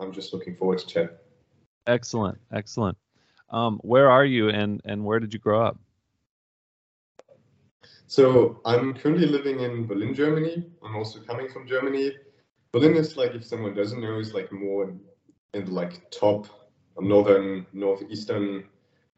I'm 0.00 0.12
just 0.12 0.32
looking 0.32 0.56
forward 0.56 0.78
to 0.78 0.86
chat. 0.86 1.22
Excellent, 1.86 2.38
excellent. 2.52 2.96
Um, 3.50 3.78
where 3.82 4.10
are 4.10 4.24
you 4.24 4.48
and 4.48 4.80
and 4.84 5.04
where 5.04 5.20
did 5.20 5.32
you 5.32 5.38
grow 5.38 5.62
up? 5.64 5.78
So 8.08 8.60
I'm 8.64 8.94
currently 8.94 9.26
living 9.26 9.60
in 9.60 9.86
Berlin, 9.86 10.14
Germany. 10.14 10.64
I'm 10.84 10.96
also 10.96 11.20
coming 11.20 11.48
from 11.48 11.66
Germany. 11.66 12.12
Berlin 12.72 12.96
is 12.96 13.16
like, 13.16 13.34
if 13.34 13.44
someone 13.44 13.74
doesn't 13.74 14.00
know, 14.00 14.18
is 14.20 14.32
like 14.32 14.52
more 14.52 14.94
in 15.54 15.64
the 15.64 15.72
like 15.72 16.10
top 16.10 16.46
northern, 17.00 17.66
northeastern 17.72 18.64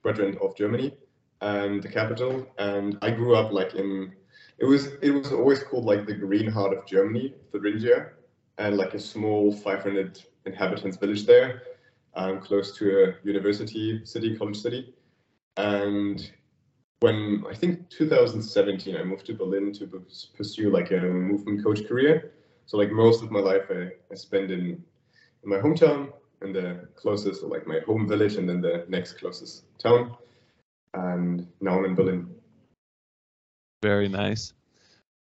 quadrant 0.02 0.38
of 0.40 0.56
Germany 0.56 0.96
and 1.40 1.82
the 1.82 1.88
capital. 1.88 2.46
And 2.58 2.98
I 3.02 3.10
grew 3.10 3.36
up 3.36 3.52
like 3.52 3.74
in, 3.74 4.12
it 4.58 4.64
was 4.64 4.86
it 5.02 5.10
was 5.10 5.32
always 5.32 5.62
called 5.62 5.84
like 5.84 6.06
the 6.06 6.14
green 6.14 6.50
heart 6.50 6.76
of 6.76 6.86
Germany, 6.86 7.34
Thuringia, 7.52 8.10
and 8.56 8.76
like 8.76 8.94
a 8.94 8.98
small 8.98 9.52
500 9.52 10.22
inhabitants 10.48 10.96
village 10.96 11.24
there, 11.26 11.62
um, 12.14 12.40
close 12.40 12.76
to 12.78 12.84
a 13.04 13.26
university 13.26 14.04
city, 14.04 14.36
college 14.36 14.60
city. 14.66 14.94
And 15.56 16.18
when 17.00 17.44
I 17.48 17.54
think 17.54 17.88
2017, 17.90 18.96
I 18.96 19.04
moved 19.04 19.26
to 19.26 19.34
Berlin 19.34 19.72
to 19.74 19.86
pursue 20.36 20.70
like 20.70 20.90
a 20.90 21.00
movement 21.00 21.62
coach 21.64 21.86
career. 21.86 22.32
So 22.66 22.76
like 22.76 22.90
most 22.90 23.22
of 23.22 23.30
my 23.30 23.40
life, 23.40 23.66
I, 23.70 23.90
I 24.10 24.14
spent 24.14 24.50
in, 24.50 24.82
in 25.42 25.50
my 25.52 25.58
hometown, 25.58 26.12
in 26.42 26.52
the 26.52 26.88
closest, 26.96 27.42
like 27.42 27.66
my 27.66 27.80
home 27.86 28.06
village, 28.08 28.36
and 28.36 28.48
then 28.48 28.60
the 28.60 28.84
next 28.88 29.14
closest 29.14 29.64
town. 29.78 30.16
And 30.94 31.46
now 31.60 31.78
I'm 31.78 31.84
in 31.84 31.94
Berlin. 31.94 32.28
Very 33.82 34.08
nice. 34.08 34.52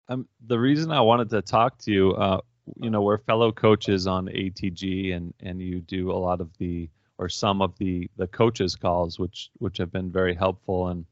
Um, 0.08 0.28
the 0.48 0.60
reason 0.60 0.92
I 0.92 1.02
wanted 1.02 1.30
to 1.32 1.42
talk 1.42 1.78
to 1.80 1.92
you, 1.92 2.14
uh, 2.14 2.42
you 2.78 2.90
know, 2.90 3.02
we're 3.02 3.18
fellow 3.18 3.52
coaches 3.52 4.08
on 4.08 4.28
ATG, 4.28 5.16
and 5.16 5.34
and 5.42 5.62
you 5.62 5.80
do 5.80 6.12
a 6.12 6.14
lot 6.14 6.42
of 6.42 6.50
the 6.58 6.90
or 7.18 7.30
some 7.30 7.62
of 7.62 7.78
the 7.78 8.10
the 8.18 8.28
coaches 8.28 8.76
calls, 8.76 9.20
which 9.20 9.50
which 9.58 9.78
have 9.78 9.92
been 9.92 10.12
very 10.12 10.34
helpful 10.34 10.88
and 10.88 11.06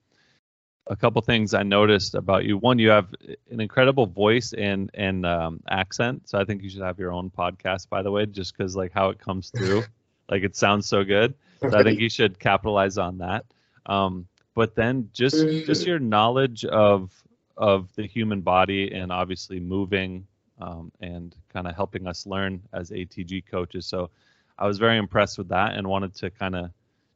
a 0.90 0.96
couple 0.96 1.22
things 1.22 1.54
I 1.54 1.64
noticed 1.64 2.16
about 2.16 2.46
you. 2.46 2.58
One, 2.58 2.80
you 2.80 2.90
have 2.90 3.14
an 3.52 3.60
incredible 3.60 4.06
voice 4.06 4.54
and 4.54 4.90
and 4.94 5.26
um, 5.26 5.60
accent. 5.70 6.30
So 6.30 6.40
I 6.40 6.46
think 6.46 6.64
you 6.64 6.70
should 6.70 6.82
have 6.82 7.00
your 7.00 7.12
own 7.12 7.30
podcast, 7.30 7.90
by 7.90 8.02
the 8.02 8.12
way, 8.12 8.26
just 8.26 8.58
because 8.58 8.76
like 8.76 8.92
how 8.94 9.10
it 9.10 9.20
comes 9.20 9.50
through, 9.50 9.84
like 10.30 10.44
it 10.44 10.56
sounds 10.56 10.88
so 10.88 11.04
good. 11.04 11.34
So 11.62 11.78
I 11.78 11.84
think 11.84 12.00
you 12.00 12.10
should 12.10 12.40
capitalize 12.40 12.98
on 12.98 13.18
that. 13.20 13.46
Um, 13.86 14.28
but 14.54 14.76
then 14.76 15.10
just 15.14 15.36
just 15.66 15.86
your 15.86 16.00
knowledge 16.00 16.66
of 16.66 17.12
of 17.58 17.94
the 17.96 18.08
human 18.08 18.42
body 18.42 18.94
and 18.94 19.12
obviously 19.12 19.60
moving 19.60 20.28
um, 20.60 20.92
and 21.02 21.36
kind 21.52 21.68
of 21.68 21.76
helping 21.76 22.08
us 22.08 22.26
learn 22.26 22.62
as 22.74 22.92
ATG 22.92 23.46
coaches. 23.50 23.86
So 23.86 24.10
I 24.58 24.68
was 24.68 24.78
very 24.78 24.98
impressed 24.98 25.38
with 25.38 25.50
that 25.50 25.76
and 25.76 25.88
wanted 25.88 26.16
to 26.16 26.30
kind 26.30 26.56
of 26.56 26.72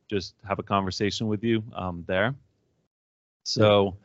just 0.10 0.36
have 0.48 0.60
a 0.60 0.64
conversation 0.64 1.28
with 1.28 1.44
you 1.44 1.64
um, 1.74 2.04
there. 2.08 2.36
So, 3.44 3.98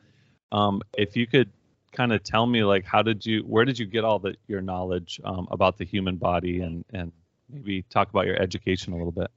um, 0.53 0.81
if 0.97 1.17
you 1.17 1.27
could 1.27 1.51
kind 1.93 2.13
of 2.13 2.23
tell 2.23 2.47
me, 2.47 2.65
like, 2.65 2.85
how 2.85 3.03
did 3.03 3.27
you, 3.27 3.41
where 3.41 3.65
did 3.65 3.79
you 3.79 3.85
get 3.85 4.05
all 4.05 4.19
the 4.19 4.35
your 4.47 4.63
knowledge 4.63 5.21
um, 5.25 5.47
about 5.51 5.77
the 5.77 5.85
human 5.85 6.17
body, 6.17 6.61
and 6.61 6.85
and 6.93 7.13
maybe 7.49 7.83
talk 7.83 8.11
about 8.11 8.27
your 8.27 8.41
education 8.41 8.93
a 8.93 8.97
little 8.97 9.13
bit. 9.13 9.31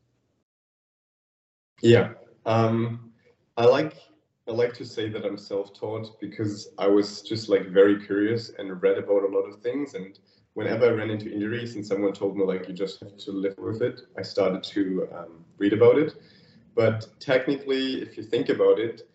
Yeah, 1.81 2.13
um, 2.45 3.11
I 3.57 3.65
like 3.65 3.95
I 4.49 4.51
like 4.51 4.73
to 4.77 4.85
say 4.85 5.09
that 5.09 5.25
I'm 5.25 5.37
self-taught 5.37 6.19
because 6.19 6.69
I 6.79 6.87
was 6.87 7.21
just 7.21 7.49
like 7.49 7.67
very 7.67 8.03
curious 8.03 8.49
and 8.57 8.81
read 8.81 8.97
about 8.97 9.21
a 9.21 9.27
lot 9.27 9.43
of 9.43 9.61
things. 9.61 9.93
And 9.93 10.17
whenever 10.55 10.87
I 10.87 10.89
ran 10.89 11.11
into 11.11 11.31
injuries 11.31 11.75
and 11.75 11.85
someone 11.85 12.13
told 12.13 12.35
me 12.35 12.43
like 12.43 12.67
you 12.67 12.73
just 12.73 12.99
have 13.01 13.15
to 13.15 13.31
live 13.31 13.53
with 13.59 13.83
it, 13.83 14.01
I 14.17 14.23
started 14.23 14.63
to 14.63 15.07
um, 15.15 15.45
read 15.59 15.73
about 15.73 15.99
it. 15.99 16.15
But 16.73 17.07
technically, 17.19 18.01
if 18.01 18.17
you 18.17 18.23
think 18.23 18.49
about 18.49 18.79
it, 18.79 19.07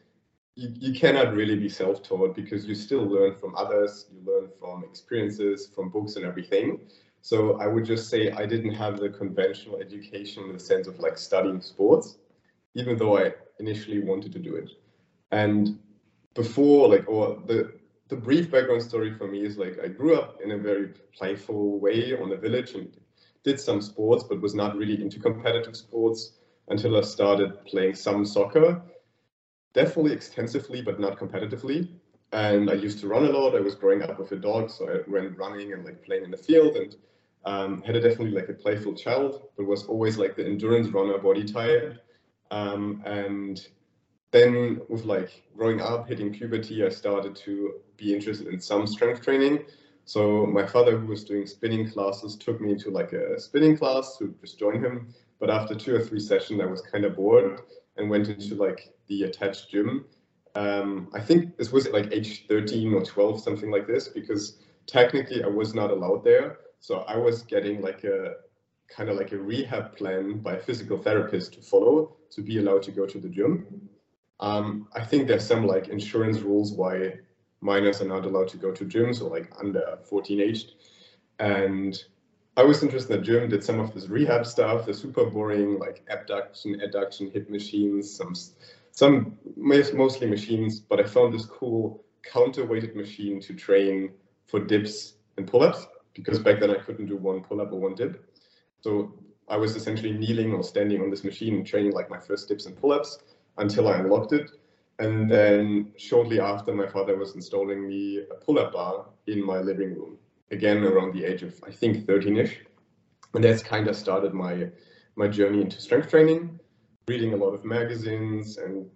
you, 0.54 0.72
you 0.78 0.94
cannot 0.94 1.34
really 1.34 1.56
be 1.56 1.68
self-taught 1.68 2.36
because 2.36 2.66
you 2.66 2.76
still 2.76 3.02
learn 3.02 3.34
from 3.34 3.56
others, 3.56 4.06
you 4.12 4.20
learn 4.24 4.50
from 4.60 4.84
experiences, 4.84 5.66
from 5.66 5.90
books 5.90 6.14
and 6.14 6.24
everything. 6.24 6.78
So 7.22 7.58
I 7.60 7.66
would 7.66 7.86
just 7.86 8.08
say 8.08 8.30
I 8.30 8.46
didn't 8.46 8.74
have 8.74 9.00
the 9.00 9.08
conventional 9.08 9.80
education 9.80 10.44
in 10.44 10.52
the 10.52 10.60
sense 10.60 10.86
of 10.86 11.00
like 11.00 11.18
studying 11.18 11.60
sports, 11.60 12.18
even 12.76 12.96
though 12.96 13.18
I 13.18 13.32
initially 13.58 13.98
wanted 13.98 14.32
to 14.34 14.38
do 14.38 14.54
it. 14.54 14.70
And 15.34 15.78
before 16.34 16.88
like 16.88 17.08
or 17.08 17.42
the 17.46 17.72
the 18.08 18.16
brief 18.16 18.50
background 18.50 18.82
story 18.82 19.12
for 19.12 19.26
me 19.26 19.44
is 19.44 19.58
like 19.58 19.78
I 19.82 19.88
grew 19.88 20.14
up 20.16 20.40
in 20.44 20.52
a 20.52 20.58
very 20.58 20.88
playful 21.18 21.80
way 21.80 22.14
on 22.14 22.28
the 22.30 22.36
village 22.36 22.74
and 22.74 22.88
did 23.44 23.58
some 23.60 23.80
sports, 23.80 24.24
but 24.28 24.40
was 24.40 24.54
not 24.54 24.76
really 24.76 25.02
into 25.02 25.18
competitive 25.18 25.76
sports 25.76 26.34
until 26.68 26.96
I 26.96 27.02
started 27.02 27.64
playing 27.64 27.94
some 27.94 28.24
soccer 28.24 28.82
definitely 29.74 30.12
extensively, 30.12 30.80
but 30.82 31.00
not 31.00 31.18
competitively. 31.18 31.88
And 32.32 32.70
I 32.70 32.74
used 32.74 32.98
to 33.00 33.08
run 33.08 33.26
a 33.26 33.30
lot. 33.30 33.54
I 33.54 33.60
was 33.60 33.74
growing 33.74 34.02
up 34.02 34.18
with 34.18 34.32
a 34.32 34.36
dog, 34.36 34.70
so 34.70 34.88
I 34.88 35.10
went 35.10 35.36
running 35.36 35.72
and 35.72 35.84
like 35.84 36.04
playing 36.04 36.24
in 36.24 36.30
the 36.30 36.36
field 36.36 36.76
and 36.76 36.96
um, 37.44 37.82
had 37.82 37.96
a 37.96 38.00
definitely 38.00 38.30
like 38.30 38.48
a 38.48 38.54
playful 38.54 38.94
child, 38.94 39.42
but 39.56 39.66
was 39.66 39.84
always 39.86 40.16
like 40.16 40.36
the 40.36 40.46
endurance 40.46 40.88
runner 40.88 41.18
body 41.18 41.44
type. 41.44 41.98
Um, 42.50 43.02
and 43.04 43.60
then 44.34 44.80
with 44.88 45.04
like 45.04 45.44
growing 45.56 45.80
up, 45.80 46.08
hitting 46.08 46.32
puberty, 46.32 46.84
I 46.84 46.88
started 46.88 47.36
to 47.36 47.74
be 47.96 48.12
interested 48.12 48.48
in 48.48 48.58
some 48.58 48.84
strength 48.84 49.22
training. 49.22 49.64
So 50.06 50.44
my 50.44 50.66
father, 50.66 50.98
who 50.98 51.06
was 51.06 51.22
doing 51.22 51.46
spinning 51.46 51.88
classes, 51.88 52.34
took 52.34 52.60
me 52.60 52.74
to 52.78 52.90
like 52.90 53.12
a 53.12 53.38
spinning 53.38 53.76
class 53.76 54.16
to 54.18 54.34
just 54.40 54.58
join 54.58 54.82
him. 54.82 55.14
But 55.38 55.50
after 55.50 55.76
two 55.76 55.94
or 55.94 56.00
three 56.00 56.18
sessions, 56.18 56.60
I 56.60 56.66
was 56.66 56.80
kind 56.80 57.04
of 57.04 57.14
bored 57.14 57.60
and 57.96 58.10
went 58.10 58.28
into 58.28 58.56
like 58.56 58.92
the 59.06 59.22
attached 59.22 59.70
gym. 59.70 60.04
Um, 60.56 61.10
I 61.14 61.20
think 61.20 61.56
this 61.56 61.70
was 61.70 61.88
like 61.90 62.12
age 62.12 62.46
13 62.48 62.92
or 62.92 63.04
12, 63.04 63.40
something 63.40 63.70
like 63.70 63.86
this, 63.86 64.08
because 64.08 64.58
technically 64.88 65.44
I 65.44 65.48
was 65.48 65.76
not 65.76 65.92
allowed 65.92 66.24
there. 66.24 66.58
So 66.80 67.04
I 67.06 67.16
was 67.16 67.42
getting 67.42 67.80
like 67.82 68.02
a 68.02 68.34
kind 68.88 69.08
of 69.08 69.16
like 69.16 69.30
a 69.30 69.38
rehab 69.38 69.96
plan 69.96 70.40
by 70.40 70.54
a 70.54 70.60
physical 70.60 70.98
therapist 70.98 71.54
to 71.54 71.60
follow 71.62 72.16
to 72.30 72.42
be 72.42 72.58
allowed 72.58 72.82
to 72.82 72.90
go 72.90 73.06
to 73.06 73.18
the 73.18 73.28
gym. 73.28 73.88
Um, 74.40 74.88
I 74.94 75.04
think 75.04 75.28
there's 75.28 75.46
some 75.46 75.66
like 75.66 75.88
insurance 75.88 76.40
rules 76.40 76.72
why 76.72 77.14
minors 77.60 78.00
are 78.02 78.08
not 78.08 78.26
allowed 78.26 78.48
to 78.48 78.56
go 78.56 78.72
to 78.72 78.84
gyms 78.84 79.22
or 79.22 79.30
like 79.30 79.50
under 79.58 79.98
14 80.04 80.40
aged. 80.40 80.72
And 81.38 82.02
I 82.56 82.62
was 82.62 82.82
interested 82.82 83.12
in 83.12 83.20
the 83.20 83.26
gym, 83.26 83.48
did 83.48 83.64
some 83.64 83.80
of 83.80 83.92
this 83.94 84.08
rehab 84.08 84.46
stuff, 84.46 84.86
the 84.86 84.94
super 84.94 85.26
boring 85.26 85.78
like 85.78 86.04
abduction, 86.08 86.80
adduction, 86.80 87.32
hip 87.32 87.50
machines, 87.50 88.14
some 88.14 88.34
some 88.92 89.36
mostly 89.56 90.28
machines, 90.28 90.78
but 90.78 91.00
I 91.00 91.04
found 91.04 91.34
this 91.34 91.46
cool 91.46 92.04
counterweighted 92.30 92.94
machine 92.94 93.40
to 93.40 93.52
train 93.52 94.12
for 94.46 94.60
dips 94.60 95.14
and 95.36 95.48
pull-ups 95.48 95.88
because 96.14 96.38
back 96.38 96.60
then 96.60 96.70
I 96.70 96.76
couldn't 96.76 97.06
do 97.06 97.16
one 97.16 97.42
pull-up 97.42 97.72
or 97.72 97.80
one 97.80 97.96
dip. 97.96 98.24
So 98.82 99.12
I 99.48 99.56
was 99.56 99.74
essentially 99.74 100.12
kneeling 100.12 100.52
or 100.52 100.62
standing 100.62 101.02
on 101.02 101.10
this 101.10 101.24
machine 101.24 101.54
and 101.54 101.66
training 101.66 101.92
like 101.92 102.08
my 102.08 102.20
first 102.20 102.48
dips 102.48 102.66
and 102.66 102.76
pull-ups 102.76 103.18
until 103.58 103.88
I 103.88 103.98
unlocked 103.98 104.32
it. 104.32 104.50
And 104.98 105.30
then 105.30 105.92
shortly 105.96 106.40
after, 106.40 106.72
my 106.72 106.86
father 106.86 107.16
was 107.16 107.34
installing 107.34 107.88
me 107.88 108.20
a 108.30 108.34
pull-up 108.34 108.72
bar 108.72 109.06
in 109.26 109.44
my 109.44 109.58
living 109.60 109.94
room, 109.94 110.18
again 110.50 110.84
around 110.84 111.14
the 111.14 111.24
age 111.24 111.42
of 111.42 111.60
I 111.66 111.72
think 111.72 112.06
13ish. 112.06 112.56
And 113.34 113.42
that's 113.42 113.62
kind 113.62 113.88
of 113.88 113.96
started 113.96 114.32
my 114.32 114.68
my 115.16 115.28
journey 115.28 115.60
into 115.60 115.80
strength 115.80 116.10
training 116.10 116.58
reading 117.06 117.34
a 117.34 117.36
lot 117.36 117.50
of 117.50 117.64
magazines 117.64 118.56
and 118.56 118.88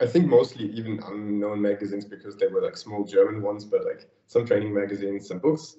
I 0.00 0.06
think 0.06 0.26
mostly 0.26 0.66
even 0.66 1.02
unknown 1.04 1.60
magazines 1.60 2.04
because 2.04 2.36
they 2.36 2.46
were 2.46 2.62
like 2.62 2.76
small 2.76 3.02
German 3.02 3.42
ones, 3.42 3.64
but 3.64 3.84
like 3.84 4.08
some 4.28 4.46
training 4.46 4.72
magazines, 4.72 5.26
some 5.26 5.40
books. 5.40 5.76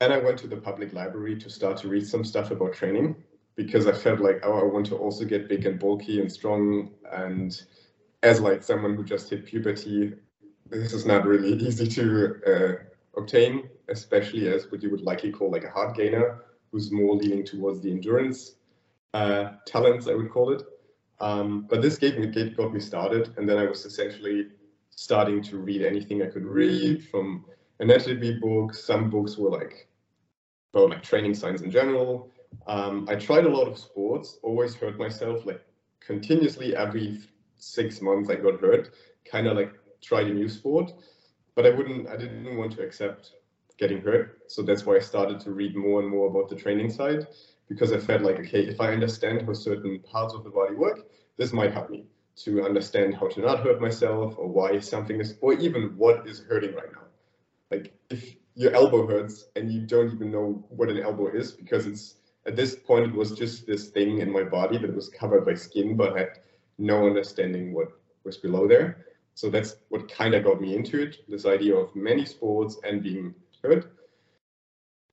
And 0.00 0.12
I 0.12 0.18
went 0.18 0.38
to 0.40 0.48
the 0.48 0.56
public 0.56 0.92
library 0.92 1.38
to 1.38 1.48
start 1.48 1.76
to 1.78 1.88
read 1.88 2.04
some 2.04 2.24
stuff 2.24 2.50
about 2.50 2.72
training 2.72 3.14
because 3.56 3.86
I 3.86 3.92
felt 3.92 4.20
like, 4.20 4.40
oh, 4.42 4.58
I 4.58 4.64
want 4.64 4.86
to 4.86 4.96
also 4.96 5.24
get 5.24 5.48
big 5.48 5.66
and 5.66 5.78
bulky 5.78 6.20
and 6.20 6.30
strong. 6.30 6.90
And 7.12 7.60
as 8.22 8.40
like 8.40 8.62
someone 8.62 8.94
who 8.94 9.04
just 9.04 9.30
hit 9.30 9.46
puberty, 9.46 10.14
this 10.68 10.92
is 10.92 11.06
not 11.06 11.26
really 11.26 11.52
easy 11.66 11.86
to 11.88 12.40
uh, 12.46 13.20
obtain, 13.20 13.68
especially 13.88 14.48
as 14.48 14.70
what 14.70 14.82
you 14.82 14.90
would 14.90 15.02
likely 15.02 15.30
call 15.30 15.50
like 15.50 15.64
a 15.64 15.70
hard 15.70 15.96
gainer 15.96 16.44
who's 16.72 16.90
more 16.90 17.14
leaning 17.14 17.44
towards 17.44 17.80
the 17.80 17.90
endurance 17.90 18.56
uh, 19.14 19.52
talents, 19.64 20.08
I 20.08 20.14
would 20.14 20.30
call 20.30 20.52
it. 20.52 20.62
Um, 21.20 21.66
but 21.70 21.80
this 21.80 21.96
gave 21.96 22.18
me 22.18 22.26
got 22.50 22.74
me 22.74 22.80
started, 22.80 23.32
and 23.38 23.48
then 23.48 23.56
I 23.56 23.66
was 23.66 23.86
essentially 23.86 24.48
starting 24.90 25.42
to 25.44 25.58
read 25.58 25.82
anything 25.82 26.22
I 26.22 26.26
could 26.26 26.44
read 26.44 27.08
from 27.08 27.44
an 27.78 27.90
anatomy 27.90 28.34
books. 28.40 28.84
Some 28.84 29.10
books 29.10 29.38
were 29.38 29.50
like 29.50 29.88
about 30.72 30.90
like 30.90 31.02
training 31.02 31.34
science 31.34 31.62
in 31.62 31.70
general. 31.70 32.30
Um, 32.66 33.06
I 33.08 33.16
tried 33.16 33.44
a 33.44 33.48
lot 33.48 33.68
of 33.68 33.78
sports. 33.78 34.38
Always 34.42 34.74
hurt 34.74 34.98
myself 34.98 35.44
like 35.46 35.60
continuously 36.00 36.74
every 36.76 37.20
six 37.56 38.00
months. 38.00 38.30
I 38.30 38.36
got 38.36 38.60
hurt. 38.60 38.90
Kind 39.24 39.46
of 39.46 39.56
like 39.56 39.72
tried 40.02 40.26
a 40.28 40.34
new 40.34 40.48
sport, 40.48 40.92
but 41.54 41.66
I 41.66 41.70
wouldn't. 41.70 42.08
I 42.08 42.16
didn't 42.16 42.56
want 42.56 42.72
to 42.74 42.82
accept 42.82 43.32
getting 43.78 44.00
hurt. 44.00 44.38
So 44.48 44.62
that's 44.62 44.84
why 44.84 44.96
I 44.96 45.00
started 45.00 45.40
to 45.40 45.52
read 45.52 45.76
more 45.76 46.00
and 46.00 46.08
more 46.10 46.28
about 46.28 46.48
the 46.48 46.56
training 46.56 46.90
side. 46.90 47.26
because 47.68 47.92
I 47.92 47.98
felt 47.98 48.22
like, 48.22 48.38
okay, 48.40 48.60
if 48.66 48.80
I 48.80 48.92
understand 48.92 49.42
how 49.46 49.52
certain 49.54 50.00
parts 50.00 50.34
of 50.34 50.44
the 50.44 50.50
body 50.50 50.74
work, 50.74 51.06
this 51.36 51.52
might 51.52 51.72
help 51.72 51.88
me 51.90 52.06
to 52.36 52.62
understand 52.62 53.14
how 53.14 53.28
to 53.28 53.40
not 53.40 53.60
hurt 53.60 53.80
myself 53.80 54.34
or 54.38 54.48
why 54.48 54.78
something 54.80 55.20
is, 55.20 55.36
or 55.40 55.54
even 55.54 55.96
what 55.96 56.26
is 56.26 56.40
hurting 56.48 56.74
right 56.74 56.92
now. 56.92 57.06
Like 57.70 57.94
if 58.10 58.36
your 58.54 58.72
elbow 58.74 59.06
hurts 59.06 59.46
and 59.56 59.70
you 59.70 59.86
don't 59.86 60.12
even 60.12 60.30
know 60.30 60.64
what 60.68 60.90
an 60.90 60.98
elbow 60.98 61.28
is 61.34 61.52
because 61.52 61.86
it's 61.86 62.16
at 62.46 62.56
this 62.56 62.76
point 62.76 63.06
it 63.06 63.14
was 63.14 63.32
just 63.32 63.66
this 63.66 63.88
thing 63.88 64.18
in 64.18 64.30
my 64.30 64.42
body 64.42 64.78
that 64.78 64.94
was 64.94 65.08
covered 65.08 65.44
by 65.44 65.54
skin 65.54 65.96
but 65.96 66.16
had 66.16 66.38
no 66.78 67.06
understanding 67.06 67.72
what 67.72 67.88
was 68.24 68.36
below 68.36 68.66
there. 68.66 69.06
So 69.34 69.50
that's 69.50 69.76
what 69.88 70.10
kind 70.10 70.34
of 70.34 70.44
got 70.44 70.60
me 70.60 70.76
into 70.76 71.02
it, 71.02 71.18
this 71.28 71.46
idea 71.46 71.74
of 71.74 71.94
many 71.96 72.24
sports 72.24 72.78
and 72.84 73.02
being 73.02 73.34
hurt. 73.62 73.92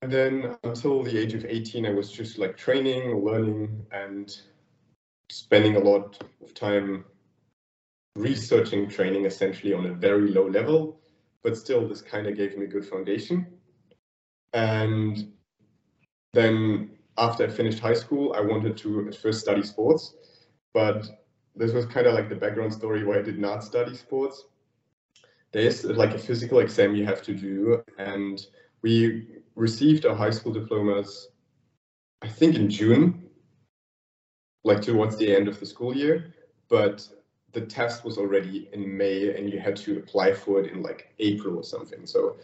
And 0.01 0.11
then 0.11 0.55
until 0.63 1.03
the 1.03 1.17
age 1.17 1.33
of 1.33 1.45
18, 1.45 1.85
I 1.85 1.91
was 1.91 2.11
just 2.11 2.37
like 2.37 2.57
training, 2.57 3.23
learning, 3.23 3.85
and 3.91 4.35
spending 5.29 5.75
a 5.75 5.79
lot 5.79 6.23
of 6.43 6.53
time 6.53 7.05
researching 8.15 8.89
training 8.89 9.25
essentially 9.25 9.73
on 9.73 9.85
a 9.85 9.93
very 9.93 10.29
low 10.31 10.47
level. 10.47 10.99
But 11.43 11.57
still, 11.57 11.87
this 11.87 12.01
kind 12.01 12.27
of 12.27 12.35
gave 12.35 12.57
me 12.57 12.65
a 12.65 12.67
good 12.67 12.85
foundation. 12.85 13.47
And 14.53 15.31
then 16.33 16.91
after 17.17 17.45
I 17.45 17.49
finished 17.49 17.79
high 17.79 17.93
school, 17.93 18.33
I 18.35 18.41
wanted 18.41 18.77
to 18.77 19.07
at 19.07 19.15
first 19.15 19.41
study 19.41 19.63
sports, 19.63 20.15
but 20.73 21.07
this 21.55 21.73
was 21.73 21.85
kind 21.85 22.07
of 22.07 22.13
like 22.13 22.29
the 22.29 22.35
background 22.35 22.73
story 22.73 23.03
why 23.03 23.19
I 23.19 23.21
did 23.21 23.39
not 23.39 23.63
study 23.63 23.95
sports. 23.95 24.45
There's 25.51 25.83
like 25.83 26.13
a 26.13 26.17
physical 26.17 26.59
exam 26.59 26.95
you 26.95 27.05
have 27.05 27.21
to 27.23 27.33
do, 27.33 27.83
and 27.97 28.45
we 28.81 29.27
received 29.55 30.05
our 30.05 30.15
high 30.15 30.29
school 30.29 30.53
diplomas, 30.53 31.29
I 32.21 32.27
think 32.27 32.55
in 32.55 32.69
June, 32.69 33.29
like 34.63 34.81
towards 34.81 35.17
the 35.17 35.35
end 35.35 35.47
of 35.47 35.59
the 35.59 35.65
school 35.65 35.95
year, 35.95 36.33
but 36.69 37.07
the 37.53 37.61
test 37.61 38.05
was 38.05 38.17
already 38.17 38.69
in 38.71 38.97
May 38.97 39.35
and 39.35 39.51
you 39.51 39.59
had 39.59 39.75
to 39.77 39.97
apply 39.97 40.33
for 40.33 40.61
it 40.61 40.71
in 40.71 40.81
like 40.81 41.13
April 41.19 41.57
or 41.57 41.63
something. 41.63 42.05
So 42.05 42.37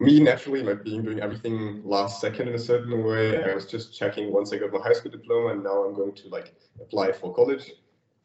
me 0.00 0.18
naturally 0.18 0.62
like 0.62 0.82
being 0.82 1.02
doing 1.02 1.20
everything 1.20 1.82
last 1.84 2.20
second 2.22 2.48
in 2.48 2.54
a 2.54 2.58
certain 2.58 3.04
way. 3.04 3.44
I 3.44 3.54
was 3.54 3.66
just 3.66 3.96
checking 3.96 4.32
once 4.32 4.52
I 4.52 4.56
got 4.56 4.72
my 4.72 4.80
high 4.80 4.94
school 4.94 5.10
diploma 5.10 5.52
and 5.52 5.62
now 5.62 5.84
I'm 5.84 5.94
going 5.94 6.14
to 6.14 6.28
like 6.28 6.54
apply 6.80 7.12
for 7.12 7.34
college. 7.34 7.72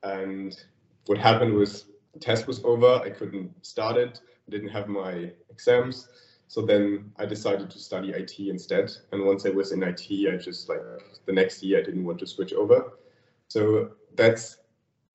And 0.01 0.55
what 1.07 1.17
happened 1.17 1.53
was 1.53 1.85
the 2.13 2.19
test 2.19 2.47
was 2.47 2.63
over. 2.63 3.01
I 3.03 3.09
couldn't 3.09 3.51
start 3.65 3.97
it. 3.97 4.21
I 4.47 4.51
didn't 4.51 4.69
have 4.69 4.87
my 4.87 5.31
exams. 5.49 6.07
So 6.47 6.61
then 6.61 7.11
I 7.17 7.25
decided 7.25 7.69
to 7.71 7.79
study 7.79 8.11
IT 8.11 8.39
instead. 8.39 8.89
And 9.11 9.25
once 9.25 9.45
I 9.45 9.49
was 9.49 9.73
in 9.73 9.83
IT, 9.83 10.07
I 10.31 10.37
just 10.37 10.69
like 10.69 10.81
the 11.25 11.33
next 11.33 11.61
year, 11.61 11.79
I 11.79 11.83
didn't 11.83 12.05
want 12.05 12.19
to 12.19 12.27
switch 12.27 12.53
over. 12.53 12.93
So 13.49 13.91
that's 14.15 14.57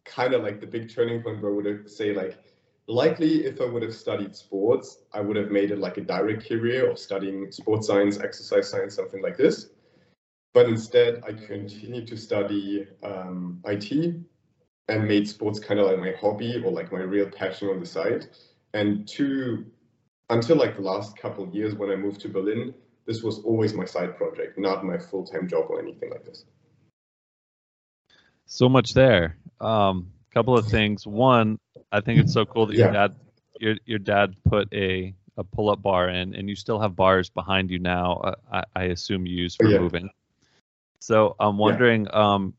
kind 0.05 0.35
of 0.35 0.43
like 0.43 0.61
the 0.61 0.67
big 0.67 0.93
turning 0.93 1.23
point 1.23 1.41
where 1.41 1.53
I 1.53 1.55
would 1.55 1.91
say 1.91 2.13
like, 2.13 2.39
likely 2.87 3.45
if 3.45 3.61
I 3.61 3.65
would 3.65 3.83
have 3.83 3.95
studied 3.95 4.35
sports, 4.35 4.99
I 5.13 5.21
would 5.21 5.37
have 5.37 5.51
made 5.51 5.71
it 5.71 5.79
like 5.79 5.97
a 5.97 6.03
direct 6.03 6.49
career 6.49 6.91
of 6.91 6.99
studying 6.99 7.51
sports 7.53 7.87
science, 7.87 8.19
exercise 8.19 8.69
science, 8.69 8.95
something 8.95 9.23
like 9.23 9.37
this. 9.37 9.71
But 10.53 10.69
instead, 10.69 11.23
I 11.27 11.33
continued 11.33 12.09
to 12.09 12.17
study 12.17 12.87
um, 13.03 13.61
IT 13.67 14.17
and 14.89 15.07
made 15.07 15.29
sports 15.29 15.61
kind 15.61 15.79
of 15.79 15.87
like 15.87 15.99
my 15.99 16.13
hobby 16.21 16.61
or 16.65 16.73
like 16.73 16.91
my 16.91 17.01
real 17.01 17.31
passion 17.31 17.69
on 17.69 17.79
the 17.79 17.87
side. 17.87 18.27
And 18.75 19.07
to 19.09 19.65
until 20.31 20.57
like 20.57 20.77
the 20.77 20.83
last 20.83 21.17
couple 21.17 21.45
of 21.45 21.55
years 21.55 21.75
when 21.75 21.91
I 21.91 21.97
moved 21.97 22.21
to 22.23 22.29
Berlin, 22.29 22.75
this 23.07 23.23
was 23.23 23.41
always 23.41 23.75
my 23.75 23.85
side 23.85 24.17
project, 24.17 24.59
not 24.59 24.85
my 24.85 24.99
full-time 24.99 25.49
job 25.49 25.67
or 25.69 25.81
anything 25.81 26.11
like 26.11 26.25
this. 26.25 26.45
So 28.47 28.69
much 28.69 28.95
there. 28.95 29.37
Um, 29.61 30.13
couple 30.33 30.57
of 30.57 30.67
things. 30.67 31.07
One, 31.07 31.59
I 31.93 32.01
think 32.01 32.21
it's 32.21 32.33
so 32.33 32.45
cool 32.45 32.67
that 32.67 32.77
your 32.77 32.93
dad 32.93 33.17
your 33.61 33.77
your 33.85 33.99
dad 33.99 34.35
put 34.45 34.73
a 34.73 35.15
a 35.37 35.45
pull-up 35.45 35.83
bar 35.83 36.09
in, 36.09 36.35
and 36.35 36.49
you 36.49 36.57
still 36.57 36.81
have 36.81 36.97
bars 36.97 37.31
behind 37.31 37.71
you 37.71 37.79
now. 37.79 38.15
Uh, 38.15 38.35
I, 38.53 38.65
I, 38.77 38.83
assume 38.85 39.27
you 39.27 39.37
use 39.37 39.55
for 39.55 39.67
yeah. 39.67 39.79
moving. 39.79 40.11
So 40.99 41.35
I'm 41.41 41.57
wondering, 41.57 42.05
yeah. 42.05 42.35
um, 42.35 42.55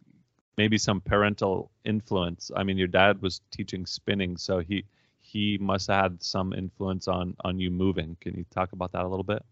maybe 0.58 0.78
some 0.78 1.00
parental 1.02 1.70
influence. 1.86 2.50
I 2.56 2.64
mean, 2.64 2.78
your 2.78 2.88
dad 2.88 3.22
was 3.22 3.42
teaching 3.52 3.86
spinning, 3.86 4.38
so 4.38 4.60
he 4.60 4.86
he 5.20 5.58
must 5.60 5.88
have 5.88 6.04
had 6.04 6.24
some 6.24 6.54
influence 6.54 7.08
on 7.08 7.36
on 7.44 7.60
you 7.60 7.72
moving. 7.72 8.18
Can 8.20 8.36
you 8.36 8.46
talk 8.52 8.74
about 8.74 8.94
that 8.94 9.04
a 9.04 9.08
little 9.08 9.24
bit? 9.24 9.44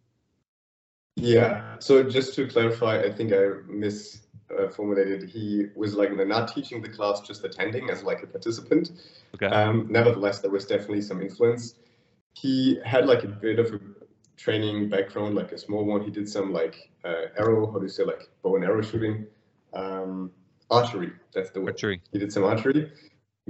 Yeah. 1.16 1.76
So 1.80 2.04
just 2.04 2.34
to 2.36 2.48
clarify, 2.48 3.02
I 3.02 3.12
think 3.12 3.32
I 3.32 3.62
misformulated. 3.70 4.29
Uh, 4.58 4.68
formulated, 4.68 5.30
he 5.30 5.68
was 5.76 5.94
like 5.94 6.12
not 6.28 6.54
teaching 6.54 6.82
the 6.82 6.90
class, 6.90 7.22
just 7.22 7.44
attending 7.44 7.90
as 7.90 8.04
like 8.04 8.24
a 8.24 8.28
participant. 8.28 8.92
Okay. 9.36 9.46
Um, 9.46 9.88
nevertheless, 9.90 10.40
there 10.40 10.50
was 10.50 10.66
definitely 10.66 11.02
some 11.02 11.22
influence. 11.22 11.76
He 12.34 12.80
had 12.84 13.06
like 13.06 13.24
a 13.24 13.28
bit 13.28 13.60
of 13.60 13.74
a 13.74 13.80
training 14.38 14.90
background, 14.90 15.36
like 15.36 15.52
a 15.52 15.58
small 15.58 15.86
one. 15.86 16.02
He 16.02 16.10
did 16.10 16.28
some 16.28 16.52
like 16.52 16.90
uh, 17.06 17.26
arrow, 17.38 17.72
how 17.72 17.78
do 17.78 17.86
you 17.86 17.90
say, 17.90 18.04
like 18.04 18.28
bow 18.42 18.56
and 18.56 18.66
arrow 18.66 18.82
shooting, 18.82 19.28
um, 19.74 20.32
archery. 20.72 21.12
That's 21.34 21.52
the 21.52 21.62
word. 21.62 21.70
Archery. 21.76 22.02
He 22.12 22.18
did 22.18 22.34
some 22.34 22.44
archery 22.44 22.92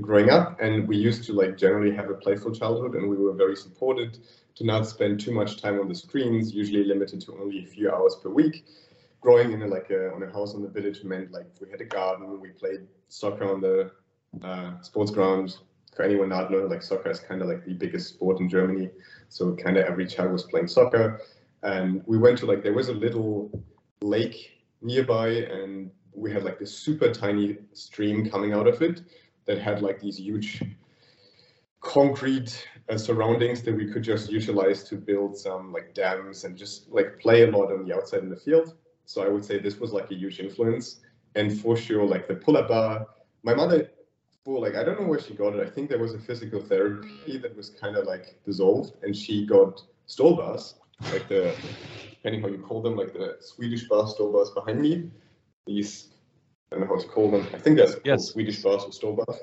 growing 0.02 0.30
up 0.30 0.60
and 0.62 0.88
we 0.88 0.98
used 0.98 1.24
to 1.26 1.34
like 1.34 1.58
generally 1.58 1.96
have 1.96 2.10
a 2.10 2.14
playful 2.14 2.52
childhood 2.52 2.96
and 2.96 3.10
we 3.10 3.18
were 3.18 3.34
very 3.34 3.56
supported 3.56 4.18
to 4.56 4.66
not 4.66 4.88
spend 4.88 5.20
too 5.20 5.32
much 5.32 5.62
time 5.62 5.80
on 5.80 5.88
the 5.88 5.96
screens 5.96 6.54
usually 6.54 6.84
limited 6.84 7.22
to 7.22 7.34
only 7.34 7.64
a 7.64 7.66
few 7.66 7.92
hours 7.92 8.16
per 8.22 8.30
week 8.30 8.66
growing 9.22 9.52
in 9.52 9.62
a, 9.62 9.68
like 9.68 9.90
a, 9.90 10.14
on 10.14 10.24
a 10.24 10.32
house 10.32 10.54
on 10.54 10.62
the 10.62 10.68
village 10.68 11.04
meant 11.04 11.32
like 11.32 11.48
we 11.62 11.70
had 11.70 11.82
a 11.82 11.86
garden 11.86 12.40
we 12.40 12.50
played 12.50 12.82
soccer 13.08 13.52
on 13.54 13.62
the 13.62 13.92
uh, 14.44 14.80
sports 14.82 15.12
ground 15.12 15.58
for 15.96 16.04
anyone 16.04 16.30
not 16.30 16.52
know 16.52 16.66
like 16.66 16.82
soccer 16.82 17.10
is 17.10 17.20
kind 17.20 17.42
of 17.42 17.48
like 17.48 17.66
the 17.66 17.74
biggest 17.74 18.10
sport 18.10 18.40
in 18.40 18.48
germany 18.50 18.90
so 19.28 19.56
kind 19.56 19.78
of 19.78 19.86
every 19.86 20.06
child 20.06 20.32
was 20.32 20.44
playing 20.44 20.68
soccer 20.68 21.22
and 21.64 22.02
we 22.06 22.18
went 22.18 22.38
to 22.38 22.46
like 22.46 22.64
there 22.64 22.74
was 22.74 22.90
a 22.90 22.94
little 22.94 23.50
lake 24.02 24.52
nearby 24.82 25.28
and 25.28 25.92
we 26.14 26.32
had 26.32 26.44
like 26.44 26.60
this 26.60 26.74
super 26.74 27.12
tiny 27.14 27.58
stream 27.74 28.30
coming 28.30 28.54
out 28.54 28.68
of 28.68 28.82
it 28.82 29.02
that 29.46 29.60
had 29.60 29.82
like 29.82 30.00
these 30.00 30.20
huge 30.20 30.64
concrete 31.82 32.68
uh, 32.90 32.98
surroundings 32.98 33.62
that 33.64 33.76
we 33.76 33.92
could 33.92 34.04
just 34.04 34.30
utilize 34.30 34.84
to 34.84 34.96
build 34.96 35.38
some 35.38 35.72
like 35.72 35.94
dams 35.94 36.44
and 36.44 36.58
just 36.58 36.90
like 36.90 37.18
play 37.20 37.44
a 37.44 37.52
lot 37.52 37.72
on 37.72 37.88
the 37.88 37.96
outside 37.96 38.22
in 38.22 38.30
the 38.30 38.36
field. 38.36 38.76
So 39.10 39.24
I 39.24 39.28
would 39.28 39.44
say 39.44 39.58
this 39.58 39.80
was 39.80 39.92
like 39.92 40.12
a 40.12 40.14
huge 40.14 40.40
influence. 40.40 41.00
And 41.34 41.60
for 41.60 41.76
sure, 41.76 42.06
like 42.06 42.28
the 42.28 42.36
pull-up 42.36 42.68
bar, 42.68 43.08
my 43.42 43.56
mother, 43.56 43.90
for 44.46 44.60
like, 44.60 44.76
I 44.76 44.84
don't 44.84 45.02
know 45.02 45.08
where 45.08 45.20
she 45.20 45.34
got 45.34 45.56
it. 45.56 45.68
I 45.68 45.68
think 45.68 45.90
there 45.90 45.98
was 45.98 46.14
a 46.14 46.20
physical 46.20 46.62
therapy 46.62 47.40
that 47.40 47.58
was 47.58 47.72
kind 47.72 47.96
of 47.96 48.06
like 48.06 48.40
dissolved 48.46 48.94
and 49.02 49.16
she 49.16 49.48
got 49.48 49.82
stall 50.06 50.36
bars, 50.36 50.76
like 51.12 51.28
the, 51.28 51.56
depending 52.12 52.44
how 52.44 52.50
you 52.50 52.60
call 52.60 52.84
them, 52.84 52.96
like 52.96 53.14
the 53.14 53.38
Swedish 53.40 53.88
bar 53.90 54.08
stall 54.08 54.32
bars 54.32 54.52
behind 54.52 54.80
me. 54.80 55.10
These 55.66 56.10
I 56.72 56.76
don't 56.76 56.88
know 56.88 56.96
how 56.96 57.02
to 57.02 57.08
call 57.08 57.32
them. 57.32 57.48
I 57.52 57.58
think 57.58 57.78
that's 57.78 57.96
yes. 58.04 58.28
Swedish 58.28 58.62
bars 58.62 58.84
or 58.84 58.92
stall 58.92 59.14
bars. 59.14 59.40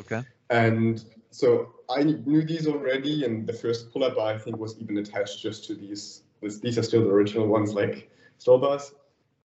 Okay. 0.00 0.22
And 0.50 1.04
so 1.32 1.74
I 1.90 2.04
knew 2.04 2.44
these 2.44 2.68
already, 2.68 3.24
and 3.24 3.48
the 3.48 3.52
first 3.52 3.92
pull-up 3.92 4.14
bar 4.14 4.34
I 4.34 4.38
think 4.38 4.58
was 4.58 4.78
even 4.78 4.98
attached 4.98 5.42
just 5.42 5.64
to 5.64 5.74
these. 5.74 6.22
These 6.40 6.78
are 6.78 6.84
still 6.84 7.02
the 7.02 7.10
original 7.10 7.48
ones, 7.48 7.74
like 7.74 8.08
stall 8.38 8.58
bars. 8.58 8.92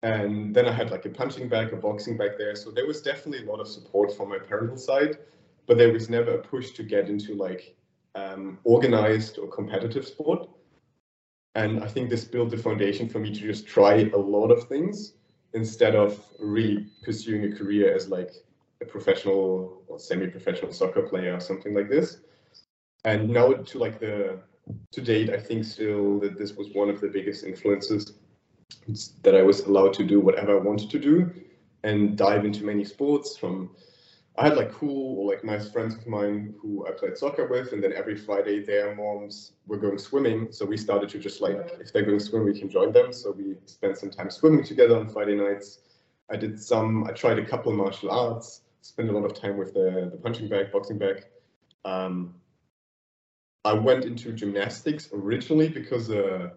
And 0.03 0.55
then 0.55 0.67
I 0.67 0.73
had 0.73 0.91
like 0.91 1.05
a 1.07 1.11
punching 1.11 1.49
bag, 1.49 1.73
a 1.73 1.77
boxing 1.77 2.17
bag 2.17 2.33
there. 2.37 2.57
So 2.57 2.71
there 2.71 2.87
was 2.87 3.03
definitely 3.03 3.47
a 3.47 3.51
lot 3.51 3.61
of 3.61 3.69
support 3.69 4.17
from 4.17 4.31
my 4.31 4.39
parental 4.39 4.77
side, 4.77 5.19
but 5.67 5.79
there 5.79 5.93
was 5.93 6.11
never 6.11 6.33
a 6.33 6.39
push 6.39 6.73
to 6.73 6.83
get 6.83 7.09
into 7.09 7.35
like 7.35 7.77
um, 8.17 8.59
organized 8.65 9.39
or 9.39 9.47
competitive 9.47 10.07
sport. 10.07 10.49
And 11.55 11.85
I 11.85 11.87
think 11.87 12.11
this 12.11 12.25
built 12.25 12.51
the 12.51 12.57
foundation 12.57 13.09
for 13.09 13.21
me 13.21 13.33
to 13.33 13.41
just 13.41 13.67
try 13.67 14.11
a 14.13 14.17
lot 14.17 14.51
of 14.51 14.69
things 14.69 15.15
instead 15.55 15.95
of 15.95 16.25
really 16.41 16.87
pursuing 17.03 17.45
a 17.45 17.57
career 17.57 17.95
as 17.95 18.09
like 18.09 18.33
a 18.81 18.87
professional 18.87 19.83
or 19.87 19.99
semi-professional 20.01 20.73
soccer 20.73 21.03
player 21.03 21.35
or 21.35 21.41
something 21.41 21.75
like 21.75 21.89
this. 21.89 22.19
And 23.05 23.29
now 23.29 23.53
to 23.53 23.79
like 23.79 24.01
the 24.01 24.41
to 24.93 25.01
date, 25.01 25.31
I 25.31 25.39
think 25.39 25.65
still 25.65 26.19
that 26.21 26.39
this 26.39 26.55
was 26.55 26.69
one 26.73 26.89
of 26.89 27.01
the 27.01 27.09
biggest 27.09 27.45
influences 27.45 28.15
that 29.23 29.35
I 29.35 29.43
was 29.43 29.61
allowed 29.61 29.95
to 29.95 30.05
do 30.05 30.21
whatever 30.21 30.59
I 30.59 30.61
wanted 30.61 30.91
to 30.91 30.99
do 30.99 31.33
and 31.85 32.17
dive 32.17 32.45
into 32.45 32.65
many 32.65 32.85
sports 32.85 33.37
from 33.37 33.71
I 34.39 34.45
had 34.45 34.57
like 34.57 34.73
cool 34.73 35.19
or 35.19 35.31
like 35.31 35.45
nice 35.45 35.69
friends 35.71 35.95
of 35.95 36.07
mine 36.07 36.55
who 36.61 36.87
I 36.87 36.93
played 36.93 37.19
soccer 37.19 37.47
with, 37.47 37.73
and 37.73 37.83
then 37.85 37.93
every 37.93 38.17
Friday 38.17 38.65
their 38.65 38.95
moms 38.95 39.53
were 39.67 39.77
going 39.77 39.99
swimming. 39.99 40.49
So 40.51 40.65
we 40.65 40.79
started 40.79 41.11
to 41.11 41.19
just 41.19 41.43
like, 41.43 41.59
if 41.81 41.93
they're 41.93 42.05
going 42.05 42.19
swimming, 42.19 42.53
we 42.53 42.59
can 42.59 42.71
join 42.71 42.93
them. 42.93 43.13
So 43.13 43.33
we 43.33 43.57
spent 43.67 43.99
some 43.99 44.11
time 44.11 44.31
swimming 44.31 44.65
together 44.65 44.97
on 44.97 45.09
Friday 45.09 45.35
nights. 45.35 45.81
I 46.31 46.37
did 46.37 46.59
some, 46.59 47.05
I 47.05 47.13
tried 47.13 47.39
a 47.39 47.45
couple 47.45 47.73
martial 47.73 48.11
arts, 48.11 48.63
spent 48.81 49.11
a 49.11 49.13
lot 49.13 49.27
of 49.27 49.35
time 49.35 49.59
with 49.59 49.75
the, 49.75 50.09
the 50.11 50.17
punching 50.17 50.49
bag, 50.49 50.73
boxing 50.73 50.97
bag. 50.97 51.27
Um, 51.85 52.35
I 53.67 53.75
went 53.75 54.07
into 54.07 54.33
gymnastics 54.33 55.11
originally 55.13 55.69
because 55.69 56.11
uh, 56.11 56.51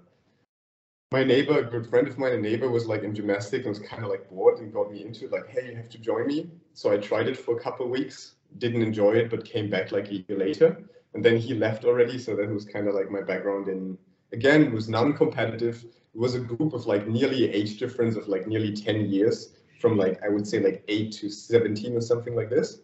my 1.15 1.23
neighbor, 1.23 1.59
a 1.59 1.63
good 1.63 1.87
friend 1.87 2.09
of 2.09 2.17
mine, 2.17 2.33
a 2.33 2.37
neighbor 2.37 2.69
was 2.69 2.87
like 2.87 3.03
in 3.03 3.15
gymnastics 3.15 3.65
and 3.65 3.73
was 3.77 3.87
kind 3.91 4.03
of 4.03 4.09
like 4.09 4.29
bored 4.29 4.59
and 4.59 4.73
got 4.73 4.91
me 4.91 5.01
into 5.01 5.23
it, 5.23 5.31
like, 5.31 5.47
hey, 5.47 5.69
you 5.69 5.75
have 5.77 5.87
to 5.87 5.97
join 5.97 6.27
me. 6.27 6.49
So 6.73 6.91
I 6.91 6.97
tried 6.97 7.29
it 7.29 7.37
for 7.37 7.55
a 7.57 7.61
couple 7.61 7.85
of 7.85 7.91
weeks, 7.91 8.35
didn't 8.57 8.81
enjoy 8.81 9.13
it, 9.13 9.29
but 9.29 9.45
came 9.45 9.69
back 9.69 9.93
like 9.93 10.09
a 10.09 10.15
year 10.15 10.37
later. 10.37 10.83
And 11.13 11.23
then 11.23 11.37
he 11.37 11.53
left 11.53 11.85
already. 11.85 12.17
So 12.19 12.35
that 12.35 12.49
was 12.49 12.65
kind 12.65 12.89
of 12.89 12.95
like 12.95 13.09
my 13.09 13.21
background 13.21 13.69
in, 13.69 13.97
again, 14.33 14.63
it 14.63 14.73
was 14.73 14.89
non-competitive. 14.89 15.85
It 15.85 16.19
was 16.25 16.35
a 16.35 16.41
group 16.41 16.73
of 16.73 16.85
like 16.85 17.07
nearly 17.07 17.49
age 17.49 17.77
difference 17.77 18.17
of 18.17 18.27
like 18.27 18.45
nearly 18.45 18.73
10 18.73 19.09
years 19.09 19.55
from 19.79 19.95
like, 19.95 20.21
I 20.21 20.27
would 20.27 20.45
say 20.45 20.59
like 20.59 20.83
eight 20.89 21.13
to 21.13 21.29
17 21.29 21.95
or 21.95 22.01
something 22.01 22.35
like 22.35 22.49
this 22.49 22.81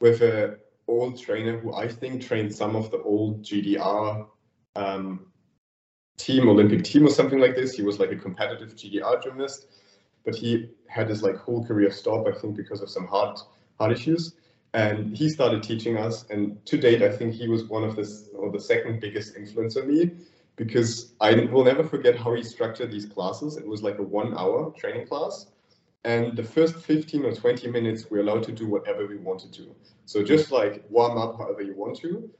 with 0.00 0.22
a 0.22 0.58
old 0.88 1.20
trainer 1.20 1.56
who 1.60 1.72
I 1.72 1.86
think 1.86 2.20
trained 2.20 2.52
some 2.52 2.74
of 2.74 2.90
the 2.90 3.00
old 3.02 3.42
GDR 3.42 4.26
um, 4.74 5.29
team, 6.20 6.48
Olympic 6.48 6.84
team 6.84 7.06
or 7.06 7.10
something 7.10 7.38
like 7.38 7.54
this. 7.54 7.72
He 7.74 7.82
was 7.82 7.98
like 7.98 8.12
a 8.12 8.16
competitive 8.16 8.74
GDR 8.74 9.22
gymnast, 9.22 9.66
but 10.24 10.34
he 10.34 10.68
had 10.88 11.08
his 11.08 11.22
like 11.22 11.36
whole 11.36 11.64
career 11.64 11.90
stop, 11.90 12.26
I 12.26 12.32
think, 12.32 12.56
because 12.56 12.80
of 12.82 12.90
some 12.90 13.06
heart 13.06 13.40
heart 13.78 13.92
issues. 13.92 14.34
And 14.72 15.16
he 15.16 15.28
started 15.28 15.62
teaching 15.62 15.96
us. 15.96 16.26
And 16.30 16.64
to 16.66 16.78
date, 16.78 17.02
I 17.02 17.10
think 17.10 17.34
he 17.34 17.48
was 17.48 17.64
one 17.64 17.82
of 17.82 17.96
the 17.96 18.06
or 18.34 18.52
the 18.52 18.60
second 18.60 19.00
biggest 19.00 19.36
influence 19.36 19.76
on 19.76 19.88
me 19.88 20.12
because 20.56 21.14
I 21.20 21.34
will 21.50 21.64
never 21.64 21.82
forget 21.82 22.16
how 22.16 22.34
he 22.34 22.42
structured 22.42 22.92
these 22.92 23.06
classes. 23.06 23.56
It 23.56 23.66
was 23.66 23.82
like 23.82 23.98
a 23.98 24.02
one 24.02 24.36
hour 24.36 24.70
training 24.76 25.06
class. 25.06 25.46
And 26.04 26.36
the 26.36 26.44
first 26.44 26.76
15 26.76 27.24
or 27.24 27.34
20 27.34 27.68
minutes, 27.68 28.10
we're 28.10 28.20
allowed 28.20 28.42
to 28.44 28.52
do 28.52 28.66
whatever 28.66 29.06
we 29.06 29.16
wanted 29.16 29.52
to. 29.54 29.62
do. 29.62 29.74
So 30.06 30.22
just 30.22 30.50
like 30.50 30.84
warm 30.88 31.18
up 31.18 31.36
however 31.38 31.62
you 31.62 31.74
want 31.74 31.96
to. 31.98 32.30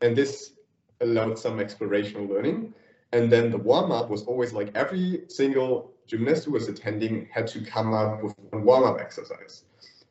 And 0.00 0.16
this 0.16 0.54
allowed 1.00 1.38
some 1.38 1.58
explorational 1.58 2.28
learning. 2.28 2.74
And 3.12 3.32
then 3.32 3.50
the 3.50 3.58
warm 3.58 3.90
up 3.90 4.10
was 4.10 4.22
always 4.24 4.52
like 4.52 4.70
every 4.74 5.24
single 5.28 5.92
gymnast 6.06 6.44
who 6.44 6.52
was 6.52 6.68
attending 6.68 7.28
had 7.30 7.46
to 7.48 7.60
come 7.60 7.94
up 7.94 8.22
with 8.22 8.34
one 8.50 8.64
warm 8.64 8.84
up 8.84 9.00
exercise. 9.00 9.64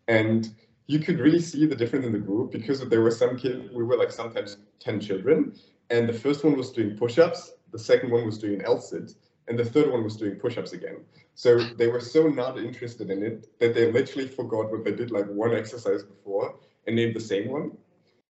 And 0.08 0.50
you 0.88 1.00
could 1.00 1.20
really 1.20 1.42
see 1.42 1.66
the 1.66 1.76
difference 1.76 2.06
in 2.06 2.14
the 2.14 2.20
group 2.20 2.52
because 2.52 2.80
there 2.88 3.02
were 3.02 3.12
some 3.12 3.38
kids, 3.38 3.70
we 3.74 3.84
were 3.84 3.98
like 3.98 4.12
sometimes 4.12 4.58
10 4.80 5.02
children. 5.02 5.54
And 5.90 6.08
the 6.08 6.14
first 6.14 6.44
one 6.44 6.58
was 6.58 6.72
doing 6.72 6.98
push 6.98 7.20
ups, 7.20 7.54
the 7.72 7.80
second 7.80 8.12
one 8.12 8.26
was 8.26 8.38
doing 8.38 8.56
an 8.56 8.66
L 8.66 8.80
sit, 8.80 9.14
and 9.48 9.60
the 9.60 9.66
third 9.66 9.92
one 9.92 10.04
was 10.04 10.18
doing 10.18 10.36
push 10.36 10.58
ups 10.58 10.74
again. 10.74 10.98
So 11.36 11.60
they 11.60 11.88
were 11.88 12.00
so 12.00 12.28
not 12.28 12.58
interested 12.58 13.10
in 13.10 13.24
it 13.24 13.48
that 13.60 13.74
they 13.74 13.92
literally 13.92 14.28
forgot 14.28 14.72
what 14.72 14.84
they 14.84 14.94
did 14.94 15.12
like 15.12 15.28
one 15.28 15.54
exercise 15.54 16.04
before 16.04 16.56
and 16.88 16.96
named 16.96 17.16
the 17.16 17.20
same 17.20 17.50
one. 17.50 17.78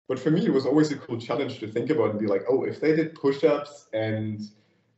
But 0.06 0.18
for 0.18 0.30
me, 0.30 0.44
it 0.44 0.52
was 0.52 0.66
always 0.66 0.92
a 0.92 0.96
cool 0.96 1.18
challenge 1.18 1.58
to 1.60 1.66
think 1.66 1.90
about 1.90 2.10
and 2.10 2.18
be 2.18 2.26
like, 2.26 2.44
oh, 2.48 2.64
if 2.64 2.80
they 2.80 2.94
did 2.94 3.14
push-ups 3.14 3.88
and 3.94 4.42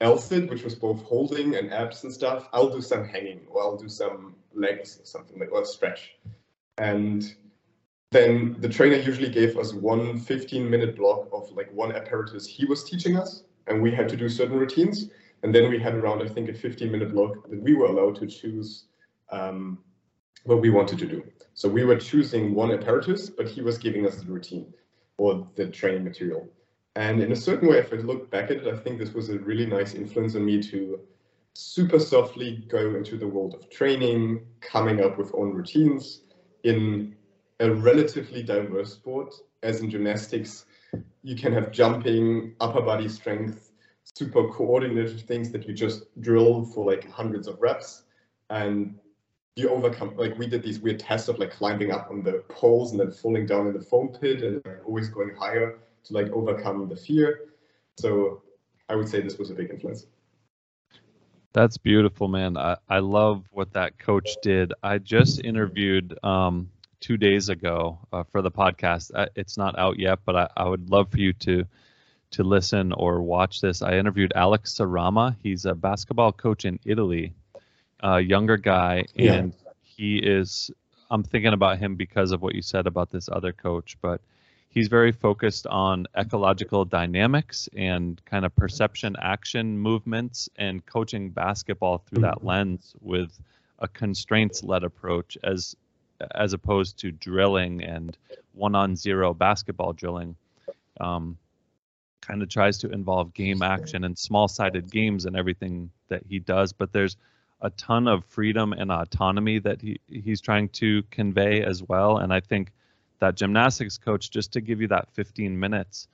L-sit, 0.01 0.51
which 0.51 0.65
was 0.65 0.75
both 0.75 1.03
holding 1.03 1.55
and 1.55 1.73
abs 1.73 2.03
and 2.03 2.13
stuff, 2.13 2.49
I'll 2.53 2.69
do 2.69 2.83
some 2.83 3.05
hanging 3.05 3.41
or 3.49 3.63
I'll 3.63 3.77
do 3.77 3.89
some 3.89 4.35
legs 4.53 4.99
or 5.01 5.07
something 5.07 5.39
like 5.39 5.53
or 5.53 5.65
stretch. 5.65 6.17
And 6.79 7.35
then 8.11 8.57
the 8.59 8.69
trainer 8.69 8.97
usually 8.97 9.31
gave 9.31 9.57
us 9.57 9.73
one 9.73 10.19
15 10.19 10.69
minute 10.69 10.97
block 10.97 11.29
of 11.33 11.51
like 11.53 11.73
one 11.73 11.93
apparatus 11.93 12.47
he 12.47 12.65
was 12.65 12.85
teaching 12.85 13.17
us, 13.17 13.45
and 13.69 13.81
we 13.81 13.93
had 13.93 14.09
to 14.09 14.17
do 14.17 14.29
certain 14.29 14.59
routines. 14.59 15.11
And 15.43 15.55
then 15.55 15.71
we 15.71 15.79
had 15.79 15.95
around, 15.95 16.23
I 16.23 16.29
think, 16.29 16.49
a 16.49 16.55
15 16.55 16.91
minute 16.91 17.13
block 17.13 17.49
that 17.49 17.63
we 17.63 17.75
were 17.75 17.87
allowed 17.87 18.17
to 18.17 18.27
choose 18.27 18.87
um, 19.31 19.79
what 20.45 20.61
we 20.61 20.71
wanted 20.71 20.99
to 20.99 21.07
do. 21.07 21.25
So 21.55 21.69
we 21.69 21.85
were 21.85 21.97
choosing 21.97 22.55
one 22.55 22.73
apparatus, 22.73 23.31
but 23.31 23.49
he 23.49 23.63
was 23.63 23.79
giving 23.79 24.07
us 24.07 24.17
the 24.17 24.27
routine 24.27 24.75
or 25.19 25.47
the 25.57 25.69
training 25.69 26.05
material. 26.05 26.49
And 26.95 27.23
in 27.23 27.33
a 27.33 27.37
certain 27.37 27.69
way, 27.69 27.79
if 27.79 27.93
I 27.93 27.97
look 27.97 28.31
back 28.31 28.51
at 28.51 28.59
it, 28.59 28.67
I 28.67 28.77
think 28.77 28.99
this 28.99 29.13
was 29.13 29.29
a 29.29 29.39
really 29.39 29.67
nice 29.67 29.95
influence 29.95 30.35
on 30.35 30.45
me 30.45 30.63
to 30.63 31.01
super 31.55 31.99
softly 31.99 32.65
go 32.69 32.95
into 32.95 33.17
the 33.17 33.27
world 33.27 33.55
of 33.55 33.71
training, 33.71 34.41
coming 34.61 35.03
up 35.03 35.19
with 35.19 35.35
own 35.35 35.53
routines 35.53 36.23
in 36.65 37.15
a 37.61 37.71
relatively 37.71 38.43
diverse 38.43 38.93
sport, 38.93 39.35
as 39.63 39.81
in 39.81 39.91
gymnastics. 39.91 40.67
You 41.23 41.37
can 41.37 41.53
have 41.53 41.71
jumping, 41.71 42.55
upper 42.61 42.81
body 42.81 43.09
strength, 43.09 43.73
super 44.05 44.49
coordinated 44.49 45.21
things 45.27 45.51
that 45.53 45.67
you 45.67 45.75
just 45.75 46.05
drill 46.21 46.65
for 46.65 46.85
like 46.85 47.11
hundreds 47.11 47.49
of 47.49 47.61
reps. 47.61 48.05
And 48.51 48.99
you 49.57 49.71
overcome 49.71 50.15
like 50.17 50.37
we 50.39 50.47
did 50.47 50.63
these 50.63 50.79
weird 50.79 51.01
tests 51.01 51.29
of 51.29 51.39
like 51.39 51.51
climbing 51.51 51.91
up 51.91 52.09
on 52.11 52.23
the 52.23 52.45
poles 52.51 52.91
and 52.91 53.01
then 53.01 53.11
falling 53.11 53.47
down 53.47 53.67
in 53.67 53.73
the 53.73 53.81
foam 53.81 54.09
pit 54.09 54.43
and 54.43 54.63
always 54.87 55.09
going 55.09 55.35
higher 55.35 55.79
to 56.05 56.13
like 56.13 56.31
overcome 56.31 56.87
the 56.89 56.97
fear. 56.97 57.41
So 57.99 58.43
i 58.89 58.95
would 58.95 59.09
say 59.09 59.21
this 59.21 59.39
was 59.39 59.51
a 59.51 59.55
big 59.55 59.71
influence. 59.71 60.07
That's 61.55 61.79
beautiful 61.79 62.29
man. 62.29 62.59
I, 62.59 62.77
I 62.87 62.99
love 62.99 63.45
what 63.51 63.73
that 63.73 63.99
coach 63.99 64.37
did. 64.43 64.75
I 64.83 64.99
just 64.99 65.43
interviewed 65.43 66.17
um, 66.23 66.69
two 67.01 67.17
days 67.17 67.49
ago 67.49 67.99
uh, 68.13 68.25
for 68.25 68.43
the 68.43 68.51
podcast. 68.51 69.11
Uh, 69.15 69.27
it's 69.35 69.57
not 69.57 69.79
out 69.79 69.99
yet 69.99 70.19
but 70.27 70.37
I, 70.37 70.49
I 70.55 70.69
would 70.69 70.91
love 70.91 71.11
for 71.11 71.19
you 71.19 71.33
to 71.33 71.65
to 72.33 72.43
listen 72.43 72.93
or 72.93 73.23
watch 73.23 73.63
this. 73.63 73.81
I 73.81 73.97
interviewed 73.97 74.35
alex 74.37 74.75
sarama. 74.75 75.35
He's 75.43 75.65
a 75.65 75.75
basketball 75.75 76.33
coach 76.33 76.67
in 76.67 76.79
italy 76.85 77.33
a 78.00 78.21
younger 78.21 78.57
guy, 78.57 79.05
and 79.17 79.53
yeah. 79.53 79.73
he 79.83 80.19
is. 80.19 80.71
I'm 81.11 81.23
thinking 81.23 81.53
about 81.53 81.79
him 81.79 81.95
because 81.95 82.33
of 82.33 82.43
what 82.43 82.55
you 82.55 82.62
said 82.62 82.87
about 82.87 83.11
this 83.11 83.29
other 83.31 83.53
coach, 83.53 83.97
but 84.00 84.21
he's 84.76 84.88
very 84.88 85.11
focused 85.11 85.67
on 85.69 86.07
ecological 86.19 86.85
dynamics 86.85 87.67
and 87.75 88.21
kind 88.26 88.45
of 88.45 88.55
perception 88.55 89.17
action 89.19 89.79
movements 89.79 90.50
and 90.57 90.85
coaching 90.85 91.31
basketball 91.31 91.97
through 91.97 92.21
that 92.21 92.37
mm-hmm. 92.37 92.49
lens 92.49 92.95
with 93.00 93.38
a 93.79 93.88
constraints 93.88 94.62
led 94.62 94.85
approach 94.85 95.38
as 95.43 95.75
as 96.35 96.53
opposed 96.53 96.99
to 96.99 97.11
drilling 97.11 97.83
and 97.83 98.19
one 98.53 98.75
on 98.75 98.97
zero 98.97 99.33
basketball 99.33 99.95
drilling 99.95 100.37
um, 101.00 101.38
kind 102.21 102.43
of 102.43 102.49
tries 102.50 102.76
to 102.76 102.91
involve 102.91 103.33
game 103.33 103.62
action 103.62 104.05
and 104.05 104.19
small 104.19 104.47
sided 104.47 104.91
games 104.91 105.25
and 105.25 105.37
everything 105.37 105.91
that 106.09 106.23
he 106.29 106.38
does 106.38 106.75
but 106.75 106.93
there's 106.93 107.17
a 107.61 107.71
ton 107.71 108.07
of 108.07 108.25
freedom 108.27 108.73
and 108.73 108.91
autonomy 108.91 109.59
that 109.61 109.81
he, 109.81 110.01
he's 110.09 110.41
trying 110.41 110.69
to 110.69 111.03
convey 111.11 111.63
as 111.63 111.83
well. 111.83 112.19
And 112.19 112.33
I 112.33 112.41
think 112.41 112.73
that 113.19 113.35
gymnastics 113.35 113.99
coach, 113.99 114.31
just 114.31 114.53
to 114.53 114.61
give 114.61 114.81
you 114.81 114.89
that 114.89 115.09
15 115.13 115.59
minutes, 115.59 116.09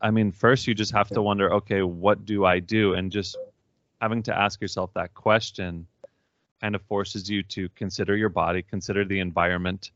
I 0.00 0.10
mean, 0.10 0.32
first 0.32 0.66
you 0.66 0.74
just 0.74 0.92
have 0.92 1.08
to 1.08 1.22
wonder, 1.22 1.52
okay, 1.54 1.82
what 1.82 2.24
do 2.24 2.44
I 2.44 2.60
do? 2.60 2.94
And 2.94 3.12
just 3.12 3.36
having 4.00 4.22
to 4.24 4.36
ask 4.36 4.60
yourself 4.60 4.92
that 4.94 5.14
question 5.14 5.86
kind 6.60 6.74
of 6.74 6.82
forces 6.82 7.28
you 7.28 7.42
to 7.42 7.68
consider 7.70 8.16
your 8.16 8.30
body, 8.30 8.62
consider 8.62 9.04
the 9.04 9.20
environment, 9.20 9.90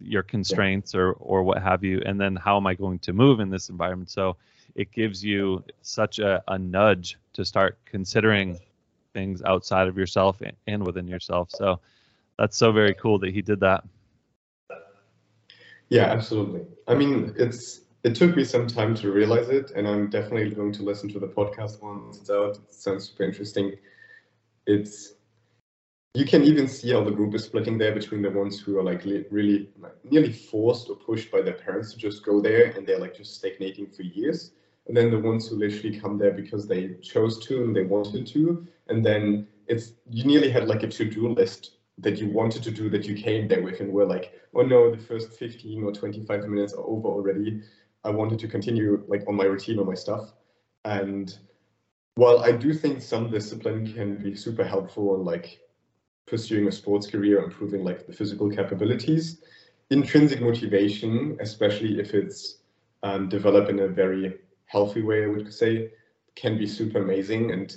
your 0.00 0.22
constraints 0.22 0.94
or 0.94 1.12
or 1.12 1.42
what 1.42 1.62
have 1.62 1.84
you, 1.84 2.02
and 2.04 2.20
then 2.20 2.36
how 2.36 2.56
am 2.56 2.66
I 2.66 2.74
going 2.74 2.98
to 3.00 3.12
move 3.12 3.40
in 3.40 3.50
this 3.50 3.68
environment? 3.68 4.10
So 4.10 4.36
it 4.74 4.92
gives 4.92 5.24
you 5.24 5.64
such 5.82 6.18
a, 6.18 6.42
a 6.48 6.58
nudge 6.58 7.18
to 7.34 7.44
start 7.44 7.78
considering 7.84 8.58
things 9.14 9.40
outside 9.42 9.88
of 9.88 9.96
yourself 9.96 10.42
and 10.66 10.84
within 10.84 11.08
yourself. 11.08 11.50
So 11.50 11.80
that's 12.38 12.56
so 12.56 12.72
very 12.72 12.92
cool 12.94 13.18
that 13.20 13.32
he 13.32 13.40
did 13.40 13.60
that. 13.60 13.84
Yeah, 15.88 16.04
absolutely. 16.04 16.62
I 16.88 16.94
mean, 16.94 17.32
it's 17.38 17.82
it 18.02 18.14
took 18.14 18.36
me 18.36 18.44
some 18.44 18.66
time 18.66 18.94
to 18.96 19.10
realize 19.10 19.48
it, 19.48 19.70
and 19.70 19.88
I'm 19.88 20.10
definitely 20.10 20.50
going 20.50 20.72
to 20.72 20.82
listen 20.82 21.08
to 21.12 21.18
the 21.18 21.28
podcast 21.28 21.80
once 21.82 22.18
it's 22.18 22.30
out. 22.30 22.56
It 22.56 22.74
sounds 22.74 23.08
super 23.08 23.22
interesting. 23.22 23.76
It's 24.66 25.14
you 26.14 26.24
can 26.24 26.44
even 26.44 26.68
see 26.68 26.92
how 26.92 27.02
the 27.02 27.10
group 27.10 27.34
is 27.34 27.44
splitting 27.44 27.76
there 27.78 27.92
between 27.92 28.22
the 28.22 28.30
ones 28.30 28.60
who 28.60 28.78
are 28.78 28.82
like 28.82 29.04
really 29.30 29.70
like, 29.80 29.96
nearly 30.04 30.32
forced 30.32 30.88
or 30.88 30.96
pushed 30.96 31.30
by 31.30 31.40
their 31.42 31.54
parents 31.54 31.92
to 31.92 31.98
just 31.98 32.24
go 32.24 32.40
there, 32.40 32.72
and 32.76 32.86
they're 32.86 33.00
like 33.00 33.16
just 33.16 33.34
stagnating 33.34 33.86
for 33.86 34.02
years 34.02 34.52
and 34.86 34.96
then 34.96 35.10
the 35.10 35.18
ones 35.18 35.48
who 35.48 35.56
literally 35.56 35.98
come 35.98 36.18
there 36.18 36.32
because 36.32 36.66
they 36.66 36.94
chose 37.02 37.38
to 37.46 37.64
and 37.64 37.74
they 37.74 37.84
wanted 37.84 38.26
to. 38.28 38.66
And 38.88 39.04
then 39.04 39.46
it's 39.66 39.92
you 40.10 40.24
nearly 40.24 40.50
had 40.50 40.68
like 40.68 40.82
a 40.82 40.88
to-do 40.88 41.28
list 41.28 41.76
that 41.98 42.18
you 42.18 42.28
wanted 42.28 42.62
to 42.64 42.70
do 42.70 42.90
that 42.90 43.06
you 43.06 43.14
came 43.14 43.48
there 43.48 43.62
with 43.62 43.80
and 43.80 43.92
were 43.92 44.04
like 44.04 44.32
oh 44.54 44.62
no 44.62 44.90
the 44.90 44.98
first 44.98 45.32
15 45.38 45.84
or 45.84 45.92
25 45.92 46.48
minutes 46.48 46.74
are 46.74 46.84
over 46.84 47.08
already. 47.08 47.62
I 48.04 48.10
wanted 48.10 48.38
to 48.40 48.48
continue 48.48 49.02
like 49.08 49.24
on 49.26 49.36
my 49.36 49.44
routine 49.44 49.78
or 49.78 49.86
my 49.86 49.94
stuff. 49.94 50.32
And 50.84 51.36
while 52.16 52.40
i 52.40 52.52
do 52.52 52.72
think 52.72 53.02
some 53.02 53.30
discipline 53.30 53.92
can 53.92 54.16
be 54.16 54.34
super 54.34 54.64
helpful 54.64 55.16
in 55.16 55.24
like 55.24 55.60
pursuing 56.26 56.68
a 56.68 56.72
sports 56.72 57.06
career 57.06 57.42
improving 57.42 57.84
like 57.84 58.06
the 58.06 58.12
physical 58.12 58.48
capabilities 58.48 59.42
intrinsic 59.90 60.40
motivation 60.40 61.36
especially 61.40 62.00
if 62.00 62.14
it's 62.14 62.58
um, 63.02 63.28
developed 63.28 63.68
in 63.68 63.80
a 63.80 63.88
very 63.88 64.38
healthy 64.74 65.02
way, 65.02 65.24
I 65.24 65.28
would 65.28 65.52
say, 65.62 65.92
can 66.34 66.58
be 66.58 66.66
super 66.66 66.98
amazing. 67.06 67.52
And 67.52 67.68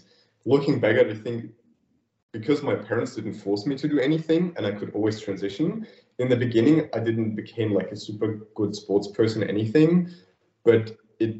looking 0.45 0.79
back 0.79 0.95
at 0.97 1.07
it, 1.07 1.17
I 1.17 1.19
think 1.25 1.51
because 2.33 2.61
my 2.63 2.75
parents 2.75 3.15
didn't 3.15 3.35
force 3.45 3.65
me 3.65 3.75
to 3.77 3.87
do 3.87 3.99
anything 3.99 4.53
and 4.57 4.65
I 4.65 4.71
could 4.71 4.91
always 4.95 5.19
transition, 5.19 5.87
in 6.19 6.27
the 6.27 6.35
beginning, 6.45 6.89
I 6.97 6.99
didn't 6.99 7.35
become 7.35 7.71
like 7.79 7.91
a 7.91 7.95
super 7.95 8.29
good 8.59 8.75
sports 8.75 9.07
person, 9.19 9.43
anything, 9.43 10.09
but 10.65 10.97
it 11.19 11.31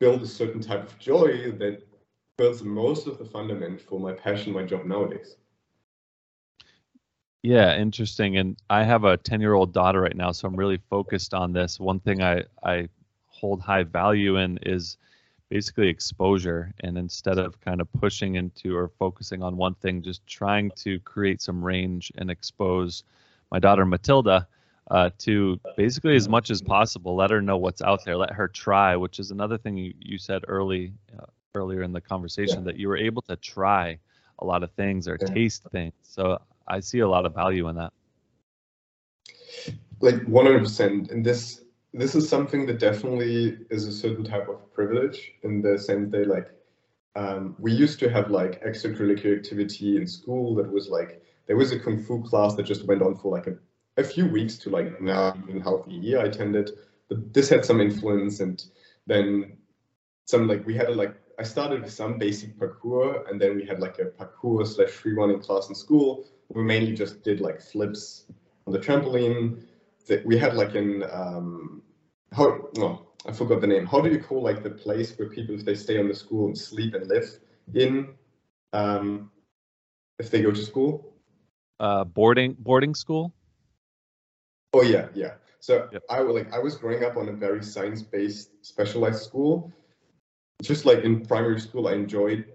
built 0.00 0.22
a 0.22 0.26
certain 0.40 0.60
type 0.60 0.84
of 0.88 0.98
joy 0.98 1.52
that 1.62 1.76
builds 2.36 2.62
most 2.62 3.06
of 3.06 3.18
the 3.18 3.24
fundament 3.24 3.80
for 3.80 3.98
my 4.00 4.12
passion, 4.12 4.52
my 4.52 4.64
job 4.64 4.84
nowadays. 4.84 5.36
Yeah, 7.42 7.78
interesting. 7.78 8.38
And 8.38 8.56
I 8.68 8.82
have 8.82 9.04
a 9.04 9.16
10 9.16 9.40
year 9.40 9.54
old 9.54 9.72
daughter 9.72 10.00
right 10.00 10.16
now, 10.16 10.32
so 10.32 10.48
I'm 10.48 10.56
really 10.56 10.80
focused 10.90 11.32
on 11.32 11.52
this. 11.52 11.78
One 11.78 12.00
thing 12.00 12.20
I, 12.20 12.42
I 12.64 12.88
hold 13.40 13.60
high 13.60 13.82
value 13.82 14.36
in 14.36 14.58
is 14.62 14.96
basically 15.48 15.88
exposure. 15.88 16.72
And 16.80 16.98
instead 16.98 17.38
of 17.38 17.60
kind 17.60 17.80
of 17.80 17.92
pushing 17.92 18.34
into 18.36 18.76
or 18.76 18.88
focusing 18.98 19.42
on 19.42 19.56
one 19.56 19.74
thing, 19.74 20.02
just 20.02 20.26
trying 20.26 20.70
to 20.76 20.98
create 21.00 21.40
some 21.42 21.62
range 21.62 22.12
and 22.16 22.30
expose 22.30 23.04
my 23.50 23.58
daughter 23.58 23.84
Matilda 23.84 24.48
uh, 24.90 25.10
to 25.18 25.60
basically 25.76 26.16
as 26.16 26.28
much 26.28 26.50
as 26.50 26.62
possible. 26.62 27.16
Let 27.16 27.30
her 27.30 27.42
know 27.42 27.56
what's 27.56 27.82
out 27.82 28.04
there. 28.04 28.16
Let 28.16 28.32
her 28.32 28.48
try, 28.48 28.96
which 28.96 29.18
is 29.18 29.30
another 29.30 29.58
thing 29.58 29.76
you, 29.76 29.94
you 30.00 30.18
said 30.18 30.42
early 30.48 30.92
uh, 31.18 31.26
earlier 31.54 31.82
in 31.82 31.92
the 31.92 32.00
conversation 32.00 32.58
yeah. 32.58 32.64
that 32.64 32.76
you 32.76 32.88
were 32.88 32.96
able 32.96 33.22
to 33.22 33.36
try 33.36 33.98
a 34.40 34.44
lot 34.44 34.62
of 34.62 34.70
things 34.72 35.08
or 35.08 35.16
yeah. 35.20 35.26
taste 35.26 35.64
things. 35.72 35.94
So 36.02 36.40
I 36.68 36.80
see 36.80 37.00
a 37.00 37.08
lot 37.08 37.24
of 37.26 37.34
value 37.34 37.68
in 37.68 37.76
that. 37.76 37.92
Like 40.00 40.16
100%. 40.26 41.10
And 41.10 41.24
this 41.24 41.62
this 41.92 42.14
is 42.14 42.28
something 42.28 42.66
that 42.66 42.78
definitely 42.78 43.58
is 43.70 43.86
a 43.86 43.92
certain 43.92 44.24
type 44.24 44.48
of 44.48 44.72
privilege 44.72 45.32
in 45.42 45.62
the 45.62 45.78
sense 45.78 46.10
that 46.12 46.28
like 46.28 46.48
um, 47.14 47.56
we 47.58 47.72
used 47.72 47.98
to 48.00 48.10
have 48.10 48.30
like 48.30 48.62
extracurricular 48.62 49.36
activity 49.36 49.96
in 49.96 50.06
school 50.06 50.54
that 50.56 50.70
was 50.70 50.88
like 50.88 51.22
there 51.46 51.56
was 51.56 51.72
a 51.72 51.78
kung 51.78 52.02
fu 52.02 52.22
class 52.22 52.54
that 52.54 52.64
just 52.64 52.86
went 52.86 53.02
on 53.02 53.16
for 53.16 53.32
like 53.32 53.46
a, 53.46 53.56
a 53.96 54.04
few 54.04 54.26
weeks 54.26 54.58
to 54.58 54.70
like 54.70 55.00
now 55.00 55.34
even 55.48 55.60
half 55.60 55.86
a 55.86 55.90
year 55.90 56.20
I 56.20 56.24
attended. 56.24 56.70
But 57.08 57.32
this 57.32 57.48
had 57.48 57.64
some 57.64 57.80
influence 57.80 58.40
and 58.40 58.62
then 59.06 59.56
some 60.24 60.48
like 60.48 60.66
we 60.66 60.74
had 60.74 60.88
a 60.88 60.94
like 60.94 61.14
I 61.38 61.44
started 61.44 61.82
with 61.82 61.92
some 61.92 62.18
basic 62.18 62.58
parkour 62.58 63.30
and 63.30 63.40
then 63.40 63.56
we 63.56 63.64
had 63.64 63.80
like 63.80 63.98
a 63.98 64.06
parkour 64.06 64.66
slash 64.66 64.90
free 64.90 65.12
running 65.12 65.40
class 65.40 65.68
in 65.68 65.74
school 65.74 66.26
we 66.48 66.62
mainly 66.62 66.94
just 66.94 67.22
did 67.22 67.40
like 67.40 67.60
flips 67.60 68.24
on 68.66 68.72
the 68.72 68.78
trampoline. 68.78 69.62
We 70.24 70.38
had 70.38 70.54
like 70.54 70.74
an 70.74 71.04
um, 71.10 71.82
how 72.32 72.68
no, 72.76 73.06
I 73.26 73.32
forgot 73.32 73.60
the 73.60 73.66
name. 73.66 73.86
How 73.86 74.00
do 74.00 74.10
you 74.10 74.22
call 74.22 74.42
like 74.42 74.62
the 74.62 74.70
place 74.70 75.16
where 75.18 75.28
people 75.28 75.54
if 75.54 75.64
they 75.64 75.74
stay 75.74 75.98
on 75.98 76.08
the 76.08 76.14
school 76.14 76.46
and 76.46 76.56
sleep 76.56 76.94
and 76.94 77.08
live 77.08 77.28
in 77.74 78.14
um, 78.72 79.30
if 80.18 80.30
they 80.30 80.42
go 80.42 80.50
to 80.50 80.62
school? 80.62 81.14
Uh, 81.80 82.04
boarding 82.04 82.56
boarding 82.58 82.94
school. 82.94 83.32
Oh 84.72 84.82
yeah, 84.82 85.08
yeah. 85.14 85.34
So 85.60 85.88
yep. 85.92 86.02
I 86.10 86.20
like 86.20 86.52
I 86.52 86.58
was 86.58 86.76
growing 86.76 87.04
up 87.04 87.16
on 87.16 87.28
a 87.28 87.32
very 87.32 87.62
science-based 87.62 88.64
specialized 88.64 89.22
school. 89.24 89.72
Just 90.62 90.86
like 90.86 91.04
in 91.04 91.24
primary 91.26 91.60
school, 91.60 91.88
I 91.88 91.94
enjoyed 91.94 92.46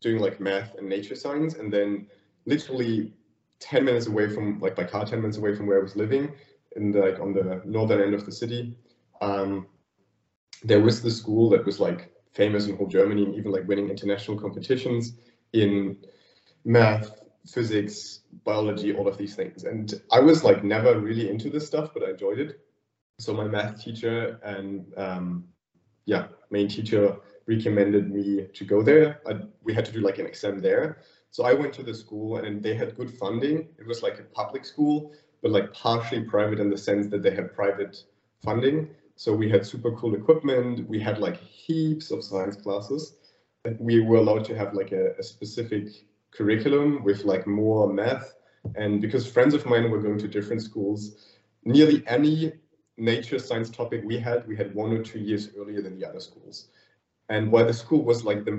doing 0.00 0.20
like 0.20 0.40
math 0.40 0.76
and 0.76 0.88
nature 0.88 1.14
science, 1.14 1.54
and 1.54 1.72
then 1.72 2.06
literally 2.46 3.12
10 3.60 3.84
minutes 3.84 4.06
away 4.06 4.28
from 4.28 4.60
like 4.60 4.76
by 4.76 4.84
car 4.84 5.04
10 5.04 5.20
minutes 5.20 5.36
away 5.36 5.54
from 5.54 5.66
where 5.66 5.78
i 5.78 5.82
was 5.82 5.96
living 5.96 6.32
in 6.78 6.92
the, 6.92 7.00
like 7.00 7.20
on 7.20 7.32
the 7.32 7.60
northern 7.64 8.00
end 8.00 8.14
of 8.14 8.24
the 8.24 8.32
city. 8.32 8.76
Um, 9.20 9.66
there 10.62 10.80
was 10.80 11.02
the 11.02 11.10
school 11.10 11.50
that 11.50 11.64
was 11.64 11.78
like 11.80 12.12
famous 12.32 12.66
in 12.66 12.76
whole 12.76 12.86
germany 12.86 13.24
and 13.24 13.34
even 13.34 13.52
like 13.52 13.66
winning 13.66 13.88
international 13.88 14.38
competitions 14.38 15.14
in 15.52 15.96
math 16.64 17.10
physics 17.46 18.20
biology 18.44 18.94
all 18.94 19.08
of 19.08 19.16
these 19.16 19.34
things. 19.34 19.64
And 19.64 20.00
i 20.12 20.20
was 20.20 20.44
like 20.44 20.64
never 20.64 20.98
really 21.00 21.30
into 21.30 21.50
this 21.50 21.66
stuff 21.66 21.90
but 21.94 22.02
i 22.02 22.10
enjoyed 22.10 22.38
it. 22.38 22.60
So 23.18 23.32
my 23.34 23.44
math 23.44 23.82
teacher 23.82 24.38
and 24.42 24.86
um, 24.96 25.44
yeah 26.06 26.28
main 26.50 26.68
teacher 26.68 27.16
recommended 27.46 28.10
me 28.10 28.46
to 28.52 28.64
go 28.64 28.82
there. 28.82 29.20
I, 29.26 29.40
we 29.62 29.72
had 29.74 29.84
to 29.86 29.92
do 29.92 30.00
like 30.00 30.18
an 30.18 30.26
exam 30.26 30.60
there. 30.60 30.98
So 31.30 31.44
I 31.44 31.54
went 31.54 31.72
to 31.74 31.82
the 31.82 31.94
school 31.94 32.36
and 32.36 32.62
they 32.62 32.74
had 32.74 32.96
good 32.96 33.10
funding. 33.18 33.68
It 33.78 33.86
was 33.86 34.02
like 34.02 34.18
a 34.18 34.22
public 34.22 34.64
school, 34.64 35.12
but 35.42 35.50
like 35.50 35.72
partially 35.72 36.22
private 36.22 36.60
in 36.60 36.70
the 36.70 36.78
sense 36.78 37.08
that 37.08 37.22
they 37.22 37.34
had 37.34 37.54
private 37.54 38.02
funding. 38.42 38.88
So 39.16 39.34
we 39.34 39.48
had 39.48 39.66
super 39.66 39.92
cool 39.92 40.14
equipment. 40.14 40.88
We 40.88 41.00
had 41.00 41.18
like 41.18 41.36
heaps 41.36 42.10
of 42.10 42.24
science 42.24 42.56
classes. 42.56 43.14
We 43.78 44.00
were 44.00 44.16
allowed 44.16 44.44
to 44.46 44.56
have 44.56 44.74
like 44.74 44.92
a, 44.92 45.14
a 45.18 45.22
specific 45.22 45.88
curriculum 46.30 47.02
with 47.04 47.24
like 47.24 47.46
more 47.46 47.92
math. 47.92 48.34
And 48.76 49.00
because 49.00 49.26
friends 49.26 49.54
of 49.54 49.66
mine 49.66 49.90
were 49.90 50.00
going 50.00 50.18
to 50.18 50.28
different 50.28 50.62
schools, 50.62 51.16
nearly 51.64 52.02
any 52.06 52.52
nature 52.96 53.38
science 53.38 53.70
topic 53.70 54.02
we 54.04 54.18
had, 54.18 54.46
we 54.46 54.56
had 54.56 54.74
one 54.74 54.92
or 54.92 55.02
two 55.02 55.18
years 55.18 55.50
earlier 55.56 55.82
than 55.82 55.98
the 55.98 56.08
other 56.08 56.20
schools. 56.20 56.68
And 57.28 57.52
while 57.52 57.66
the 57.66 57.74
school 57.74 58.02
was 58.02 58.24
like 58.24 58.44
the 58.44 58.52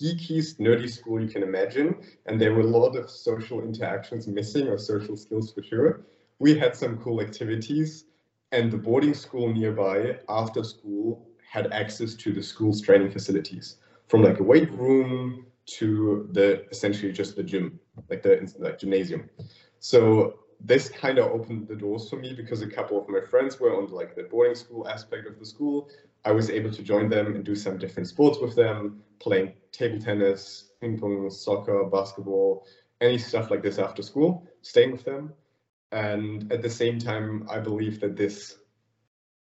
geekiest, 0.00 0.58
nerdy 0.58 0.90
school 0.90 1.20
you 1.20 1.28
can 1.28 1.42
imagine, 1.42 1.94
and 2.26 2.40
there 2.40 2.54
were 2.54 2.62
a 2.62 2.66
lot 2.78 2.96
of 2.96 3.08
social 3.08 3.62
interactions 3.62 4.26
missing 4.26 4.66
or 4.66 4.78
social 4.78 5.16
skills 5.16 5.52
for 5.52 5.62
sure, 5.62 6.00
we 6.38 6.58
had 6.58 6.76
some 6.76 6.98
cool 6.98 7.20
activities. 7.20 8.04
And 8.52 8.70
the 8.70 8.78
boarding 8.78 9.14
school 9.14 9.52
nearby 9.52 10.18
after 10.28 10.62
school 10.62 11.26
had 11.50 11.72
access 11.72 12.14
to 12.14 12.32
the 12.32 12.42
school's 12.42 12.80
training 12.80 13.10
facilities 13.10 13.78
from 14.08 14.22
like 14.22 14.38
a 14.38 14.42
weight 14.42 14.70
room 14.72 15.46
to 15.66 16.28
the 16.32 16.64
essentially 16.70 17.12
just 17.12 17.34
the 17.36 17.42
gym, 17.42 17.80
like 18.08 18.22
the 18.22 18.52
like 18.58 18.78
gymnasium. 18.78 19.28
So 19.80 20.38
this 20.60 20.88
kind 20.88 21.18
of 21.18 21.26
opened 21.32 21.68
the 21.68 21.74
doors 21.74 22.08
for 22.08 22.16
me 22.16 22.32
because 22.34 22.62
a 22.62 22.68
couple 22.68 23.00
of 23.00 23.08
my 23.08 23.20
friends 23.20 23.58
were 23.58 23.76
on 23.76 23.88
like 23.88 24.14
the 24.14 24.22
boarding 24.22 24.54
school 24.54 24.88
aspect 24.88 25.26
of 25.26 25.38
the 25.38 25.46
school. 25.46 25.88
I 26.24 26.32
was 26.32 26.48
able 26.50 26.70
to 26.70 26.82
join 26.82 27.08
them 27.08 27.34
and 27.34 27.44
do 27.44 27.54
some 27.54 27.78
different 27.78 28.08
sports 28.08 28.38
with 28.40 28.54
them, 28.54 29.02
playing 29.18 29.54
table 29.72 29.98
tennis, 29.98 30.70
ping 30.80 30.98
pong, 30.98 31.28
soccer, 31.30 31.84
basketball, 31.84 32.64
any 33.00 33.18
stuff 33.18 33.50
like 33.50 33.62
this 33.62 33.78
after 33.78 34.02
school, 34.02 34.46
staying 34.62 34.92
with 34.92 35.04
them. 35.04 35.32
And 35.96 36.52
at 36.52 36.60
the 36.60 36.68
same 36.68 36.98
time, 36.98 37.48
I 37.50 37.58
believe 37.58 38.00
that 38.00 38.16
this, 38.16 38.58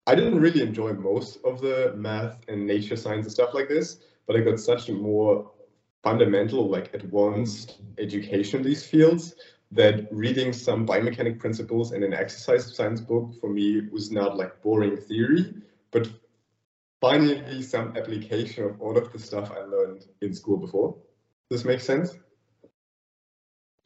I 0.08 0.16
didn't 0.16 0.40
really 0.40 0.64
enjoy 0.64 0.94
most 0.94 1.38
of 1.46 1.62
the 1.62 1.94
math 1.96 2.40
and 2.48 2.66
nature 2.66 2.96
science 2.96 3.28
and 3.28 3.32
stuff 3.32 3.54
like 3.54 3.70
this, 3.70 4.00
but 4.26 4.36
I 4.36 4.40
got 4.40 4.60
such 4.60 4.90
a 4.90 4.94
more 4.94 5.52
fundamental, 6.02 6.68
like 6.68 6.92
advanced 6.96 7.82
education 8.00 8.62
in 8.62 8.66
these 8.66 8.84
fields 8.84 9.36
that 9.72 10.08
reading 10.12 10.52
some 10.52 10.88
biomechanic 10.88 11.38
principles 11.38 11.92
in 11.92 12.02
an 12.02 12.16
exercise 12.16 12.76
science 12.76 13.00
book 13.00 13.32
for 13.40 13.52
me 13.52 13.82
was 13.92 14.12
not 14.12 14.36
like 14.36 14.60
boring 14.64 14.98
theory, 14.98 15.54
but 15.92 16.10
finally 17.00 17.62
some 17.62 17.96
application 17.96 18.64
of 18.64 18.82
all 18.82 18.98
of 18.98 19.14
the 19.14 19.20
stuff 19.20 19.52
I 19.52 19.60
learned 19.60 20.08
in 20.22 20.34
school 20.34 20.58
before. 20.58 20.96
Does 21.52 21.62
this 21.62 21.66
make 21.66 21.82
sense? 21.82 22.18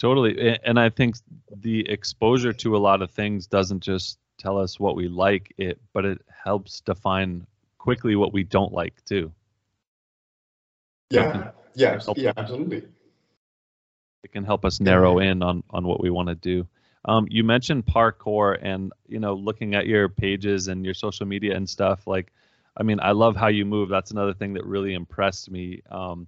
Totally. 0.03 0.59
And 0.65 0.77
I 0.77 0.89
think 0.89 1.15
the 1.61 1.89
exposure 1.89 2.51
to 2.51 2.75
a 2.75 2.77
lot 2.77 3.01
of 3.01 3.09
things 3.11 3.47
doesn't 3.47 3.79
just 3.79 4.19
tell 4.37 4.57
us 4.57 4.77
what 4.77 4.97
we 4.97 5.07
like 5.07 5.53
it, 5.57 5.79
but 5.93 6.03
it 6.03 6.21
helps 6.43 6.81
define 6.81 7.47
quickly 7.77 8.17
what 8.17 8.33
we 8.33 8.43
don't 8.43 8.73
like 8.73 8.93
too. 9.05 9.31
Yeah. 11.09 11.51
Yeah. 11.75 11.99
Yeah, 12.15 12.33
absolutely 12.35 12.83
it 14.23 14.31
can 14.31 14.43
help 14.43 14.65
us 14.65 14.79
narrow 14.79 15.19
in 15.19 15.43
on 15.43 15.63
on 15.69 15.85
what 15.85 16.01
we 16.01 16.09
want 16.09 16.29
to 16.29 16.35
do. 16.35 16.67
Um, 17.05 17.27
you 17.29 17.43
mentioned 17.43 17.85
parkour, 17.85 18.57
and 18.61 18.91
you 19.07 19.19
know, 19.19 19.33
looking 19.35 19.75
at 19.75 19.85
your 19.87 20.09
pages 20.09 20.67
and 20.67 20.83
your 20.85 20.93
social 20.93 21.25
media 21.25 21.55
and 21.55 21.69
stuff. 21.69 22.07
Like, 22.07 22.31
I 22.77 22.83
mean, 22.83 22.99
I 23.01 23.11
love 23.11 23.35
how 23.35 23.47
you 23.47 23.65
move. 23.65 23.89
That's 23.89 24.11
another 24.11 24.33
thing 24.33 24.53
that 24.53 24.65
really 24.65 24.93
impressed 24.93 25.51
me. 25.51 25.81
Um, 25.91 26.27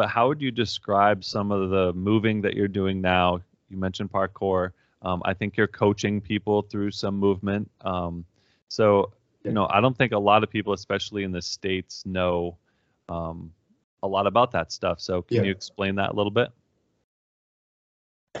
but 0.00 0.08
how 0.08 0.28
would 0.28 0.40
you 0.40 0.50
describe 0.50 1.22
some 1.22 1.52
of 1.52 1.68
the 1.68 1.92
moving 1.92 2.40
that 2.40 2.54
you're 2.54 2.68
doing 2.68 3.02
now? 3.02 3.38
You 3.68 3.76
mentioned 3.76 4.10
parkour. 4.10 4.70
Um, 5.02 5.20
I 5.26 5.34
think 5.34 5.58
you're 5.58 5.66
coaching 5.66 6.22
people 6.22 6.62
through 6.62 6.92
some 6.92 7.18
movement. 7.18 7.70
Um, 7.82 8.24
so, 8.68 9.12
you 9.44 9.52
know, 9.52 9.68
I 9.68 9.82
don't 9.82 9.94
think 9.94 10.12
a 10.12 10.18
lot 10.18 10.42
of 10.42 10.48
people, 10.48 10.72
especially 10.72 11.22
in 11.22 11.32
the 11.32 11.42
states, 11.42 12.06
know 12.06 12.56
um, 13.10 13.52
a 14.02 14.08
lot 14.08 14.26
about 14.26 14.52
that 14.52 14.72
stuff. 14.72 15.02
So, 15.02 15.20
can 15.20 15.36
yeah. 15.36 15.42
you 15.42 15.50
explain 15.50 15.96
that 15.96 16.12
a 16.12 16.14
little 16.14 16.30
bit? 16.30 16.48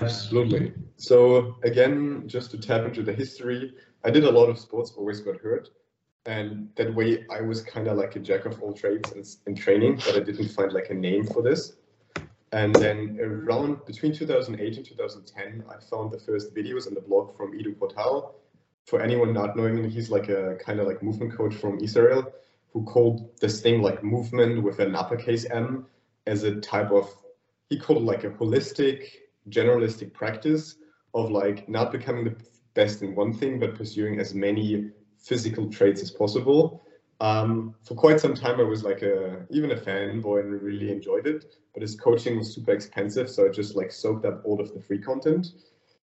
Absolutely. 0.00 0.72
So 0.96 1.56
again, 1.62 2.22
just 2.26 2.52
to 2.52 2.58
tap 2.58 2.86
into 2.86 3.02
the 3.02 3.12
history, 3.12 3.74
I 4.02 4.10
did 4.10 4.24
a 4.24 4.30
lot 4.30 4.48
of 4.48 4.58
sports, 4.58 4.94
always 4.96 5.20
got 5.20 5.38
hurt. 5.42 5.68
And 6.26 6.68
that 6.76 6.94
way 6.94 7.24
I 7.30 7.40
was 7.40 7.62
kind 7.62 7.88
of 7.88 7.96
like 7.96 8.16
a 8.16 8.20
jack 8.20 8.44
of 8.44 8.60
all 8.62 8.72
trades 8.72 9.12
in, 9.12 9.24
in 9.46 9.56
training, 9.56 9.96
but 9.96 10.16
I 10.16 10.20
didn't 10.20 10.48
find 10.48 10.72
like 10.72 10.90
a 10.90 10.94
name 10.94 11.26
for 11.26 11.42
this. 11.42 11.72
And 12.52 12.74
then 12.74 13.18
around 13.22 13.84
between 13.86 14.12
2008 14.12 14.76
and 14.76 14.86
2010, 14.86 15.64
I 15.68 15.78
found 15.88 16.10
the 16.10 16.18
first 16.18 16.54
videos 16.54 16.86
on 16.86 16.94
the 16.94 17.00
blog 17.00 17.36
from 17.36 17.54
Ido 17.54 17.72
Portal. 17.72 18.34
For 18.86 19.00
anyone 19.00 19.32
not 19.32 19.56
knowing 19.56 19.88
he's 19.88 20.10
like 20.10 20.28
a 20.28 20.56
kind 20.56 20.80
of 20.80 20.86
like 20.88 21.02
movement 21.02 21.36
coach 21.36 21.54
from 21.54 21.78
Israel 21.78 22.32
who 22.72 22.84
called 22.84 23.38
this 23.40 23.60
thing 23.60 23.82
like 23.82 24.02
movement 24.02 24.62
with 24.62 24.80
an 24.80 24.94
uppercase 24.94 25.44
M 25.46 25.86
as 26.26 26.42
a 26.42 26.60
type 26.60 26.90
of, 26.90 27.08
he 27.68 27.78
called 27.78 28.02
it 28.02 28.04
like 28.04 28.24
a 28.24 28.30
holistic 28.30 29.04
generalistic 29.48 30.12
practice 30.12 30.76
of 31.14 31.30
like 31.30 31.68
not 31.68 31.92
becoming 31.92 32.24
the 32.24 32.36
best 32.74 33.02
in 33.02 33.14
one 33.14 33.32
thing, 33.32 33.58
but 33.58 33.74
pursuing 33.74 34.20
as 34.20 34.34
many 34.34 34.90
physical 35.20 35.70
traits 35.70 36.02
as 36.02 36.10
possible 36.10 36.82
Um, 37.20 37.74
for 37.84 37.94
quite 37.94 38.18
some 38.20 38.34
time, 38.34 38.60
I 38.60 38.64
was 38.64 38.82
like 38.82 39.02
a 39.02 39.46
even 39.50 39.70
a 39.72 39.76
fanboy 39.76 40.40
and 40.40 40.62
really 40.62 40.90
enjoyed 40.90 41.26
it. 41.26 41.44
But 41.74 41.82
his 41.82 41.94
coaching 41.96 42.38
was 42.38 42.54
super 42.54 42.72
expensive, 42.72 43.28
so 43.30 43.46
I 43.46 43.50
just 43.50 43.76
like 43.76 43.92
soaked 43.92 44.24
up 44.24 44.40
all 44.44 44.60
of 44.60 44.72
the 44.74 44.80
free 44.80 44.98
content. 44.98 45.46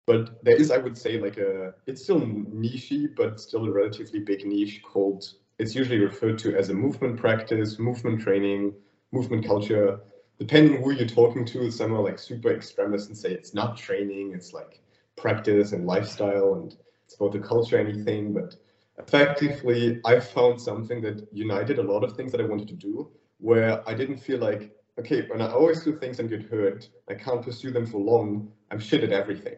But 0.05 0.43
there 0.43 0.55
is, 0.55 0.71
I 0.71 0.77
would 0.77 0.97
say, 0.97 1.19
like 1.19 1.37
a 1.37 1.73
it's 1.87 2.03
still 2.03 2.21
nichey, 2.21 3.07
but 3.15 3.39
still 3.39 3.65
a 3.65 3.71
relatively 3.71 4.19
big 4.19 4.45
niche 4.45 4.81
called. 4.83 5.23
It's 5.59 5.75
usually 5.75 5.99
referred 5.99 6.37
to 6.39 6.55
as 6.57 6.69
a 6.69 6.73
movement 6.73 7.17
practice, 7.19 7.79
movement 7.79 8.21
training, 8.21 8.73
movement 9.11 9.45
culture. 9.45 9.99
Depending 10.39 10.81
who 10.81 10.91
you're 10.91 11.07
talking 11.07 11.45
to, 11.47 11.71
some 11.71 11.93
are 11.93 12.01
like 12.03 12.19
super 12.19 12.51
extremists 12.51 13.07
and 13.09 13.17
say 13.17 13.31
it's 13.31 13.53
not 13.53 13.77
training, 13.77 14.33
it's 14.33 14.53
like 14.53 14.81
practice 15.15 15.71
and 15.73 15.85
lifestyle, 15.85 16.55
and 16.55 16.75
it's 17.05 17.15
about 17.15 17.31
the 17.33 17.39
culture, 17.39 17.77
anything. 17.77 18.33
But 18.33 18.55
effectively, 18.97 19.99
I 20.05 20.19
found 20.19 20.61
something 20.61 21.01
that 21.01 21.27
united 21.31 21.79
a 21.79 21.83
lot 21.83 22.03
of 22.03 22.15
things 22.15 22.31
that 22.31 22.41
I 22.41 22.45
wanted 22.45 22.67
to 22.69 22.75
do, 22.75 23.11
where 23.39 23.87
I 23.87 23.93
didn't 23.93 24.17
feel 24.17 24.39
like, 24.39 24.71
okay, 24.99 25.27
when 25.27 25.41
I 25.41 25.51
always 25.51 25.83
do 25.83 25.97
things 25.97 26.19
and 26.19 26.29
get 26.29 26.43
hurt, 26.43 26.89
I 27.09 27.15
can't 27.15 27.41
pursue 27.41 27.71
them 27.71 27.85
for 27.85 27.99
long, 27.99 28.51
I'm 28.71 28.79
shit 28.79 29.03
at 29.03 29.11
everything. 29.11 29.55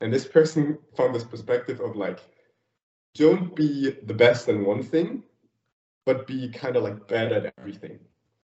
And 0.00 0.12
this 0.12 0.26
person 0.26 0.78
found 0.96 1.14
this 1.14 1.24
perspective 1.24 1.80
of 1.80 1.96
like, 1.96 2.20
don't 3.14 3.54
be 3.54 3.96
the 4.04 4.14
best 4.14 4.48
in 4.48 4.64
one 4.64 4.82
thing, 4.82 5.22
but 6.04 6.26
be 6.26 6.48
kind 6.48 6.76
of 6.76 6.82
like 6.82 7.08
bad 7.08 7.32
at 7.32 7.54
everything. 7.58 7.98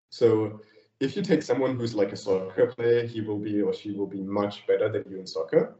So 0.09 0.61
if 0.99 1.15
you 1.15 1.21
take 1.21 1.43
someone 1.43 1.75
who's 1.75 1.93
like 1.93 2.11
a 2.11 2.17
soccer 2.17 2.67
player, 2.67 3.05
he 3.05 3.21
will 3.21 3.37
be 3.37 3.61
or 3.61 3.73
she 3.73 3.91
will 3.91 4.07
be 4.07 4.21
much 4.21 4.65
better 4.67 4.89
than 4.89 5.03
you 5.09 5.19
in 5.19 5.27
soccer. 5.27 5.75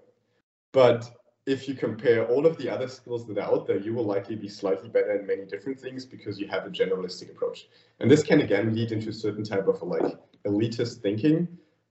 But 0.71 1.09
if 1.45 1.67
you 1.67 1.73
compare 1.73 2.27
all 2.27 2.45
of 2.45 2.57
the 2.57 2.69
other 2.69 2.87
skills 2.87 3.25
that 3.27 3.37
are 3.37 3.51
out 3.51 3.65
there, 3.65 3.77
you 3.77 3.93
will 3.93 4.03
likely 4.03 4.35
be 4.35 4.47
slightly 4.47 4.89
better 4.89 5.19
in 5.19 5.25
many 5.25 5.45
different 5.45 5.79
things 5.79 6.05
because 6.05 6.39
you 6.39 6.47
have 6.47 6.65
a 6.65 6.69
generalistic 6.69 7.31
approach. 7.31 7.67
And 7.99 8.09
this 8.09 8.23
can 8.23 8.41
again 8.41 8.75
lead 8.75 8.91
into 8.91 9.09
a 9.09 9.13
certain 9.13 9.43
type 9.43 9.67
of 9.67 9.81
like 9.81 10.17
elitist 10.45 11.01
thinking, 11.01 11.47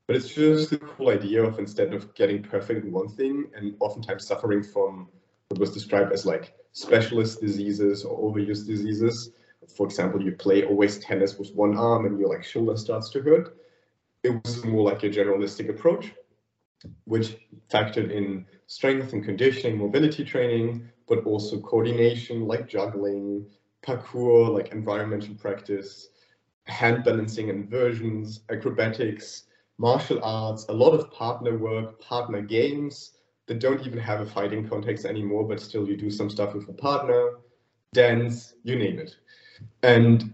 but 0.07 0.17
it's 0.17 0.29
just 0.29 0.71
the 0.71 0.79
cool 0.79 1.09
idea 1.09 1.43
of 1.43 1.59
instead 1.59 1.93
of 1.93 2.15
getting 2.15 2.43
perfect 2.43 2.85
in 2.85 2.93
one 2.93 3.09
thing 3.09 3.47
and 3.57 3.75
oftentimes 3.81 4.27
suffering 4.27 4.63
from 4.63 5.09
what 5.49 5.59
was 5.61 5.73
described 5.73 6.13
as 6.13 6.25
like 6.25 6.55
specialist 6.73 7.41
diseases 7.41 8.05
or 8.05 8.33
overuse 8.33 8.65
diseases. 8.65 9.33
For 9.77 9.85
example, 9.85 10.23
you 10.23 10.33
play 10.33 10.65
always 10.65 10.99
tennis 10.99 11.39
with 11.39 11.53
one 11.55 11.77
arm 11.77 12.07
and 12.07 12.19
your 12.19 12.29
like 12.29 12.45
shoulder 12.45 12.77
starts 12.77 13.11
to 13.11 13.23
hurt. 13.23 13.57
It 14.23 14.31
was 14.45 14.65
more 14.65 14.85
like 14.85 15.03
a 15.03 15.11
generalistic 15.11 15.69
approach 15.69 16.13
which 17.05 17.37
factored 17.71 18.11
in 18.11 18.47
strength 18.71 19.13
and 19.13 19.25
conditioning, 19.25 19.77
mobility 19.77 20.25
training, 20.25 20.89
but 21.09 21.25
also 21.25 21.59
coordination 21.59 22.47
like 22.47 22.69
juggling, 22.69 23.45
parkour 23.83 24.49
like 24.49 24.71
environmental 24.71 25.35
practice, 25.35 26.11
hand 26.67 27.03
balancing 27.03 27.49
inversions, 27.49 28.43
acrobatics, 28.49 29.49
martial 29.79 30.21
arts, 30.23 30.67
a 30.69 30.73
lot 30.73 30.93
of 30.93 31.11
partner 31.11 31.59
work, 31.59 32.01
partner 32.01 32.41
games 32.43 33.15
that 33.47 33.59
don't 33.59 33.85
even 33.85 33.99
have 33.99 34.21
a 34.21 34.27
fighting 34.27 34.69
context 34.69 35.05
anymore, 35.05 35.43
but 35.49 35.59
still 35.59 35.89
you 35.89 35.97
do 35.97 36.09
some 36.09 36.31
stuff 36.31 36.55
with 36.55 36.69
a 36.69 36.73
partner, 36.73 37.39
dance, 37.93 38.55
you 38.63 38.77
name 38.77 39.01
it. 39.01 39.17
And 39.83 40.33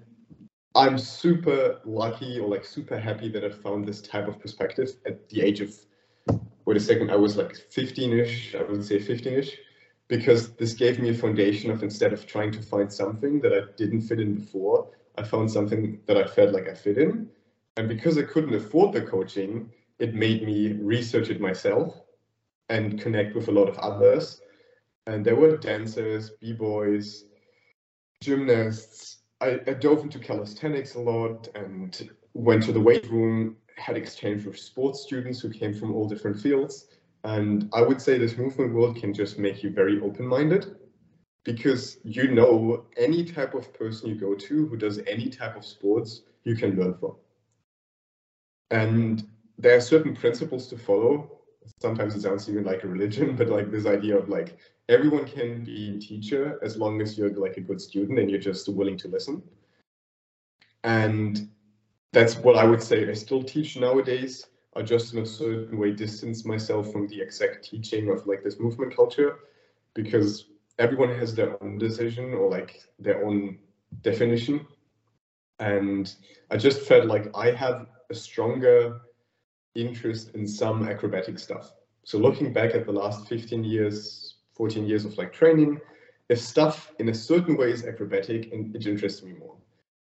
I'm 0.75 0.99
super 0.99 1.81
lucky 1.87 2.39
or 2.39 2.49
like 2.51 2.67
super 2.67 2.99
happy 2.99 3.31
that 3.31 3.45
I 3.45 3.49
found 3.49 3.89
this 3.89 4.03
type 4.03 4.29
of 4.29 4.39
perspective 4.39 4.91
at 5.07 5.27
the 5.31 5.41
age 5.41 5.63
of 5.63 5.75
wait 6.67 6.77
a 6.77 6.81
second, 6.81 7.11
I 7.11 7.17
was 7.17 7.37
like 7.37 7.53
15-ish, 7.71 8.55
I 8.57 8.63
would 8.63 8.85
say 8.85 8.99
15-ish, 8.99 9.57
because 10.09 10.55
this 10.57 10.75
gave 10.75 10.99
me 10.99 11.11
a 11.11 11.15
foundation 11.15 11.71
of 11.71 11.83
instead 11.83 12.13
of 12.13 12.27
trying 12.27 12.51
to 12.53 12.63
find 12.63 12.93
something 12.93 13.41
that 13.41 13.53
I 13.53 13.61
didn't 13.77 14.03
fit 14.03 14.21
in 14.21 14.35
before, 14.35 14.91
I 15.17 15.23
found 15.23 15.51
something 15.51 16.01
that 16.07 16.17
I 16.17 16.27
felt 16.27 16.53
like 16.53 16.69
I 16.69 16.75
fit 16.75 16.99
in. 16.99 17.31
And 17.77 17.89
because 17.89 18.19
I 18.19 18.23
couldn't 18.23 18.55
afford 18.55 18.93
the 18.93 19.03
coaching, 19.03 19.71
it 19.99 20.15
made 20.15 20.45
me 20.45 20.73
research 20.73 21.31
it 21.31 21.41
myself 21.41 22.01
and 22.69 23.01
connect 23.01 23.37
with 23.37 23.49
a 23.49 23.53
lot 23.53 23.69
of 23.69 23.79
others. 23.79 24.41
And 25.07 25.25
there 25.25 25.37
were 25.37 25.57
dancers, 25.57 26.31
b-boys, 26.41 27.25
gymnasts. 28.21 29.19
I, 29.41 29.61
I 29.67 29.75
dove 29.75 30.01
into 30.01 30.19
calisthenics 30.19 30.95
a 30.95 31.01
lot 31.01 31.49
and 31.55 32.11
went 32.35 32.65
to 32.65 32.73
the 32.73 32.81
weight 32.81 33.09
room 33.09 33.57
had 33.77 33.97
exchange 33.97 34.45
with 34.45 34.59
sports 34.59 35.01
students 35.01 35.41
who 35.41 35.51
came 35.51 35.75
from 35.75 35.95
all 35.95 36.09
different 36.09 36.41
fields. 36.41 36.87
And 37.25 37.69
I 37.73 37.83
would 37.83 38.01
say 38.01 38.19
this 38.19 38.37
movement 38.37 38.73
world 38.73 38.97
can 38.97 39.13
just 39.13 39.39
make 39.39 39.63
you 39.63 39.71
very 39.71 40.01
open-minded 40.01 40.77
because 41.45 41.99
you 42.05 42.29
know 42.29 42.85
any 42.97 43.25
type 43.25 43.55
of 43.55 43.73
person 43.73 44.09
you 44.09 44.17
go 44.17 44.35
to 44.35 44.67
who 44.67 44.77
does 44.77 45.01
any 45.07 45.29
type 45.29 45.57
of 45.57 45.65
sports, 45.65 46.23
you 46.45 46.57
can 46.57 46.77
learn 46.77 46.95
from. 46.95 47.15
And 48.71 49.27
there 49.59 49.77
are 49.77 49.81
certain 49.81 50.15
principles 50.15 50.67
to 50.69 50.79
follow. 50.79 51.31
Sometimes 51.81 52.15
it 52.15 52.23
sounds 52.23 52.49
even 52.49 52.65
like 52.65 52.85
a 52.85 52.89
religion, 52.89 53.37
but 53.39 53.49
like 53.49 53.71
this 53.71 53.87
idea 53.87 54.17
of 54.17 54.29
like 54.29 54.59
everyone 54.89 55.25
can 55.25 55.65
be 55.65 55.97
a 55.97 56.01
teacher 56.01 56.59
as 56.63 56.77
long 56.77 57.01
as 57.01 57.17
you're 57.17 57.31
like 57.31 57.57
a 57.57 57.61
good 57.61 57.81
student 57.81 58.19
and 58.19 58.31
you're 58.31 58.41
just 58.41 58.69
willing 58.69 58.99
to 58.99 59.09
listen. 59.09 59.43
And 60.85 61.49
that's 62.17 62.39
what 62.39 62.57
I 62.57 62.65
would 62.65 62.83
say 62.83 63.07
I 63.07 63.13
still 63.13 63.43
teach 63.43 63.77
nowadays. 63.77 64.47
I 64.75 64.81
just 64.81 65.13
in 65.13 65.19
a 65.21 65.27
certain 65.27 65.79
way 65.79 65.93
distance 65.93 66.47
myself 66.47 66.91
from 66.91 67.07
the 67.09 67.21
exact 67.21 67.63
teaching 67.63 68.09
of 68.09 68.27
like 68.27 68.43
this 68.43 68.59
movement 68.59 68.97
culture 68.97 69.41
because 69.93 70.47
everyone 70.79 71.11
has 71.11 71.35
their 71.35 71.63
own 71.63 71.77
decision 71.77 72.33
or 72.33 72.49
like 72.49 72.89
their 72.99 73.23
own 73.27 73.59
definition. 74.01 74.67
And 75.59 76.11
I 76.51 76.57
just 76.57 76.81
felt 76.81 77.05
like 77.05 77.27
I 77.37 77.51
have 77.51 77.87
a 78.09 78.15
stronger 78.15 79.03
interest 79.75 80.31
in 80.35 80.47
some 80.47 80.89
acrobatic 80.89 81.39
stuff. 81.39 81.71
So 82.05 82.17
looking 82.17 82.51
back 82.51 82.75
at 82.75 82.87
the 82.87 82.93
last 82.93 83.29
15 83.29 83.63
years, 83.63 84.37
14 84.55 84.87
years 84.87 85.05
of 85.05 85.19
like 85.19 85.35
training, 85.35 85.81
if 86.31 86.41
stuff 86.41 86.95
in 86.99 87.11
a 87.11 87.15
certain 87.15 87.59
way 87.59 87.73
is 87.73 87.85
acrobatic 87.85 88.53
and 88.55 88.75
it 88.75 88.87
interests 88.87 89.23
me 89.23 89.35
more. 89.35 89.57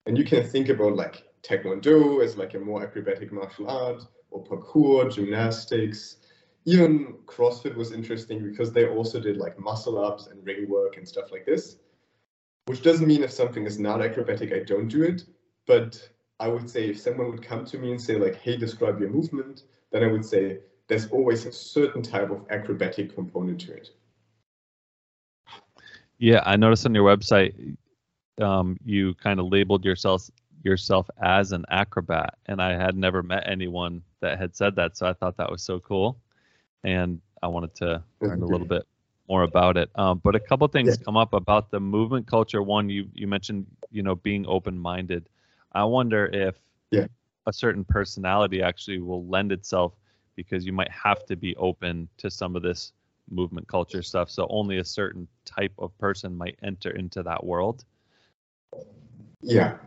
And 0.06 0.16
you 0.20 0.24
can 0.24 0.44
think 0.44 0.70
about 0.70 0.96
like 0.96 1.24
Taekwondo 1.48 2.24
as 2.24 2.38
like 2.38 2.54
a 2.54 2.60
more 2.60 2.84
acrobatic 2.84 3.32
martial 3.32 3.70
art, 3.70 4.04
or 4.32 4.44
parkour, 4.44 5.14
gymnastics. 5.14 6.18
Even 6.66 7.14
CrossFit 7.26 7.76
was 7.76 7.92
interesting 7.92 8.44
because 8.44 8.72
they 8.72 8.88
also 8.88 9.20
did 9.20 9.38
like 9.38 9.60
muscle 9.60 10.04
ups 10.04 10.28
and 10.28 10.44
ring 10.46 10.68
work 10.68 10.98
and 10.98 11.08
stuff 11.08 11.32
like 11.32 11.46
this. 11.46 11.78
Which 12.66 12.82
doesn't 12.82 13.06
mean 13.06 13.24
if 13.24 13.32
something 13.32 13.66
is 13.66 13.80
not 13.80 14.02
acrobatic, 14.02 14.52
I 14.52 14.64
don't 14.64 14.88
do 14.88 15.04
it. 15.04 15.24
But 15.68 16.10
I 16.40 16.48
would 16.48 16.70
say 16.70 16.90
if 16.90 17.00
someone 17.00 17.30
would 17.30 17.44
come 17.44 17.66
to 17.66 17.78
me 17.78 17.92
and 17.92 18.02
say 18.02 18.18
like, 18.18 18.36
hey, 18.42 18.58
describe 18.58 19.00
your 19.00 19.10
movement, 19.10 19.64
then 19.92 20.04
I 20.04 20.08
would 20.08 20.26
say 20.26 20.60
there's 20.88 21.08
always 21.08 21.46
a 21.46 21.52
certain 21.52 22.02
type 22.02 22.32
of 22.32 22.46
acrobatic 22.50 23.14
component 23.14 23.62
to 23.62 23.74
it. 23.74 23.90
Yeah, 26.18 26.42
I 26.46 26.56
noticed 26.56 26.86
on 26.86 26.96
your 26.96 27.06
website, 27.06 27.78
um, 28.42 28.78
you 28.84 29.14
kind 29.16 29.40
of 29.40 29.48
labeled 29.48 29.86
yourself 29.86 30.30
yourself 30.66 31.10
as 31.22 31.52
an 31.52 31.64
acrobat 31.70 32.36
and 32.48 32.62
i 32.62 32.72
had 32.72 32.98
never 32.98 33.22
met 33.24 33.44
anyone 33.48 34.02
that 34.20 34.38
had 34.38 34.56
said 34.56 34.76
that 34.76 34.98
so 34.98 35.06
i 35.08 35.14
thought 35.14 35.38
that 35.38 35.50
was 35.50 35.62
so 35.62 35.80
cool 35.80 36.18
and 36.84 37.22
i 37.44 37.48
wanted 37.48 37.74
to 37.76 38.04
learn 38.22 38.42
a 38.42 38.46
little 38.46 38.68
bit 38.68 38.84
more 39.28 39.44
about 39.44 39.76
it. 39.78 39.90
Um, 39.96 40.22
but 40.24 40.36
a 40.36 40.40
couple 40.40 40.68
things 40.68 40.98
come 40.98 41.18
up 41.18 41.34
about 41.34 41.72
the 41.72 41.80
movement 41.80 42.28
culture. 42.28 42.62
One 42.62 42.90
you 42.90 43.10
you 43.14 43.28
mentioned 43.28 43.66
you 43.92 44.04
know 44.04 44.16
being 44.16 44.46
open 44.48 44.78
minded 44.78 45.30
i 45.72 45.84
wonder 45.84 46.26
if 46.28 46.56
yeah. 46.92 47.08
a 47.46 47.54
certain 47.54 47.84
personality 47.86 48.62
actually 48.62 49.00
will 49.00 49.26
lend 49.28 49.52
itself 49.52 49.94
because 50.36 50.66
you 50.66 50.74
might 50.74 50.92
have 50.92 51.26
to 51.26 51.36
be 51.36 51.56
open 51.56 52.10
to 52.18 52.30
some 52.30 52.56
of 52.56 52.62
this 52.62 52.92
movement 53.32 53.68
culture 53.68 54.04
stuff 54.04 54.30
so 54.30 54.46
only 54.50 54.78
a 54.78 54.86
certain 54.86 55.28
type 55.46 55.72
of 55.80 55.98
person 55.98 56.36
might 56.36 56.58
enter 56.62 56.92
into 56.92 57.24
that 57.24 57.44
world. 57.44 57.86
Yeah 59.42 59.78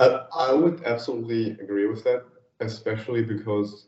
I 0.00 0.52
would 0.52 0.82
absolutely 0.84 1.52
agree 1.52 1.86
with 1.86 2.04
that, 2.04 2.24
especially 2.60 3.22
because 3.22 3.86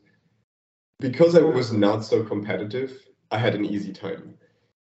because 0.98 1.34
I 1.34 1.42
was 1.42 1.72
not 1.72 2.04
so 2.04 2.22
competitive, 2.22 2.96
I 3.30 3.38
had 3.38 3.54
an 3.54 3.66
easy 3.66 3.92
time. 3.92 4.38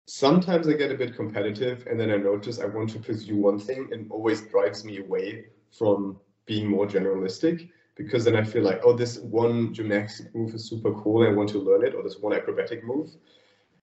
Sometimes 0.09 0.67
I 0.67 0.73
get 0.73 0.91
a 0.91 0.97
bit 0.97 1.15
competitive 1.15 1.87
and 1.89 1.99
then 1.99 2.11
I 2.11 2.17
notice 2.17 2.59
I 2.59 2.67
want 2.67 2.91
to 2.91 2.99
pursue 2.99 3.37
one 3.37 3.59
thing 3.59 3.89
and 3.93 4.11
always 4.11 4.43
drives 4.49 4.85
me 4.85 4.99
away 4.99 5.45
from 5.71 6.19
being 6.47 6.67
more 6.69 6.87
generalistic 6.87 7.69
because 7.95 8.25
then 8.25 8.35
I 8.35 8.43
feel 8.43 8.63
like, 8.63 8.81
oh, 8.85 8.95
this 8.95 9.19
one 9.19 9.73
gymnastic 9.73 10.35
move 10.35 10.55
is 10.55 10.69
super 10.69 10.93
cool. 10.95 11.25
I 11.25 11.33
want 11.33 11.51
to 11.51 11.59
learn 11.59 11.85
it, 11.85 11.95
or 11.95 12.03
this 12.03 12.19
one 12.19 12.35
acrobatic 12.35 12.83
move. 12.83 13.11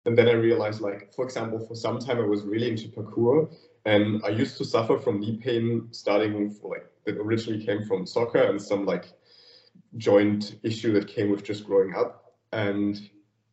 And 0.05 0.17
then 0.17 0.27
I 0.27 0.33
realized, 0.33 0.81
like, 0.81 1.13
for 1.13 1.23
example, 1.23 1.65
for 1.65 1.75
some 1.75 1.99
time 1.99 2.17
I 2.17 2.25
was 2.25 2.43
really 2.43 2.69
into 2.69 2.89
parkour 2.89 3.49
and 3.85 4.21
I 4.25 4.29
used 4.29 4.57
to 4.57 4.65
suffer 4.65 4.97
from 4.97 5.19
knee 5.19 5.37
pain 5.37 5.87
starting 5.91 6.55
like 6.63 6.85
that 7.05 7.17
originally 7.17 7.63
came 7.63 7.83
from 7.85 8.05
soccer 8.05 8.41
and 8.41 8.61
some 8.61 8.85
like 8.85 9.13
joint 9.97 10.55
issue 10.63 10.93
that 10.93 11.07
came 11.07 11.31
with 11.31 11.43
just 11.43 11.65
growing 11.65 11.95
up. 11.95 12.33
And 12.51 12.99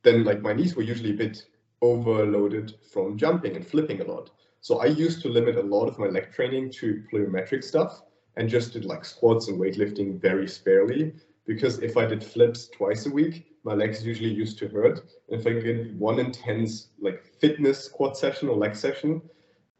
then 0.03 0.25
like 0.25 0.43
my 0.43 0.53
knees 0.53 0.75
were 0.77 0.83
usually 0.83 1.11
a 1.11 1.15
bit 1.15 1.45
overloaded 1.83 2.75
from 2.93 3.17
jumping 3.17 3.57
and 3.57 3.67
flipping 3.67 4.01
a 4.01 4.05
lot. 4.05 4.31
So 4.61 4.79
I 4.81 4.87
used 4.87 5.23
to 5.23 5.29
limit 5.29 5.57
a 5.57 5.63
lot 5.63 5.87
of 5.87 5.99
my 5.99 6.07
leg 6.07 6.33
training 6.33 6.71
to 6.73 7.03
plyometric 7.13 7.63
stuff 7.63 8.03
and 8.37 8.49
just 8.49 8.73
did 8.73 8.85
like 8.85 9.05
squats 9.05 9.49
and 9.49 9.61
weightlifting 9.61 10.21
very 10.21 10.49
sparely 10.49 11.15
because 11.47 11.79
if 11.79 11.97
I 11.97 12.07
did 12.07 12.25
flips 12.25 12.69
twice 12.69 13.07
a 13.07 13.11
week, 13.11 13.47
my 13.63 13.75
legs 13.75 14.05
usually 14.05 14.33
used 14.33 14.59
to 14.59 14.69
hurt. 14.69 15.01
If 15.29 15.47
I 15.47 15.53
did 15.53 15.99
one 15.99 16.19
intense 16.19 16.89
like 17.01 17.25
fitness 17.41 17.85
squat 17.85 18.17
session 18.17 18.49
or 18.49 18.57
leg 18.57 18.75
session, 18.75 19.23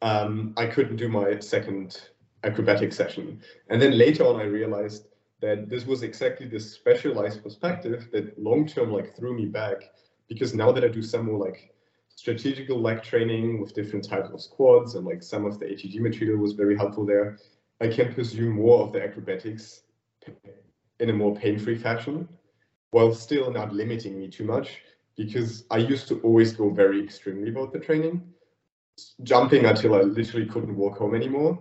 um, 0.03 0.53
I 0.57 0.67
couldn't 0.67 0.97
do 0.97 1.09
my 1.09 1.39
second 1.41 2.11
acrobatic 2.45 2.93
session. 2.93 3.41
And 3.69 3.81
then 3.81 3.99
later 3.99 4.25
on, 4.25 4.41
I 4.41 4.45
realized 4.45 5.09
that 5.41 5.69
this 5.69 5.87
was 5.87 6.03
exactly 6.03 6.47
this 6.47 6.73
specialized 6.73 7.43
perspective 7.43 8.09
that 8.13 8.39
long 8.39 8.67
term 8.67 8.93
like 8.93 9.17
threw 9.17 9.35
me 9.35 9.47
back 9.47 9.91
because 10.29 10.55
now 10.55 10.73
that 10.73 10.85
I 10.85 10.89
do 10.89 11.03
some 11.03 11.27
more 11.27 11.39
like 11.39 11.75
strategical 12.15 12.81
leg 12.81 13.03
training 13.03 13.61
with 13.61 13.75
different 13.75 14.09
types 14.09 14.31
of 14.31 14.41
squats 14.41 14.95
and 14.95 15.05
like 15.05 15.23
some 15.23 15.45
of 15.45 15.59
the 15.59 15.67
ATG 15.67 16.01
material 16.01 16.39
was 16.39 16.53
very 16.53 16.77
helpful 16.77 17.05
there. 17.05 17.39
I 17.81 17.89
can 17.89 18.15
pursue 18.15 18.51
more 18.51 18.83
of 18.83 18.93
the 18.93 19.03
acrobatics 19.03 19.83
in 20.99 21.11
a 21.11 21.13
more 21.13 21.37
pain-free 21.37 21.79
fashion 21.79 22.27
while 22.91 23.13
still 23.13 23.51
not 23.51 23.75
limiting 23.75 24.19
me 24.19 24.29
too 24.29 24.45
much 24.45 24.81
because 25.17 25.65
I 25.71 25.79
used 25.79 26.09
to 26.09 26.21
always 26.21 26.53
go 26.53 26.71
very 26.71 27.03
extremely 27.03 27.51
about 27.51 27.73
the 27.73 27.79
training, 27.79 28.23
jumping 29.23 29.67
until 29.67 29.95
I 29.95 30.01
literally 30.03 30.47
couldn't 30.47 30.77
walk 30.77 30.99
home 30.99 31.15
anymore 31.15 31.59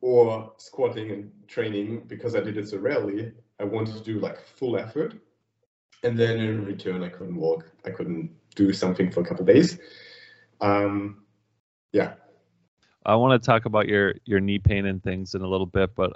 or 0.00 0.52
squatting 0.58 1.10
and 1.10 1.30
training 1.48 2.04
because 2.06 2.34
I 2.36 2.40
did 2.40 2.56
it 2.56 2.68
so 2.68 2.78
rarely. 2.78 3.32
I 3.58 3.64
wanted 3.64 3.96
to 3.96 4.02
do 4.02 4.20
like 4.20 4.40
full 4.40 4.78
effort. 4.78 5.14
And 6.02 6.18
then 6.18 6.38
in 6.38 6.64
return, 6.64 7.02
I 7.02 7.08
couldn't 7.08 7.36
walk. 7.36 7.70
I 7.84 7.90
couldn't 7.90 8.30
do 8.54 8.72
something 8.72 9.10
for 9.10 9.20
a 9.20 9.24
couple 9.24 9.44
days. 9.44 9.78
Um, 10.60 11.24
yeah. 11.92 12.14
I 13.04 13.14
want 13.16 13.40
to 13.40 13.44
talk 13.44 13.64
about 13.64 13.86
your 13.88 14.14
your 14.24 14.40
knee 14.40 14.58
pain 14.58 14.86
and 14.86 15.02
things 15.02 15.34
in 15.34 15.42
a 15.42 15.46
little 15.46 15.66
bit, 15.66 15.94
but 15.94 16.12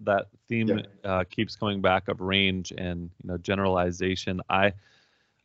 that 0.00 0.28
theme 0.48 0.68
yeah. 0.68 0.82
uh, 1.04 1.24
keeps 1.24 1.56
coming 1.56 1.80
back 1.80 2.08
of 2.08 2.20
range 2.20 2.72
and 2.76 3.10
you 3.22 3.28
know 3.28 3.38
generalization. 3.38 4.40
I 4.48 4.72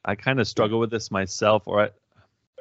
I 0.06 0.16
kind 0.16 0.40
of 0.40 0.48
struggle 0.48 0.80
with 0.80 0.92
this 0.92 1.10
myself, 1.10 1.64
or 1.66 1.82
I, 1.82 1.90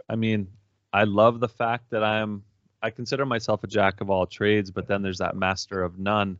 I 0.08 0.16
mean, 0.16 0.48
I 0.92 1.04
love 1.04 1.40
the 1.40 1.48
fact 1.48 1.90
that 1.90 2.04
I'm 2.04 2.42
I 2.82 2.90
consider 2.90 3.24
myself 3.24 3.62
a 3.62 3.68
jack 3.68 4.00
of 4.00 4.10
all 4.10 4.26
trades, 4.26 4.70
but 4.70 4.88
then 4.88 5.02
there's 5.02 5.18
that 5.18 5.36
master 5.36 5.84
of 5.84 5.98
none. 5.98 6.38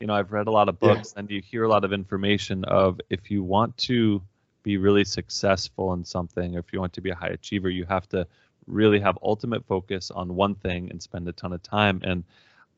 You 0.00 0.06
know, 0.06 0.14
I've 0.14 0.32
read 0.32 0.46
a 0.46 0.50
lot 0.50 0.70
of 0.70 0.80
books 0.80 1.12
yeah. 1.14 1.20
and 1.20 1.30
you 1.30 1.42
hear 1.42 1.64
a 1.64 1.68
lot 1.68 1.84
of 1.84 1.92
information 1.92 2.64
of 2.64 2.98
if 3.10 3.30
you 3.30 3.42
want 3.42 3.76
to 3.78 4.22
be 4.62 4.76
really 4.76 5.04
successful 5.04 5.92
in 5.92 6.04
something 6.04 6.56
or 6.56 6.60
if 6.60 6.72
you 6.72 6.80
want 6.80 6.92
to 6.94 7.00
be 7.00 7.10
a 7.10 7.14
high 7.14 7.28
achiever 7.28 7.68
you 7.68 7.84
have 7.84 8.08
to 8.08 8.26
really 8.66 9.00
have 9.00 9.18
ultimate 9.22 9.64
focus 9.66 10.10
on 10.10 10.34
one 10.34 10.54
thing 10.54 10.90
and 10.90 11.02
spend 11.02 11.28
a 11.28 11.32
ton 11.32 11.52
of 11.52 11.62
time 11.62 12.00
and 12.04 12.24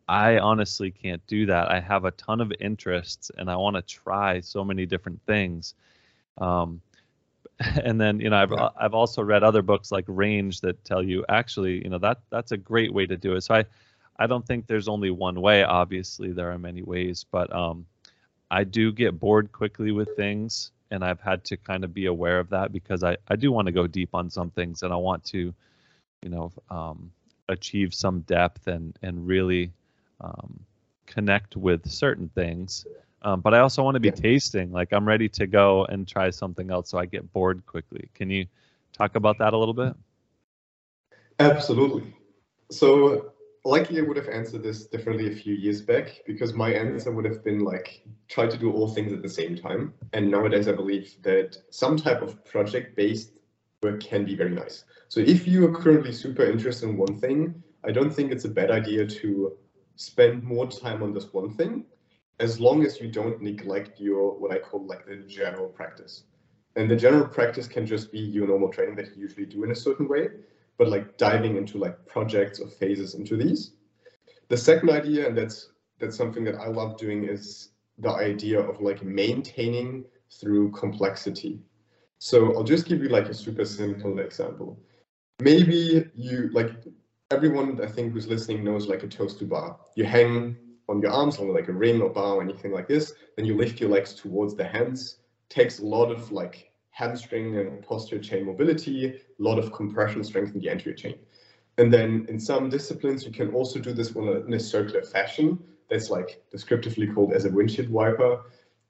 i 0.09 0.39
honestly 0.39 0.91
can't 0.91 1.25
do 1.27 1.47
that 1.47 1.71
i 1.71 1.79
have 1.79 2.05
a 2.05 2.11
ton 2.13 2.41
of 2.41 2.53
interests 2.61 3.31
and 3.37 3.51
i 3.51 3.57
want 3.57 3.77
to 3.77 3.83
try 3.83 4.41
so 4.41 4.65
many 4.65 4.87
different 4.87 5.21
things 5.27 5.75
um, 6.39 6.81
and 7.85 8.01
then 8.01 8.21
you 8.21 8.31
know 8.31 8.37
I've 8.37 8.51
yeah. 8.51 8.69
I've 8.77 8.95
also 8.95 9.23
read 9.23 9.43
other 9.43 9.63
books 9.63 9.93
like 9.93 10.05
Range 10.09 10.61
that 10.61 10.85
tell 10.85 11.03
you 11.03 11.25
actually 11.29 11.83
you 11.83 11.91
know 11.91 11.99
that 11.99 12.19
that's 12.31 12.53
a 12.53 12.57
great 12.57 12.93
way 12.93 13.07
to 13.07 13.17
do 13.17 13.35
it. 13.35 13.43
So 13.43 13.55
I 13.55 13.65
I 14.19 14.27
don't 14.27 14.47
think 14.47 14.67
there's 14.67 14.89
only 14.89 15.11
one 15.11 15.41
way. 15.41 15.63
Obviously 15.63 16.33
there 16.33 16.51
are 16.51 16.59
many 16.59 16.83
ways, 16.83 17.25
but 17.31 17.55
um, 17.55 17.87
I 18.51 18.65
do 18.65 18.93
get 18.93 19.19
bored 19.19 19.51
quickly 19.53 19.91
with 19.91 20.15
things 20.17 20.71
and 20.91 21.05
I've 21.05 21.21
had 21.21 21.45
to 21.47 21.57
kind 21.57 21.83
of 21.83 21.93
be 21.93 22.07
aware 22.07 22.39
of 22.39 22.51
that 22.51 22.73
because 22.73 23.03
I, 23.03 23.17
I 23.29 23.37
do 23.37 23.51
want 23.51 23.67
to 23.67 23.73
go 23.73 23.87
deep 23.87 24.11
on 24.15 24.31
some 24.31 24.51
things 24.51 24.83
and 24.83 24.93
I 24.93 24.97
want 24.97 25.25
to, 25.27 25.53
you 26.23 26.29
know, 26.29 26.53
um, 26.71 27.11
achieve 27.49 27.93
some 27.93 28.21
depth 28.21 28.69
and 28.69 28.97
and 29.03 29.27
really 29.27 29.73
um, 30.21 30.61
connect 31.07 31.57
with 31.57 31.91
certain 31.91 32.29
things. 32.29 32.87
Um, 33.25 33.41
but 33.41 33.55
I 33.55 33.61
also 33.61 33.83
want 33.83 33.95
to 33.95 34.01
be 34.01 34.09
yeah. 34.09 34.15
tasting. 34.15 34.71
Like 34.71 34.93
I'm 34.93 35.09
ready 35.09 35.29
to 35.31 35.47
go 35.47 35.87
and 35.87 36.07
try 36.07 36.29
something 36.29 36.71
else, 36.71 36.91
so 36.91 36.99
I 36.99 37.07
get 37.07 37.33
bored 37.33 37.65
quickly. 37.67 38.09
Can 38.15 38.29
you 38.29 38.47
talk 38.93 39.17
about 39.17 39.39
that 39.39 39.55
a 39.55 39.59
little 39.59 39.75
bit? 39.75 39.95
Absolutely. 41.41 42.15
So 42.71 43.33
likely 43.65 43.99
I 43.99 44.03
would 44.03 44.19
have 44.19 44.29
answered 44.29 44.63
this 44.63 44.85
differently 44.85 45.33
a 45.33 45.35
few 45.35 45.55
years 45.55 45.81
back 45.81 46.21
because 46.27 46.53
my 46.53 46.71
answer 46.71 47.11
would 47.11 47.25
have 47.25 47.43
been 47.43 47.61
like 47.61 48.03
try 48.29 48.47
to 48.47 48.59
do 48.59 48.71
all 48.71 48.89
things 48.89 49.13
at 49.13 49.23
the 49.23 49.29
same 49.29 49.57
time. 49.57 49.95
And 50.13 50.31
nowadays 50.31 50.69
I 50.69 50.73
believe 50.73 51.17
that 51.23 51.57
some 51.71 51.97
type 51.97 52.21
of 52.21 52.45
project 52.45 52.95
based 52.95 53.33
work 53.83 54.03
can 54.03 54.27
be 54.27 54.37
very 54.37 54.51
nice. 54.51 54.85
So 55.09 55.21
if 55.21 55.49
you 55.49 55.67
are 55.67 55.75
currently 55.75 56.13
super 56.13 56.45
interested 56.45 56.91
in 56.91 56.99
one 56.99 57.19
thing, 57.19 57.63
I 57.85 57.91
don't 57.91 58.11
think 58.11 58.33
it's 58.33 58.45
a 58.45 58.51
bad 58.51 58.71
idea 58.71 59.07
to 59.07 59.57
spend 59.97 60.43
more 60.43 60.67
time 60.71 61.03
on 61.03 61.15
this 61.15 61.33
one 61.33 61.55
thing 61.55 61.87
as 62.41 62.61
long 62.61 62.85
as 62.85 63.01
you 63.01 63.09
don't 63.09 63.41
neglect 63.41 64.01
your 64.01 64.39
what 64.39 64.53
I 64.53 64.59
call 64.59 64.85
like 64.87 65.07
the 65.07 65.17
general 65.17 65.69
practice. 65.69 66.25
And 66.77 66.91
the 66.91 66.97
general 66.97 67.29
practice 67.29 67.69
can 67.69 67.87
just 67.87 68.11
be 68.11 68.19
your 68.19 68.49
normal 68.49 68.69
training 68.69 68.97
that 68.97 69.15
you 69.17 69.23
usually 69.23 69.47
do 69.47 69.63
in 69.65 69.71
a 69.71 69.77
certain 69.77 70.09
way 70.09 70.29
but 70.77 70.89
like 70.89 71.17
diving 71.17 71.57
into 71.57 71.79
like 71.79 72.05
projects 72.07 72.61
or 72.61 72.69
phases 72.69 73.15
into 73.15 73.37
these. 73.37 73.73
The 74.49 74.57
second 74.57 74.91
idea, 74.91 75.29
and 75.29 75.37
that's 75.37 75.71
that's 75.99 76.17
something 76.17 76.45
that 76.45 76.57
I 76.57 76.69
love 76.69 76.99
doing, 76.99 77.25
is 77.25 77.71
the 77.99 78.11
idea 78.11 78.61
of 78.61 78.81
like 78.81 79.03
maintaining 79.03 80.05
through 80.31 80.73
complexity. 80.73 81.61
So 82.19 82.57
I'll 82.57 82.65
just 82.65 82.87
give 82.87 83.03
you 83.03 83.09
like 83.09 83.29
a 83.29 83.35
super 83.35 83.65
simple 83.65 84.19
example. 84.19 84.79
Maybe 85.41 86.07
you 86.15 86.51
like 86.53 86.73
everyone 87.31 87.81
I 87.83 87.87
think 87.87 88.13
who's 88.13 88.27
listening 88.27 88.65
knows 88.65 88.87
like 88.87 89.03
a 89.03 89.09
toes 89.09 89.37
to 89.37 89.45
bar. 89.45 89.79
You 89.97 90.05
hang 90.05 90.57
on 90.89 91.01
your 91.01 91.11
arms 91.11 91.39
on 91.39 91.53
like 91.53 91.69
a 91.69 91.73
ring 91.73 92.01
or 92.03 92.11
bar 92.11 92.37
or 92.37 92.43
anything 92.43 92.73
like 92.73 92.89
this, 92.89 93.15
then 93.37 93.47
you 93.47 93.57
lift 93.57 93.81
your 93.81 93.91
legs 93.91 94.15
towards 94.15 94.55
the 94.55 94.65
hands. 94.65 95.19
Takes 95.49 95.79
a 95.79 95.85
lot 95.85 96.11
of 96.11 96.31
like 96.33 96.71
hamstring 96.91 97.59
and 97.59 97.83
posterior 97.83 98.23
chain 98.23 98.47
mobility, 98.47 99.07
a 99.07 99.43
lot 99.43 99.59
of 99.59 99.73
compression 99.73 100.23
strength 100.23 100.55
in 100.55 100.61
the 100.61 100.71
anterior 100.71 100.97
chain. 100.97 101.17
And 101.79 101.93
then 101.93 102.27
in 102.29 102.39
some 102.39 102.69
disciplines, 102.69 103.25
you 103.25 103.33
can 103.33 103.53
also 103.53 103.79
do 103.81 103.93
this 103.93 104.13
in 104.13 104.55
a 104.55 104.61
circular 104.61 105.03
fashion. 105.03 105.59
That's 105.91 106.09
like 106.09 106.43
descriptively 106.51 107.07
called 107.09 107.33
as 107.33 107.45
a 107.45 107.51
windshield 107.51 107.89
wiper, 107.89 108.43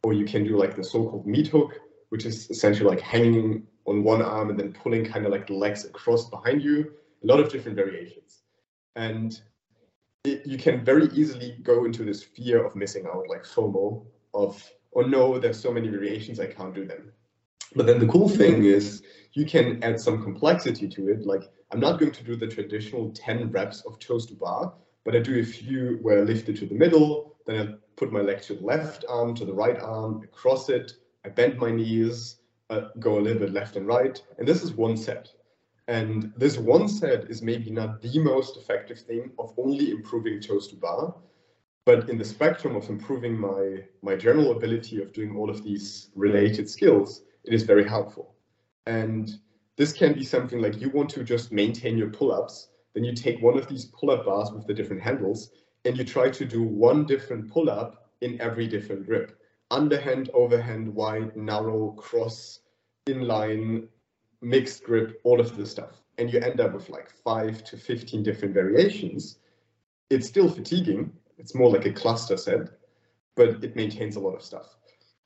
or 0.02 0.12
you 0.12 0.26
can 0.26 0.44
do 0.44 0.56
like 0.58 0.76
the 0.76 0.84
so-called 0.84 1.26
meat 1.26 1.48
hook, 1.48 1.80
which 2.10 2.26
is 2.26 2.50
essentially 2.50 2.88
like 2.88 3.00
hanging 3.00 3.66
on 3.86 4.04
one 4.04 4.22
arm 4.22 4.50
and 4.50 4.58
then 4.58 4.72
pulling 4.72 5.04
kind 5.04 5.24
of 5.24 5.32
like 5.32 5.46
the 5.46 5.54
legs 5.54 5.84
across 5.84 6.28
behind 6.28 6.62
you. 6.62 6.92
A 7.22 7.26
lot 7.26 7.40
of 7.40 7.50
different 7.50 7.76
variations. 7.76 8.42
And 8.96 9.40
it, 10.24 10.46
you 10.46 10.56
can 10.56 10.84
very 10.84 11.06
easily 11.12 11.56
go 11.62 11.84
into 11.84 12.04
this 12.04 12.22
fear 12.22 12.64
of 12.64 12.74
missing 12.74 13.06
out, 13.06 13.28
like 13.28 13.44
FOMO, 13.44 14.04
of, 14.32 14.70
oh 14.96 15.02
no, 15.02 15.38
there's 15.38 15.60
so 15.60 15.70
many 15.70 15.88
variations, 15.88 16.40
I 16.40 16.46
can't 16.46 16.74
do 16.74 16.86
them. 16.86 17.12
But 17.76 17.86
then 17.86 17.98
the 17.98 18.06
cool 18.06 18.28
thing 18.28 18.64
is 18.64 19.02
you 19.32 19.44
can 19.44 19.82
add 19.82 20.00
some 20.00 20.22
complexity 20.22 20.88
to 20.88 21.08
it. 21.08 21.26
Like 21.26 21.42
I'm 21.72 21.80
not 21.80 21.98
going 21.98 22.12
to 22.12 22.24
do 22.24 22.36
the 22.36 22.46
traditional 22.46 23.10
10 23.10 23.50
reps 23.50 23.82
of 23.82 23.98
toes 23.98 24.26
to 24.26 24.34
bar, 24.34 24.72
but 25.04 25.14
I 25.14 25.18
do 25.18 25.38
a 25.40 25.44
few 25.44 25.98
where 26.00 26.20
I 26.20 26.22
lift 26.22 26.48
it 26.48 26.56
to 26.58 26.66
the 26.66 26.74
middle, 26.74 27.36
then 27.46 27.60
I 27.60 27.74
put 27.96 28.12
my 28.12 28.20
leg 28.20 28.42
to 28.42 28.54
the 28.54 28.64
left 28.64 29.04
arm, 29.08 29.34
to 29.34 29.44
the 29.44 29.52
right 29.52 29.78
arm, 29.78 30.22
across 30.24 30.68
it, 30.68 30.92
I 31.26 31.28
bend 31.28 31.58
my 31.58 31.70
knees, 31.70 32.36
uh, 32.70 32.88
go 32.98 33.18
a 33.18 33.20
little 33.20 33.40
bit 33.40 33.52
left 33.52 33.76
and 33.76 33.86
right, 33.86 34.20
and 34.38 34.48
this 34.48 34.62
is 34.62 34.72
one 34.72 34.96
set. 34.96 35.28
And 35.88 36.32
this 36.36 36.56
one 36.56 36.88
set 36.88 37.30
is 37.30 37.42
maybe 37.42 37.70
not 37.70 38.00
the 38.00 38.18
most 38.18 38.56
effective 38.56 39.00
thing 39.00 39.32
of 39.38 39.52
only 39.58 39.90
improving 39.90 40.40
toes 40.40 40.68
to 40.68 40.76
bar, 40.76 41.14
but 41.84 42.08
in 42.08 42.16
the 42.16 42.24
spectrum 42.24 42.74
of 42.76 42.88
improving 42.88 43.38
my, 43.38 43.84
my 44.02 44.16
general 44.16 44.52
ability 44.52 45.02
of 45.02 45.12
doing 45.12 45.36
all 45.36 45.50
of 45.50 45.62
these 45.62 46.10
related 46.14 46.70
skills, 46.70 47.22
it 47.44 47.52
is 47.52 47.64
very 47.64 47.86
helpful. 47.86 48.34
And 48.86 49.30
this 49.76 49.92
can 49.92 50.14
be 50.14 50.24
something 50.24 50.60
like 50.62 50.80
you 50.80 50.88
want 50.88 51.10
to 51.10 51.24
just 51.24 51.52
maintain 51.52 51.98
your 51.98 52.08
pull-ups, 52.08 52.68
then 52.94 53.04
you 53.04 53.12
take 53.12 53.42
one 53.42 53.58
of 53.58 53.68
these 53.68 53.86
pull-up 53.86 54.24
bars 54.24 54.52
with 54.52 54.66
the 54.66 54.74
different 54.74 55.02
handles 55.02 55.50
and 55.84 55.98
you 55.98 56.04
try 56.04 56.30
to 56.30 56.44
do 56.44 56.62
one 56.62 57.04
different 57.04 57.50
pull-up 57.50 58.10
in 58.22 58.40
every 58.40 58.66
different 58.66 59.04
grip. 59.04 59.38
Underhand, 59.70 60.30
overhand, 60.32 60.94
wide, 60.94 61.36
narrow, 61.36 61.90
cross, 61.98 62.60
inline, 63.06 63.88
mixed 64.44 64.84
grip, 64.84 65.20
all 65.24 65.40
of 65.40 65.56
this 65.56 65.70
stuff. 65.70 66.02
And 66.18 66.32
you 66.32 66.40
end 66.40 66.60
up 66.60 66.74
with 66.74 66.88
like 66.88 67.10
five 67.10 67.64
to 67.64 67.76
15 67.76 68.22
different 68.22 68.54
variations. 68.54 69.38
It's 70.10 70.28
still 70.28 70.48
fatiguing. 70.48 71.12
It's 71.38 71.54
more 71.54 71.70
like 71.70 71.86
a 71.86 71.92
cluster 71.92 72.36
set, 72.36 72.68
but 73.34 73.64
it 73.64 73.74
maintains 73.74 74.16
a 74.16 74.20
lot 74.20 74.34
of 74.34 74.42
stuff. 74.42 74.76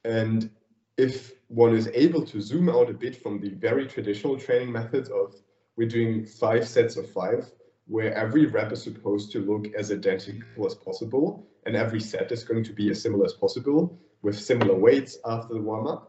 And 0.05 0.51
if 0.97 1.33
one 1.49 1.75
is 1.75 1.89
able 1.95 2.25
to 2.27 2.41
zoom 2.41 2.69
out 2.69 2.91
a 2.91 2.95
bit 2.95 3.21
from 3.23 3.41
the 3.41 3.51
very 3.51 3.87
traditional 3.87 4.39
training 4.39 4.73
methods 4.73 5.11
of 5.11 5.35
we're 5.77 5.89
doing 5.89 6.25
five 6.25 6.67
sets 6.67 6.97
of 6.97 7.11
five, 7.11 7.51
where 7.87 8.13
every 8.15 8.47
rep 8.47 8.73
is 8.73 8.83
supposed 8.83 9.31
to 9.33 9.41
look 9.41 9.73
as 9.75 9.93
identical 9.93 10.67
as 10.67 10.75
possible, 10.75 11.47
and 11.67 11.77
every 11.77 12.01
set 12.01 12.33
is 12.33 12.45
going 12.45 12.65
to 12.65 12.73
be 12.73 12.91
as 12.91 13.01
similar 13.01 13.25
as 13.25 13.35
possible 13.35 13.99
with 14.23 14.39
similar 14.39 14.75
weights 14.75 15.19
after 15.25 15.55
the 15.55 15.61
warm 15.61 15.87
up, 15.87 16.08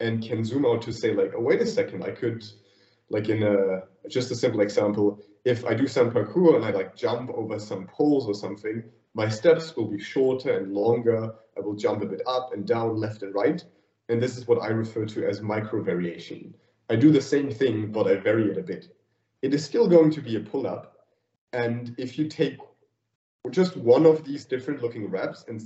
and 0.00 0.22
can 0.22 0.44
zoom 0.44 0.66
out 0.66 0.82
to 0.82 0.92
say 0.92 1.12
like, 1.14 1.32
oh 1.36 1.40
wait 1.40 1.60
a 1.60 1.66
second, 1.66 2.04
I 2.04 2.10
could, 2.10 2.44
like 3.08 3.28
in 3.28 3.42
a 3.42 3.82
just 4.08 4.30
a 4.30 4.36
simple 4.36 4.60
example, 4.60 5.22
if 5.44 5.64
I 5.64 5.74
do 5.74 5.86
some 5.86 6.10
parkour 6.10 6.56
and 6.56 6.64
I 6.64 6.70
like 6.70 6.96
jump 6.96 7.30
over 7.30 7.58
some 7.58 7.86
poles 7.86 8.26
or 8.26 8.34
something, 8.34 8.82
my 9.14 9.28
steps 9.28 9.74
will 9.76 9.88
be 9.88 9.98
shorter 9.98 10.58
and 10.58 10.74
longer. 10.74 11.32
I 11.56 11.60
will 11.60 11.74
jump 11.74 12.02
a 12.02 12.06
bit 12.06 12.20
up 12.26 12.50
and 12.52 12.66
down, 12.66 12.96
left 12.96 13.22
and 13.22 13.34
right. 13.34 13.64
And 14.08 14.22
this 14.22 14.36
is 14.36 14.46
what 14.46 14.62
I 14.62 14.68
refer 14.68 15.06
to 15.06 15.26
as 15.26 15.40
micro 15.40 15.82
variation. 15.82 16.54
I 16.90 16.96
do 16.96 17.10
the 17.10 17.20
same 17.20 17.50
thing, 17.50 17.90
but 17.90 18.06
I 18.06 18.16
vary 18.16 18.50
it 18.50 18.58
a 18.58 18.62
bit. 18.62 18.94
It 19.42 19.54
is 19.54 19.64
still 19.64 19.88
going 19.88 20.10
to 20.10 20.20
be 20.20 20.36
a 20.36 20.40
pull-up. 20.40 21.06
And 21.52 21.94
if 21.98 22.18
you 22.18 22.28
take 22.28 22.58
just 23.50 23.76
one 23.76 24.04
of 24.04 24.24
these 24.24 24.44
different 24.44 24.82
looking 24.82 25.08
reps 25.08 25.44
and 25.48 25.62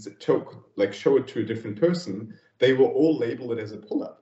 like 0.77 0.93
show 0.93 1.17
it 1.17 1.27
to 1.29 1.41
a 1.41 1.45
different 1.45 1.81
person, 1.81 2.39
they 2.59 2.73
will 2.73 2.89
all 2.89 3.19
label 3.19 3.53
it 3.53 3.59
as 3.59 3.73
a 3.73 3.79
pull-up. 3.79 4.20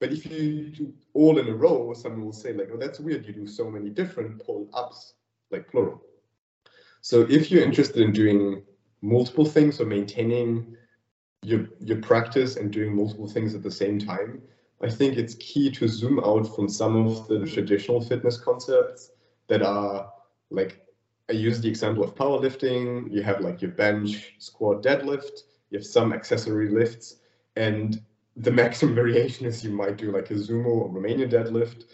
But 0.00 0.12
if 0.12 0.24
you 0.26 0.70
do 0.70 0.94
all 1.12 1.38
in 1.38 1.48
a 1.48 1.54
row, 1.54 1.92
someone 1.92 2.24
will 2.24 2.32
say 2.32 2.54
like, 2.54 2.70
oh, 2.72 2.78
that's 2.78 2.98
weird. 2.98 3.26
You 3.26 3.34
do 3.34 3.46
so 3.46 3.70
many 3.70 3.90
different 3.90 4.44
pull-ups, 4.44 5.14
like 5.50 5.70
plural. 5.70 6.02
So 7.02 7.26
if 7.28 7.50
you're 7.50 7.62
interested 7.62 8.02
in 8.02 8.12
doing 8.12 8.62
multiple 9.02 9.44
things 9.44 9.80
or 9.80 9.84
maintaining 9.86 10.74
your, 11.42 11.68
your 11.80 12.00
practice 12.00 12.56
and 12.56 12.72
doing 12.72 12.94
multiple 12.94 13.28
things 13.28 13.54
at 13.54 13.62
the 13.62 13.70
same 13.70 13.98
time, 13.98 14.42
I 14.82 14.88
think 14.88 15.18
it's 15.18 15.34
key 15.34 15.70
to 15.72 15.86
zoom 15.86 16.18
out 16.20 16.54
from 16.54 16.68
some 16.68 17.06
of 17.06 17.28
the 17.28 17.44
traditional 17.44 18.00
fitness 18.00 18.38
concepts 18.38 19.10
that 19.48 19.62
are 19.62 20.10
like, 20.50 20.80
I 21.28 21.34
use 21.34 21.60
the 21.60 21.68
example 21.68 22.02
of 22.02 22.14
powerlifting. 22.14 23.12
You 23.12 23.22
have 23.22 23.40
like 23.40 23.60
your 23.60 23.72
bench, 23.72 24.34
squat, 24.38 24.82
deadlift, 24.82 25.42
you 25.70 25.78
have 25.78 25.86
some 25.86 26.12
accessory 26.12 26.70
lifts, 26.70 27.16
and 27.56 28.02
the 28.36 28.50
maximum 28.62 28.94
variation 28.94 29.46
is 29.46 29.64
you 29.64 29.70
might 29.70 29.96
do 29.96 30.12
like 30.12 30.30
a 30.30 30.34
sumo 30.34 30.66
or 30.66 30.90
Romanian 30.90 31.30
deadlift, 31.30 31.84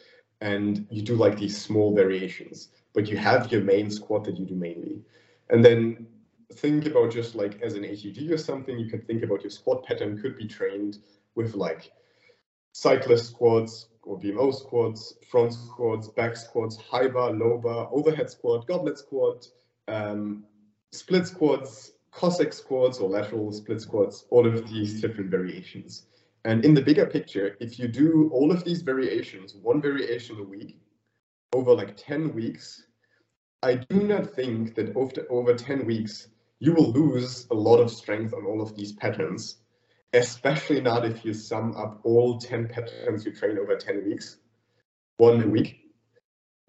and 0.40 0.87
you 0.90 1.03
do 1.03 1.14
like 1.14 1.38
these 1.38 1.61
small 1.61 1.94
variations, 1.94 2.68
but 2.94 3.09
you 3.09 3.16
have 3.16 3.51
your 3.51 3.62
main 3.62 3.90
squat 3.90 4.25
that 4.25 4.37
you 4.37 4.44
do 4.44 4.55
mainly. 4.55 5.03
And 5.51 5.64
then 5.64 6.07
think 6.55 6.87
about 6.87 7.11
just 7.11 7.35
like 7.35 7.61
as 7.62 7.75
an 7.75 7.83
ATG 7.83 8.31
or 8.31 8.38
something, 8.38 8.79
you 8.79 8.90
can 8.90 9.01
think 9.03 9.22
about 9.22 9.42
your 9.42 9.51
squat 9.51 9.85
pattern 9.85 10.20
could 10.20 10.37
be 10.37 10.46
trained 10.46 10.99
with 11.35 11.55
like 11.55 11.90
cyclist 12.72 13.31
squats 13.31 13.88
or 14.03 14.18
VMO 14.18 14.55
squats, 14.55 15.14
front 15.31 15.53
squats, 15.53 16.09
back 16.09 16.37
squats, 16.37 16.77
high 16.77 17.09
bar, 17.09 17.33
low 17.33 17.59
bar, 17.59 17.88
overhead 17.90 18.31
squat, 18.31 18.66
goblet 18.66 18.99
squat, 18.99 19.49
um, 19.88 20.44
split 20.92 21.27
squats, 21.27 21.92
Cossack 22.16 22.55
squats 22.55 22.99
or 22.99 23.11
lateral 23.11 23.53
split 23.53 23.81
squats, 23.81 24.25
all 24.31 24.46
of 24.46 24.66
these 24.70 25.03
different 25.03 25.31
variations. 25.31 26.07
And 26.46 26.64
in 26.64 26.74
the 26.74 26.80
bigger 26.80 27.06
picture, 27.06 27.56
if 27.59 27.76
you 27.76 27.88
do 27.88 28.30
all 28.32 28.52
of 28.52 28.62
these 28.62 28.80
variations, 28.80 29.56
one 29.56 29.82
variation 29.82 30.38
a 30.38 30.44
week, 30.44 30.78
over 31.52 31.74
like 31.74 31.96
10 31.96 32.35
weeks, 32.35 32.85
I 33.64 33.74
do 33.74 34.04
not 34.04 34.32
think 34.32 34.76
that 34.76 34.94
over, 34.94 35.26
over 35.28 35.54
10 35.54 35.85
weeks, 35.85 36.28
you 36.61 36.72
will 36.72 36.92
lose 36.92 37.48
a 37.50 37.54
lot 37.54 37.78
of 37.78 37.90
strength 37.90 38.32
on 38.32 38.46
all 38.46 38.62
of 38.62 38.76
these 38.76 38.92
patterns, 38.92 39.56
especially 40.12 40.80
not 40.80 41.04
if 41.04 41.24
you 41.24 41.35
sum 41.35 41.74
up 41.76 41.98
all 42.04 42.38
10 42.38 42.68
patterns 42.68 43.26
you 43.26 43.32
train 43.32 43.59
over 43.59 43.74
10 43.74 44.04
weeks, 44.04 44.37
one 45.16 45.42
a 45.42 45.48
week. 45.48 45.80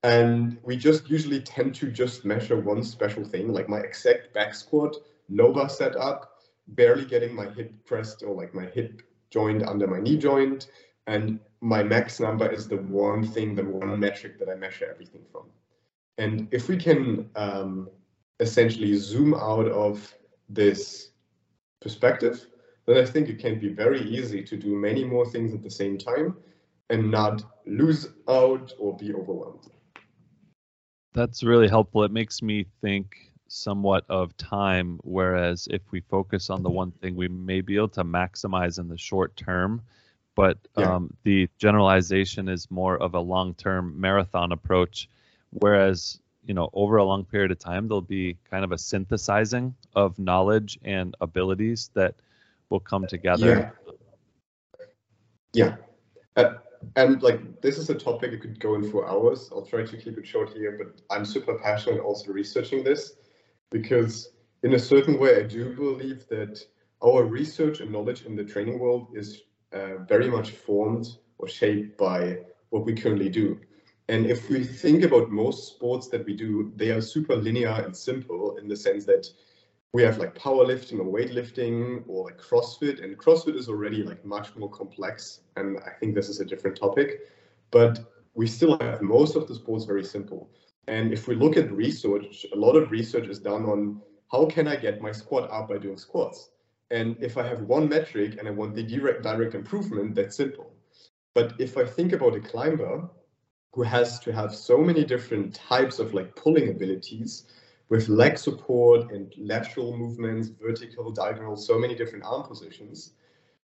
And 0.02 0.58
we 0.64 0.76
just 0.76 1.08
usually 1.08 1.42
tend 1.42 1.76
to 1.76 1.92
just 1.92 2.26
measure 2.26 2.60
one 2.60 2.82
special 2.82 3.26
thing, 3.26 3.54
like 3.54 3.70
my 3.70 3.82
exact 3.82 4.34
back 4.34 4.56
squat 4.56 4.96
Nova 5.30 5.70
setup, 5.70 6.32
barely 6.68 7.06
getting 7.06 7.36
my 7.36 7.48
hip 7.52 7.72
pressed 7.86 8.24
or 8.24 8.34
like 8.34 8.56
my 8.56 8.66
hip 8.66 9.04
joint 9.30 9.64
under 9.64 9.88
my 9.88 10.00
knee 10.00 10.18
joint. 10.18 10.68
And 11.08 11.40
my 11.62 11.84
max 11.84 12.20
number 12.20 12.50
is 12.52 12.68
the 12.68 12.78
one 12.78 13.26
thing, 13.26 13.56
the 13.56 13.64
one 13.64 14.00
metric 14.00 14.40
that 14.40 14.50
I 14.50 14.56
measure 14.56 14.88
everything 14.90 15.22
from. 15.32 15.46
And 16.18 16.48
if 16.52 16.68
we 16.68 16.78
can 16.78 17.30
um, 17.36 17.90
essentially 18.40 18.96
zoom 18.98 19.34
out 19.34 19.68
of 19.68 20.14
this 20.50 21.12
perspective, 21.82 22.48
then 22.86 22.98
I 22.98 23.06
think 23.06 23.30
it 23.30 23.40
can 23.40 23.60
be 23.60 23.70
very 23.70 24.02
easy 24.02 24.44
to 24.44 24.58
do 24.58 24.76
many 24.76 25.04
more 25.04 25.26
things 25.26 25.54
at 25.54 25.62
the 25.62 25.70
same 25.70 25.98
time 25.98 26.38
and 26.90 27.12
not 27.12 27.44
lose 27.66 28.10
out 28.30 28.74
or 28.80 28.96
be 28.96 29.14
overwhelmed. 29.14 29.68
That's 31.14 31.44
really 31.44 31.68
helpful. 31.68 32.04
It 32.04 32.12
makes 32.12 32.42
me 32.42 32.66
think 32.82 33.32
somewhat 33.48 34.06
of 34.10 34.36
time 34.38 35.00
whereas 35.04 35.68
if 35.72 35.82
we 35.92 36.02
focus 36.02 36.50
on 36.50 36.64
the 36.64 36.70
one 36.70 36.92
thing 36.92 37.16
we 37.16 37.28
may 37.28 37.62
be 37.62 37.76
able 37.76 37.88
to 37.90 38.04
maximize 38.04 38.80
in 38.80 38.88
the 38.88 38.98
short 38.98 39.36
term. 39.36 39.82
But 40.36 40.60
yeah. 40.78 40.96
um, 40.96 41.14
the 41.24 41.50
generalization 41.58 42.48
is 42.48 42.70
more 42.70 42.96
of 42.98 43.16
a 43.16 43.20
long-term 43.20 44.00
marathon 44.00 44.52
approach 44.52 45.10
whereas 45.52 46.20
you 46.46 46.54
know 46.54 46.70
over 46.74 46.98
a 46.98 47.04
long 47.04 47.26
period 47.26 47.52
of 47.52 47.60
time 47.60 47.88
there'll 47.88 48.02
be 48.02 48.38
kind 48.50 48.64
of 48.64 48.72
a 48.72 48.78
synthesizing 48.78 49.76
of 49.96 50.20
knowledge 50.20 50.78
and 50.84 51.16
abilities 51.22 51.90
that 51.94 52.16
will 52.70 52.80
come 52.80 53.08
together. 53.08 53.74
Yeah, 55.54 55.76
yeah. 55.76 55.76
Uh, 56.36 56.56
and 56.96 57.24
like 57.24 57.62
this 57.62 57.78
is 57.78 57.90
a 57.90 57.96
topic 57.96 58.32
you 58.32 58.38
could 58.38 58.60
go 58.60 58.76
in 58.76 58.92
for 58.92 59.10
hours. 59.10 59.50
I'll 59.52 59.66
try 59.66 59.84
to 59.84 59.98
keep 59.98 60.18
it 60.18 60.28
short 60.28 60.50
here 60.50 60.78
but 60.78 61.02
i'm 61.14 61.26
super 61.26 61.56
passionate 61.56 62.00
also 62.00 62.32
researching 62.32 62.84
this 62.84 63.16
because 63.70 64.30
in 64.64 64.74
a 64.74 64.80
certain 64.80 65.20
way, 65.20 65.38
I 65.38 65.44
do 65.44 65.76
believe 65.76 66.28
that 66.30 66.60
our 67.04 67.24
research 67.24 67.80
and 67.80 67.92
knowledge 67.92 68.26
in 68.26 68.36
the 68.36 68.44
training 68.44 68.80
world 68.80 69.08
is 69.14 69.44
uh, 69.74 69.98
very 70.08 70.30
much 70.30 70.52
formed 70.52 71.08
or 71.38 71.48
shaped 71.48 71.98
by 71.98 72.40
what 72.70 72.86
we 72.86 72.94
currently 72.94 73.30
do. 73.30 73.60
And 74.10 74.26
if 74.26 74.50
we 74.50 74.64
think 74.64 75.04
about 75.04 75.30
most 75.30 75.68
sports 75.68 76.08
that 76.10 76.26
we 76.26 76.36
do, 76.36 76.72
they 76.76 76.92
are 76.92 77.02
super 77.02 77.36
linear 77.36 77.70
and 77.70 77.96
simple 77.96 78.58
in 78.58 78.68
the 78.68 78.76
sense 78.76 79.06
that 79.06 79.28
we 79.94 80.02
have 80.04 80.18
like 80.18 80.36
powerlifting 80.36 81.00
or 81.00 81.06
weightlifting 81.06 82.04
or 82.08 82.26
like 82.26 82.38
CrossFit, 82.38 83.04
and 83.04 83.18
CrossFit 83.18 83.56
is 83.56 83.68
already 83.68 84.04
like 84.04 84.24
much 84.26 84.56
more 84.56 84.70
complex. 84.70 85.42
And 85.56 85.78
I 85.80 85.92
think 86.00 86.16
this 86.16 86.30
is 86.30 86.40
a 86.40 86.46
different 86.46 86.78
topic, 86.78 87.22
but 87.72 88.00
we 88.34 88.48
still 88.48 88.78
have 88.80 89.02
most 89.02 89.36
of 89.36 89.48
the 89.48 89.56
sports 89.56 89.86
very 89.86 90.04
simple. 90.04 90.50
And 90.88 91.12
if 91.12 91.28
we 91.28 91.36
look 91.36 91.58
at 91.58 91.72
research, 91.72 92.46
a 92.54 92.56
lot 92.56 92.76
of 92.76 92.92
research 92.92 93.28
is 93.28 93.40
done 93.40 93.66
on 93.66 94.02
how 94.32 94.46
can 94.46 94.68
I 94.68 94.76
get 94.76 95.02
my 95.02 95.12
squat 95.12 95.50
up 95.52 95.70
by 95.70 95.78
doing 95.78 95.98
squats? 95.98 96.52
And 96.92 97.18
if 97.20 97.38
I 97.38 97.46
have 97.46 97.62
one 97.64 97.90
metric 97.90 98.38
and 98.40 98.48
I 98.48 98.52
want 98.52 98.76
the 98.76 98.84
direct, 98.84 99.24
direct 99.24 99.56
improvement, 99.56 100.16
that's 100.16 100.38
simple. 100.38 100.72
But 101.34 101.54
if 101.60 101.78
I 101.78 101.86
think 101.86 102.14
about 102.14 102.36
a 102.36 102.40
climber 102.40 103.10
who 103.74 103.84
has 103.84 104.20
to 104.22 104.32
have 104.32 104.56
so 104.56 104.78
many 104.78 105.04
different 105.04 105.54
types 105.54 106.00
of 106.00 106.14
like 106.14 106.36
pulling 106.36 106.70
abilities 106.70 107.46
with 107.90 108.10
leg 108.10 108.38
support 108.38 109.12
and 109.12 109.34
lateral 109.38 109.96
movements, 109.96 110.50
vertical, 110.50 111.12
diagonal, 111.12 111.56
so 111.56 111.78
many 111.78 111.96
different 111.96 112.26
arm 112.26 112.44
positions, 112.44 113.14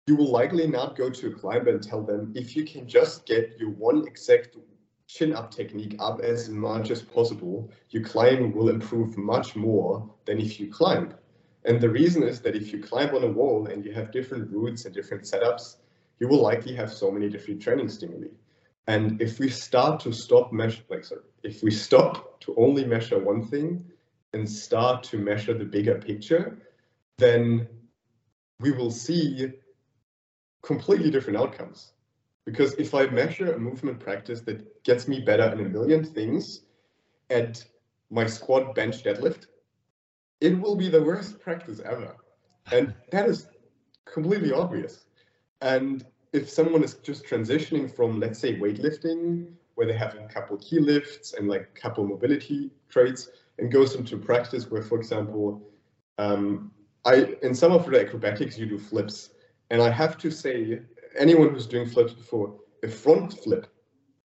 you 0.08 0.16
will 0.16 0.32
likely 0.32 0.68
not 0.68 0.96
go 0.96 1.10
to 1.10 1.28
a 1.28 1.32
climber 1.32 1.70
and 1.70 1.84
tell 1.84 2.02
them 2.02 2.34
if 2.36 2.56
you 2.56 2.66
can 2.66 2.88
just 2.88 3.26
get 3.26 3.56
your 3.60 3.70
one 3.70 4.08
exact 4.08 4.56
chin 5.14 5.34
up 5.34 5.52
technique 5.52 5.96
up 6.00 6.22
as 6.22 6.48
much 6.48 6.90
as 6.90 7.02
possible, 7.02 7.70
your 7.90 8.04
climbing 8.04 8.54
will 8.54 8.70
improve 8.70 9.18
much 9.18 9.58
more 9.58 10.10
than 10.26 10.40
if 10.40 10.58
you 10.58 10.72
climb. 10.72 11.14
And 11.66 11.82
the 11.82 11.90
reason 11.90 12.24
is 12.24 12.40
that 12.42 12.56
if 12.56 12.72
you 12.72 12.82
climb 12.82 13.14
on 13.14 13.24
a 13.24 13.28
wall 13.28 13.68
and 13.68 13.84
you 13.84 13.92
have 13.92 14.12
different 14.12 14.50
routes 14.50 14.86
and 14.86 14.96
different 14.96 15.24
setups, 15.24 15.78
you 16.20 16.30
will 16.30 16.42
likely 16.42 16.74
have 16.76 16.94
so 16.94 17.12
many 17.12 17.28
different 17.30 17.62
training 17.62 17.90
stimuli. 17.90 18.30
And 18.88 19.22
if 19.22 19.38
we 19.38 19.50
start 19.50 20.00
to 20.02 20.14
stop 20.14 20.54
measure, 20.54 20.84
like 20.90 21.04
sorry, 21.04 21.22
if 21.44 21.62
we 21.62 21.72
stop 21.72 22.40
to 22.42 22.56
only 22.56 22.86
measure 22.86 23.20
one 23.20 23.46
thing 23.46 23.84
and 24.34 24.50
start 24.50 25.04
to 25.04 25.18
measure 25.18 25.54
the 25.54 25.66
bigger 25.66 25.96
picture, 25.96 26.58
then 27.18 27.68
we 28.62 28.72
will 28.72 28.92
see 28.92 29.52
completely 30.62 31.12
different 31.12 31.38
outcomes. 31.38 31.92
Because 32.46 32.74
if 32.76 32.94
I 32.94 33.06
measure 33.08 33.54
a 33.54 33.60
movement 33.60 34.00
practice 34.00 34.42
that 34.42 34.84
gets 34.84 35.08
me 35.08 35.20
better 35.20 35.52
in 35.52 35.60
a 35.60 35.70
million 35.70 36.04
things 36.04 36.62
at 37.30 37.64
my 38.10 38.26
squat 38.26 38.76
bench 38.76 39.04
deadlift, 39.04 39.48
it 40.42 40.60
will 40.60 40.76
be 40.76 40.90
the 40.90 41.02
worst 41.02 41.40
practice 41.40 41.80
ever. 41.86 42.16
And 42.72 42.94
that 43.12 43.28
is 43.28 43.48
completely 44.06 44.52
obvious. 44.52 45.06
And 45.62 46.06
if 46.34 46.50
someone 46.50 46.84
is 46.84 46.96
just 46.96 47.26
transitioning 47.26 47.90
from, 47.94 48.20
let's 48.20 48.40
say, 48.40 48.56
weightlifting, 48.60 49.48
where 49.76 49.88
they 49.88 49.94
have 49.94 50.16
a 50.16 50.28
couple 50.28 50.58
key 50.58 50.80
lifts 50.80 51.34
and 51.34 51.48
like 51.48 51.74
couple 51.76 52.06
mobility 52.06 52.72
traits, 52.90 53.30
and 53.60 53.72
goes 53.72 53.96
into 53.96 54.18
practice 54.18 54.70
where, 54.70 54.82
for 54.82 54.98
example, 54.98 55.62
um, 56.18 56.72
I 57.06 57.36
in 57.44 57.54
some 57.54 57.72
of 57.72 57.86
the 57.86 58.00
acrobatics 58.00 58.58
you 58.58 58.66
do 58.66 58.78
flips, 58.78 59.32
and 59.70 59.82
I 59.82 59.90
have 59.90 60.18
to 60.20 60.32
say 60.32 60.80
anyone 61.18 61.50
who's 61.50 61.68
doing 61.68 61.88
flips 61.88 62.14
before, 62.14 62.56
a 62.84 62.88
front 62.88 63.34
flip 63.34 63.68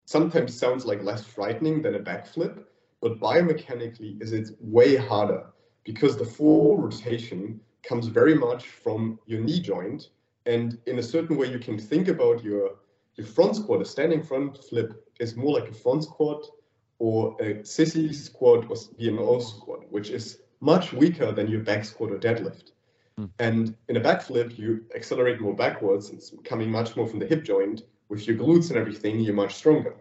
sometimes 0.05 0.57
sounds 0.57 0.85
like 0.85 1.03
less 1.03 1.23
frightening 1.23 1.81
than 1.81 1.95
a 1.95 1.99
back 1.99 2.25
flip, 2.25 2.67
but 3.01 3.19
biomechanically 3.19 4.21
is 4.21 4.33
it 4.33 4.49
way 4.59 4.95
harder 4.95 5.45
because 5.83 6.17
the 6.17 6.25
full 6.25 6.77
rotation 6.77 7.59
comes 7.83 8.07
very 8.07 8.35
much 8.35 8.67
from 8.67 9.19
your 9.25 9.39
knee 9.41 9.59
joint. 9.59 10.09
And 10.45 10.77
in 10.87 10.99
a 10.99 11.03
certain 11.03 11.37
way, 11.37 11.51
you 11.51 11.59
can 11.59 11.77
think 11.77 12.07
about 12.07 12.43
your, 12.43 12.71
your 13.15 13.27
front 13.27 13.55
squat, 13.55 13.81
a 13.81 13.85
standing 13.85 14.23
front 14.23 14.63
flip 14.65 15.07
is 15.19 15.35
more 15.35 15.59
like 15.59 15.69
a 15.69 15.73
front 15.73 16.03
squat 16.03 16.45
or 16.97 17.35
a 17.39 17.55
sissy 17.61 18.13
squat 18.13 18.65
or 18.69 18.75
VMO 18.75 19.41
squat, 19.41 19.89
which 19.89 20.09
is 20.09 20.39
much 20.59 20.91
weaker 20.91 21.31
than 21.31 21.47
your 21.47 21.61
back 21.61 21.85
squat 21.85 22.11
or 22.11 22.17
deadlift. 22.17 22.71
Mm. 23.19 23.29
And 23.39 23.75
in 23.89 23.97
a 23.97 24.01
backflip, 24.01 24.57
you 24.57 24.85
accelerate 24.95 25.41
more 25.41 25.55
backwards. 25.55 26.09
It's 26.09 26.33
coming 26.43 26.71
much 26.71 26.95
more 26.95 27.07
from 27.07 27.19
the 27.19 27.27
hip 27.27 27.43
joint. 27.43 27.83
With 28.07 28.27
your 28.27 28.37
glutes 28.37 28.69
and 28.69 28.77
everything, 28.77 29.19
you're 29.19 29.35
much 29.35 29.55
stronger. 29.55 29.95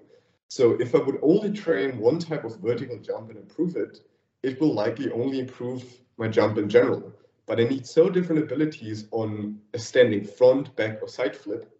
So 0.48 0.80
if 0.80 0.94
I 0.94 0.98
would 0.98 1.18
only 1.20 1.52
train 1.52 1.98
one 1.98 2.18
type 2.18 2.44
of 2.44 2.56
vertical 2.60 2.98
jump 2.98 3.28
and 3.28 3.38
improve 3.38 3.76
it, 3.76 4.00
it 4.42 4.60
will 4.60 4.72
likely 4.72 5.10
only 5.10 5.40
improve 5.40 5.84
my 6.16 6.28
jump 6.28 6.56
in 6.56 6.68
general. 6.68 7.12
But 7.46 7.60
I 7.60 7.64
need 7.64 7.86
so 7.86 8.08
different 8.08 8.42
abilities 8.42 9.08
on 9.10 9.58
a 9.74 9.78
standing 9.78 10.24
front, 10.24 10.74
back, 10.76 11.02
or 11.02 11.08
side 11.08 11.36
flip 11.36 11.70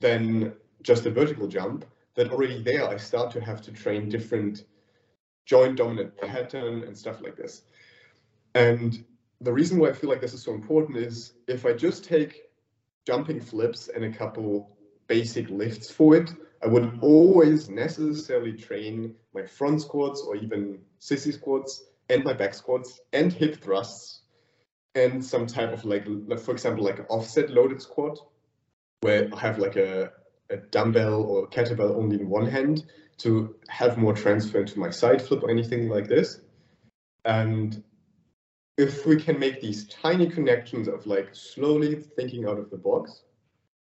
than 0.00 0.54
just 0.82 1.06
a 1.06 1.10
vertical 1.10 1.46
jump 1.46 1.84
that 2.14 2.30
already 2.30 2.62
there 2.62 2.88
I 2.88 2.96
start 2.96 3.30
to 3.32 3.40
have 3.40 3.60
to 3.62 3.72
train 3.72 4.08
different 4.08 4.64
joint 5.44 5.76
dominant 5.76 6.16
pattern 6.16 6.82
and 6.84 6.96
stuff 6.96 7.20
like 7.22 7.36
this. 7.36 7.62
And 8.54 9.04
the 9.40 9.52
reason 9.52 9.78
why 9.78 9.90
I 9.90 9.92
feel 9.92 10.10
like 10.10 10.20
this 10.20 10.34
is 10.34 10.42
so 10.42 10.52
important 10.52 10.96
is 10.98 11.34
if 11.46 11.66
I 11.66 11.72
just 11.72 12.04
take 12.04 12.42
jumping 13.06 13.40
flips 13.40 13.88
and 13.88 14.04
a 14.04 14.12
couple 14.12 14.76
basic 15.06 15.48
lifts 15.50 15.90
for 15.90 16.16
it, 16.16 16.32
I 16.62 16.68
would 16.68 16.98
always 17.02 17.68
necessarily 17.68 18.52
train 18.52 19.14
my 19.34 19.44
front 19.44 19.82
squats 19.82 20.22
or 20.26 20.36
even 20.36 20.80
sissy 21.00 21.32
squats 21.32 21.84
and 22.08 22.24
my 22.24 22.32
back 22.32 22.54
squats 22.54 23.00
and 23.12 23.32
hip 23.32 23.62
thrusts 23.62 24.22
and 24.94 25.24
some 25.24 25.46
type 25.46 25.72
of 25.72 25.84
like, 25.84 26.06
for 26.40 26.52
example, 26.52 26.84
like 26.84 27.04
offset 27.10 27.50
loaded 27.50 27.82
squat 27.82 28.18
where 29.02 29.28
I 29.32 29.38
have 29.38 29.58
like 29.58 29.76
a, 29.76 30.10
a 30.50 30.56
dumbbell 30.56 31.22
or 31.22 31.46
kettlebell 31.48 31.94
only 31.94 32.20
in 32.20 32.28
one 32.28 32.46
hand 32.46 32.84
to 33.18 33.54
have 33.68 33.98
more 33.98 34.14
transfer 34.14 34.60
into 34.60 34.78
my 34.78 34.90
side 34.90 35.20
flip 35.20 35.42
or 35.42 35.50
anything 35.50 35.88
like 35.88 36.08
this. 36.08 36.40
And 37.24 37.82
if 38.76 39.06
we 39.06 39.16
can 39.16 39.38
make 39.38 39.60
these 39.60 39.88
tiny 39.88 40.28
connections 40.28 40.86
of 40.86 41.06
like 41.06 41.28
slowly 41.32 41.94
thinking 41.94 42.46
out 42.46 42.58
of 42.58 42.70
the 42.70 42.76
box, 42.76 43.22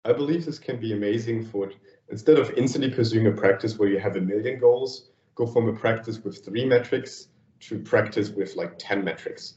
I 0.04 0.12
believe 0.12 0.44
this 0.44 0.58
can 0.58 0.80
be 0.80 0.92
amazing 0.92 1.44
for 1.44 1.70
instead 2.10 2.38
of 2.38 2.50
instantly 2.52 2.90
pursuing 2.90 3.28
a 3.28 3.32
practice 3.32 3.78
where 3.78 3.88
you 3.88 4.00
have 4.00 4.16
a 4.16 4.20
million 4.20 4.58
goals, 4.58 5.10
go 5.36 5.46
from 5.46 5.68
a 5.68 5.72
practice 5.72 6.18
with 6.24 6.44
three 6.44 6.64
metrics 6.64 7.28
to 7.60 7.78
practice 7.78 8.30
with 8.30 8.56
like 8.56 8.74
10 8.78 9.04
metrics. 9.04 9.54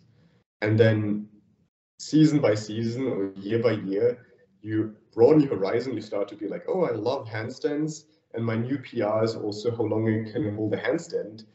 And 0.61 0.79
then 0.79 1.27
season 1.99 2.39
by 2.39 2.53
season 2.53 3.07
or 3.07 3.33
year 3.39 3.59
by 3.59 3.71
year, 3.71 4.27
you 4.61 4.95
broaden 5.11 5.41
your 5.41 5.55
horizon, 5.55 5.93
you 5.93 6.01
start 6.01 6.27
to 6.27 6.35
be 6.35 6.47
like, 6.47 6.65
oh, 6.67 6.83
I 6.83 6.91
love 6.91 7.27
handstands. 7.27 8.05
And 8.35 8.45
my 8.45 8.55
new 8.55 8.77
PR 8.77 9.23
is 9.23 9.35
also 9.35 9.75
how 9.75 9.83
long 9.83 10.05
you 10.05 10.31
can 10.31 10.55
hold 10.55 10.73
a 10.73 10.77
handstand 10.77 11.45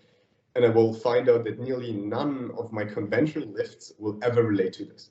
and 0.55 0.65
I 0.65 0.69
will 0.69 0.93
find 0.93 1.29
out 1.29 1.45
that 1.45 1.61
nearly 1.61 1.93
none 1.93 2.51
of 2.59 2.73
my 2.73 2.85
conventional 2.85 3.49
lifts 3.49 3.93
will 3.99 4.19
ever 4.23 4.43
relate 4.43 4.73
to 4.75 4.85
this. 4.85 5.11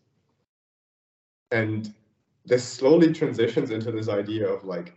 And 1.51 1.93
this 2.45 2.67
slowly 2.67 3.13
transitions 3.13 3.71
into 3.71 3.91
this 3.91 4.09
idea 4.09 4.47
of 4.47 4.63
like, 4.63 4.93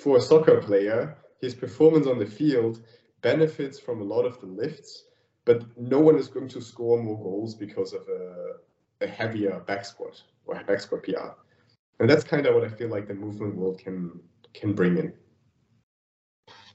for 0.00 0.16
a 0.16 0.20
soccer 0.20 0.60
player, 0.60 1.16
his 1.40 1.54
performance 1.54 2.06
on 2.06 2.18
the 2.18 2.26
field 2.26 2.80
benefits 3.20 3.78
from 3.78 4.00
a 4.00 4.04
lot 4.04 4.24
of 4.24 4.40
the 4.40 4.46
lifts, 4.46 5.04
but 5.44 5.64
no 5.78 5.98
one 6.00 6.16
is 6.16 6.28
going 6.28 6.48
to 6.48 6.60
score 6.60 7.02
more 7.02 7.18
goals 7.22 7.54
because 7.54 7.92
of 7.92 8.02
a, 8.08 9.04
a 9.04 9.06
heavier 9.06 9.60
back 9.66 9.84
squat 9.84 10.22
or 10.46 10.62
back 10.64 10.80
squat 10.80 11.02
PR. 11.02 11.30
And 12.00 12.08
that's 12.08 12.24
kind 12.24 12.46
of 12.46 12.54
what 12.54 12.64
I 12.64 12.68
feel 12.68 12.88
like 12.88 13.06
the 13.06 13.14
movement 13.14 13.56
world 13.56 13.78
can 13.78 14.20
can 14.54 14.74
bring 14.74 14.98
in. 14.98 15.12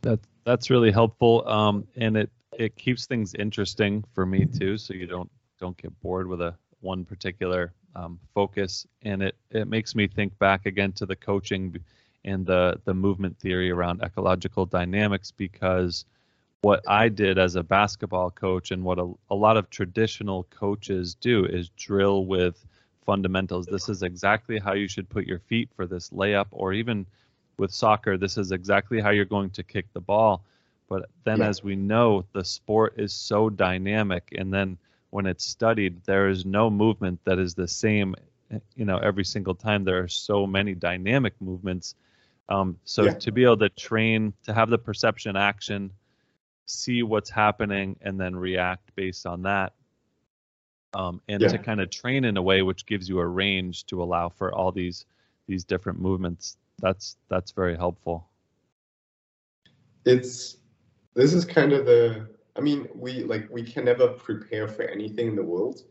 That 0.02 0.20
that's 0.48 0.70
really 0.70 0.92
helpful, 0.92 1.46
um, 1.48 1.86
and 1.98 2.16
it 2.16 2.32
it 2.58 2.76
keeps 2.78 3.06
things 3.06 3.36
interesting 3.36 4.04
for 4.16 4.26
me 4.26 4.46
too, 4.46 4.78
so 4.78 4.94
you 4.94 5.06
don't 5.06 5.30
don't 5.60 5.76
get 5.78 6.00
bored 6.00 6.28
with 6.28 6.42
a 6.42 6.56
one 6.80 7.04
particular 7.04 7.74
um, 7.96 8.18
focus, 8.34 8.88
and 9.02 9.22
it 9.22 9.36
it 9.52 9.68
makes 9.68 9.94
me 9.94 10.08
think 10.08 10.38
back 10.40 10.66
again 10.66 10.94
to 10.94 11.06
the 11.06 11.18
coaching 11.18 11.78
and 12.24 12.46
the 12.46 12.80
the 12.86 12.94
movement 12.94 13.38
theory 13.38 13.70
around 13.70 14.02
ecological 14.02 14.66
dynamics 14.66 15.32
because 15.32 16.06
what 16.62 16.82
I 16.88 17.10
did 17.10 17.38
as 17.38 17.56
a 17.56 17.64
basketball 17.64 18.32
coach 18.32 18.72
and 18.72 18.84
what 18.84 19.00
a, 19.00 19.12
a 19.30 19.36
lot 19.36 19.58
of 19.58 19.70
traditional 19.70 20.44
coaches 20.50 21.14
do 21.14 21.46
is 21.46 21.70
drill 21.76 22.26
with 22.26 22.66
fundamentals. 23.06 23.66
This 23.66 23.90
is 23.90 24.02
exactly 24.02 24.60
how 24.60 24.74
you 24.74 24.88
should 24.88 25.10
put 25.10 25.28
your 25.28 25.40
feet 25.40 25.70
for 25.76 25.86
this 25.86 26.10
layup, 26.12 26.48
or 26.52 26.72
even 26.72 27.06
with 27.58 27.72
soccer, 27.72 28.18
this 28.18 28.38
is 28.38 28.52
exactly 28.52 29.00
how 29.00 29.10
you're 29.10 29.26
going 29.26 29.50
to 29.52 29.64
kick 29.64 29.92
the 29.94 30.02
ball. 30.02 30.44
But 30.90 31.10
then, 31.26 31.40
yeah. 31.40 31.50
as 31.50 31.64
we 31.64 31.76
know, 31.76 32.26
the 32.34 32.46
sport 32.46 32.94
is 32.98 33.14
so 33.14 33.50
dynamic, 33.50 34.34
and 34.38 34.54
then 34.54 34.78
when 35.10 35.26
it's 35.26 35.46
studied, 35.46 36.04
there 36.06 36.30
is 36.30 36.46
no 36.46 36.70
movement 36.70 37.20
that 37.26 37.40
is 37.40 37.56
the 37.56 37.68
same. 37.68 38.16
You 38.76 38.86
know, 38.86 38.98
every 38.98 39.26
single 39.26 39.56
time 39.56 39.84
there 39.84 40.02
are 40.04 40.08
so 40.08 40.48
many 40.48 40.74
dynamic 40.74 41.34
movements. 41.42 41.96
Um, 42.48 42.78
so 42.86 43.04
yeah. 43.04 43.14
to 43.16 43.32
be 43.34 43.44
able 43.44 43.58
to 43.58 43.70
train, 43.70 44.34
to 44.44 44.54
have 44.54 44.70
the 44.70 44.78
perception 44.78 45.36
action, 45.36 45.92
see 46.66 47.04
what's 47.04 47.30
happening, 47.30 47.98
and 48.02 48.18
then 48.18 48.36
react 48.36 48.96
based 48.96 49.26
on 49.26 49.42
that, 49.42 49.74
um, 50.94 51.22
and 51.28 51.42
yeah. 51.42 51.50
to 51.50 51.58
kind 51.58 51.82
of 51.82 51.90
train 51.90 52.24
in 52.24 52.38
a 52.38 52.42
way 52.42 52.62
which 52.62 52.86
gives 52.86 53.10
you 53.10 53.20
a 53.20 53.28
range 53.28 53.86
to 53.88 54.02
allow 54.02 54.30
for 54.30 54.54
all 54.56 54.72
these 54.72 55.06
these 55.48 55.66
different 55.66 56.00
movements. 56.00 56.56
That's 56.80 57.18
that's 57.30 57.52
very 57.52 57.76
helpful. 57.76 58.28
It's 60.06 60.58
this 61.16 61.34
is 61.34 61.46
kind 61.46 61.74
of 61.74 61.86
the 61.86 62.28
I 62.56 62.62
mean, 62.62 62.88
we 62.96 63.24
like 63.24 63.48
we 63.52 63.64
can 63.64 63.86
never 63.86 64.08
prepare 64.08 64.68
for 64.68 64.84
anything 64.84 65.28
in 65.28 65.36
the 65.36 65.44
world. 65.44 65.84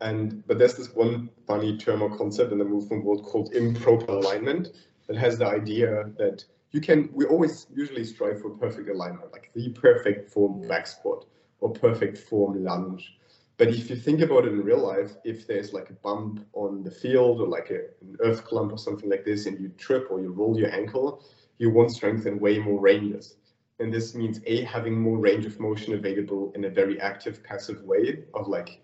And 0.00 0.46
but 0.46 0.58
there's 0.58 0.74
this 0.74 0.94
one 0.94 1.30
funny 1.46 1.76
term 1.76 2.02
or 2.02 2.16
concept 2.16 2.52
in 2.52 2.58
the 2.58 2.64
movement 2.64 3.04
world 3.04 3.24
called 3.24 3.54
improper 3.54 4.12
alignment 4.12 4.68
that 5.06 5.16
has 5.16 5.38
the 5.38 5.46
idea 5.46 6.04
that 6.18 6.44
you 6.72 6.80
can 6.80 7.10
we 7.12 7.24
always 7.26 7.66
usually 7.74 8.04
strive 8.04 8.40
for 8.40 8.50
perfect 8.50 8.88
alignment, 8.88 9.32
like 9.32 9.50
the 9.54 9.70
perfect 9.70 10.30
form 10.30 10.66
back 10.68 10.86
squat 10.86 11.26
or 11.60 11.70
perfect 11.70 12.16
form 12.16 12.62
lunge. 12.64 13.18
But 13.60 13.68
if 13.68 13.90
you 13.90 13.96
think 13.96 14.22
about 14.22 14.46
it 14.46 14.54
in 14.54 14.64
real 14.64 14.78
life, 14.78 15.16
if 15.22 15.46
there's 15.46 15.74
like 15.74 15.90
a 15.90 15.92
bump 15.92 16.46
on 16.54 16.82
the 16.82 16.90
field 16.90 17.42
or 17.42 17.46
like 17.46 17.68
a, 17.68 17.80
an 18.00 18.16
earth 18.20 18.42
clump 18.42 18.72
or 18.72 18.78
something 18.78 19.10
like 19.10 19.26
this, 19.26 19.44
and 19.44 19.60
you 19.60 19.68
trip 19.76 20.06
or 20.10 20.18
you 20.18 20.32
roll 20.32 20.58
your 20.58 20.72
ankle, 20.72 21.22
you 21.58 21.68
won't 21.68 21.90
strengthen 21.90 22.40
way 22.40 22.58
more 22.58 22.80
ranges. 22.80 23.36
And 23.78 23.92
this 23.92 24.14
means 24.14 24.40
A, 24.46 24.62
having 24.62 24.98
more 24.98 25.18
range 25.18 25.44
of 25.44 25.60
motion 25.60 25.92
available 25.92 26.52
in 26.54 26.64
a 26.64 26.70
very 26.70 26.98
active, 27.02 27.44
passive 27.44 27.82
way 27.82 28.24
of 28.32 28.48
like, 28.48 28.80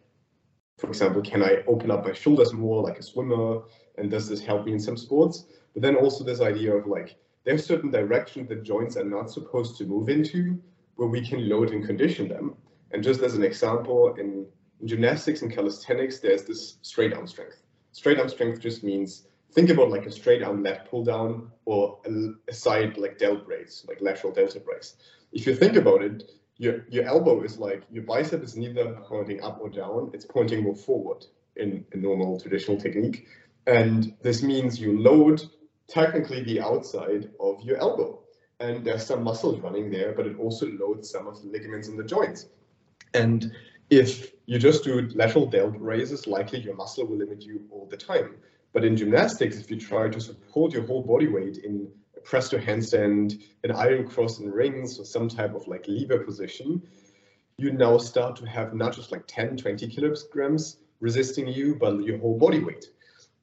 for 0.76 0.88
example, 0.88 1.22
can 1.22 1.42
I 1.42 1.64
open 1.66 1.90
up 1.90 2.04
my 2.04 2.12
shoulders 2.12 2.52
more 2.52 2.82
like 2.82 2.98
a 2.98 3.02
swimmer? 3.02 3.62
And 3.96 4.10
does 4.10 4.28
this 4.28 4.44
help 4.44 4.66
me 4.66 4.72
in 4.72 4.78
some 4.78 4.98
sports? 4.98 5.46
But 5.72 5.80
then 5.80 5.96
also 5.96 6.22
this 6.22 6.42
idea 6.42 6.74
of 6.74 6.86
like, 6.86 7.16
there's 7.44 7.64
certain 7.64 7.90
directions 7.90 8.50
that 8.50 8.62
joints 8.62 8.98
are 8.98 9.04
not 9.04 9.30
supposed 9.30 9.78
to 9.78 9.84
move 9.84 10.10
into 10.10 10.60
where 10.96 11.08
we 11.08 11.26
can 11.26 11.48
load 11.48 11.70
and 11.70 11.82
condition 11.82 12.28
them. 12.28 12.56
And 12.90 13.02
just 13.02 13.22
as 13.22 13.34
an 13.34 13.42
example, 13.42 14.14
in, 14.14 14.46
in 14.80 14.88
gymnastics 14.88 15.42
and 15.42 15.52
calisthenics, 15.52 16.18
there's 16.18 16.44
this 16.44 16.78
straight 16.82 17.12
arm 17.12 17.26
strength. 17.26 17.62
Straight 17.92 18.18
arm 18.18 18.28
strength 18.28 18.60
just 18.60 18.84
means 18.84 19.26
think 19.52 19.70
about 19.70 19.90
like 19.90 20.06
a 20.06 20.10
straight 20.10 20.42
arm 20.42 20.62
lat 20.62 20.88
pull 20.90 21.04
down 21.04 21.50
or 21.64 21.98
a, 22.06 22.50
a 22.50 22.54
side 22.54 22.98
like 22.98 23.18
delt 23.18 23.46
raise, 23.46 23.84
like 23.88 24.00
lateral 24.00 24.32
delta 24.32 24.60
raise. 24.70 24.96
If 25.32 25.46
you 25.46 25.54
think 25.54 25.76
about 25.76 26.02
it, 26.02 26.30
your 26.58 26.84
your 26.88 27.04
elbow 27.04 27.42
is 27.42 27.58
like 27.58 27.82
your 27.90 28.04
bicep 28.04 28.42
is 28.42 28.56
neither 28.56 28.98
pointing 29.08 29.42
up 29.42 29.58
or 29.60 29.68
down, 29.68 30.10
it's 30.14 30.24
pointing 30.24 30.62
more 30.62 30.76
forward 30.76 31.26
in 31.56 31.84
a 31.92 31.96
normal 31.96 32.40
traditional 32.40 32.78
technique. 32.78 33.26
And 33.66 34.14
this 34.22 34.42
means 34.42 34.78
you 34.78 35.00
load 35.00 35.42
technically 35.88 36.42
the 36.44 36.60
outside 36.60 37.30
of 37.40 37.62
your 37.62 37.78
elbow. 37.78 38.20
And 38.60 38.84
there's 38.84 39.04
some 39.04 39.22
muscles 39.22 39.60
running 39.60 39.90
there, 39.90 40.12
but 40.12 40.26
it 40.26 40.38
also 40.38 40.66
loads 40.66 41.10
some 41.10 41.26
of 41.26 41.42
the 41.42 41.48
ligaments 41.48 41.88
in 41.88 41.96
the 41.96 42.04
joints. 42.04 42.46
And 43.12 43.52
if 43.90 44.32
you 44.46 44.58
just 44.58 44.84
do 44.84 45.08
lateral 45.14 45.46
delt 45.46 45.74
raises, 45.78 46.26
likely 46.26 46.60
your 46.60 46.76
muscle 46.76 47.04
will 47.04 47.16
limit 47.16 47.42
you 47.42 47.66
all 47.70 47.86
the 47.90 47.96
time. 47.96 48.36
But 48.72 48.84
in 48.84 48.96
gymnastics, 48.96 49.58
if 49.58 49.70
you 49.70 49.78
try 49.78 50.08
to 50.08 50.20
support 50.20 50.72
your 50.72 50.86
whole 50.86 51.02
body 51.02 51.26
weight 51.26 51.58
in 51.58 51.88
a 52.16 52.20
press 52.20 52.48
to 52.50 52.58
handstand, 52.58 53.42
an 53.64 53.72
iron 53.72 54.06
cross 54.08 54.38
in 54.38 54.50
rings, 54.50 54.98
or 54.98 55.04
some 55.04 55.28
type 55.28 55.54
of 55.54 55.66
like 55.66 55.86
lever 55.88 56.18
position, 56.18 56.82
you 57.58 57.72
now 57.72 57.98
start 57.98 58.36
to 58.36 58.46
have 58.46 58.74
not 58.74 58.94
just 58.94 59.10
like 59.10 59.24
10, 59.26 59.56
20 59.56 59.88
kilograms 59.88 60.78
resisting 61.00 61.48
you, 61.48 61.74
but 61.74 62.04
your 62.04 62.18
whole 62.18 62.38
body 62.38 62.60
weight. 62.60 62.90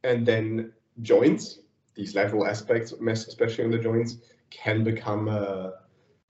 And 0.03 0.25
then 0.25 0.71
joints, 1.01 1.59
these 1.95 2.15
lateral 2.15 2.47
aspects, 2.47 2.93
especially 2.93 3.65
in 3.65 3.71
the 3.71 3.77
joints, 3.77 4.17
can 4.51 4.83
become 4.83 5.27
a, 5.27 5.73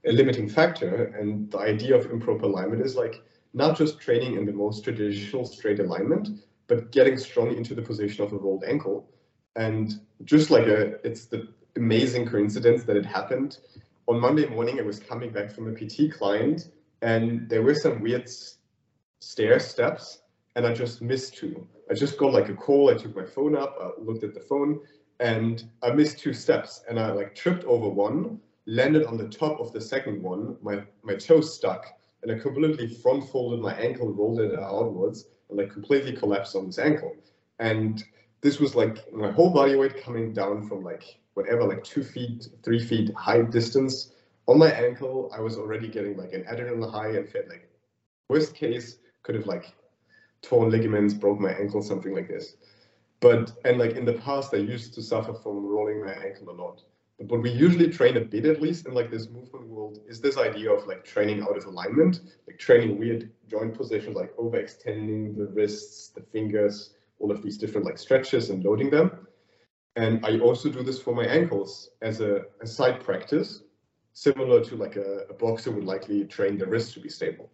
a 0.05 0.11
limiting 0.11 0.49
factor. 0.49 1.13
And 1.19 1.51
the 1.51 1.59
idea 1.59 1.95
of 1.95 2.09
improper 2.09 2.45
alignment 2.45 2.82
is 2.82 2.95
like 2.95 3.21
not 3.54 3.78
just 3.78 3.99
training 3.99 4.36
in 4.36 4.45
the 4.45 4.54
most 4.54 4.84
traditional 4.84 5.45
straight 5.45 5.80
alignment, 5.80 6.30
but 6.68 6.91
getting 6.91 7.18
strong 7.18 7.56
into 7.56 7.76
the 7.76 7.82
position 7.82 8.24
of 8.24 8.34
a 8.34 8.38
rolled 8.38 8.64
ankle. 8.64 9.10
And 9.56 9.99
just 10.24 10.49
like 10.49 10.68
a, 10.68 11.06
it's 11.06 11.26
the 11.26 11.47
amazing 11.76 12.28
coincidence 12.28 12.84
that 12.84 12.95
it 12.95 13.06
happened 13.06 13.58
on 14.08 14.20
Monday 14.20 14.47
morning, 14.47 14.80
I 14.80 14.84
was 14.84 14.99
coming 14.99 15.32
back 15.32 15.51
from 15.51 15.68
a 15.68 15.74
PT 15.74 16.12
client 16.12 16.72
and 17.01 17.47
there 17.49 17.62
were 17.62 17.76
some 17.76 18.01
weird 18.01 18.30
stair 19.20 19.60
steps 19.60 20.20
and 20.56 20.66
I 20.66 20.74
just 20.74 21.01
missed 21.01 21.36
two. 21.36 21.66
I 21.89 21.93
just 21.93 22.18
got 22.18 22.34
like 22.34 22.49
a 22.49 22.54
call. 22.54 22.89
I 22.89 22.95
took 22.95 23.16
my 23.16 23.26
phone 23.26 23.56
up, 23.56 23.78
I 23.82 23.91
looked 24.01 24.24
at 24.24 24.34
the 24.34 24.39
phone 24.41 24.82
and 25.20 25.64
I 25.82 25.91
missed 25.91 26.20
two 26.20 26.34
steps 26.34 26.84
and 26.89 26.99
I 26.99 27.12
like 27.12 27.34
tripped 27.34 27.64
over 27.64 27.88
one, 27.88 28.39
landed 28.66 29.06
on 29.06 29.18
the 29.18 29.28
top 29.28 29.60
of 29.60 29.72
the 29.72 29.82
second 29.82 30.22
one. 30.22 30.58
My, 30.62 30.84
my 31.01 31.16
toe 31.16 31.41
stuck 31.41 31.88
and 32.24 32.32
I 32.32 32.39
completely 32.39 32.88
front 32.88 33.30
folded 33.30 33.59
my 33.59 33.74
ankle, 33.76 34.11
rolled 34.11 34.39
it 34.39 34.57
outwards 34.57 35.26
and 35.49 35.57
like 35.57 35.71
completely 35.71 36.13
collapsed 36.13 36.55
on 36.55 36.65
this 36.65 36.80
ankle. 36.80 37.15
And 37.59 38.03
this 38.41 38.59
was 38.59 38.76
like 38.76 39.11
my 39.13 39.32
whole 39.32 39.49
body 39.49 39.76
weight 39.76 40.01
coming 40.01 40.34
down 40.34 40.67
from 40.67 40.84
like 40.84 41.19
whatever, 41.34 41.63
like 41.63 41.84
two 41.84 42.03
feet, 42.03 42.47
three 42.63 42.80
feet 42.80 43.13
high 43.15 43.41
distance 43.41 44.13
on 44.47 44.57
my 44.57 44.71
ankle. 44.71 45.32
I 45.36 45.41
was 45.41 45.57
already 45.57 45.88
getting 45.88 46.17
like 46.17 46.34
an 46.34 46.43
adrenaline 46.45 46.91
high 46.91 47.09
and 47.09 47.30
felt 47.30 47.49
like 47.49 47.69
worst 48.30 48.55
case 48.55 48.97
could 49.24 49.36
have 49.36 49.45
like 49.45 49.74
torn 50.41 50.69
ligaments, 50.69 51.13
broke 51.13 51.39
my 51.39 51.51
ankle, 51.51 51.82
something 51.82 52.13
like 52.13 52.28
this. 52.28 52.55
But 53.19 53.53
and 53.65 53.78
like 53.78 53.95
in 53.95 54.05
the 54.05 54.13
past, 54.13 54.53
I 54.53 54.57
used 54.57 54.93
to 54.95 55.01
suffer 55.01 55.34
from 55.34 55.65
rolling 55.65 56.03
my 56.03 56.11
ankle 56.11 56.49
a 56.49 56.55
lot. 56.61 56.84
What 57.28 57.41
we 57.41 57.51
usually 57.51 57.89
train 57.89 58.17
a 58.17 58.21
bit, 58.21 58.45
at 58.45 58.61
least 58.61 58.86
in 58.86 58.93
like 58.93 59.09
this 59.09 59.30
movement 59.30 59.67
world, 59.67 59.99
is 60.07 60.19
this 60.19 60.38
idea 60.38 60.71
of 60.71 60.88
like 60.88 61.03
training 61.05 61.41
out 61.41 61.57
of 61.57 61.65
alignment, 61.65 62.21
like 62.47 62.59
training 62.59 62.99
weird 62.99 63.32
joint 63.47 63.74
positions, 63.76 64.15
like 64.15 64.36
overextending 64.36 65.38
the 65.38 65.47
wrists, 65.47 66.09
the 66.09 66.21
fingers, 66.21 66.95
all 67.19 67.32
of 67.32 67.41
these 67.41 67.57
different 67.57 67.86
like 67.86 67.97
stretches 67.97 68.49
and 68.49 68.63
loading 68.63 68.89
them. 68.89 69.28
And 69.95 70.26
I 70.26 70.39
also 70.39 70.69
do 70.69 70.84
this 70.84 70.99
for 70.99 71.13
my 71.13 71.26
ankles 71.26 71.91
as 72.01 72.19
a, 72.19 72.43
a 72.61 72.67
side 72.67 72.99
practice, 72.99 73.63
similar 74.13 74.63
to 74.65 74.76
like 74.76 74.95
a, 74.95 75.26
a 75.30 75.34
boxer 75.34 75.71
would 75.71 75.86
likely 75.86 76.26
train 76.26 76.57
the 76.57 76.65
wrist 76.65 76.93
to 76.95 76.99
be 76.99 77.09
stable. 77.09 77.49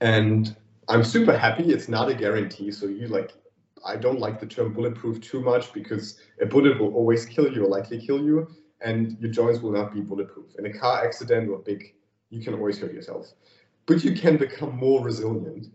And 0.00 0.54
I'm 0.88 1.04
super 1.04 1.36
happy. 1.36 1.72
It's 1.72 1.88
not 1.88 2.08
a 2.10 2.14
guarantee. 2.14 2.70
So 2.70 2.86
you 2.86 3.08
like, 3.08 3.32
I 3.86 3.96
don't 3.96 4.18
like 4.18 4.40
the 4.40 4.46
term 4.46 4.72
bulletproof 4.72 5.20
too 5.20 5.40
much 5.40 5.72
because 5.72 6.18
a 6.40 6.46
bullet 6.46 6.78
will 6.78 6.94
always 6.94 7.24
kill 7.24 7.52
you 7.52 7.64
or 7.64 7.68
likely 7.68 8.04
kill 8.04 8.22
you, 8.22 8.48
and 8.80 9.16
your 9.20 9.30
joints 9.30 9.60
will 9.60 9.72
not 9.72 9.94
be 9.94 10.00
bulletproof. 10.00 10.54
In 10.58 10.66
a 10.66 10.72
car 10.72 11.04
accident 11.04 11.48
or 11.48 11.58
big, 11.58 11.94
you 12.30 12.42
can 12.42 12.54
always 12.54 12.78
hurt 12.78 12.92
yourself, 12.92 13.32
but 13.86 14.04
you 14.04 14.14
can 14.14 14.36
become 14.36 14.76
more 14.76 15.02
resilient. 15.02 15.68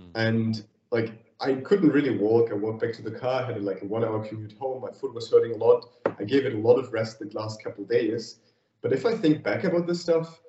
Mm. 0.00 0.10
And 0.14 0.64
like, 0.90 1.12
I 1.40 1.54
couldn't 1.54 1.90
really 1.90 2.16
walk. 2.18 2.50
I 2.50 2.54
walked 2.54 2.80
back 2.80 2.92
to 2.94 3.02
the 3.02 3.10
car, 3.10 3.44
had 3.44 3.62
like 3.62 3.82
a 3.82 3.86
one 3.86 4.04
hour 4.04 4.26
commute 4.26 4.56
home. 4.58 4.82
My 4.82 4.90
foot 4.90 5.14
was 5.14 5.30
hurting 5.30 5.52
a 5.52 5.56
lot. 5.56 5.86
I 6.18 6.24
gave 6.24 6.44
it 6.44 6.54
a 6.54 6.58
lot 6.58 6.76
of 6.76 6.92
rest 6.92 7.18
the 7.18 7.30
last 7.32 7.62
couple 7.62 7.84
days. 7.84 8.40
But 8.82 8.92
if 8.92 9.06
I 9.06 9.14
think 9.14 9.42
back 9.42 9.64
about 9.64 9.86
this 9.86 10.00
stuff, 10.00 10.40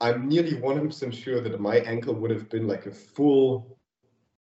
I'm 0.00 0.28
nearly 0.28 0.52
100% 0.52 1.12
sure 1.12 1.40
that 1.40 1.60
my 1.60 1.76
ankle 1.76 2.14
would 2.14 2.30
have 2.30 2.48
been 2.48 2.66
like 2.66 2.86
a 2.86 2.90
full, 2.90 3.78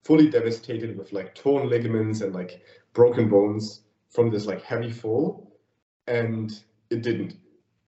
fully 0.03 0.29
devastated 0.29 0.97
with 0.97 1.13
like 1.13 1.33
torn 1.35 1.69
ligaments 1.69 2.21
and 2.21 2.33
like 2.33 2.63
broken 2.93 3.29
bones 3.29 3.81
from 4.09 4.29
this 4.29 4.45
like 4.45 4.61
heavy 4.61 4.91
fall, 4.91 5.59
and 6.07 6.63
it 6.89 7.01
didn't. 7.01 7.37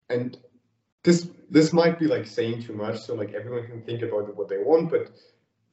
And 0.09 0.37
this 1.03 1.29
this 1.49 1.73
might 1.73 1.99
be 1.99 2.07
like 2.07 2.25
saying 2.25 2.63
too 2.63 2.73
much, 2.73 3.01
so 3.01 3.15
like 3.15 3.33
everyone 3.33 3.67
can 3.67 3.81
think 3.81 4.01
about 4.01 4.35
what 4.35 4.49
they 4.49 4.57
want, 4.57 4.89
but 4.89 5.11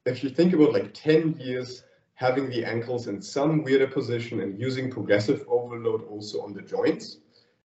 if 0.05 0.22
you 0.22 0.30
think 0.30 0.53
about 0.53 0.72
like 0.72 0.93
10 0.95 1.38
years 1.38 1.84
having 2.14 2.51
the 2.51 2.64
ankles 2.64 3.07
in 3.09 3.20
some 3.22 3.62
weirder 3.62 3.86
position 3.86 4.40
and 4.40 4.61
using 4.61 4.90
progressive 4.90 5.45
overload 5.49 6.05
also 6.05 6.43
on 6.43 6.53
the 6.53 6.62
joints, 6.62 7.18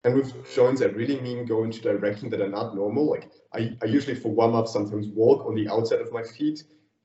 and 0.05 0.15
with 0.15 0.35
joints, 0.55 0.83
I 0.83 0.87
really 0.87 1.21
mean 1.21 1.47
go 1.47 1.65
into 1.65 1.81
directions 1.81 2.31
that 2.33 2.43
are 2.43 2.49
not 2.49 2.75
normal. 2.75 3.09
Like 3.09 3.31
I, 3.55 3.77
I 3.83 3.87
usually 3.87 4.17
for 4.17 4.29
warm 4.29 4.55
up 4.55 4.69
sometimes 4.69 5.09
walk 5.09 5.47
on 5.47 5.55
the 5.55 5.69
outside 5.69 6.01
of 6.01 6.13
my 6.13 6.23
feet 6.23 6.65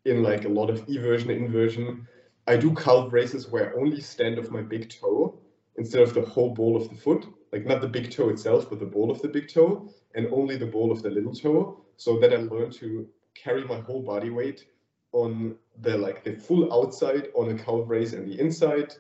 in 0.10 0.24
like 0.24 0.46
a 0.46 0.50
lot 0.50 0.70
of 0.70 0.86
eversion, 0.88 1.30
inversion. 1.30 2.08
I 2.48 2.58
do 2.58 2.74
calf 2.74 3.12
raises 3.14 3.48
where 3.48 3.72
I 3.72 3.80
only 3.80 4.02
stand 4.02 4.40
off 4.40 4.50
my 4.50 4.62
big 4.62 4.90
toe 4.90 5.40
instead 5.78 6.02
of 6.02 6.14
the 6.14 6.22
whole 6.22 6.54
ball 6.54 6.76
of 6.76 6.90
the 6.90 6.96
foot, 6.96 7.28
like 7.54 7.66
not 7.66 7.82
the 7.82 7.88
big 7.88 8.12
toe 8.12 8.30
itself, 8.30 8.70
but 8.70 8.80
the 8.80 8.86
ball 8.86 9.12
of 9.12 9.22
the 9.22 9.28
big 9.28 9.48
toe 9.48 9.90
and 10.16 10.28
only 10.34 10.58
the 10.58 10.66
ball 10.66 10.92
of 10.92 11.02
the 11.02 11.10
little 11.10 11.34
toe. 11.34 11.86
So 11.98 12.20
that 12.20 12.34
I 12.34 12.38
learn 12.38 12.72
to 12.72 13.08
carry 13.36 13.64
my 13.66 13.80
whole 13.80 14.02
body 14.02 14.30
weight 14.30 14.66
on 15.12 15.56
the 15.82 15.98
like 15.98 16.24
the 16.24 16.36
full 16.36 16.72
outside 16.74 17.30
on 17.36 17.50
a 17.50 17.56
calf 17.56 17.84
raise 17.88 18.14
and 18.14 18.28
the 18.28 18.40
inside 18.40 18.94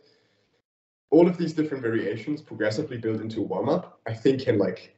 all 1.12 1.28
of 1.28 1.38
these 1.38 1.53
different 1.53 1.84
variations 1.84 2.41
progressively 2.41 2.97
built 2.97 3.22
into 3.22 3.41
warm 3.41 3.68
up, 3.68 3.99
I 4.07 4.14
think 4.14 4.41
can 4.41 4.57
like 4.60 4.95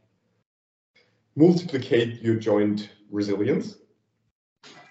multiplicate 1.36 2.22
your 2.22 2.36
joint 2.36 2.90
resilience. 3.10 3.78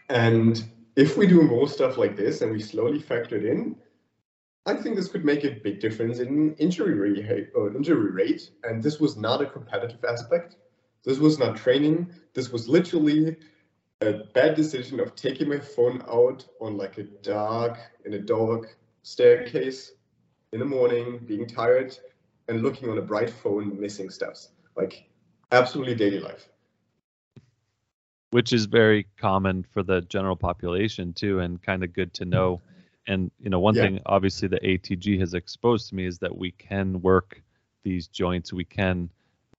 And 0.08 0.64
if 0.96 1.16
we 1.16 1.26
do 1.26 1.42
more 1.42 1.68
stuff 1.68 1.96
like 1.96 2.16
this 2.16 2.42
and 2.42 2.52
we 2.52 2.60
slowly 2.60 3.00
factor 3.00 3.36
it 3.36 3.44
in, 3.44 3.76
I 4.66 4.74
think 4.74 4.96
this 4.96 5.08
could 5.08 5.24
make 5.24 5.44
a 5.44 5.60
big 5.64 5.80
difference 5.80 6.18
in 6.18 6.54
injury 6.56 6.94
rate, 6.94 7.48
or 7.54 7.74
injury 7.74 8.10
rate. 8.10 8.50
And 8.64 8.82
this 8.82 9.00
was 9.00 9.16
not 9.16 9.40
a 9.40 9.46
competitive 9.46 10.04
aspect. 10.04 10.56
This 11.04 11.18
was 11.18 11.38
not 11.38 11.56
training. 11.56 12.12
This 12.34 12.50
was 12.50 12.68
literally 12.68 13.36
a 14.02 14.24
bad 14.34 14.54
decision 14.54 15.00
of 15.00 15.14
taking 15.14 15.48
my 15.48 15.58
phone 15.58 16.02
out 16.08 16.46
on 16.60 16.76
like 16.76 16.98
a 16.98 17.04
dark 17.04 17.78
in 18.04 18.14
a 18.14 18.18
dark 18.18 18.76
staircase 19.02 19.92
in 20.52 20.58
the 20.58 20.64
morning, 20.64 21.20
being 21.26 21.46
tired, 21.46 21.96
and 22.48 22.62
looking 22.62 22.90
on 22.90 22.98
a 22.98 23.02
bright 23.02 23.30
phone, 23.30 23.80
missing 23.80 24.10
steps. 24.10 24.50
Like 24.76 25.08
absolutely 25.52 25.94
daily 25.94 26.20
life. 26.20 26.49
Which 28.30 28.52
is 28.52 28.66
very 28.66 29.06
common 29.16 29.64
for 29.72 29.82
the 29.82 30.02
general 30.02 30.36
population 30.36 31.12
too, 31.12 31.40
and 31.40 31.60
kind 31.60 31.82
of 31.82 31.92
good 31.92 32.14
to 32.14 32.24
know. 32.24 32.60
And 33.06 33.30
you 33.40 33.50
know, 33.50 33.58
one 33.58 33.74
yeah. 33.74 33.82
thing 33.82 34.00
obviously 34.06 34.46
the 34.48 34.60
ATG 34.60 35.18
has 35.18 35.34
exposed 35.34 35.88
to 35.88 35.94
me 35.96 36.06
is 36.06 36.18
that 36.18 36.36
we 36.36 36.52
can 36.52 37.00
work 37.02 37.42
these 37.82 38.06
joints. 38.06 38.52
We 38.52 38.64
can 38.64 39.10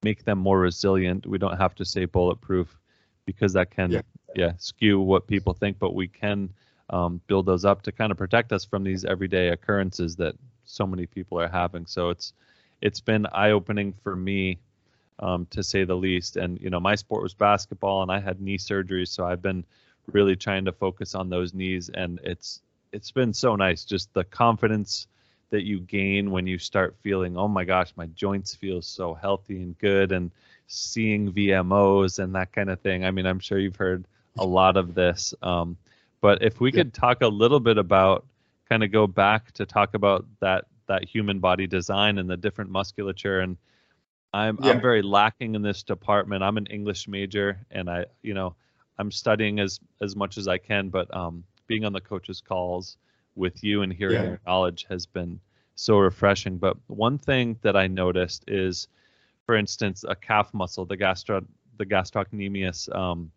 make 0.04 0.24
them 0.24 0.38
more 0.38 0.60
resilient. 0.60 1.28
We 1.28 1.38
don't 1.38 1.58
have 1.58 1.76
to 1.76 1.86
say 1.86 2.06
bulletproof 2.06 2.78
because 3.26 3.54
that 3.54 3.72
can 3.72 3.92
yeah, 3.92 4.02
yeah 4.36 4.54
skew 4.58 5.00
what 5.00 5.28
people 5.28 5.54
think, 5.54 5.78
but 5.80 5.94
we 5.94 6.08
can 6.08 6.50
um, 6.90 7.22
build 7.28 7.46
those 7.46 7.66
up 7.66 7.82
to 7.84 7.92
kind 7.92 8.12
of 8.12 8.18
protect 8.18 8.52
us 8.52 8.66
from 8.66 8.84
these 8.84 9.06
everyday 9.06 9.50
occurrences 9.50 10.16
that 10.18 10.36
so 10.64 10.86
many 10.86 11.06
people 11.06 11.40
are 11.40 11.48
having. 11.48 11.86
So 11.86 12.10
it's 12.10 12.34
it's 12.82 13.00
been 13.00 13.28
eye 13.32 13.52
opening 13.52 13.94
for 14.04 14.16
me, 14.16 14.60
um, 15.22 15.48
to 15.52 15.64
say 15.64 15.84
the 15.84 15.96
least. 15.96 16.38
And 16.38 16.60
you 16.60 16.70
know, 16.70 16.80
my 16.80 16.96
sport 16.96 17.24
was 17.24 17.34
basketball, 17.34 18.02
and 18.02 18.12
I 18.12 18.20
had 18.20 18.42
knee 18.42 18.58
surgery, 18.58 19.06
so 19.06 19.26
I've 19.26 19.42
been 19.42 19.64
really 20.08 20.36
trying 20.36 20.66
to 20.66 20.72
focus 20.72 21.16
on 21.16 21.30
those 21.30 21.54
knees, 21.54 21.90
and 21.90 22.20
it's 22.24 22.62
it's 22.92 23.12
been 23.12 23.34
so 23.34 23.56
nice, 23.56 23.86
just 23.86 24.14
the 24.14 24.24
confidence 24.24 25.08
that 25.50 25.64
you 25.64 25.80
gain 25.80 26.32
when 26.32 26.48
you 26.48 26.58
start 26.58 26.96
feeling, 27.02 27.38
oh 27.38 27.48
my 27.48 27.64
gosh, 27.64 27.92
my 27.96 28.06
joints 28.08 28.56
feel 28.56 28.82
so 28.82 29.14
healthy 29.14 29.58
and 29.58 29.78
good, 29.78 30.12
and 30.12 30.32
seeing 30.68 31.32
VMOs 31.32 32.20
and 32.20 32.36
that 32.36 32.54
kind 32.54 32.70
of 32.70 32.80
thing. 32.80 33.06
I 33.06 33.12
mean, 33.12 33.26
I'm 33.26 33.40
sure 33.40 33.60
you've 33.60 33.76
heard 33.76 34.06
a 34.38 34.46
lot 34.46 34.78
of 34.78 34.94
this. 34.96 35.34
Um, 35.42 35.78
but 36.22 36.42
if 36.42 36.62
we 36.62 36.72
could 36.72 36.94
talk 36.94 37.22
a 37.22 37.28
little 37.28 37.60
bit 37.60 37.78
about 37.78 38.26
kind 38.70 38.84
of 38.84 38.92
go 38.92 39.06
back 39.08 39.52
to 39.52 39.66
talk 39.66 39.94
about 39.94 40.26
that 40.40 40.66
that 40.88 41.04
human 41.04 41.40
body 41.40 41.68
design 41.68 42.18
and 42.18 42.30
the 42.30 42.38
different 42.38 42.70
musculature 42.70 43.42
and 43.42 43.58
I'm 44.34 44.58
yeah. 44.62 44.72
I'm 44.72 44.82
very 44.82 45.02
lacking 45.02 45.56
in 45.56 45.62
this 45.62 45.84
department. 45.84 46.44
I'm 46.44 46.58
an 46.58 46.68
English 46.68 47.08
major 47.08 47.60
and 47.72 47.90
I 47.90 48.06
you 48.22 48.34
know 48.34 48.56
I'm 48.98 49.12
studying 49.12 49.60
as 49.60 49.80
as 50.02 50.16
much 50.16 50.38
as 50.38 50.48
I 50.48 50.58
can, 50.58 50.90
but 50.90 51.14
um, 51.16 51.44
being 51.68 51.86
on 51.86 51.94
the 51.94 52.02
coaches 52.02 52.42
calls 52.42 52.98
with 53.36 53.64
you 53.64 53.82
and 53.82 53.92
hearing 53.92 54.16
yeah. 54.16 54.24
your 54.24 54.40
knowledge 54.46 54.86
has 54.90 55.06
been 55.06 55.40
so 55.76 55.98
refreshing. 55.98 56.58
But 56.58 56.78
one 56.88 57.18
thing 57.18 57.58
that 57.62 57.76
I 57.76 57.88
noticed 57.88 58.44
is, 58.48 58.88
for 59.46 59.56
instance, 59.56 60.06
a 60.08 60.16
calf 60.16 60.54
muscle, 60.54 60.86
the 60.86 60.98
gastro 60.98 61.46
the 61.78 61.86
gastrocnemius, 61.86 62.94
um, 62.96 63.32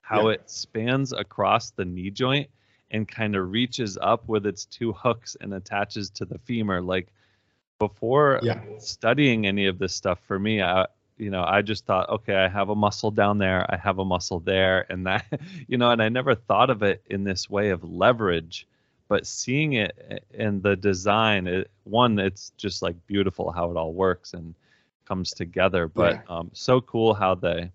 how 0.00 0.28
yeah. 0.28 0.34
it 0.34 0.50
spans 0.50 1.12
across 1.12 1.70
the 1.70 1.84
knee 1.84 2.10
joint 2.10 2.50
and 2.90 3.06
kind 3.06 3.36
of 3.36 3.50
reaches 3.50 3.96
up 4.00 4.28
with 4.28 4.44
its 4.46 4.64
two 4.64 4.92
hooks 4.92 5.36
and 5.40 5.54
attaches 5.54 6.10
to 6.10 6.24
the 6.24 6.38
femur. 6.38 6.80
Like 6.80 7.08
before 7.78 8.40
yeah. 8.42 8.60
studying 8.78 9.46
any 9.46 9.66
of 9.66 9.78
this 9.78 9.94
stuff 9.94 10.20
for 10.26 10.38
me, 10.38 10.62
I, 10.62 10.86
you 11.16 11.30
know, 11.30 11.44
I 11.44 11.62
just 11.62 11.86
thought, 11.86 12.08
okay, 12.08 12.34
I 12.34 12.48
have 12.48 12.70
a 12.70 12.74
muscle 12.74 13.10
down 13.10 13.38
there, 13.38 13.66
I 13.72 13.76
have 13.76 13.98
a 13.98 14.04
muscle 14.04 14.40
there, 14.40 14.86
and 14.90 15.06
that, 15.06 15.24
you 15.68 15.78
know, 15.78 15.90
and 15.90 16.02
I 16.02 16.08
never 16.08 16.34
thought 16.34 16.70
of 16.70 16.82
it 16.82 17.02
in 17.10 17.24
this 17.24 17.48
way 17.48 17.70
of 17.70 17.84
leverage. 17.84 18.66
But 19.06 19.26
seeing 19.26 19.74
it 19.74 20.24
in 20.32 20.62
the 20.62 20.76
design, 20.76 21.46
it, 21.46 21.70
one, 21.84 22.18
it's 22.18 22.50
just 22.56 22.80
like 22.82 22.96
beautiful 23.06 23.52
how 23.52 23.70
it 23.70 23.76
all 23.76 23.92
works 23.92 24.32
and 24.32 24.54
comes 25.04 25.32
together. 25.32 25.88
But 25.88 26.14
yeah. 26.14 26.36
um, 26.36 26.50
so 26.54 26.80
cool 26.80 27.12
how 27.12 27.34
the 27.34 27.70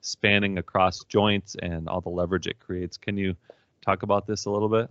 spanning 0.00 0.58
across 0.58 1.04
joints 1.04 1.56
and 1.62 1.88
all 1.88 2.00
the 2.00 2.08
leverage 2.08 2.46
it 2.46 2.58
creates. 2.58 2.96
Can 2.96 3.16
you 3.16 3.36
talk 3.82 4.02
about 4.02 4.26
this 4.26 4.46
a 4.46 4.50
little 4.50 4.68
bit? 4.68 4.90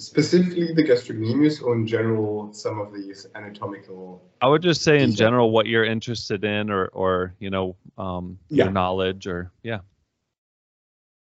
Specifically 0.00 0.72
the 0.72 0.82
gastrocnemius 0.82 1.62
or 1.62 1.74
in 1.74 1.86
general 1.86 2.52
some 2.52 2.80
of 2.80 2.92
these 2.92 3.26
anatomical 3.34 4.22
I 4.40 4.48
would 4.48 4.62
just 4.62 4.82
say 4.82 5.02
in 5.02 5.14
general 5.14 5.50
what 5.50 5.66
you're 5.66 5.84
interested 5.84 6.42
in 6.44 6.70
or 6.70 6.86
or 6.88 7.34
you 7.38 7.50
know 7.50 7.76
um 7.98 8.38
Yeah. 8.48 8.64
your 8.64 8.72
knowledge 8.72 9.26
or 9.26 9.52
yeah. 9.62 9.80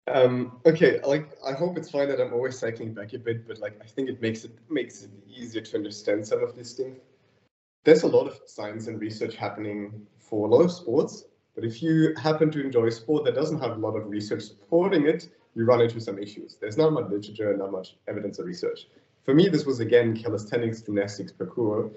um 0.08 0.60
okay 0.66 1.00
like 1.06 1.30
i 1.46 1.52
hope 1.52 1.78
it's 1.78 1.90
fine 1.90 2.08
that 2.08 2.20
i'm 2.20 2.32
always 2.32 2.58
cycling 2.58 2.92
back 2.92 3.12
a 3.14 3.18
bit 3.18 3.46
but 3.48 3.58
like 3.58 3.74
i 3.80 3.86
think 3.86 4.08
it 4.08 4.20
makes 4.20 4.44
it 4.44 4.52
makes 4.68 5.02
it 5.04 5.10
easier 5.28 5.62
to 5.62 5.76
understand 5.76 6.26
some 6.26 6.42
of 6.42 6.54
these 6.56 6.72
things 6.74 6.98
there's 7.84 8.02
a 8.02 8.06
lot 8.16 8.26
of 8.26 8.40
science 8.46 8.86
and 8.88 9.00
research 9.00 9.34
happening 9.36 10.06
for 10.18 10.48
a 10.48 10.50
lot 10.50 10.62
of 10.62 10.72
sports 10.72 11.24
but 11.54 11.64
if 11.64 11.82
you 11.82 12.12
happen 12.16 12.50
to 12.50 12.60
enjoy 12.60 12.90
sport 12.90 13.24
that 13.24 13.34
doesn't 13.34 13.60
have 13.60 13.72
a 13.78 13.80
lot 13.86 13.94
of 13.96 14.10
research 14.10 14.42
supporting 14.42 15.06
it 15.06 15.28
you 15.54 15.64
run 15.64 15.80
into 15.80 16.00
some 16.00 16.18
issues 16.18 16.56
there's 16.60 16.76
not 16.76 16.92
much 16.92 17.08
literature 17.10 17.56
not 17.56 17.72
much 17.72 17.96
evidence 18.08 18.38
or 18.38 18.44
research 18.44 18.86
for 19.24 19.34
me 19.34 19.48
this 19.48 19.64
was 19.64 19.80
again 19.80 20.16
calisthenics 20.16 20.82
gymnastics 20.82 21.32
parkour 21.32 21.90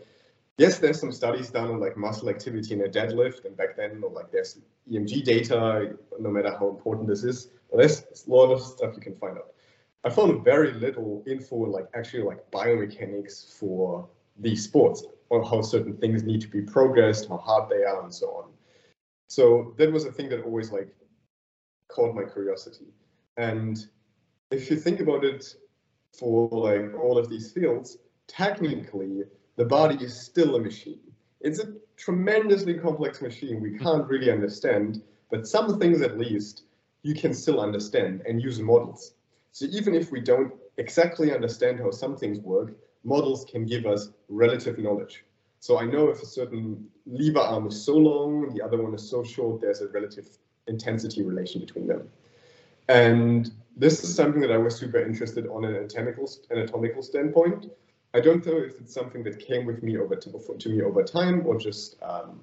yes, 0.57 0.79
there's 0.79 0.99
some 0.99 1.11
studies 1.11 1.49
done 1.49 1.69
on 1.69 1.79
like 1.79 1.97
muscle 1.97 2.29
activity 2.29 2.73
in 2.73 2.81
a 2.81 2.89
deadlift, 2.89 3.45
and 3.45 3.55
back 3.55 3.77
then, 3.77 4.03
like 4.11 4.31
there's 4.31 4.59
EMG 4.91 5.23
data, 5.23 5.95
no 6.19 6.29
matter 6.29 6.51
how 6.51 6.69
important 6.69 7.07
this 7.07 7.23
is. 7.23 7.49
There's 7.73 8.03
a 8.27 8.29
lot 8.29 8.51
of 8.51 8.61
stuff 8.61 8.93
you 8.95 9.01
can 9.01 9.15
find 9.15 9.37
out. 9.37 9.53
I 10.03 10.09
found 10.09 10.43
very 10.43 10.73
little 10.73 11.23
info, 11.27 11.55
like 11.57 11.87
actually 11.93 12.23
like 12.23 12.49
biomechanics 12.51 13.57
for 13.57 14.07
these 14.39 14.63
sports, 14.63 15.03
or 15.29 15.43
how 15.43 15.61
certain 15.61 15.97
things 15.97 16.23
need 16.23 16.41
to 16.41 16.47
be 16.47 16.61
progressed, 16.61 17.29
how 17.29 17.37
hard 17.37 17.69
they 17.69 17.83
are, 17.83 18.03
and 18.03 18.13
so 18.13 18.27
on. 18.27 18.51
So 19.29 19.75
that 19.77 19.91
was 19.91 20.05
a 20.05 20.11
thing 20.11 20.29
that 20.29 20.43
always 20.43 20.71
like 20.71 20.93
caught 21.89 22.15
my 22.15 22.23
curiosity. 22.23 22.85
And 23.37 23.85
if 24.51 24.69
you 24.69 24.77
think 24.77 24.99
about 24.99 25.23
it 25.23 25.55
for 26.11 26.49
like 26.49 26.99
all 26.99 27.17
of 27.17 27.29
these 27.29 27.51
fields, 27.51 27.97
technically 28.27 29.23
the 29.55 29.65
body 29.65 30.03
is 30.03 30.19
still 30.19 30.55
a 30.55 30.59
machine. 30.59 30.99
It's 31.41 31.59
a 31.59 31.73
tremendously 31.97 32.75
complex 32.75 33.21
machine 33.21 33.61
we 33.61 33.77
can't 33.77 34.07
really 34.07 34.31
understand, 34.31 35.01
but 35.29 35.47
some 35.47 35.79
things 35.79 36.01
at 36.01 36.17
least 36.17 36.63
you 37.03 37.13
can 37.13 37.33
still 37.33 37.61
understand 37.61 38.21
and 38.27 38.41
use 38.41 38.59
models. 38.59 39.13
So 39.51 39.65
even 39.65 39.95
if 39.95 40.11
we 40.11 40.19
don't 40.19 40.53
exactly 40.77 41.33
understand 41.33 41.79
how 41.79 41.91
some 41.91 42.17
things 42.17 42.39
work, 42.39 42.75
models 43.03 43.45
can 43.45 43.65
give 43.65 43.85
us 43.85 44.09
relative 44.29 44.77
knowledge. 44.77 45.23
So 45.59 45.79
I 45.79 45.85
know 45.85 46.09
if 46.09 46.21
a 46.21 46.25
certain 46.25 46.87
lever 47.05 47.39
arm 47.39 47.67
is 47.67 47.83
so 47.83 47.95
long, 47.95 48.53
the 48.53 48.63
other 48.63 48.81
one 48.81 48.93
is 48.93 49.09
so 49.09 49.23
short, 49.23 49.61
there's 49.61 49.81
a 49.81 49.87
relative 49.87 50.27
intensity 50.67 51.23
relation 51.23 51.61
between 51.61 51.87
them. 51.87 52.09
And 52.87 53.51
this 53.75 54.03
is 54.03 54.15
something 54.15 54.41
that 54.41 54.51
I 54.51 54.57
was 54.57 54.75
super 54.75 54.99
interested 54.99 55.47
on 55.47 55.65
an 55.65 55.75
anatomical, 55.75 56.29
anatomical 56.51 57.03
standpoint. 57.03 57.67
I 58.13 58.19
don't 58.19 58.45
know 58.45 58.57
if 58.57 58.79
it's 58.79 58.93
something 58.93 59.23
that 59.23 59.39
came 59.39 59.65
with 59.65 59.83
me 59.83 59.97
over 59.97 60.15
to, 60.15 60.57
to 60.57 60.69
me 60.69 60.81
over 60.81 61.03
time 61.03 61.45
or 61.45 61.57
just 61.57 62.01
um, 62.01 62.39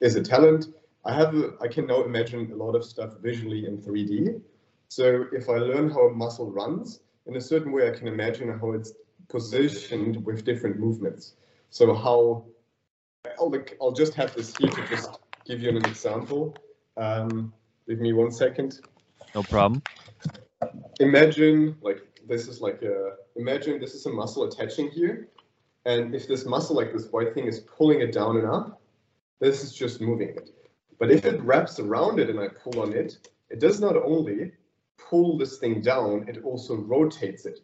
is 0.00 0.14
a 0.16 0.22
talent. 0.22 0.66
I 1.04 1.14
have 1.14 1.34
a, 1.34 1.54
I 1.60 1.68
can 1.68 1.86
now 1.86 2.04
imagine 2.04 2.52
a 2.52 2.54
lot 2.54 2.74
of 2.74 2.84
stuff 2.84 3.14
visually 3.20 3.66
in 3.66 3.78
3D. 3.78 4.40
So 4.88 5.24
if 5.32 5.48
I 5.48 5.54
learn 5.54 5.90
how 5.90 6.08
a 6.08 6.14
muscle 6.14 6.50
runs, 6.50 7.00
in 7.26 7.36
a 7.36 7.40
certain 7.40 7.72
way 7.72 7.88
I 7.88 7.92
can 7.92 8.08
imagine 8.08 8.56
how 8.58 8.72
it's 8.72 8.92
positioned 9.28 10.24
with 10.24 10.44
different 10.44 10.78
movements. 10.78 11.34
So 11.70 11.94
how 11.94 12.44
I'll, 13.38 13.52
I'll 13.80 13.92
just 13.92 14.14
have 14.14 14.34
this 14.34 14.56
here 14.56 14.70
to 14.70 14.86
just 14.88 15.10
give 15.44 15.62
you 15.62 15.70
an 15.70 15.76
example. 15.78 16.56
Um, 16.96 17.52
give 17.86 18.00
me 18.00 18.12
one 18.12 18.30
second. 18.30 18.80
No 19.34 19.42
problem. 19.42 19.82
Imagine 21.00 21.76
like 21.80 22.02
this 22.26 22.48
is 22.48 22.60
like 22.60 22.82
a 22.82 23.12
imagine 23.36 23.80
this 23.80 23.94
is 23.94 24.06
a 24.06 24.10
muscle 24.10 24.44
attaching 24.44 24.90
here. 24.90 25.28
And 25.84 26.14
if 26.14 26.28
this 26.28 26.44
muscle, 26.44 26.76
like 26.76 26.92
this 26.92 27.08
white 27.10 27.32
thing, 27.34 27.46
is 27.46 27.60
pulling 27.60 28.00
it 28.00 28.12
down 28.12 28.36
and 28.36 28.46
up, 28.46 28.80
this 29.40 29.62
is 29.62 29.72
just 29.72 30.00
moving 30.00 30.28
it. 30.30 30.50
But 30.98 31.10
if 31.10 31.24
it 31.24 31.40
wraps 31.40 31.78
around 31.78 32.18
it 32.18 32.28
and 32.28 32.38
I 32.38 32.48
pull 32.48 32.80
on 32.80 32.92
it, 32.92 33.16
it 33.48 33.60
does 33.60 33.80
not 33.80 33.96
only 33.96 34.52
pull 34.98 35.38
this 35.38 35.58
thing 35.58 35.80
down, 35.80 36.28
it 36.28 36.44
also 36.44 36.76
rotates 36.76 37.46
it. 37.46 37.60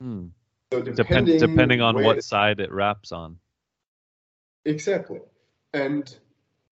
Hmm. 0.00 0.26
So 0.72 0.82
Depend, 0.82 0.96
depending, 0.96 1.38
depending 1.38 1.80
on 1.80 1.94
what 2.02 2.18
it- 2.18 2.24
side 2.24 2.60
it 2.60 2.70
wraps 2.70 3.10
on. 3.12 3.38
Exactly. 4.64 5.20
And 5.72 6.14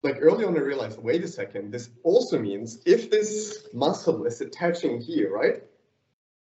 like 0.03 0.16
early 0.20 0.44
on, 0.44 0.57
I 0.57 0.61
realized, 0.61 1.03
wait 1.03 1.22
a 1.22 1.28
second, 1.28 1.70
this 1.70 1.90
also 2.03 2.38
means 2.38 2.80
if 2.86 3.11
this 3.11 3.68
muscle 3.72 4.24
is 4.24 4.40
attaching 4.40 5.00
here, 5.00 5.32
right? 5.32 5.62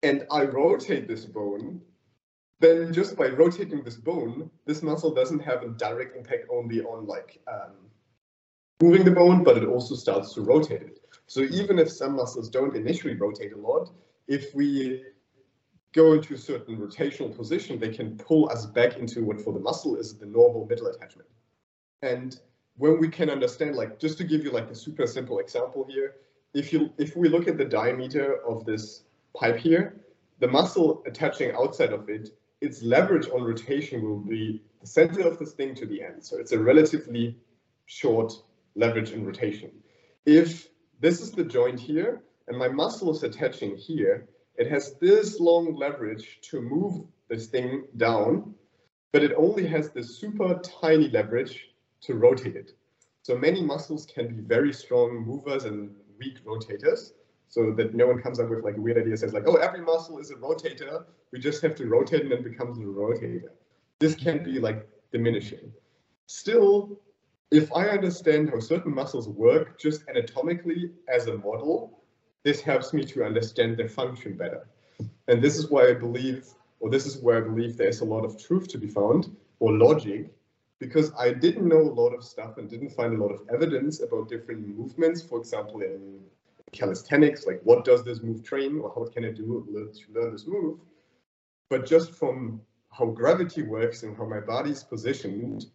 And 0.03 0.26
I 0.30 0.45
rotate 0.45 1.07
this 1.07 1.24
bone, 1.24 1.80
then 2.61 2.92
just 2.92 3.16
by 3.16 3.28
rotating 3.28 3.84
this 3.84 3.97
bone, 3.97 4.51
this 4.64 4.82
muscle 4.82 5.14
doesn't 5.14 5.40
have 5.40 5.62
a 5.62 5.68
direct 5.68 6.16
impact 6.16 6.47
only 6.51 6.82
on 6.82 7.07
like 7.07 7.40
um, 7.47 7.72
moving 8.80 9.05
the 9.05 9.11
bone, 9.11 9.45
but 9.45 9.59
it 9.59 9.66
also 9.66 9.95
starts 9.95 10.32
to 10.34 10.40
rotate 10.40 10.82
it. 10.82 11.01
So 11.26 11.40
even 11.40 11.78
if 11.78 11.90
some 11.90 12.16
muscles 12.16 12.49
don't 12.49 12.76
initially 12.76 13.14
rotate 13.14 13.53
a 13.53 13.59
lot, 13.59 13.90
if 14.26 14.55
we 14.55 15.03
go 15.92 16.14
into 16.14 16.34
a 16.34 16.38
certain 16.38 16.76
rotational 16.76 17.34
position, 17.34 17.78
they 17.78 17.92
can 17.92 18.16
pull 18.16 18.51
us 18.51 18.66
back 18.66 18.97
into 18.97 19.24
what 19.24 19.40
for 19.40 19.53
the 19.53 19.61
muscle 19.61 19.97
is 19.97 20.16
the 20.16 20.26
normal 20.26 20.66
middle 20.66 20.86
attachment. 20.86 21.28
And 22.03 22.38
when 22.77 22.99
we 22.99 23.09
can 23.09 23.31
understand, 23.31 23.77
like 23.77 23.99
just 23.99 24.18
to 24.18 24.25
give 24.25 24.45
you 24.45 24.51
like 24.51 24.70
a 24.70 24.75
super 24.75 25.07
simple 25.07 25.39
example 25.39 25.87
here, 25.89 26.16
if 26.55 26.72
you 26.72 26.93
if 26.99 27.16
we 27.16 27.29
look 27.29 27.49
at 27.49 27.59
the 27.59 27.64
diameter 27.64 28.41
of 28.47 28.64
this 28.64 29.03
pipe 29.37 29.57
here, 29.57 30.01
the 30.41 30.49
muscle 30.49 31.03
attaching 31.07 31.53
outside 31.53 31.93
of 31.93 32.09
it, 32.09 32.31
its 32.61 32.83
leverage 32.83 33.29
on 33.29 33.43
rotation 33.43 34.03
will 34.03 34.18
be 34.18 34.62
the 34.81 34.87
center 34.87 35.27
of 35.27 35.39
this 35.39 35.53
thing 35.53 35.75
to 35.75 35.87
the 35.87 36.03
end. 36.03 36.25
So 36.25 36.39
it's 36.39 36.53
a 36.53 36.59
relatively 36.59 37.37
short 37.87 38.33
leverage 38.75 39.11
in 39.11 39.25
rotation. 39.25 39.70
If 40.27 40.68
this 41.01 41.20
is 41.20 41.33
the 41.33 41.45
joint 41.45 41.79
here, 41.79 42.22
and 42.49 42.59
my 42.59 42.68
muscle 42.68 43.11
is 43.12 43.22
attaching 43.22 43.77
here, 43.77 44.29
it 44.57 44.70
has 44.70 44.95
this 45.01 45.41
long 45.41 45.75
leverage 45.75 46.39
to 46.51 46.61
move 46.61 47.05
this 47.29 47.47
thing 47.47 47.85
down, 47.97 48.55
but 49.12 49.22
it 49.22 49.33
only 49.37 49.66
has 49.66 49.91
this 49.91 50.18
super 50.18 50.61
tiny 50.81 51.09
leverage 51.09 51.74
to 52.05 52.14
rotate 52.14 52.57
it. 52.57 52.72
So 53.22 53.36
many 53.36 53.62
muscles 53.62 54.07
can 54.07 54.28
be 54.28 54.42
very 54.42 54.72
strong 54.72 55.24
movers 55.24 55.64
and 55.64 55.94
weak 56.18 56.44
rotators, 56.44 57.12
so 57.48 57.72
that 57.72 57.94
no 57.94 58.07
one 58.07 58.20
comes 58.20 58.40
up 58.40 58.50
with 58.50 58.64
like 58.64 58.76
a 58.76 58.80
weird 58.80 58.98
idea 58.98 59.16
says 59.16 59.32
like, 59.32 59.44
oh, 59.46 59.57
every 59.57 59.80
muscle 59.80 60.18
is 60.18 60.30
a 60.30 60.34
rotator. 60.34 61.05
We 61.32 61.38
just 61.38 61.62
have 61.62 61.74
to 61.76 61.86
rotate 61.86 62.22
and 62.22 62.32
it 62.32 62.42
becomes 62.42 62.78
a 62.78 62.82
rotator. 62.82 63.50
This 64.00 64.14
can 64.14 64.42
be 64.42 64.59
like 64.59 64.88
diminishing. 65.12 65.72
Still, 66.26 67.00
if 67.50 67.72
I 67.72 67.88
understand 67.88 68.50
how 68.50 68.59
certain 68.59 68.92
muscles 68.92 69.28
work 69.28 69.78
just 69.78 70.02
anatomically 70.09 70.90
as 71.09 71.28
a 71.28 71.38
model, 71.38 72.02
this 72.42 72.61
helps 72.61 72.92
me 72.92 73.05
to 73.05 73.24
understand 73.24 73.76
their 73.76 73.88
function 73.88 74.36
better. 74.36 74.66
And 75.28 75.40
this 75.40 75.57
is 75.57 75.70
why 75.70 75.88
I 75.88 75.94
believe, 75.94 76.48
or 76.80 76.90
this 76.90 77.07
is 77.07 77.18
where 77.22 77.38
I 77.38 77.40
believe 77.40 77.76
there's 77.76 78.00
a 78.00 78.05
lot 78.05 78.24
of 78.24 78.36
truth 78.42 78.66
to 78.68 78.78
be 78.78 78.88
found, 78.88 79.34
or 79.61 79.72
logic, 79.72 80.34
because 80.81 81.12
I 81.18 81.33
didn't 81.33 81.68
know 81.68 81.81
a 81.81 81.95
lot 82.01 82.14
of 82.14 82.25
stuff 82.25 82.59
and 82.59 82.68
didn't 82.68 82.91
find 82.91 83.14
a 83.14 83.22
lot 83.22 83.33
of 83.33 83.41
evidence 83.53 84.03
about 84.03 84.29
different 84.29 84.66
movements. 84.77 85.22
For 85.22 85.39
example, 85.39 85.83
in 85.83 86.20
calisthenics, 86.72 87.47
like 87.47 87.61
what 87.62 87.85
does 87.85 88.05
this 88.05 88.22
move 88.22 88.43
train, 88.43 88.81
or 88.81 88.93
how 88.95 89.07
can 89.12 89.25
I 89.25 89.31
do 89.31 89.45
to 89.45 90.12
learn 90.12 90.33
this 90.33 90.47
move? 90.47 90.81
But 91.70 91.87
just 91.87 92.12
from 92.12 92.61
how 92.91 93.07
gravity 93.07 93.62
works 93.62 94.03
and 94.03 94.16
how 94.16 94.27
my 94.27 94.41
body's 94.41 94.83
positioned, 94.83 95.66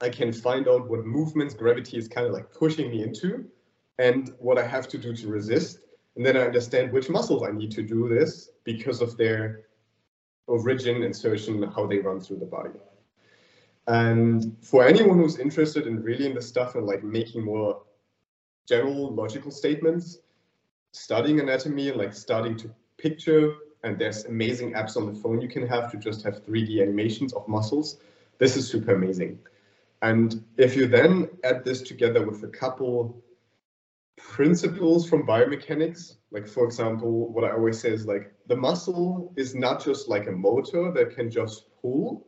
I 0.00 0.08
can 0.08 0.32
find 0.32 0.68
out 0.68 0.88
what 0.88 1.06
movements 1.06 1.54
gravity 1.54 1.96
is 1.96 2.08
kind 2.08 2.26
of 2.26 2.32
like 2.32 2.52
pushing 2.52 2.90
me 2.90 3.02
into 3.02 3.46
and 3.98 4.32
what 4.38 4.58
I 4.58 4.66
have 4.66 4.88
to 4.88 4.98
do 4.98 5.14
to 5.14 5.28
resist. 5.28 5.80
And 6.16 6.24
then 6.24 6.36
I 6.36 6.40
understand 6.40 6.92
which 6.92 7.08
muscles 7.08 7.42
I 7.42 7.50
need 7.50 7.70
to 7.72 7.82
do 7.82 8.08
this 8.08 8.50
because 8.64 9.00
of 9.00 9.16
their 9.16 9.62
origin, 10.46 11.02
insertion, 11.02 11.62
how 11.62 11.86
they 11.86 11.98
run 11.98 12.20
through 12.20 12.38
the 12.38 12.46
body. 12.46 12.70
And 13.86 14.56
for 14.62 14.86
anyone 14.86 15.18
who's 15.18 15.38
interested 15.38 15.86
in 15.86 16.02
really 16.02 16.26
in 16.26 16.34
the 16.34 16.42
stuff 16.42 16.74
and 16.74 16.86
like 16.86 17.04
making 17.04 17.44
more 17.44 17.82
general 18.66 19.14
logical 19.14 19.50
statements, 19.50 20.18
studying 20.92 21.40
anatomy 21.40 21.88
and 21.88 21.98
like 21.98 22.14
starting 22.14 22.56
to 22.58 22.70
picture, 22.96 23.54
and 23.82 23.98
there's 23.98 24.24
amazing 24.24 24.72
apps 24.72 24.96
on 24.96 25.12
the 25.12 25.20
phone 25.20 25.40
you 25.40 25.48
can 25.48 25.66
have 25.66 25.90
to 25.90 25.98
just 25.98 26.22
have 26.22 26.42
3D 26.44 26.80
animations 26.80 27.34
of 27.34 27.46
muscles. 27.46 27.98
This 28.38 28.56
is 28.56 28.66
super 28.66 28.94
amazing. 28.94 29.38
And 30.00 30.44
if 30.56 30.76
you 30.76 30.86
then 30.86 31.28
add 31.44 31.64
this 31.64 31.82
together 31.82 32.26
with 32.26 32.42
a 32.42 32.48
couple 32.48 33.22
principles 34.16 35.08
from 35.08 35.26
biomechanics, 35.26 36.16
like 36.30 36.48
for 36.48 36.64
example, 36.64 37.32
what 37.32 37.44
I 37.44 37.52
always 37.52 37.80
say 37.80 37.90
is 37.90 38.06
like 38.06 38.32
the 38.46 38.56
muscle 38.56 39.32
is 39.36 39.54
not 39.54 39.84
just 39.84 40.08
like 40.08 40.26
a 40.26 40.32
motor 40.32 40.90
that 40.92 41.14
can 41.14 41.30
just 41.30 41.66
pull. 41.80 42.26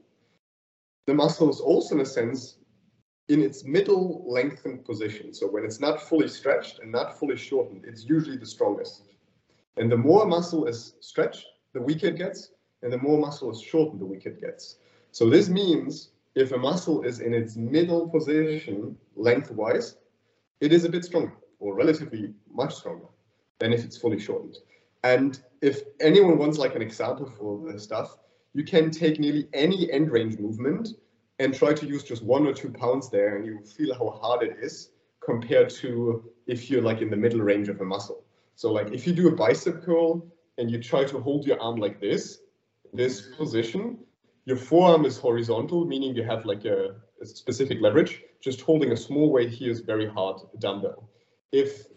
The 1.07 1.15
muscle 1.15 1.49
is 1.49 1.61
also 1.61 1.95
in 1.95 2.01
a 2.01 2.07
sense 2.07 2.59
in 3.29 3.43
its 3.43 3.65
middle 3.65 4.25
lengthened 4.27 4.85
position. 4.85 5.33
So 5.33 5.47
when 5.47 5.65
it's 5.65 5.81
not 5.81 6.01
fully 6.03 6.29
stretched 6.29 6.81
and 6.81 6.93
not 6.93 7.19
fully 7.19 7.37
shortened, 7.37 7.85
it's 7.85 8.05
usually 8.05 8.37
the 8.37 8.47
strongest. 8.47 9.03
And 9.77 9.91
the 9.91 9.97
more 9.97 10.27
muscle 10.27 10.67
is 10.67 10.95
stretched, 11.01 11.47
the 11.73 11.83
weaker 11.83 12.09
it 12.09 12.17
gets. 12.17 12.53
and 12.83 12.93
the 12.93 12.99
more 12.99 13.19
muscle 13.19 13.51
is 13.51 13.61
shortened, 13.61 14.01
the 14.01 14.07
weaker 14.07 14.29
it 14.29 14.41
gets. 14.41 14.77
So 15.11 15.31
this 15.31 15.49
means 15.49 16.11
if 16.35 16.53
a 16.53 16.59
muscle 16.59 17.03
is 17.03 17.21
in 17.21 17.33
its 17.33 17.57
middle 17.57 18.09
position 18.09 18.97
lengthwise, 19.17 19.97
it 20.61 20.73
is 20.73 20.85
a 20.85 20.89
bit 20.89 21.05
stronger 21.05 21.33
or 21.59 21.75
relatively 21.75 22.35
much 22.53 22.75
stronger 22.75 23.07
than 23.59 23.73
if 23.73 23.83
it's 23.85 23.97
fully 23.97 24.19
shortened. 24.19 24.59
And 25.03 25.41
if 25.63 25.83
anyone 26.01 26.37
wants 26.39 26.59
like 26.59 26.75
an 26.77 26.83
example 26.83 27.27
for 27.39 27.73
this 27.73 27.83
stuff, 27.85 28.19
you 28.57 28.65
can 28.65 28.91
take 28.91 29.21
nearly 29.21 29.47
any 29.53 29.93
end 29.93 30.11
range 30.11 30.39
movement 30.39 30.89
and 31.39 31.53
try 31.55 31.75
to 31.75 31.87
use 31.87 32.03
just 32.03 32.25
one 32.25 32.47
or 32.47 32.55
two 32.55 32.71
pounds 32.71 33.11
there 33.11 33.37
and 33.37 33.45
you 33.45 33.61
feel 33.77 33.95
how 33.95 34.09
hard 34.09 34.43
it 34.43 34.57
is 34.59 34.93
compared 35.23 35.69
to 35.69 36.25
if 36.47 36.71
you're 36.71 36.81
like 36.81 37.03
in 37.03 37.11
the 37.11 37.17
middle 37.17 37.41
range 37.41 37.69
of 37.69 37.79
a 37.83 37.85
muscle. 37.85 38.25
So 38.55 38.73
like 38.73 38.93
if 38.95 39.07
you 39.07 39.13
do 39.13 39.29
a 39.29 39.37
bicep 39.37 39.85
curl 39.85 40.27
and 40.57 40.71
you 40.71 40.83
try 40.83 41.05
to 41.05 41.21
hold 41.21 41.47
your 41.47 41.61
arm 41.61 41.77
like 41.77 42.01
this, 42.01 42.39
this 42.95 43.21
position, 43.37 43.99
your 44.47 44.57
forearm 44.57 45.05
is 45.05 45.19
horizontal, 45.19 45.85
meaning 45.85 46.17
you 46.17 46.23
have 46.23 46.47
like 46.47 46.65
a, 46.65 46.97
a 47.21 47.27
specific 47.27 47.83
leverage. 47.83 48.23
Just 48.41 48.63
holding 48.63 48.93
a 48.93 48.97
small 48.97 49.31
weight 49.31 49.51
here 49.51 49.71
is 49.71 49.81
very 49.81 50.09
hard, 50.09 50.41
dumbbell. 50.61 51.11
If 51.53 51.89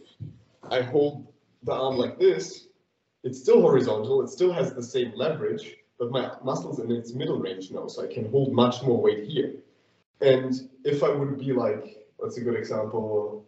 I 0.70 0.82
hold 0.82 1.32
the 1.64 1.72
arm 1.72 1.96
like 1.96 2.20
this, 2.20 2.68
it's 3.24 3.40
still 3.40 3.62
horizontal, 3.62 4.22
it 4.24 4.30
still 4.30 4.52
has 4.52 4.74
the 4.74 4.84
same 4.84 5.14
leverage, 5.16 5.76
but 6.00 6.12
my 6.12 6.32
muscles 6.44 6.80
in 6.80 6.92
its 6.92 7.14
middle 7.14 7.38
range 7.38 7.72
now, 7.72 7.88
so 7.88 8.04
I 8.04 8.08
can 8.08 8.32
hold 8.32 8.54
much 8.54 8.82
more 8.84 9.00
weight 9.00 9.26
here. 9.26 9.54
And 10.22 10.70
if 10.86 11.04
I 11.04 11.10
would 11.10 11.38
be 11.38 11.52
like, 11.52 12.08
what's 12.18 12.38
a 12.38 12.42
good 12.42 12.56
example? 12.56 13.46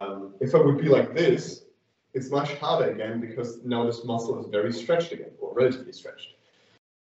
Um, 0.00 0.34
if 0.40 0.54
I 0.54 0.58
would 0.58 0.78
be 0.78 0.88
like 0.88 1.14
this, 1.14 1.64
it's 2.14 2.30
much 2.30 2.54
harder 2.54 2.90
again 2.90 3.20
because 3.20 3.62
now 3.64 3.84
this 3.84 4.04
muscle 4.04 4.40
is 4.40 4.46
very 4.46 4.72
stretched 4.72 5.12
again, 5.12 5.32
or 5.40 5.52
relatively 5.54 5.92
stretched. 5.92 6.34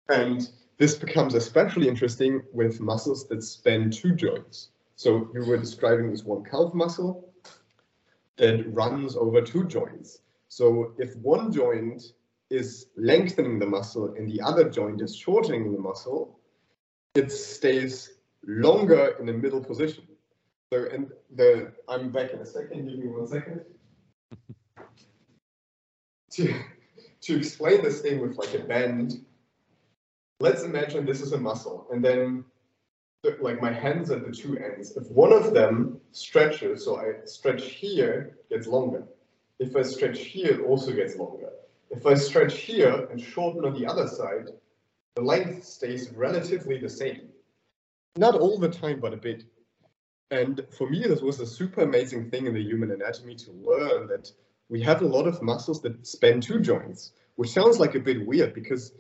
And 0.09 0.47
this 0.77 0.95
becomes 0.95 1.33
especially 1.33 1.87
interesting 1.87 2.41
with 2.53 2.79
muscles 2.79 3.27
that 3.27 3.43
span 3.43 3.91
two 3.91 4.13
joints. 4.13 4.69
So 4.95 5.29
you 5.33 5.45
were 5.45 5.57
describing 5.57 6.11
this 6.11 6.23
one 6.23 6.43
calf 6.43 6.73
muscle 6.73 7.33
that 8.37 8.71
runs 8.73 9.15
over 9.15 9.41
two 9.41 9.65
joints. 9.65 10.19
So 10.47 10.93
if 10.97 11.15
one 11.17 11.51
joint 11.51 12.03
is 12.49 12.87
lengthening 12.97 13.59
the 13.59 13.65
muscle 13.65 14.13
and 14.15 14.29
the 14.29 14.41
other 14.41 14.69
joint 14.69 15.01
is 15.01 15.15
shortening 15.15 15.71
the 15.71 15.79
muscle, 15.79 16.39
it 17.15 17.31
stays 17.31 18.19
longer 18.45 19.15
in 19.19 19.25
the 19.25 19.33
middle 19.33 19.63
position. 19.63 20.05
So 20.71 20.87
and 20.91 21.11
the 21.35 21.73
I'm 21.87 22.11
back 22.11 22.31
in 22.31 22.39
a 22.39 22.45
second, 22.45 22.87
give 22.87 22.99
me 22.99 23.07
one 23.07 23.27
second. 23.27 23.61
to 26.31 26.53
to 27.21 27.37
explain 27.37 27.83
this 27.83 28.01
thing 28.01 28.19
with 28.19 28.37
like 28.37 28.53
a 28.53 28.59
bend, 28.59 29.25
let's 30.39 30.63
imagine 30.63 31.05
this 31.05 31.21
is 31.21 31.33
a 31.33 31.39
muscle 31.39 31.87
and 31.91 32.03
then 32.03 32.45
like 33.41 33.61
my 33.61 33.71
hands 33.71 34.11
at 34.11 34.25
the 34.25 34.31
two 34.31 34.57
ends. 34.57 34.95
If 34.95 35.09
one 35.11 35.33
of 35.33 35.53
them 35.53 35.99
stretches, 36.11 36.85
so 36.85 36.97
I 36.97 37.25
stretch 37.25 37.65
here, 37.65 38.37
gets 38.49 38.67
longer. 38.67 39.03
If 39.59 39.75
I 39.75 39.81
stretch 39.81 40.19
here, 40.19 40.61
it 40.61 40.61
also 40.61 40.93
gets 40.93 41.17
longer. 41.17 41.49
If 41.89 42.05
I 42.05 42.13
stretch 42.13 42.59
here 42.59 43.07
and 43.11 43.19
shorten 43.19 43.65
on 43.65 43.73
the 43.73 43.87
other 43.87 44.07
side, 44.07 44.49
the 45.15 45.21
length 45.21 45.63
stays 45.63 46.11
relatively 46.11 46.77
the 46.77 46.89
same. 46.89 47.29
Not 48.15 48.35
all 48.35 48.59
the 48.59 48.69
time, 48.69 48.99
but 48.99 49.13
a 49.13 49.17
bit. 49.17 49.43
And 50.31 50.65
for 50.77 50.89
me, 50.89 51.03
this 51.03 51.21
was 51.21 51.39
a 51.39 51.47
super 51.47 51.81
amazing 51.81 52.29
thing 52.29 52.45
in 52.45 52.53
the 52.53 52.61
human 52.61 52.91
anatomy 52.91 53.35
to 53.35 53.51
learn 53.51 54.07
that 54.07 54.31
we 54.69 54.81
have 54.81 55.01
a 55.01 55.07
lot 55.07 55.27
of 55.27 55.41
muscles 55.41 55.81
that 55.81 56.05
span 56.05 56.41
two 56.41 56.59
joints, 56.59 57.13
which 57.35 57.49
sounds 57.49 57.79
like 57.79 57.95
a 57.95 57.99
bit 57.99 58.25
weird 58.25 58.53
because 58.53 58.93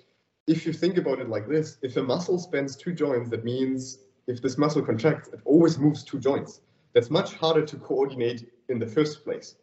if 0.47 0.65
you 0.65 0.73
think 0.73 0.97
about 0.97 1.19
it 1.19 1.29
like 1.29 1.47
this, 1.47 1.77
if 1.83 1.95
a 1.97 2.01
muscle 2.03 2.39
spans 2.39 2.75
two 2.75 2.91
joints, 2.91 3.29
that 3.29 3.43
means 3.43 3.99
if 4.25 4.41
this 4.41 4.57
muscle 4.57 4.81
contracts, 4.81 5.29
it 5.29 5.39
always 5.45 5.77
moves 5.77 6.03
two 6.03 6.19
joints. 6.19 6.61
That's 6.93 7.11
much 7.11 7.35
harder 7.35 7.63
to 7.65 7.77
coordinate 7.77 8.51
in 8.67 8.79
the 8.79 8.87
first 8.87 9.23
place. 9.23 9.55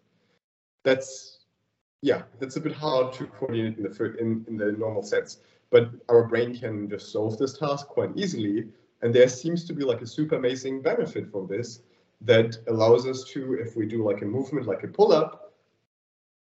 That's, 0.84 1.35
yeah, 2.06 2.22
that's 2.38 2.54
a 2.54 2.60
bit 2.60 2.72
hard 2.72 3.12
to 3.14 3.26
coordinate 3.26 3.78
in 3.78 3.82
the, 3.82 4.16
in, 4.20 4.44
in 4.46 4.56
the 4.56 4.70
normal 4.70 5.02
sense. 5.02 5.38
But 5.70 5.90
our 6.08 6.22
brain 6.22 6.56
can 6.56 6.88
just 6.88 7.10
solve 7.10 7.36
this 7.36 7.58
task 7.58 7.88
quite 7.88 8.10
easily. 8.14 8.68
And 9.02 9.12
there 9.12 9.28
seems 9.28 9.64
to 9.64 9.72
be 9.72 9.82
like 9.82 10.02
a 10.02 10.06
super 10.06 10.36
amazing 10.36 10.82
benefit 10.82 11.32
from 11.32 11.48
this 11.48 11.80
that 12.20 12.58
allows 12.68 13.08
us 13.08 13.24
to, 13.32 13.54
if 13.54 13.74
we 13.74 13.86
do 13.86 14.04
like 14.04 14.22
a 14.22 14.24
movement, 14.24 14.68
like 14.68 14.84
a 14.84 14.88
pull-up, 14.88 15.52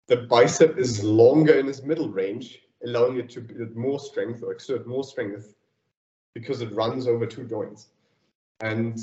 the 0.07 0.19
bicep 0.19 0.77
is 0.77 1.03
longer 1.03 1.55
in 1.55 1.67
its 1.67 1.83
middle 1.83 2.11
range 2.11 2.61
allowing 2.85 3.17
it 3.17 3.31
to 3.31 3.41
build 3.41 3.75
more 3.75 3.99
strength 3.99 4.43
or 4.43 4.53
exert 4.53 4.87
more 4.87 5.03
strength 5.03 5.55
because 6.35 6.61
it 6.61 6.71
runs 6.75 7.07
over 7.07 7.25
two 7.25 7.45
joints. 7.45 7.89
And 8.61 8.99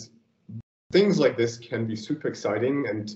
things 0.91 1.17
like 1.17 1.37
this 1.37 1.57
can 1.57 1.87
be 1.87 1.95
super 1.95 2.27
exciting. 2.27 2.85
And 2.87 3.15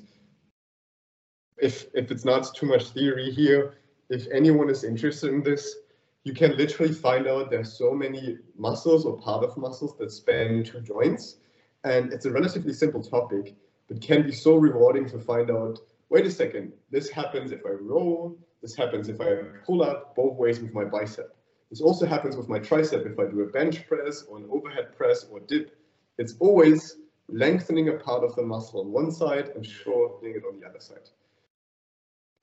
if, 1.57 1.85
if 1.93 2.11
it's 2.11 2.25
not 2.25 2.53
too 2.53 2.65
much 2.65 2.89
theory 2.89 3.31
here, 3.31 3.75
if 4.09 4.27
anyone 4.31 4.69
is 4.69 4.83
interested 4.83 5.31
in 5.31 5.41
this, 5.41 5.75
you 6.23 6.33
can 6.33 6.57
literally 6.57 6.93
find 6.93 7.27
out 7.27 7.49
there's 7.49 7.77
so 7.77 7.91
many 7.91 8.37
muscles 8.57 9.05
or 9.05 9.17
part 9.17 9.43
of 9.43 9.55
muscles 9.57 9.95
that 9.99 10.11
span 10.11 10.63
two 10.63 10.81
joints. 10.81 11.37
And 11.83 12.11
it's 12.11 12.25
a 12.25 12.31
relatively 12.31 12.73
simple 12.73 13.01
topic, 13.01 13.55
but 13.87 14.01
can 14.01 14.23
be 14.23 14.31
so 14.31 14.55
rewarding 14.55 15.07
to 15.09 15.19
find 15.19 15.51
out, 15.51 15.79
wait 16.09 16.25
a 16.25 16.31
second, 16.31 16.73
this 16.89 17.09
happens 17.09 17.51
if 17.51 17.61
I 17.65 17.71
roll, 17.79 18.37
this 18.61 18.75
happens 18.75 19.07
if 19.07 19.21
I 19.21 19.35
pull 19.65 19.83
up 19.83 20.15
both 20.15 20.35
ways 20.37 20.59
with 20.59 20.73
my 20.73 20.83
bicep. 20.83 21.35
This 21.69 21.81
also 21.81 22.05
happens 22.05 22.35
with 22.35 22.49
my 22.49 22.59
tricep 22.59 23.05
if 23.11 23.19
I 23.19 23.25
do 23.25 23.41
a 23.41 23.47
bench 23.47 23.87
press 23.87 24.23
or 24.23 24.37
an 24.37 24.47
overhead 24.49 24.95
press 24.97 25.25
or 25.29 25.39
dip. 25.41 25.77
It's 26.17 26.35
always 26.39 26.97
lengthening 27.27 27.89
a 27.89 27.93
part 27.93 28.23
of 28.23 28.35
the 28.35 28.43
muscle 28.43 28.81
on 28.81 28.91
one 28.91 29.11
side 29.11 29.49
and 29.49 29.65
shortening 29.65 30.35
it 30.35 30.43
on 30.47 30.59
the 30.59 30.67
other 30.67 30.79
side. 30.79 31.09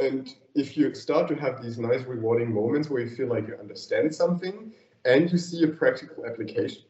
And 0.03 0.35
if 0.57 0.77
you 0.77 0.93
start 0.95 1.29
to 1.29 1.37
have 1.37 1.63
these 1.63 1.79
nice 1.79 2.03
rewarding 2.03 2.53
moments 2.53 2.91
where 2.91 3.03
you 3.03 3.11
feel 3.11 3.29
like 3.29 3.47
you 3.47 3.57
understand 3.57 4.13
something 4.13 4.73
and 5.05 5.31
you 5.31 5.39
see 5.39 5.63
a 5.63 5.69
practical 5.69 6.27
application, 6.27 6.83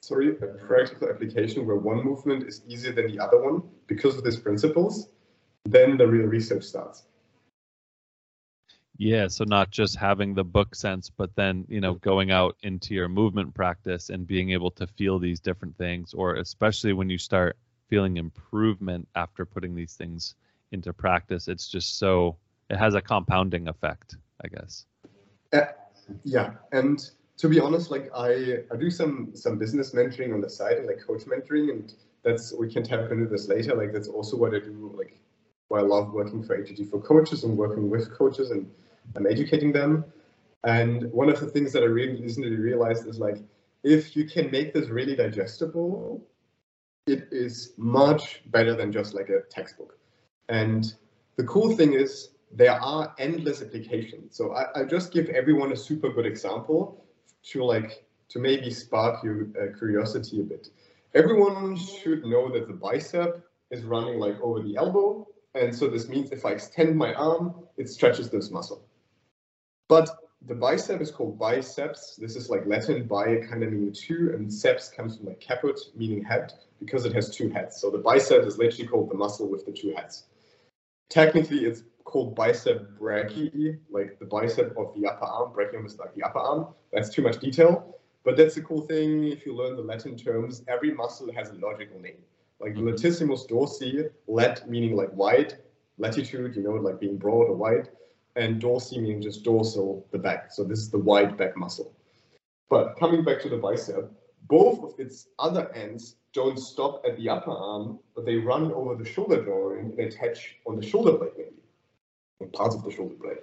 sorry, 0.00 0.30
a 0.30 0.46
practical 0.72 1.08
application 1.08 1.66
where 1.66 1.76
one 1.76 2.04
movement 2.04 2.44
is 2.44 2.62
easier 2.68 2.92
than 2.92 3.08
the 3.10 3.18
other 3.18 3.42
one 3.42 3.62
because 3.88 4.16
of 4.16 4.22
these 4.22 4.38
principles, 4.38 5.08
then 5.64 5.96
the 5.96 6.06
real 6.06 6.26
research 6.26 6.62
starts. 6.62 7.06
Yeah, 8.98 9.28
so 9.28 9.44
not 9.44 9.70
just 9.70 9.96
having 9.96 10.34
the 10.34 10.44
book 10.44 10.74
sense, 10.74 11.10
but 11.10 11.34
then, 11.34 11.64
you 11.68 11.80
know, 11.80 11.94
going 11.94 12.30
out 12.30 12.56
into 12.62 12.94
your 12.94 13.08
movement 13.08 13.54
practice 13.54 14.10
and 14.10 14.26
being 14.26 14.50
able 14.50 14.70
to 14.72 14.86
feel 14.86 15.18
these 15.18 15.40
different 15.40 15.76
things, 15.76 16.12
or 16.14 16.34
especially 16.34 16.92
when 16.92 17.10
you 17.10 17.18
start 17.18 17.56
feeling 17.88 18.18
improvement 18.18 19.08
after 19.16 19.44
putting 19.44 19.74
these 19.74 19.94
things 19.94 20.36
into 20.70 20.92
practice, 20.92 21.48
it's 21.48 21.66
just 21.66 21.98
so, 21.98 22.36
it 22.70 22.78
has 22.78 22.94
a 22.94 23.02
compounding 23.02 23.68
effect, 23.68 24.16
I 24.42 24.48
guess. 24.48 24.86
Uh, 25.52 25.62
yeah. 26.24 26.52
And 26.72 26.98
to 27.38 27.48
be 27.48 27.58
honest, 27.58 27.90
like 27.90 28.10
I, 28.14 28.58
I 28.72 28.76
do 28.78 28.90
some, 28.90 29.30
some 29.34 29.58
business 29.58 29.92
mentoring 29.92 30.32
on 30.32 30.40
the 30.40 30.48
side 30.48 30.78
and 30.78 30.86
like 30.86 31.04
coach 31.04 31.22
mentoring, 31.24 31.70
and 31.70 31.92
that's, 32.24 32.54
we 32.54 32.72
can 32.72 32.84
tap 32.84 33.10
into 33.10 33.26
this 33.26 33.48
later. 33.48 33.74
Like 33.74 33.92
that's 33.92 34.08
also 34.08 34.36
what 34.36 34.54
I 34.54 34.60
do, 34.60 34.94
like, 34.96 35.18
why 35.68 35.80
I 35.80 35.82
love 35.82 36.12
working 36.12 36.42
for 36.42 36.56
ATG 36.56 36.90
for 36.90 37.00
coaches 37.00 37.44
and 37.44 37.56
working 37.56 37.90
with 37.90 38.12
coaches 38.16 38.50
and 38.50 38.70
I'm 39.16 39.26
educating 39.26 39.72
them. 39.72 40.04
And 40.64 41.10
one 41.12 41.28
of 41.28 41.40
the 41.40 41.46
things 41.46 41.72
that 41.72 41.82
I 41.82 41.86
really 41.86 42.20
recently 42.20 42.56
realized 42.56 43.06
is 43.06 43.18
like, 43.18 43.38
if 43.82 44.14
you 44.14 44.26
can 44.26 44.50
make 44.50 44.74
this 44.74 44.88
really 44.88 45.16
digestible, 45.16 46.22
it 47.06 47.28
is 47.32 47.72
much 47.78 48.42
better 48.46 48.74
than 48.74 48.92
just 48.92 49.14
like 49.14 49.30
a 49.30 49.40
textbook. 49.48 49.98
And 50.48 50.92
the 51.36 51.44
cool 51.44 51.74
thing 51.74 51.94
is 51.94 52.30
there 52.52 52.80
are 52.80 53.14
endless 53.18 53.62
applications. 53.62 54.36
So 54.36 54.54
I, 54.54 54.80
I 54.80 54.84
just 54.84 55.12
give 55.12 55.28
everyone 55.28 55.72
a 55.72 55.76
super 55.76 56.10
good 56.10 56.26
example 56.26 57.04
to 57.44 57.64
like 57.64 58.04
to 58.28 58.38
maybe 58.38 58.70
spark 58.70 59.22
your 59.24 59.48
uh, 59.60 59.76
curiosity 59.76 60.40
a 60.40 60.44
bit. 60.44 60.68
Everyone 61.14 61.76
should 61.76 62.24
know 62.24 62.50
that 62.52 62.68
the 62.68 62.74
bicep 62.74 63.44
is 63.70 63.82
running 63.82 64.18
like 64.18 64.40
over 64.40 64.62
the 64.62 64.76
elbow. 64.76 65.26
And 65.54 65.74
so 65.74 65.88
this 65.88 66.08
means 66.08 66.30
if 66.30 66.44
I 66.44 66.50
extend 66.50 66.96
my 66.96 67.12
arm, 67.14 67.54
it 67.76 67.88
stretches 67.88 68.30
this 68.30 68.50
muscle. 68.50 68.84
But 69.88 70.08
the 70.46 70.54
bicep 70.54 71.00
is 71.00 71.10
called 71.10 71.38
biceps. 71.38 72.16
This 72.16 72.36
is 72.36 72.48
like 72.48 72.66
Latin 72.66 73.06
bi 73.06 73.36
kind 73.48 73.62
of 73.62 73.72
meaning 73.72 73.92
two, 73.92 74.32
and 74.34 74.48
seps 74.48 74.94
comes 74.94 75.16
from 75.16 75.26
like 75.26 75.40
caput, 75.40 75.78
meaning 75.96 76.22
head, 76.22 76.52
because 76.78 77.04
it 77.04 77.12
has 77.12 77.30
two 77.30 77.50
heads. 77.50 77.80
So 77.80 77.90
the 77.90 77.98
bicep 77.98 78.44
is 78.44 78.56
literally 78.56 78.86
called 78.86 79.10
the 79.10 79.16
muscle 79.16 79.50
with 79.50 79.66
the 79.66 79.72
two 79.72 79.92
heads. 79.96 80.24
Technically, 81.10 81.64
it's 81.64 81.82
called 82.10 82.34
bicep 82.34 82.98
brachii, 82.98 83.78
like 83.90 84.18
the 84.18 84.24
bicep 84.26 84.76
of 84.76 84.94
the 84.94 85.06
upper 85.08 85.24
arm. 85.24 85.52
Brachium 85.52 85.86
is 85.86 85.98
like 85.98 86.14
the 86.14 86.22
upper 86.22 86.38
arm. 86.38 86.66
That's 86.92 87.08
too 87.08 87.22
much 87.22 87.38
detail. 87.38 87.96
But 88.24 88.36
that's 88.36 88.56
a 88.56 88.62
cool 88.62 88.82
thing. 88.82 89.24
If 89.24 89.46
you 89.46 89.54
learn 89.54 89.76
the 89.76 89.82
Latin 89.82 90.16
terms, 90.16 90.62
every 90.68 90.92
muscle 90.92 91.32
has 91.32 91.50
a 91.50 91.54
logical 91.54 91.98
name. 92.00 92.18
Like 92.60 92.74
mm-hmm. 92.74 92.88
latissimus 92.88 93.48
dorsi, 93.48 94.10
lat 94.26 94.68
meaning 94.68 94.94
like 94.94 95.12
wide, 95.14 95.54
latitude, 95.96 96.54
you 96.56 96.62
know, 96.62 96.72
like 96.72 97.00
being 97.00 97.16
broad 97.16 97.46
or 97.48 97.56
wide 97.56 97.88
and 98.36 98.60
dorsi 98.60 99.00
meaning 99.00 99.22
just 99.22 99.44
dorsal, 99.44 100.06
the 100.12 100.18
back. 100.18 100.52
So 100.52 100.64
this 100.64 100.78
is 100.78 100.90
the 100.90 100.98
wide 100.98 101.36
back 101.36 101.56
muscle. 101.56 101.94
But 102.68 102.98
coming 102.98 103.24
back 103.24 103.40
to 103.42 103.48
the 103.48 103.56
bicep, 103.56 104.10
both 104.48 104.82
of 104.82 104.98
its 104.98 105.28
other 105.38 105.72
ends 105.74 106.16
don't 106.32 106.58
stop 106.58 107.02
at 107.06 107.16
the 107.16 107.28
upper 107.28 107.50
arm, 107.50 107.98
but 108.14 108.24
they 108.24 108.36
run 108.36 108.72
over 108.72 108.94
the 108.94 109.08
shoulder 109.08 109.44
joint 109.44 109.80
and 109.80 109.98
attach 109.98 110.56
on 110.66 110.76
the 110.76 110.86
shoulder 110.86 111.12
blade 111.12 111.39
parts 112.48 112.74
of 112.74 112.84
the 112.84 112.90
shoulder 112.90 113.14
blade. 113.14 113.38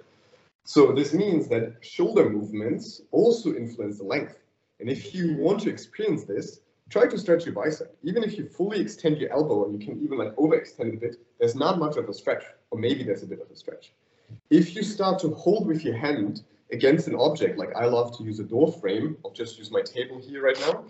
So 0.64 0.92
this 0.92 1.14
means 1.14 1.48
that 1.48 1.76
shoulder 1.80 2.28
movements 2.28 3.00
also 3.10 3.54
influence 3.54 3.98
the 3.98 4.04
length. 4.04 4.38
And 4.80 4.88
if 4.88 5.14
you 5.14 5.34
want 5.36 5.60
to 5.60 5.70
experience 5.70 6.24
this, 6.24 6.60
try 6.90 7.06
to 7.06 7.18
stretch 7.18 7.46
your 7.46 7.54
bicep. 7.54 7.96
Even 8.02 8.22
if 8.22 8.36
you 8.36 8.46
fully 8.46 8.80
extend 8.80 9.18
your 9.18 9.32
elbow 9.32 9.64
and 9.64 9.80
you 9.80 9.86
can 9.86 10.02
even 10.02 10.18
like 10.18 10.34
overextend 10.36 10.94
a 10.94 10.96
bit, 10.96 11.16
there's 11.38 11.54
not 11.54 11.78
much 11.78 11.96
of 11.96 12.08
a 12.08 12.14
stretch, 12.14 12.44
or 12.70 12.78
maybe 12.78 13.02
there's 13.02 13.22
a 13.22 13.26
bit 13.26 13.40
of 13.40 13.50
a 13.50 13.56
stretch. 13.56 13.92
If 14.50 14.76
you 14.76 14.82
start 14.82 15.18
to 15.20 15.30
hold 15.30 15.66
with 15.66 15.84
your 15.84 15.96
hand 15.96 16.42
against 16.70 17.08
an 17.08 17.14
object, 17.14 17.58
like 17.58 17.74
I 17.74 17.86
love 17.86 18.16
to 18.18 18.24
use 18.24 18.40
a 18.40 18.44
door 18.44 18.70
frame, 18.70 19.16
I'll 19.24 19.30
just 19.30 19.58
use 19.58 19.70
my 19.70 19.80
table 19.80 20.20
here 20.20 20.42
right 20.42 20.60
now, 20.60 20.84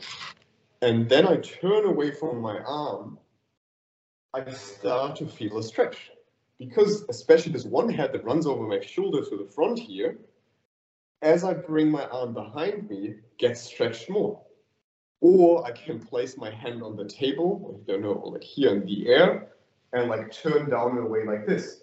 and 0.82 1.08
then 1.08 1.26
I 1.26 1.36
turn 1.36 1.84
away 1.84 2.10
from 2.10 2.40
my 2.40 2.58
arm, 2.60 3.18
I 4.34 4.50
start 4.50 5.16
to 5.16 5.26
feel 5.26 5.58
a 5.58 5.62
stretch. 5.62 6.10
Because 6.58 7.04
especially 7.08 7.52
this 7.52 7.64
one 7.64 7.88
head 7.88 8.12
that 8.12 8.24
runs 8.24 8.46
over 8.46 8.66
my 8.66 8.80
shoulder 8.80 9.24
to 9.24 9.36
the 9.36 9.44
front 9.44 9.78
here, 9.78 10.18
as 11.22 11.44
I 11.44 11.54
bring 11.54 11.90
my 11.90 12.06
arm 12.06 12.34
behind 12.34 12.88
me, 12.90 13.14
gets 13.38 13.60
stretched 13.60 14.10
more. 14.10 14.40
Or 15.20 15.64
I 15.64 15.72
can 15.72 16.00
place 16.00 16.36
my 16.36 16.50
hand 16.50 16.82
on 16.82 16.96
the 16.96 17.04
table, 17.04 17.80
don't 17.86 18.02
know, 18.02 18.22
like 18.24 18.44
here 18.44 18.70
in 18.70 18.86
the 18.86 19.08
air, 19.08 19.48
and 19.92 20.08
like 20.08 20.32
turn 20.32 20.70
down 20.70 20.92
in 20.92 20.98
a 20.98 21.06
way 21.06 21.24
like 21.24 21.46
this. 21.46 21.82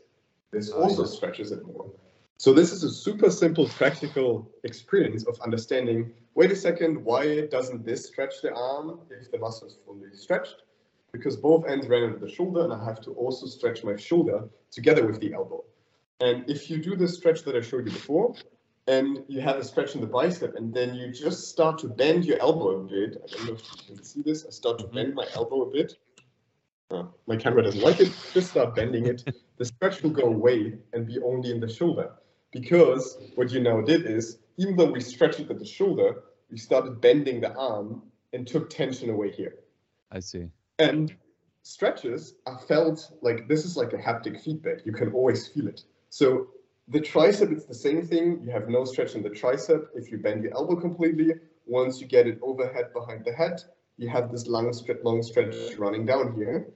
This 0.51 0.71
ah, 0.71 0.77
also 0.77 1.05
stretches 1.05 1.51
it 1.51 1.65
more. 1.65 1.91
So 2.37 2.53
this 2.53 2.71
is 2.71 2.83
a 2.83 2.89
super 2.89 3.29
simple 3.29 3.67
practical 3.67 4.49
experience 4.63 5.25
of 5.25 5.39
understanding, 5.41 6.11
wait 6.33 6.51
a 6.51 6.55
second, 6.55 7.03
why 7.03 7.47
doesn't 7.47 7.85
this 7.85 8.07
stretch 8.07 8.41
the 8.41 8.53
arm 8.53 8.99
if 9.09 9.31
the 9.31 9.37
muscle 9.37 9.67
is 9.67 9.77
fully 9.85 10.13
stretched? 10.13 10.63
Because 11.17 11.37
both 11.37 11.65
ends 11.65 11.87
ran 11.87 12.03
into 12.03 12.19
the 12.19 12.29
shoulder 12.29 12.63
and 12.65 12.73
I 12.73 12.83
have 12.83 12.99
to 13.01 13.11
also 13.11 13.45
stretch 13.45 13.83
my 13.83 13.95
shoulder 13.95 14.49
together 14.71 15.05
with 15.07 15.19
the 15.19 15.33
elbow. 15.33 15.63
And 16.19 16.49
if 16.49 16.69
you 16.69 16.77
do 16.77 16.95
the 16.95 17.07
stretch 17.07 17.43
that 17.43 17.55
I 17.55 17.61
showed 17.61 17.85
you 17.85 17.91
before, 17.91 18.35
and 18.87 19.23
you 19.27 19.41
have 19.41 19.57
a 19.57 19.63
stretch 19.63 19.95
in 19.95 20.01
the 20.01 20.07
bicep, 20.07 20.55
and 20.55 20.73
then 20.73 20.93
you 20.93 21.11
just 21.11 21.49
start 21.49 21.79
to 21.79 21.87
bend 21.87 22.25
your 22.25 22.39
elbow 22.39 22.81
a 22.81 22.83
bit. 22.83 23.17
I 23.23 23.35
don't 23.35 23.45
know 23.47 23.53
if 23.53 23.63
you 23.89 23.95
can 23.95 24.03
see 24.03 24.21
this. 24.21 24.45
I 24.45 24.51
start 24.51 24.77
to 24.79 24.87
bend 24.87 25.15
my 25.15 25.25
elbow 25.33 25.63
a 25.63 25.71
bit. 25.71 25.95
Uh, 26.91 27.05
my 27.25 27.35
camera 27.35 27.63
doesn't 27.63 27.81
like 27.81 27.99
it. 27.99 28.15
Just 28.33 28.51
start 28.51 28.75
bending 28.75 29.07
it. 29.07 29.23
The 29.57 29.65
stretch 29.65 30.03
will 30.03 30.11
go 30.11 30.23
away 30.23 30.77
and 30.93 31.07
be 31.07 31.19
only 31.19 31.49
in 31.49 31.59
the 31.59 31.67
shoulder. 31.67 32.11
Because 32.51 33.17
what 33.35 33.51
you 33.51 33.59
now 33.59 33.81
did 33.81 34.05
is, 34.05 34.37
even 34.57 34.75
though 34.75 34.91
we 34.91 35.01
stretched 35.01 35.39
it 35.39 35.49
at 35.49 35.59
the 35.59 35.65
shoulder, 35.65 36.23
we 36.51 36.57
started 36.57 37.01
bending 37.01 37.41
the 37.41 37.53
arm 37.55 38.03
and 38.33 38.45
took 38.45 38.69
tension 38.69 39.09
away 39.09 39.31
here. 39.31 39.55
I 40.11 40.19
see. 40.19 40.49
And 40.79 41.15
stretches 41.63 42.35
are 42.45 42.59
felt 42.59 43.11
like 43.21 43.47
this 43.47 43.65
is 43.65 43.77
like 43.77 43.93
a 43.93 43.97
haptic 43.97 44.41
feedback. 44.41 44.85
You 44.85 44.91
can 44.91 45.11
always 45.13 45.47
feel 45.47 45.67
it. 45.67 45.83
So 46.09 46.47
the 46.87 46.99
tricep, 46.99 47.51
it's 47.51 47.65
the 47.65 47.73
same 47.73 48.05
thing. 48.05 48.41
You 48.43 48.51
have 48.51 48.69
no 48.69 48.85
stretch 48.85 49.15
in 49.15 49.23
the 49.23 49.29
tricep 49.29 49.87
if 49.95 50.11
you 50.11 50.17
bend 50.17 50.43
your 50.43 50.53
elbow 50.53 50.75
completely. 50.75 51.33
Once 51.65 51.99
you 51.99 52.07
get 52.07 52.27
it 52.27 52.39
overhead 52.41 52.93
behind 52.93 53.25
the 53.25 53.33
head, 53.33 53.61
you 53.97 54.07
have 54.09 54.31
this 54.31 54.47
long, 54.47 54.71
long 55.03 55.23
stretch 55.23 55.55
running 55.77 56.05
down 56.05 56.35
here. 56.35 56.67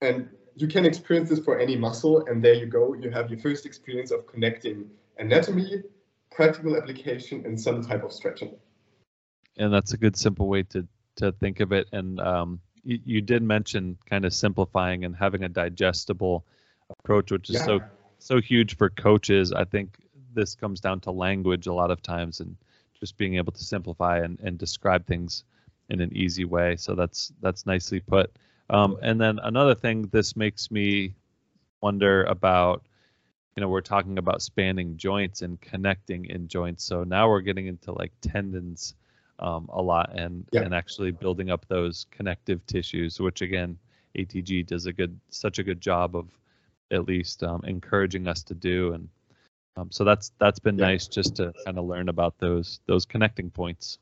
And 0.00 0.28
you 0.54 0.68
can 0.68 0.84
experience 0.84 1.28
this 1.30 1.40
for 1.40 1.58
any 1.58 1.76
muscle, 1.76 2.24
and 2.26 2.44
there 2.44 2.54
you 2.54 2.66
go. 2.66 2.94
You 2.94 3.10
have 3.10 3.30
your 3.30 3.38
first 3.40 3.66
experience 3.66 4.10
of 4.10 4.26
connecting 4.26 4.90
anatomy, 5.18 5.82
practical 6.30 6.76
application, 6.76 7.44
and 7.44 7.60
some 7.60 7.82
type 7.82 8.04
of 8.04 8.12
stretching. 8.12 8.54
And 9.56 9.72
that's 9.72 9.92
a 9.92 9.96
good, 9.96 10.16
simple 10.16 10.48
way 10.48 10.62
to 10.64 10.86
to 11.16 11.32
think 11.32 11.60
of 11.60 11.72
it. 11.72 11.88
And 11.92 12.20
um, 12.20 12.60
you, 12.84 12.98
you, 13.04 13.20
did 13.20 13.42
mention 13.42 13.96
kind 14.08 14.24
of 14.24 14.32
simplifying 14.32 15.04
and 15.04 15.14
having 15.14 15.44
a 15.44 15.48
digestible 15.48 16.44
approach, 16.90 17.30
which 17.30 17.50
is 17.50 17.56
yeah. 17.56 17.64
so 17.64 17.80
so 18.18 18.40
huge 18.40 18.76
for 18.76 18.90
coaches. 18.90 19.52
I 19.52 19.64
think 19.64 19.98
this 20.34 20.54
comes 20.54 20.80
down 20.80 21.00
to 21.00 21.10
language 21.10 21.66
a 21.66 21.72
lot 21.72 21.90
of 21.90 22.02
times, 22.02 22.40
and 22.40 22.56
just 22.98 23.16
being 23.16 23.36
able 23.36 23.52
to 23.52 23.64
simplify 23.64 24.18
and, 24.18 24.38
and 24.40 24.58
describe 24.58 25.06
things 25.06 25.44
in 25.88 26.00
an 26.00 26.14
easy 26.14 26.44
way. 26.44 26.76
So 26.76 26.94
that's 26.94 27.32
that's 27.40 27.66
nicely 27.66 28.00
put. 28.00 28.30
Um, 28.68 28.98
and 29.02 29.20
then 29.20 29.40
another 29.42 29.74
thing, 29.74 30.02
this 30.12 30.36
makes 30.36 30.70
me 30.70 31.14
wonder 31.80 32.24
about, 32.24 32.84
you 33.56 33.60
know, 33.60 33.68
we're 33.68 33.80
talking 33.80 34.18
about 34.18 34.42
spanning 34.42 34.96
joints 34.96 35.42
and 35.42 35.60
connecting 35.60 36.26
in 36.26 36.46
joints. 36.46 36.84
So 36.84 37.02
now 37.02 37.28
we're 37.28 37.40
getting 37.40 37.66
into 37.66 37.92
like 37.92 38.12
tendons 38.20 38.94
um, 39.40 39.68
a 39.72 39.82
lot 39.82 40.16
and 40.18 40.46
yeah. 40.52 40.62
and 40.62 40.74
actually 40.74 41.10
building 41.10 41.50
up 41.50 41.66
those 41.68 42.06
connective 42.10 42.64
tissues, 42.66 43.18
which 43.20 43.42
again, 43.42 43.78
ATG 44.16 44.66
does 44.66 44.86
a 44.86 44.92
good 44.92 45.18
such 45.30 45.58
a 45.58 45.62
good 45.62 45.80
job 45.80 46.14
of 46.14 46.28
at 46.90 47.06
least 47.06 47.42
um, 47.42 47.62
encouraging 47.64 48.26
us 48.26 48.42
to 48.44 48.54
do. 48.54 48.92
And 48.92 49.08
um, 49.76 49.90
so 49.90 50.04
that's 50.04 50.32
that's 50.38 50.58
been 50.58 50.78
yeah. 50.78 50.86
nice 50.86 51.08
just 51.08 51.36
to 51.36 51.52
kind 51.64 51.78
of 51.78 51.86
learn 51.86 52.08
about 52.08 52.38
those 52.38 52.80
those 52.86 53.04
connecting 53.04 53.50
points. 53.50 53.98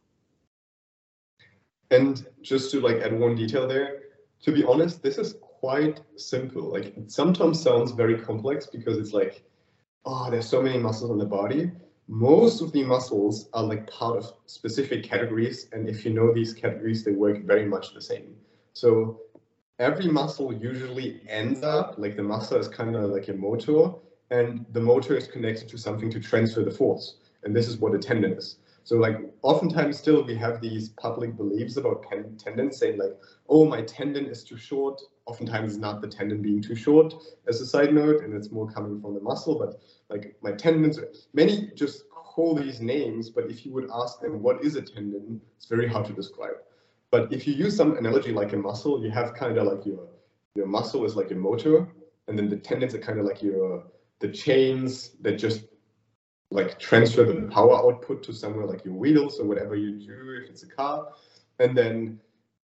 And 1.91 2.26
just 2.43 2.70
to 2.72 2.80
like 2.80 2.97
add 2.97 3.18
one 3.18 3.34
detail 3.34 3.66
there, 3.66 4.01
to 4.43 4.53
be 4.53 4.64
honest, 4.64 5.03
this 5.03 5.16
is 5.18 5.36
quite 5.41 6.01
simple. 6.16 6.62
Like 6.70 6.97
it 6.97 7.11
sometimes 7.11 7.62
sounds 7.62 7.93
very 7.93 8.18
complex 8.18 8.66
because 8.66 8.99
it's 8.99 9.12
like, 9.12 9.43
oh, 10.05 10.30
there's 10.30 10.49
so 10.49 10.61
many 10.61 10.78
muscles 10.78 11.11
in 11.11 11.18
the 11.18 11.24
body. 11.24 11.70
Most 12.11 12.62
of 12.62 12.72
the 12.72 12.82
muscles 12.84 13.50
are 13.52 13.62
like 13.62 13.86
part 13.90 14.16
of 14.16 14.32
specific 14.46 15.04
categories. 15.04 15.68
And 15.72 15.86
if 15.86 16.06
you 16.06 16.12
know 16.12 16.32
these 16.32 16.54
categories, 16.54 17.04
they 17.04 17.12
work 17.12 17.44
very 17.44 17.66
much 17.66 17.92
the 17.92 18.00
same. 18.00 18.34
So 18.72 19.20
every 19.78 20.06
muscle 20.06 20.52
usually 20.52 21.20
ends 21.28 21.62
up, 21.62 21.96
like 21.98 22.16
the 22.16 22.22
muscle 22.22 22.56
is 22.56 22.66
kind 22.66 22.96
of 22.96 23.11
like 23.11 23.28
a 23.28 23.34
motor 23.34 23.92
and 24.30 24.64
the 24.72 24.80
motor 24.80 25.16
is 25.16 25.26
connected 25.26 25.68
to 25.68 25.76
something 25.76 26.11
to 26.11 26.20
transfer 26.20 26.64
the 26.64 26.70
force. 26.70 27.16
And 27.44 27.54
this 27.54 27.68
is 27.68 27.76
what 27.76 27.94
a 27.94 27.98
tendon 27.98 28.32
is. 28.32 28.56
So 28.89 28.97
like 28.97 29.18
oftentimes 29.43 29.99
still 29.99 30.24
we 30.24 30.34
have 30.36 30.62
these 30.62 30.89
public 30.89 31.36
beliefs 31.36 31.76
about 31.76 32.07
tendons 32.39 32.78
saying 32.78 32.97
like, 32.97 33.14
oh, 33.47 33.66
my 33.66 33.82
tendon 33.82 34.24
is 34.24 34.43
too 34.43 34.57
short. 34.57 34.99
Oftentimes 35.26 35.72
it's 35.72 35.78
not 35.78 36.01
the 36.01 36.09
tendon 36.09 36.41
being 36.41 36.62
too 36.62 36.74
short 36.74 37.12
as 37.47 37.61
a 37.61 37.66
side 37.66 37.93
note, 37.93 38.22
and 38.22 38.32
it's 38.32 38.51
more 38.51 38.66
coming 38.66 38.99
from 38.99 39.12
the 39.12 39.20
muscle, 39.20 39.59
but 39.59 39.82
like 40.09 40.36
my 40.43 40.53
tendons, 40.53 40.99
many 41.34 41.70
just 41.74 42.09
call 42.09 42.55
these 42.55 42.80
names, 42.80 43.28
but 43.28 43.51
if 43.51 43.66
you 43.66 43.74
would 43.74 43.91
ask 43.93 44.22
them 44.22 44.41
what 44.41 44.64
is 44.64 44.74
a 44.76 44.80
tendon, 44.80 45.39
it's 45.59 45.66
very 45.66 45.86
hard 45.86 46.07
to 46.07 46.14
describe. 46.14 46.57
But 47.11 47.30
if 47.30 47.47
you 47.47 47.53
use 47.53 47.76
some 47.76 47.99
analogy 47.99 48.32
like 48.32 48.55
a 48.55 48.57
muscle, 48.57 49.05
you 49.05 49.11
have 49.11 49.34
kind 49.34 49.59
of 49.59 49.66
like 49.66 49.84
your 49.84 50.09
your 50.55 50.66
muscle 50.66 51.05
is 51.05 51.14
like 51.14 51.30
a 51.30 51.34
motor, 51.34 51.86
and 52.26 52.39
then 52.39 52.49
the 52.49 52.57
tendons 52.57 52.95
are 52.95 53.01
kind 53.01 53.20
of 53.20 53.26
like 53.26 53.43
your 53.43 53.84
the 54.20 54.28
chains 54.28 55.11
that 55.20 55.32
just 55.32 55.64
like 56.51 56.78
transfer 56.78 57.24
the 57.24 57.42
power 57.53 57.76
output 57.76 58.22
to 58.22 58.32
somewhere 58.32 58.66
like 58.66 58.84
your 58.84 58.94
wheels 58.94 59.38
or 59.38 59.44
whatever 59.44 59.76
you 59.76 59.99
do 59.99 60.40
if 60.42 60.49
it's 60.49 60.62
a 60.62 60.68
car 60.68 61.09
and 61.59 61.76
then 61.76 62.18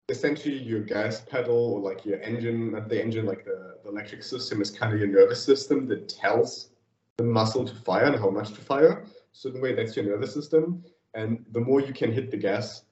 essentially 0.09 0.57
your 0.57 0.81
gas 0.81 1.21
pedal 1.21 1.73
or 1.73 1.79
like 1.79 2.05
your 2.05 2.19
engine 2.21 2.71
the 2.87 3.01
engine 3.01 3.25
like 3.25 3.43
the, 3.45 3.77
the 3.83 3.89
electric 3.89 4.23
system 4.23 4.61
is 4.61 4.69
kind 4.69 4.93
of 4.93 4.99
your 4.99 5.07
nervous 5.07 5.43
system 5.43 5.87
that 5.87 6.09
tells 6.09 6.71
the 7.17 7.23
muscle 7.23 7.65
to 7.65 7.75
fire 7.75 8.05
and 8.05 8.19
how 8.19 8.29
much 8.29 8.49
to 8.53 8.61
fire. 8.61 9.05
So 9.31 9.49
in 9.49 9.57
a 9.57 9.59
way 9.59 9.73
that's 9.73 9.95
your 9.95 10.05
nervous 10.05 10.33
system 10.33 10.83
and 11.13 11.45
the 11.51 11.59
more 11.59 11.79
you 11.81 11.93
can 11.93 12.11
hit 12.11 12.31
the 12.31 12.37
gas 12.37 12.83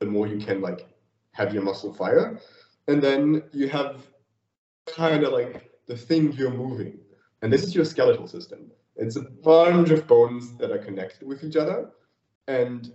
the 0.00 0.06
more 0.06 0.26
you 0.26 0.38
can 0.38 0.60
like 0.60 0.88
have 1.32 1.52
your 1.52 1.62
muscle 1.62 1.92
fire. 1.92 2.38
And 2.86 3.02
then 3.02 3.42
you 3.52 3.68
have 3.68 4.06
kind 4.86 5.24
of 5.24 5.32
like 5.32 5.70
the 5.86 5.96
thing 5.96 6.32
you're 6.32 6.50
moving. 6.50 6.98
And 7.42 7.52
this 7.52 7.62
is 7.62 7.74
your 7.74 7.84
skeletal 7.84 8.26
system 8.26 8.70
it's 8.98 9.16
a 9.16 9.22
bunch 9.22 9.90
of 9.90 10.06
bones 10.06 10.56
that 10.56 10.70
are 10.70 10.78
connected 10.78 11.26
with 11.26 11.44
each 11.44 11.56
other. 11.56 11.90
And 12.48 12.92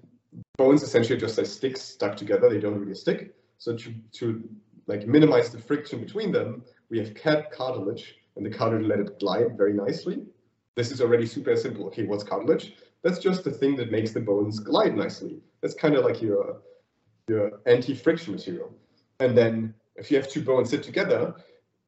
bones 0.57 0.83
essentially 0.83 1.19
just 1.19 1.37
like 1.37 1.47
sticks 1.47 1.81
stuck 1.81 2.17
together. 2.17 2.49
They 2.49 2.59
don't 2.59 2.79
really 2.79 2.95
stick. 2.95 3.33
So 3.57 3.75
to, 3.77 3.93
to 4.13 4.43
like 4.87 5.07
minimize 5.07 5.49
the 5.49 5.59
friction 5.59 5.99
between 5.99 6.31
them, 6.31 6.63
we 6.89 6.99
have 6.99 7.15
cat 7.15 7.51
cartilage 7.51 8.15
and 8.35 8.45
the 8.45 8.49
cartilage 8.49 8.85
let 8.85 8.99
it 8.99 9.19
glide 9.19 9.57
very 9.57 9.73
nicely. 9.73 10.23
This 10.75 10.91
is 10.91 11.01
already 11.01 11.25
super 11.25 11.55
simple. 11.55 11.85
Okay, 11.87 12.03
what's 12.03 12.23
cartilage? 12.23 12.75
That's 13.03 13.19
just 13.19 13.43
the 13.43 13.51
thing 13.51 13.75
that 13.77 13.91
makes 13.91 14.11
the 14.11 14.19
bones 14.19 14.59
glide 14.59 14.95
nicely. 14.95 15.39
That's 15.61 15.75
kind 15.75 15.95
of 15.95 16.03
like 16.03 16.21
your, 16.21 16.61
your 17.27 17.61
anti-friction 17.65 18.33
material. 18.33 18.73
And 19.19 19.37
then 19.37 19.73
if 19.95 20.09
you 20.09 20.17
have 20.17 20.29
two 20.29 20.41
bones 20.41 20.71
sit 20.71 20.83
together, 20.83 21.35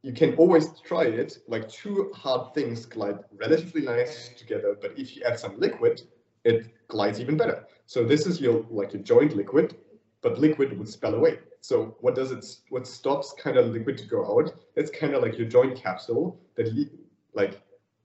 you 0.06 0.14
can 0.14 0.36
always 0.36 0.80
try 0.82 1.06
it, 1.06 1.39
like 1.47 1.68
two 1.68 2.12
hard 2.14 2.53
things 2.53 2.86
glide 2.86 3.18
relatively 3.39 3.82
nice 3.82 4.30
together, 4.38 4.78
but 4.80 4.93
if 4.95 5.16
you 5.16 5.24
add 5.24 5.39
some 5.39 5.60
liquid, 5.60 5.99
it 6.43 6.88
glides 6.88 7.20
even 7.20 7.36
better. 7.36 7.66
So 7.88 8.06
this 8.06 8.28
is 8.28 8.39
your 8.39 8.64
like 8.70 8.93
your 8.93 9.01
joint 9.01 9.36
liquid, 9.36 9.76
but 10.22 10.38
liquid 10.38 10.78
would 10.78 10.88
spell 10.88 11.16
away. 11.16 11.39
So 11.62 11.97
what 12.01 12.14
does 12.14 12.32
it, 12.32 12.45
what 12.70 12.86
stops 12.86 13.34
kind 13.39 13.58
of 13.58 13.72
liquid 13.72 13.97
to 13.97 14.06
go 14.06 14.22
out? 14.38 14.53
It's 14.76 14.91
kind 14.91 15.16
of 15.16 15.24
like 15.24 15.39
your 15.39 15.47
joint 15.47 15.76
capsule 15.76 16.39
that 16.56 16.68
like 17.34 17.60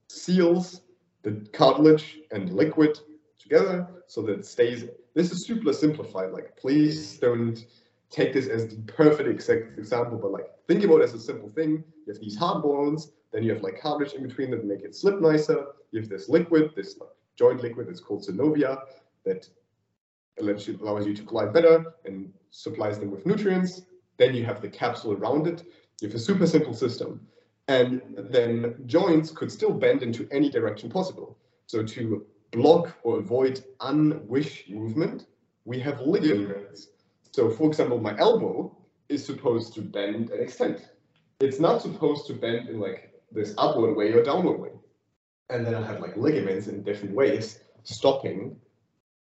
seals 0.07 0.81
the 1.21 1.47
cartilage 1.53 2.17
and 2.31 2.51
liquid 2.51 2.97
together 3.37 3.87
so 4.07 4.23
that 4.23 4.39
it 4.39 4.45
stays 4.47 4.85
this 5.13 5.31
is 5.31 5.45
super 5.45 5.73
simplified. 5.73 6.31
Like, 6.31 6.55
please 6.57 7.19
don't 7.19 7.63
take 8.11 8.33
this 8.33 8.47
as 8.47 8.67
the 8.67 8.75
perfect 8.93 9.27
exact 9.29 9.79
example, 9.79 10.17
but 10.17 10.31
like 10.31 10.45
think 10.67 10.83
about 10.83 11.01
it 11.01 11.05
as 11.05 11.13
a 11.13 11.19
simple 11.19 11.49
thing. 11.49 11.83
You 12.05 12.13
have 12.13 12.21
these 12.21 12.37
hard 12.37 12.61
bones, 12.61 13.13
then 13.31 13.43
you 13.43 13.53
have 13.53 13.63
like 13.63 13.81
cartilage 13.81 14.13
in 14.13 14.27
between 14.27 14.51
that 14.51 14.65
make 14.65 14.81
it 14.81 14.95
slip 14.95 15.19
nicer. 15.21 15.65
You 15.91 16.01
have 16.01 16.09
this 16.09 16.29
liquid, 16.29 16.71
this 16.75 16.97
like, 16.99 17.09
joint 17.35 17.61
liquid 17.63 17.87
that's 17.87 18.01
called 18.01 18.23
synovia 18.23 18.81
that 19.25 19.47
allows 20.39 20.67
you, 21.07 21.13
to 21.15 21.23
glide 21.23 21.53
better 21.53 21.93
and 22.05 22.31
supplies 22.51 22.99
them 22.99 23.11
with 23.11 23.25
nutrients. 23.25 23.81
Then 24.17 24.33
you 24.35 24.43
have 24.45 24.61
the 24.61 24.69
capsule 24.69 25.13
around 25.13 25.47
it. 25.47 25.63
You 26.01 26.07
have 26.07 26.15
a 26.15 26.19
super 26.19 26.47
simple 26.47 26.73
system. 26.73 27.21
And 27.67 28.01
then 28.17 28.75
joints 28.85 29.31
could 29.31 29.51
still 29.51 29.71
bend 29.71 30.03
into 30.03 30.27
any 30.31 30.49
direction 30.49 30.89
possible. 30.89 31.37
So 31.67 31.83
to 31.83 32.25
block 32.51 32.97
or 33.03 33.19
avoid 33.19 33.63
unwish 33.79 34.69
movement, 34.69 35.27
we 35.65 35.79
have 35.79 36.01
ligaments. 36.01 36.87
So 37.31 37.49
for 37.49 37.67
example, 37.67 37.99
my 37.99 38.17
elbow 38.17 38.75
is 39.09 39.25
supposed 39.25 39.73
to 39.75 39.81
bend 39.81 40.29
and 40.29 40.41
extend. 40.41 40.85
It's 41.39 41.59
not 41.59 41.81
supposed 41.81 42.27
to 42.27 42.33
bend 42.33 42.69
in 42.69 42.79
like 42.79 43.13
this 43.31 43.53
upward 43.57 43.95
way 43.95 44.11
or 44.11 44.23
downward 44.23 44.59
way. 44.59 44.71
And 45.49 45.65
then 45.65 45.75
I 45.75 45.85
have 45.85 45.99
like 45.99 46.15
ligaments 46.15 46.67
in 46.67 46.83
different 46.83 47.15
ways 47.15 47.59
stopping 47.83 48.57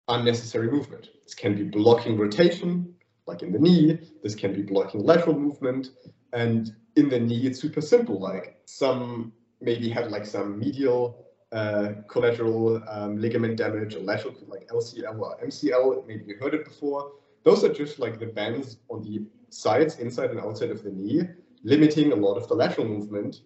unnecessary 0.08 0.72
movement. 0.72 1.10
This 1.24 1.36
can 1.36 1.56
be 1.56 1.64
blocking 1.64 2.18
rotation, 2.18 2.96
like 3.28 3.42
in 3.42 3.52
the 3.52 3.60
knee. 3.60 4.00
This 4.24 4.36
can 4.36 4.54
be 4.54 4.62
blocking 4.62 5.04
lateral 5.04 5.38
movement. 5.38 5.90
And 6.34 6.76
in 6.96 7.10
the 7.10 7.20
knee, 7.20 7.48
it's 7.48 7.60
super 7.60 7.82
simple. 7.82 8.20
Like 8.20 8.62
some 8.66 9.34
maybe 9.62 9.90
had 9.90 10.12
like 10.12 10.26
some 10.26 10.60
medial 10.60 11.26
uh, 11.52 11.94
collateral 12.08 12.84
um, 12.88 13.20
ligament 13.20 13.58
damage 13.58 13.96
or 13.96 14.00
lateral 14.00 14.36
like 14.48 14.68
LCL 14.70 15.20
or 15.20 15.38
MCL. 15.44 16.08
Maybe 16.08 16.26
you 16.28 16.38
heard 16.38 16.54
it 16.54 16.66
before. 16.66 17.12
Those 17.46 17.64
are 17.64 17.72
just 17.72 18.00
like 18.00 18.20
the 18.20 18.26
bands 18.26 18.80
on 18.90 19.04
the 19.04 19.24
sides, 19.50 20.00
inside 20.00 20.32
and 20.32 20.40
outside 20.40 20.72
of 20.72 20.84
the 20.84 20.90
knee, 20.90 21.22
limiting 21.64 22.12
a 22.12 22.16
lot 22.16 22.36
of 22.36 22.48
the 22.48 22.56
lateral 22.56 22.88
movement 22.88 23.42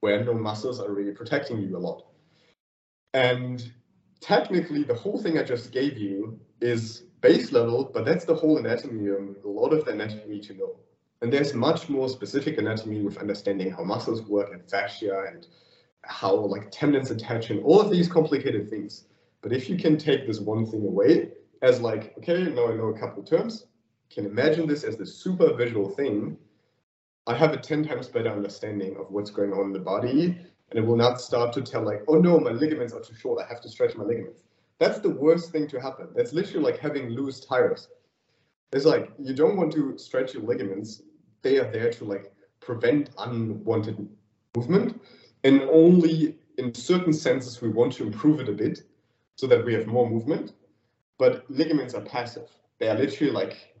where 0.00 0.22
no 0.22 0.34
muscles 0.34 0.80
are 0.80 0.92
really 0.92 1.12
protecting 1.12 1.60
you 1.62 1.76
a 1.76 1.78
lot. 1.78 2.02
And 3.14 3.72
technically, 4.20 4.82
the 4.82 4.94
whole 4.94 5.20
thing 5.20 5.38
I 5.38 5.42
just 5.42 5.72
gave 5.72 5.96
you 5.96 6.38
is 6.60 7.04
base 7.22 7.50
level, 7.50 7.90
but 7.92 8.04
that's 8.04 8.26
the 8.26 8.34
whole 8.34 8.58
anatomy 8.58 9.08
and 9.08 9.34
a 9.42 9.48
lot 9.48 9.72
of 9.72 9.86
the 9.86 9.92
anatomy 9.92 10.40
to 10.40 10.54
know. 10.54 10.76
And 11.22 11.32
there's 11.32 11.54
much 11.54 11.88
more 11.88 12.08
specific 12.08 12.58
anatomy 12.58 13.00
with 13.00 13.16
understanding 13.16 13.70
how 13.70 13.82
muscles 13.82 14.22
work 14.22 14.52
and 14.52 14.62
fascia 14.70 15.24
and 15.32 15.46
how 16.02 16.34
like 16.34 16.70
tendons 16.70 17.10
attach 17.10 17.50
and 17.50 17.64
all 17.64 17.80
of 17.80 17.90
these 17.90 18.08
complicated 18.08 18.68
things. 18.68 19.06
But 19.40 19.52
if 19.52 19.70
you 19.70 19.78
can 19.78 19.96
take 19.96 20.26
this 20.26 20.38
one 20.38 20.66
thing 20.66 20.86
away 20.86 21.30
as 21.62 21.80
like, 21.80 22.14
okay, 22.18 22.44
now 22.44 22.68
I 22.68 22.74
know 22.74 22.88
a 22.88 22.98
couple 22.98 23.22
terms, 23.22 23.66
can 24.10 24.24
imagine 24.26 24.66
this 24.66 24.84
as 24.84 24.96
the 24.96 25.06
super 25.06 25.54
visual 25.54 25.90
thing, 25.90 26.36
I 27.26 27.34
have 27.34 27.52
a 27.52 27.58
10 27.58 27.84
times 27.84 28.08
better 28.08 28.30
understanding 28.30 28.96
of 28.96 29.10
what's 29.10 29.30
going 29.30 29.52
on 29.52 29.66
in 29.66 29.72
the 29.72 29.78
body 29.78 30.38
and 30.70 30.78
it 30.78 30.86
will 30.86 30.96
not 30.96 31.20
start 31.20 31.52
to 31.54 31.62
tell 31.62 31.82
like, 31.82 32.02
oh 32.08 32.18
no, 32.18 32.38
my 32.38 32.50
ligaments 32.50 32.92
are 32.92 33.00
too 33.00 33.14
short, 33.14 33.42
I 33.42 33.48
have 33.48 33.60
to 33.62 33.68
stretch 33.68 33.96
my 33.96 34.04
ligaments. 34.04 34.42
That's 34.78 35.00
the 35.00 35.10
worst 35.10 35.50
thing 35.50 35.66
to 35.68 35.80
happen. 35.80 36.08
That's 36.14 36.32
literally 36.32 36.64
like 36.64 36.78
having 36.78 37.10
loose 37.10 37.40
tires. 37.40 37.88
It's 38.72 38.84
like 38.84 39.10
you 39.18 39.34
don't 39.34 39.56
want 39.56 39.72
to 39.72 39.96
stretch 39.98 40.34
your 40.34 40.42
ligaments. 40.44 41.02
They 41.42 41.58
are 41.58 41.70
there 41.70 41.90
to 41.92 42.04
like 42.04 42.32
prevent 42.60 43.10
unwanted 43.18 44.08
movement. 44.56 45.00
And 45.44 45.62
only 45.62 46.36
in 46.58 46.74
certain 46.74 47.12
senses 47.12 47.60
we 47.60 47.68
want 47.68 47.92
to 47.94 48.04
improve 48.04 48.40
it 48.40 48.48
a 48.48 48.52
bit 48.52 48.82
so 49.36 49.46
that 49.46 49.64
we 49.64 49.74
have 49.74 49.86
more 49.86 50.08
movement. 50.08 50.52
But 51.18 51.44
ligaments 51.50 51.94
are 51.94 52.00
passive. 52.00 52.48
They 52.78 52.88
are 52.88 52.96
literally 52.96 53.32
like 53.32 53.74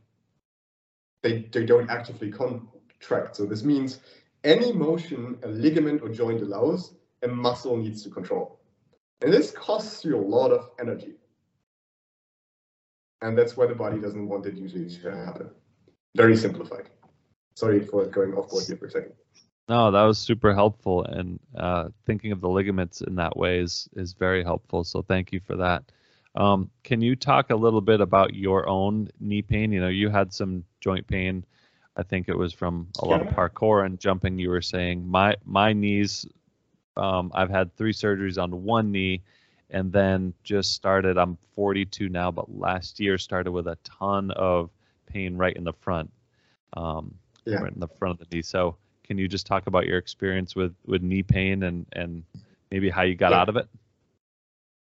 they, 1.22 1.48
they 1.52 1.64
don't 1.64 1.88
actively 1.90 2.30
contract. 2.30 3.36
So 3.36 3.46
this 3.46 3.62
means 3.62 4.00
any 4.44 4.72
motion 4.72 5.38
a 5.42 5.48
ligament 5.48 6.02
or 6.02 6.08
joint 6.08 6.42
allows, 6.42 6.94
a 7.22 7.28
muscle 7.28 7.76
needs 7.76 8.02
to 8.04 8.10
control. 8.10 8.60
And 9.20 9.32
this 9.32 9.50
costs 9.50 10.04
you 10.04 10.16
a 10.16 10.20
lot 10.20 10.50
of 10.50 10.70
energy. 10.80 11.14
And 13.20 13.36
that's 13.36 13.56
why 13.56 13.66
the 13.66 13.74
body 13.74 13.98
doesn't 13.98 14.28
want 14.28 14.46
it 14.46 14.54
usually 14.54 14.88
to 14.88 15.10
happen. 15.10 15.50
Very 16.16 16.36
simplified. 16.36 16.88
Sorry 17.54 17.80
for 17.80 18.06
going 18.06 18.34
off 18.34 18.48
board 18.50 18.64
here 18.66 18.76
for 18.76 18.86
a 18.86 18.90
second. 18.90 19.12
No, 19.68 19.90
that 19.90 20.02
was 20.04 20.18
super 20.18 20.54
helpful, 20.54 21.04
and 21.04 21.38
uh, 21.54 21.88
thinking 22.06 22.32
of 22.32 22.40
the 22.40 22.48
ligaments 22.48 23.02
in 23.02 23.16
that 23.16 23.36
way 23.36 23.58
is 23.58 23.86
is 23.96 24.14
very 24.14 24.42
helpful. 24.42 24.82
So 24.82 25.02
thank 25.02 25.30
you 25.30 25.40
for 25.40 25.56
that. 25.56 25.92
Um, 26.38 26.70
can 26.84 27.00
you 27.00 27.16
talk 27.16 27.50
a 27.50 27.56
little 27.56 27.80
bit 27.80 28.00
about 28.00 28.32
your 28.32 28.68
own 28.68 29.08
knee 29.18 29.42
pain? 29.42 29.72
You 29.72 29.80
know, 29.80 29.88
you 29.88 30.08
had 30.08 30.32
some 30.32 30.64
joint 30.80 31.08
pain. 31.08 31.44
I 31.96 32.04
think 32.04 32.28
it 32.28 32.38
was 32.38 32.52
from 32.52 32.86
a 33.00 33.04
lot 33.04 33.20
of 33.20 33.34
parkour 33.34 33.84
and 33.84 33.98
jumping. 33.98 34.38
You 34.38 34.50
were 34.50 34.62
saying 34.62 35.06
my 35.06 35.34
my 35.44 35.72
knees. 35.72 36.24
Um, 36.96 37.32
I've 37.34 37.50
had 37.50 37.76
three 37.76 37.92
surgeries 37.92 38.40
on 38.40 38.62
one 38.62 38.92
knee, 38.92 39.22
and 39.70 39.92
then 39.92 40.32
just 40.44 40.74
started. 40.74 41.18
I'm 41.18 41.38
42 41.56 42.08
now, 42.08 42.30
but 42.30 42.56
last 42.56 43.00
year 43.00 43.18
started 43.18 43.50
with 43.50 43.66
a 43.66 43.76
ton 43.82 44.30
of 44.30 44.70
pain 45.06 45.36
right 45.36 45.56
in 45.56 45.64
the 45.64 45.72
front, 45.72 46.12
um, 46.74 47.16
yeah. 47.46 47.56
right 47.56 47.72
in 47.72 47.80
the 47.80 47.88
front 47.88 48.20
of 48.20 48.28
the 48.28 48.36
knee. 48.36 48.42
So, 48.42 48.76
can 49.02 49.18
you 49.18 49.26
just 49.26 49.44
talk 49.44 49.66
about 49.66 49.86
your 49.86 49.98
experience 49.98 50.54
with 50.54 50.76
with 50.86 51.02
knee 51.02 51.24
pain 51.24 51.64
and 51.64 51.84
and 51.94 52.22
maybe 52.70 52.90
how 52.90 53.02
you 53.02 53.16
got 53.16 53.32
yeah. 53.32 53.40
out 53.40 53.48
of 53.48 53.56
it? 53.56 53.68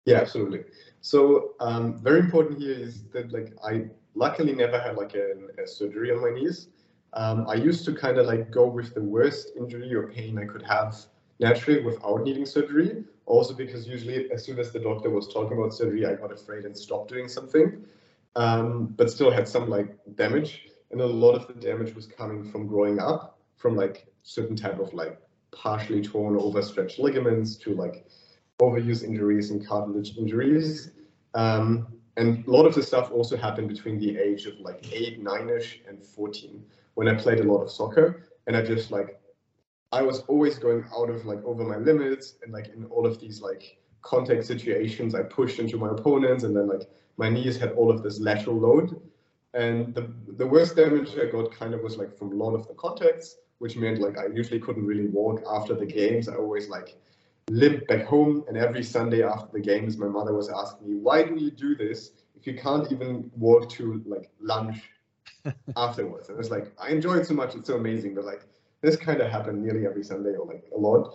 Yeah, 0.10 0.22
absolutely. 0.22 0.62
So, 1.01 1.53
um, 1.60 1.99
very 2.01 2.20
important 2.20 2.60
here 2.60 2.74
is 2.74 3.03
that 3.14 3.32
like 3.32 3.53
I 3.64 3.86
luckily 4.16 4.53
never 4.53 4.80
had 4.80 4.95
like 4.97 5.14
a, 5.14 5.28
a 5.64 5.68
surgery 5.68 6.12
on 6.12 6.20
my 6.20 6.32
knees. 6.32 6.70
Um, 7.14 7.47
I 7.47 7.53
used 7.53 7.86
to 7.86 7.93
kind 7.93 8.18
of 8.18 8.26
like 8.26 8.49
go 8.49 8.66
with 8.68 8.95
the 8.95 9.03
worst 9.03 9.51
injury 9.55 9.93
or 9.93 10.07
pain 10.07 10.39
I 10.39 10.45
could 10.45 10.64
have 10.64 10.97
naturally 11.39 11.84
without 11.84 12.24
needing 12.24 12.43
surgery. 12.47 13.03
Also 13.28 13.53
because 13.53 13.88
usually 13.88 14.32
as 14.32 14.43
soon 14.43 14.57
as 14.57 14.72
the 14.72 14.80
doctor 14.80 15.12
was 15.12 15.32
talking 15.32 15.55
about 15.60 15.76
surgery, 15.76 16.07
I 16.07 16.16
got 16.16 16.32
afraid 16.32 16.66
and 16.66 16.76
stopped 16.76 17.10
doing 17.12 17.28
something. 17.28 17.84
Um, 18.36 18.88
but 18.97 19.12
still 19.12 19.30
had 19.30 19.47
some 19.47 19.70
like 19.70 19.95
damage. 20.16 20.70
And 20.89 21.01
a 21.01 21.05
lot 21.05 21.36
of 21.36 21.45
the 21.45 21.53
damage 21.53 21.93
was 21.93 22.07
coming 22.07 22.43
from 22.51 22.66
growing 22.66 22.99
up, 22.99 23.38
from 23.57 23.76
like 23.76 24.07
certain 24.24 24.55
type 24.55 24.80
of 24.80 24.91
like 24.95 25.22
partially 25.51 26.01
torn 26.01 26.36
overstretched 26.36 26.97
ligaments 26.97 27.55
to 27.57 27.76
like 27.76 28.09
overuse 28.62 29.03
injuries 29.03 29.51
and 29.51 29.66
cartilage 29.66 30.18
injuries. 30.18 30.91
Um, 31.34 31.88
and 32.18 32.45
a 32.45 32.51
lot 32.51 32.66
of 32.66 32.76
the 32.76 32.84
stuff 32.84 33.12
also 33.12 33.38
happened 33.38 33.70
between 33.70 33.97
the 33.97 34.18
age 34.18 34.45
of 34.45 34.60
like 34.60 34.91
eight, 34.91 35.22
nine-ish 35.22 35.82
and 35.88 36.03
14 36.03 36.64
when 36.95 37.07
I 37.07 37.16
played 37.16 37.39
a 37.39 37.43
lot 37.43 37.62
of 37.62 37.72
soccer. 37.72 38.28
And 38.47 38.57
I 38.57 38.62
just 38.62 38.91
like, 38.91 39.20
I 39.91 40.01
was 40.01 40.22
always 40.28 40.60
going 40.60 40.84
out 40.95 41.10
of 41.10 41.26
like 41.26 41.43
over 41.45 41.64
my 41.64 41.78
limits 41.78 42.36
and 42.43 42.51
like 42.51 42.68
in 42.68 42.86
all 42.86 43.05
of 43.05 43.20
these 43.20 43.41
like 43.41 43.78
contact 44.01 44.45
situations, 44.45 45.16
I 45.16 45.24
pushed 45.24 45.60
into 45.60 45.78
my 45.78 45.89
opponents 45.89 46.43
and 46.43 46.55
then 46.55 46.68
like 46.68 46.89
my 47.18 47.30
knees 47.30 47.57
had 47.57 47.72
all 47.72 47.89
of 47.89 48.03
this 48.03 48.20
lateral 48.20 48.57
load. 48.57 49.01
And 49.53 49.95
the, 49.95 50.12
the 50.38 50.45
worst 50.45 50.76
damage 50.76 51.18
I 51.18 51.32
got 51.32 51.51
kind 51.51 51.74
of 51.74 51.82
was 51.82 51.97
like 51.97 52.18
from 52.18 52.34
a 52.34 52.36
lot 52.36 52.53
of 52.53 52.68
the 52.68 52.74
contacts, 52.74 53.38
which 53.60 53.78
meant 53.78 53.99
like 53.99 54.18
I 54.18 54.28
usually 54.28 54.60
couldn't 54.60 54.86
really 54.86 55.07
walk 55.07 55.41
after 55.49 55.74
the 55.74 55.86
games. 55.86 56.28
I 56.28 56.36
always 56.36 56.70
like 56.70 56.97
limped 57.50 57.88
back 57.88 58.06
home. 58.06 58.45
And 58.47 58.58
every 58.58 58.84
Sunday 58.84 59.24
after 59.24 59.50
the 59.54 59.62
games, 59.62 59.97
my 59.97 60.08
mother 60.08 60.34
was 60.34 60.50
asking 60.50 60.89
me, 60.89 60.95
why 61.02 61.24
do 61.24 61.36
you 61.36 61.52
do 61.52 61.76
this 61.76 62.12
if 62.39 62.47
you 62.47 62.58
can't 62.58 62.91
even 62.91 63.30
walk 63.36 63.70
to 63.70 64.02
like 64.06 64.30
lunch 64.39 64.82
afterwards. 65.76 66.30
And 66.30 66.39
it's 66.39 66.50
like 66.50 66.72
I 66.80 66.89
enjoy 66.89 67.18
it 67.18 67.26
so 67.26 67.34
much; 67.34 67.56
it's 67.56 67.68
so 67.68 67.76
amazing. 67.76 68.16
But 68.16 68.26
like 68.26 68.43
this 68.82 68.95
kind 68.95 69.22
of 69.22 69.32
happened 69.32 69.62
nearly 69.62 69.86
every 69.86 70.04
Sunday, 70.04 70.36
or 70.36 70.45
like 70.45 70.66
a 70.76 70.78
lot. 70.78 71.14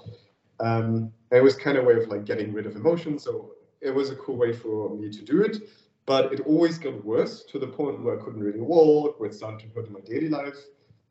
Um, 0.61 1.13
it 1.31 1.43
was 1.43 1.57
kind 1.57 1.77
of 1.77 1.85
a 1.85 1.87
way 1.87 1.95
of 1.95 2.09
like 2.09 2.25
getting 2.25 2.53
rid 2.53 2.67
of 2.67 2.77
emotion. 2.77 3.19
So 3.19 3.53
it 3.81 3.91
was 3.91 4.11
a 4.11 4.17
cool 4.17 4.37
way 4.37 4.53
for 4.53 4.95
me 4.95 5.11
to 5.11 5.23
do 5.23 5.43
it. 5.43 5.69
But 6.07 6.33
it 6.35 6.41
always 6.41 6.79
got 6.79 7.03
worse 7.05 7.45
to 7.45 7.59
the 7.59 7.67
point 7.67 8.03
where 8.03 8.19
I 8.19 8.23
couldn't 8.23 8.43
really 8.43 8.61
walk, 8.61 9.19
where 9.19 9.31
it 9.31 9.35
started 9.35 9.61
to 9.61 9.75
hurt 9.75 9.87
in 9.87 9.95
my 9.95 10.01
daily 10.01 10.29
life. 10.29 10.57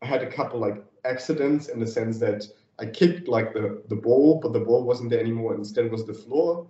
I 0.03 0.05
had 0.05 0.21
a 0.21 0.29
couple 0.29 0.59
like 0.59 0.83
accidents 1.03 1.67
in 1.69 1.79
the 1.79 1.87
sense 1.87 2.19
that 2.19 2.45
I 2.79 2.85
kicked 2.85 3.27
like 3.27 3.53
the 3.53 3.83
the 3.89 3.95
ball, 3.95 4.39
but 4.41 4.53
the 4.53 4.59
ball 4.59 4.83
wasn't 4.83 5.09
there 5.09 5.19
anymore. 5.19 5.55
Instead, 5.55 5.91
was 5.91 6.05
the 6.05 6.13
floor. 6.13 6.67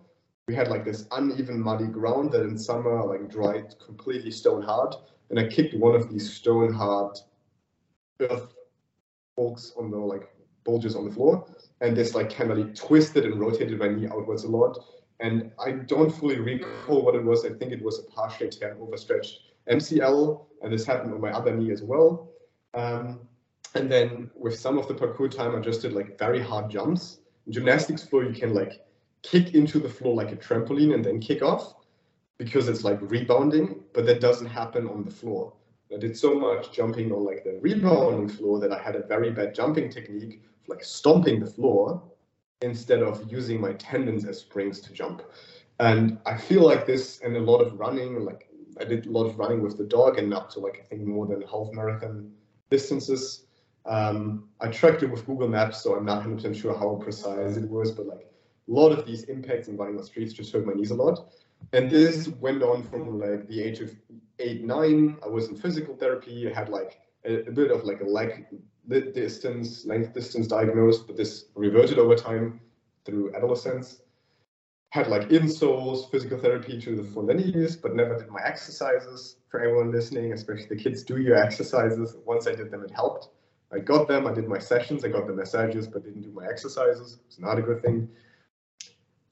We 0.48 0.56
had 0.56 0.68
like 0.68 0.84
this 0.84 1.08
uneven, 1.12 1.60
muddy 1.62 1.88
ground 1.88 2.34
that 2.34 2.42
in 2.42 2.58
summer 2.58 3.04
like 3.06 3.30
dried 3.32 3.76
completely 3.80 4.32
stone 4.32 4.62
hard 4.62 4.96
and 5.30 5.40
I 5.40 5.48
kicked 5.50 5.74
one 5.74 5.96
of 5.96 6.10
these 6.10 6.32
stone 6.32 6.72
hard 6.72 7.18
earth 8.20 8.54
bolts 9.36 9.74
on 9.78 9.90
the 9.90 9.98
like 9.98 10.30
bulges 10.64 10.96
on 10.96 11.06
the 11.06 11.12
floor, 11.12 11.48
and 11.82 11.98
this 11.98 12.14
like 12.14 12.34
kind 12.34 12.52
of 12.52 12.60
like 12.60 12.76
twisted 12.76 13.26
and 13.26 13.40
rotated 13.40 13.80
my 13.80 13.88
knee 13.88 14.08
outwards 14.08 14.44
a 14.44 14.48
lot. 14.48 14.78
And 15.20 15.52
I 15.60 15.72
don't 15.72 16.12
fully 16.12 16.40
recall 16.40 17.02
what 17.02 17.16
it 17.16 17.24
was. 17.24 17.46
I 17.46 17.50
think 17.50 17.72
it 17.72 17.82
was 17.82 17.98
a 18.00 18.04
partially 18.04 18.50
tear 18.50 18.78
overstretched 18.80 19.40
MCL, 19.70 20.46
and 20.62 20.72
this 20.72 20.86
happened 20.86 21.14
on 21.16 21.22
my 21.22 21.32
other 21.32 21.56
knee 21.56 21.72
as 21.72 21.82
well. 21.82 22.30
Um, 22.76 23.22
and 23.76 23.92
then 23.92 24.30
with 24.36 24.58
some 24.58 24.78
of 24.78 24.88
the 24.88 24.94
parkour 24.94 25.30
time, 25.30 25.56
I 25.56 25.60
just 25.60 25.82
did 25.82 25.94
like 25.94 26.18
very 26.20 26.42
hard 26.42 26.70
jumps. 26.70 27.20
In 27.48 27.54
gymnastics 27.54 28.04
floor, 28.04 28.24
you 28.24 28.34
can 28.34 28.54
like 28.54 28.86
kick 29.24 29.54
into 29.56 29.80
the 29.80 29.90
floor 29.90 30.16
like 30.16 30.32
a 30.32 30.36
trampoline 30.36 30.94
and 30.94 31.04
then 31.04 31.20
kick 31.20 31.42
off. 31.42 31.76
because 32.38 32.68
it's 32.68 32.84
like 32.84 33.00
rebounding, 33.02 33.82
but 33.94 34.06
that 34.06 34.20
doesn't 34.20 34.48
happen 34.48 34.88
on 34.88 35.04
the 35.04 35.12
floor. 35.12 35.54
I 35.94 35.98
did 35.98 36.18
so 36.18 36.34
much 36.34 36.72
jumping 36.72 37.12
on 37.12 37.24
like 37.24 37.44
the 37.44 37.60
rebounding 37.62 38.28
floor 38.28 38.60
that 38.60 38.72
I 38.72 38.82
had 38.82 38.96
a 38.96 39.06
very 39.06 39.30
bad 39.30 39.54
jumping 39.54 39.90
technique, 39.90 40.42
like 40.68 40.84
stomping 40.84 41.40
the 41.40 41.46
floor 41.46 42.02
instead 42.62 43.04
of 43.04 43.32
using 43.32 43.62
my 43.62 43.74
tendons 43.74 44.26
as 44.26 44.40
springs 44.40 44.80
to 44.82 44.94
jump. 44.94 45.22
And 45.80 46.18
I 46.26 46.36
feel 46.38 46.64
like 46.64 46.86
this 46.88 47.20
and 47.22 47.36
a 47.38 47.40
lot 47.40 47.62
of 47.62 47.80
running, 47.80 48.26
like 48.26 48.50
I 48.80 48.84
did 48.86 49.06
a 49.06 49.12
lot 49.12 49.26
of 49.26 49.38
running 49.38 49.62
with 49.62 49.78
the 49.78 49.84
dog 49.84 50.18
and 50.18 50.34
up 50.34 50.50
to 50.52 50.60
like 50.60 50.80
I 50.84 50.84
think 50.88 51.04
more 51.04 51.28
than 51.28 51.42
half 51.44 51.72
marathon 51.74 52.32
distances. 52.70 53.46
Um, 53.86 54.48
I 54.62 54.70
tracked 54.70 55.04
it 55.04 55.12
with 55.12 55.26
Google 55.26 55.50
Maps, 55.50 55.82
so 55.82 55.96
I'm 55.96 56.06
not 56.06 56.24
100% 56.24 56.56
sure 56.56 56.78
how 56.78 56.96
precise 56.96 57.58
it 57.58 57.70
was, 57.70 57.92
but 57.92 58.08
like 58.08 58.32
a 58.68 58.72
lot 58.72 58.92
of 58.92 59.06
these 59.06 59.24
impacts 59.24 59.68
in 59.68 59.78
running 59.78 59.98
on 59.98 60.04
streets 60.04 60.34
just 60.34 60.54
hurt 60.54 60.66
my 60.66 60.74
knees 60.74 60.92
a 60.92 60.96
lot. 60.96 61.28
And 61.74 61.90
this 61.90 62.28
went 62.28 62.62
on 62.64 62.84
from 62.84 63.20
like 63.20 63.48
the 63.48 63.62
age 63.62 63.80
of 63.80 63.92
eight, 64.40 64.64
nine. 64.64 65.18
I 65.24 65.28
was 65.28 65.48
in 65.48 65.56
physical 65.56 65.96
therapy. 65.96 66.50
I 66.50 66.54
had 66.54 66.70
like 66.70 67.00
a, 67.26 67.48
a 67.48 67.52
bit 67.52 67.72
of 67.72 67.84
like 67.84 68.02
a 68.02 68.06
leg 68.06 68.46
distance, 68.88 69.86
length 69.86 70.14
distance 70.14 70.48
diagnosed, 70.48 71.08
but 71.08 71.18
this 71.18 71.46
reverted 71.56 72.00
over 72.00 72.16
time 72.16 72.62
through 73.06 73.34
adolescence. 73.36 74.02
Had 74.92 75.08
like 75.08 75.30
insoles, 75.30 76.10
physical 76.12 76.38
therapy 76.38 76.80
to 76.80 76.96
the 76.96 77.04
for 77.04 77.24
many 77.24 77.44
years, 77.44 77.76
but 77.76 77.96
never 77.96 78.18
did 78.18 78.30
my 78.30 78.42
exercises. 78.44 79.38
For 79.50 79.60
everyone 79.60 79.92
listening, 79.92 80.34
especially 80.34 80.68
the 80.68 80.76
kids, 80.76 81.04
do 81.04 81.18
your 81.18 81.36
exercises. 81.36 82.16
Once 82.26 82.46
I 82.46 82.54
did 82.54 82.70
them, 82.70 82.84
it 82.84 82.92
helped. 82.92 83.30
I 83.74 83.80
got 83.80 84.08
them, 84.08 84.28
I 84.28 84.34
did 84.34 84.48
my 84.48 84.60
sessions, 84.60 85.04
I 85.04 85.10
got 85.10 85.26
the 85.26 85.34
massages, 85.34 85.88
but 85.88 86.04
didn't 86.04 86.22
do 86.22 86.32
my 86.32 86.46
exercises. 86.46 87.20
It's 87.26 87.40
not 87.40 87.58
a 87.58 87.62
good 87.62 87.82
thing. 87.82 88.08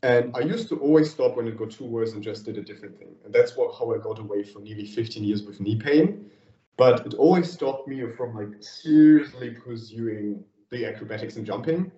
And 0.04 0.36
I 0.36 0.40
used 0.40 0.68
to 0.70 0.80
always 0.80 1.12
stop 1.12 1.38
when 1.38 1.48
it 1.48 1.58
got 1.58 1.70
too 1.70 1.86
worse 1.86 2.14
and 2.14 2.24
just 2.24 2.46
did 2.46 2.58
a 2.58 2.64
different 2.64 2.98
thing. 2.98 3.16
And 3.24 3.32
that's 3.32 3.56
what 3.56 3.76
how 3.78 3.94
I 3.94 4.00
got 4.00 4.18
away 4.18 4.44
for 4.44 4.60
nearly 4.60 4.86
15 4.86 5.24
years 5.24 5.44
with 5.44 5.60
knee 5.60 5.76
pain. 5.76 6.32
But 6.76 7.06
it 7.06 7.14
always 7.14 7.52
stopped 7.52 7.88
me 7.88 8.04
from 8.18 8.36
like 8.36 8.64
seriously 8.64 9.52
pursuing 9.52 10.44
the 10.72 10.86
acrobatics 10.86 11.36
and 11.36 11.46
jumping. 11.46 11.92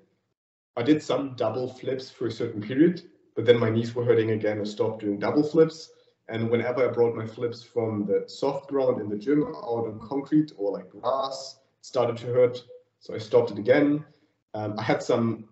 I 0.76 0.84
did 0.84 1.02
some 1.02 1.36
double 1.38 1.70
flips 1.70 2.10
for 2.10 2.28
a 2.28 2.32
certain 2.32 2.62
period, 2.62 3.04
but 3.36 3.46
then 3.46 3.58
my 3.58 3.70
knees 3.70 3.96
were 3.96 4.04
hurting 4.04 4.32
again. 4.32 4.60
I 4.60 4.66
stopped 4.66 5.02
doing 5.02 5.20
double 5.20 5.44
flips. 5.44 5.92
And 6.28 6.50
whenever 6.50 6.90
I 6.90 6.92
brought 6.92 7.16
my 7.16 7.26
flips 7.26 7.64
from 7.64 8.06
the 8.06 8.26
soft 8.28 8.70
ground 8.70 9.00
in 9.00 9.08
the 9.08 9.18
gym 9.18 9.44
out 9.44 9.88
on 9.88 10.00
concrete 10.02 10.52
or 10.58 10.72
like 10.72 10.90
grass, 10.90 11.60
started 11.84 12.16
to 12.18 12.28
hurt. 12.28 12.64
So 13.02 13.14
I 13.14 13.18
stopped 13.18 13.52
it 13.52 13.60
again. 13.60 14.06
Um, 14.54 14.80
I 14.80 14.84
had 14.84 15.04
some 15.04 15.46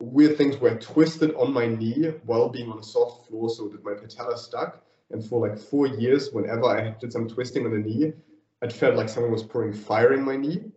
weird 0.00 0.36
things 0.38 0.56
where 0.56 0.72
I 0.72 0.76
twisted 0.76 1.34
on 1.34 1.52
my 1.52 1.66
knee 1.66 2.12
while 2.24 2.48
being 2.48 2.70
on 2.70 2.78
a 2.78 2.82
soft 2.82 3.28
floor 3.28 3.50
so 3.50 3.68
that 3.68 3.84
my 3.84 3.92
patella 3.92 4.38
stuck. 4.38 4.82
And 5.10 5.24
for 5.24 5.46
like 5.46 5.58
four 5.58 5.86
years, 5.86 6.32
whenever 6.32 6.64
I 6.64 6.94
did 6.98 7.12
some 7.12 7.28
twisting 7.28 7.66
on 7.66 7.72
the 7.72 7.78
knee, 7.78 8.14
it 8.62 8.72
felt 8.72 8.96
like 8.96 9.10
someone 9.10 9.32
was 9.32 9.42
pouring 9.42 9.74
fire 9.74 10.14
in 10.14 10.22
my 10.22 10.36
knee. 10.36 10.72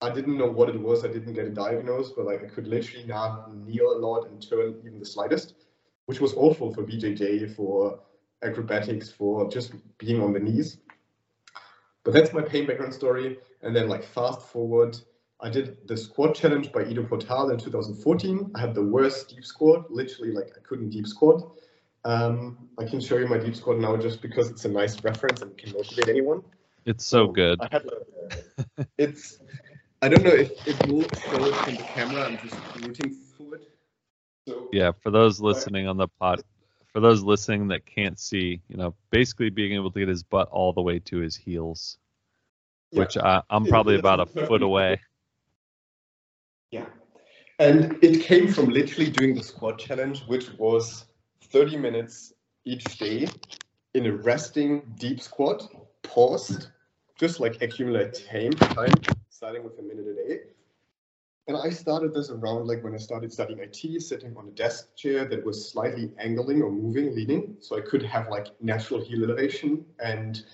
I 0.00 0.08
didn't 0.10 0.38
know 0.38 0.50
what 0.50 0.70
it 0.70 0.80
was. 0.80 1.04
I 1.04 1.08
didn't 1.08 1.34
get 1.34 1.44
it 1.44 1.54
diagnosed, 1.54 2.14
but 2.16 2.24
like 2.24 2.42
I 2.42 2.46
could 2.46 2.66
literally 2.66 3.06
not 3.06 3.54
kneel 3.54 3.92
a 3.92 3.98
lot 3.98 4.26
and 4.26 4.40
turn 4.40 4.80
even 4.84 5.00
the 5.00 5.04
slightest, 5.04 5.54
which 6.06 6.20
was 6.20 6.32
awful 6.32 6.72
for 6.72 6.82
BJJ, 6.82 7.54
for 7.54 8.00
acrobatics, 8.42 9.10
for 9.10 9.50
just 9.50 9.74
being 9.98 10.22
on 10.22 10.32
the 10.32 10.40
knees. 10.40 10.78
But 12.04 12.14
that's 12.14 12.32
my 12.32 12.42
pain 12.42 12.66
background 12.66 12.94
story. 12.94 13.38
And 13.62 13.74
then 13.74 13.88
like 13.88 14.04
fast 14.04 14.42
forward 14.42 14.96
I 15.42 15.50
did 15.50 15.88
the 15.88 15.96
squat 15.96 16.36
challenge 16.36 16.70
by 16.70 16.84
Ido 16.84 17.02
Portal 17.02 17.50
in 17.50 17.58
2014. 17.58 18.52
I 18.54 18.60
had 18.60 18.76
the 18.76 18.82
worst 18.82 19.30
deep 19.30 19.44
squat, 19.44 19.90
literally 19.90 20.30
like 20.30 20.52
I 20.56 20.60
couldn't 20.60 20.90
deep 20.90 21.08
squat. 21.08 21.42
Um, 22.04 22.68
I 22.78 22.84
can 22.84 23.00
show 23.00 23.16
you 23.16 23.26
my 23.26 23.38
deep 23.38 23.56
squat 23.56 23.78
now 23.78 23.96
just 23.96 24.22
because 24.22 24.50
it's 24.50 24.64
a 24.64 24.68
nice 24.68 25.02
reference 25.02 25.42
and 25.42 25.56
can 25.58 25.72
motivate 25.72 26.08
anyone. 26.08 26.42
It's 26.84 27.04
so, 27.04 27.26
good. 27.26 27.60
I 27.60 27.68
had, 27.72 27.86
uh, 27.86 28.84
it's, 28.98 29.40
I 30.00 30.08
don't 30.08 30.22
know 30.22 30.30
if 30.30 30.52
it 30.66 30.86
will 30.86 31.02
show 31.02 31.44
it 31.44 31.54
from 31.56 31.74
the 31.74 31.82
camera. 31.82 32.24
I'm 32.24 32.38
just 32.38 32.56
rooting 32.80 33.10
for 33.36 33.56
it. 33.56 33.68
So, 34.46 34.68
yeah, 34.72 34.92
for 35.02 35.10
those 35.10 35.40
listening 35.40 35.88
on 35.88 35.96
the 35.96 36.08
pod, 36.20 36.42
for 36.92 37.00
those 37.00 37.22
listening 37.22 37.68
that 37.68 37.86
can't 37.86 38.18
see, 38.18 38.60
you 38.68 38.76
know, 38.76 38.94
basically 39.10 39.50
being 39.50 39.72
able 39.72 39.90
to 39.90 39.98
get 39.98 40.08
his 40.08 40.22
butt 40.22 40.48
all 40.50 40.72
the 40.72 40.82
way 40.82 40.98
to 40.98 41.18
his 41.18 41.34
heels, 41.34 41.98
yeah. 42.90 43.00
which 43.00 43.16
I, 43.16 43.42
I'm 43.48 43.64
probably 43.64 43.98
about 43.98 44.20
a 44.20 44.26
foot 44.26 44.62
away. 44.62 45.00
Yeah. 46.70 46.86
And 47.58 47.98
it 48.02 48.22
came 48.22 48.48
from 48.50 48.70
literally 48.70 49.10
doing 49.10 49.34
the 49.34 49.42
squat 49.42 49.78
challenge, 49.78 50.22
which 50.22 50.50
was 50.54 51.04
30 51.50 51.76
minutes 51.76 52.32
each 52.64 52.82
day 52.96 53.28
in 53.92 54.06
a 54.06 54.12
resting 54.12 54.80
deep 54.98 55.20
squat, 55.20 55.62
paused, 56.02 56.68
just 57.20 57.40
like 57.40 57.60
accumulate 57.60 58.26
time, 58.26 58.52
time 58.52 58.94
starting 59.28 59.62
with 59.62 59.78
a 59.78 59.82
minute 59.82 60.06
a 60.06 60.14
day. 60.14 60.40
And 61.48 61.56
I 61.56 61.70
started 61.70 62.14
this 62.14 62.30
around 62.30 62.68
like 62.68 62.84
when 62.84 62.94
I 62.94 62.98
started 62.98 63.32
studying 63.32 63.58
IT, 63.58 64.00
sitting 64.02 64.36
on 64.36 64.46
a 64.46 64.50
desk 64.52 64.94
chair 64.96 65.24
that 65.24 65.44
was 65.44 65.70
slightly 65.70 66.12
angling 66.18 66.62
or 66.62 66.70
moving, 66.70 67.14
leaning, 67.14 67.56
so 67.58 67.76
I 67.76 67.80
could 67.80 68.02
have 68.02 68.28
like 68.28 68.46
natural 68.60 69.00
heel 69.02 69.24
elevation 69.24 69.84
and 70.02 70.44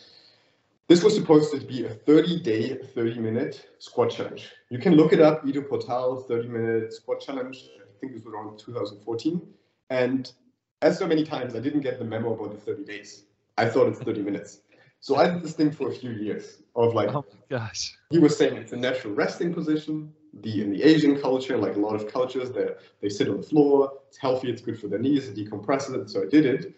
this 0.89 1.05
was 1.05 1.15
supposed 1.15 1.53
to 1.53 1.61
be 1.61 1.85
a 1.85 1.91
30 1.91 2.41
day, 2.41 2.75
30 2.75 3.21
minute 3.21 3.69
squat 3.79 4.11
challenge. 4.11 4.51
You 4.71 4.79
can 4.79 4.95
look 4.95 5.13
it 5.13 5.21
up, 5.21 5.47
Ido 5.47 5.61
Portal 5.61 6.25
30 6.27 6.49
minute 6.49 6.95
squat 6.95 7.21
challenge. 7.21 7.69
I 7.79 8.01
think 8.01 8.15
this 8.15 8.25
was 8.25 8.33
around 8.33 8.59
2014. 8.59 9.43
And 9.91 10.33
as 10.81 10.99
so 10.99 11.07
many 11.07 11.25
times, 11.25 11.55
I 11.55 11.59
didn't 11.59 11.81
get 11.81 11.99
the 11.99 12.07
memo 12.07 12.33
about 12.33 12.53
the 12.53 12.61
30 12.61 12.85
days. 12.85 13.25
I 13.59 13.67
thought 13.67 13.89
it's 13.89 13.99
30 13.99 14.23
minutes. 14.23 14.61
So 15.01 15.17
I 15.17 15.29
did 15.29 15.43
this 15.43 15.55
thing 15.55 15.71
for 15.71 15.89
a 15.89 15.95
few 15.95 16.11
years 16.11 16.63
of 16.75 16.95
like, 16.95 17.15
oh 17.15 17.25
my 17.33 17.59
gosh. 17.59 17.97
He 18.11 18.19
was 18.19 18.37
saying 18.37 18.57
it's 18.57 18.73
a 18.73 18.77
natural 18.77 19.15
resting 19.15 19.53
position. 19.55 20.13
The 20.43 20.63
in 20.63 20.71
the 20.73 20.83
Asian 20.83 21.21
culture, 21.21 21.57
like 21.57 21.77
a 21.77 21.79
lot 21.79 21.95
of 21.95 22.13
cultures, 22.13 22.51
they 22.51 22.69
they 23.01 23.09
sit 23.09 23.29
on 23.29 23.39
the 23.39 23.43
floor. 23.43 23.93
It's 24.09 24.19
healthy. 24.19 24.51
It's 24.51 24.63
good 24.63 24.79
for 24.79 24.89
their 24.89 24.99
knees. 24.99 25.29
It 25.29 25.37
decompresses 25.37 25.95
it. 25.95 26.11
So 26.11 26.23
I 26.23 26.27
did 26.27 26.45
it, 26.47 26.75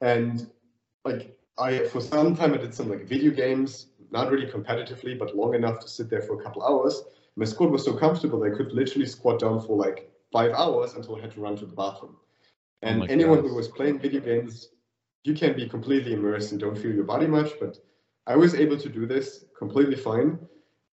and 0.00 0.50
like 1.04 1.36
I 1.58 1.84
for 1.84 2.00
some 2.00 2.34
time 2.36 2.54
I 2.54 2.58
did 2.58 2.74
some 2.74 2.88
like 2.88 3.06
video 3.06 3.30
games, 3.30 3.88
not 4.10 4.30
really 4.30 4.46
competitively, 4.46 5.18
but 5.18 5.36
long 5.36 5.54
enough 5.54 5.80
to 5.80 5.88
sit 5.88 6.08
there 6.10 6.22
for 6.22 6.40
a 6.40 6.42
couple 6.42 6.62
hours. 6.62 7.02
My 7.36 7.44
squat 7.44 7.70
was 7.70 7.84
so 7.84 7.94
comfortable 7.94 8.40
that 8.40 8.52
I 8.52 8.56
could 8.56 8.72
literally 8.72 9.06
squat 9.06 9.40
down 9.40 9.60
for 9.60 9.76
like 9.76 10.10
five 10.32 10.52
hours 10.52 10.94
until 10.94 11.16
I 11.16 11.20
had 11.20 11.32
to 11.32 11.40
run 11.40 11.56
to 11.56 11.66
the 11.66 11.74
bathroom. 11.74 12.16
Oh 12.16 12.88
and 12.88 13.02
oh 13.02 13.06
anyone 13.08 13.40
who 13.40 13.54
was 13.54 13.68
playing 13.68 13.98
video 13.98 14.20
games, 14.20 14.68
you 15.24 15.34
can 15.34 15.56
be 15.56 15.66
completely 15.68 16.12
immersed 16.12 16.52
and 16.52 16.60
don't 16.60 16.78
feel 16.78 16.94
your 16.94 17.04
body 17.04 17.26
much, 17.26 17.52
but 17.58 17.78
I 18.26 18.36
was 18.36 18.54
able 18.54 18.78
to 18.78 18.88
do 18.88 19.06
this 19.06 19.46
completely 19.58 19.96
fine. 19.96 20.38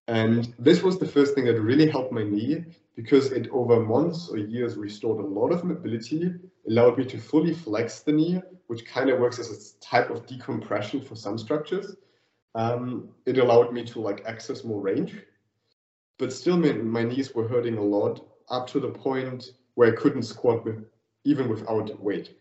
And 0.07 0.53
this 0.57 0.81
was 0.81 0.97
the 0.97 1.07
first 1.07 1.35
thing 1.35 1.45
that 1.45 1.61
really 1.61 1.89
helped 1.89 2.11
my 2.11 2.23
knee 2.23 2.65
because 2.95 3.31
it 3.31 3.49
over 3.51 3.79
months 3.79 4.29
or 4.29 4.37
years 4.37 4.75
restored 4.75 5.23
a 5.23 5.27
lot 5.27 5.51
of 5.51 5.63
mobility, 5.63 6.33
allowed 6.67 6.97
me 6.97 7.05
to 7.05 7.17
fully 7.17 7.53
flex 7.53 7.99
the 8.01 8.11
knee, 8.11 8.41
which 8.67 8.85
kind 8.85 9.09
of 9.09 9.19
works 9.19 9.39
as 9.39 9.49
a 9.49 9.79
type 9.85 10.09
of 10.09 10.25
decompression 10.25 11.01
for 11.01 11.15
some 11.15 11.37
structures. 11.37 11.95
Um, 12.55 13.09
it 13.25 13.37
allowed 13.37 13.73
me 13.73 13.83
to 13.85 14.01
like 14.01 14.23
access 14.25 14.63
more 14.63 14.81
range, 14.81 15.15
but 16.17 16.33
still 16.33 16.57
my, 16.57 16.73
my 16.73 17.03
knees 17.03 17.33
were 17.33 17.47
hurting 17.47 17.77
a 17.77 17.83
lot 17.83 18.25
up 18.49 18.67
to 18.67 18.79
the 18.79 18.89
point 18.89 19.51
where 19.75 19.91
I 19.91 19.95
couldn't 19.95 20.23
squat 20.23 20.65
with 20.65 20.85
even 21.23 21.47
without 21.47 22.01
weight. 22.01 22.35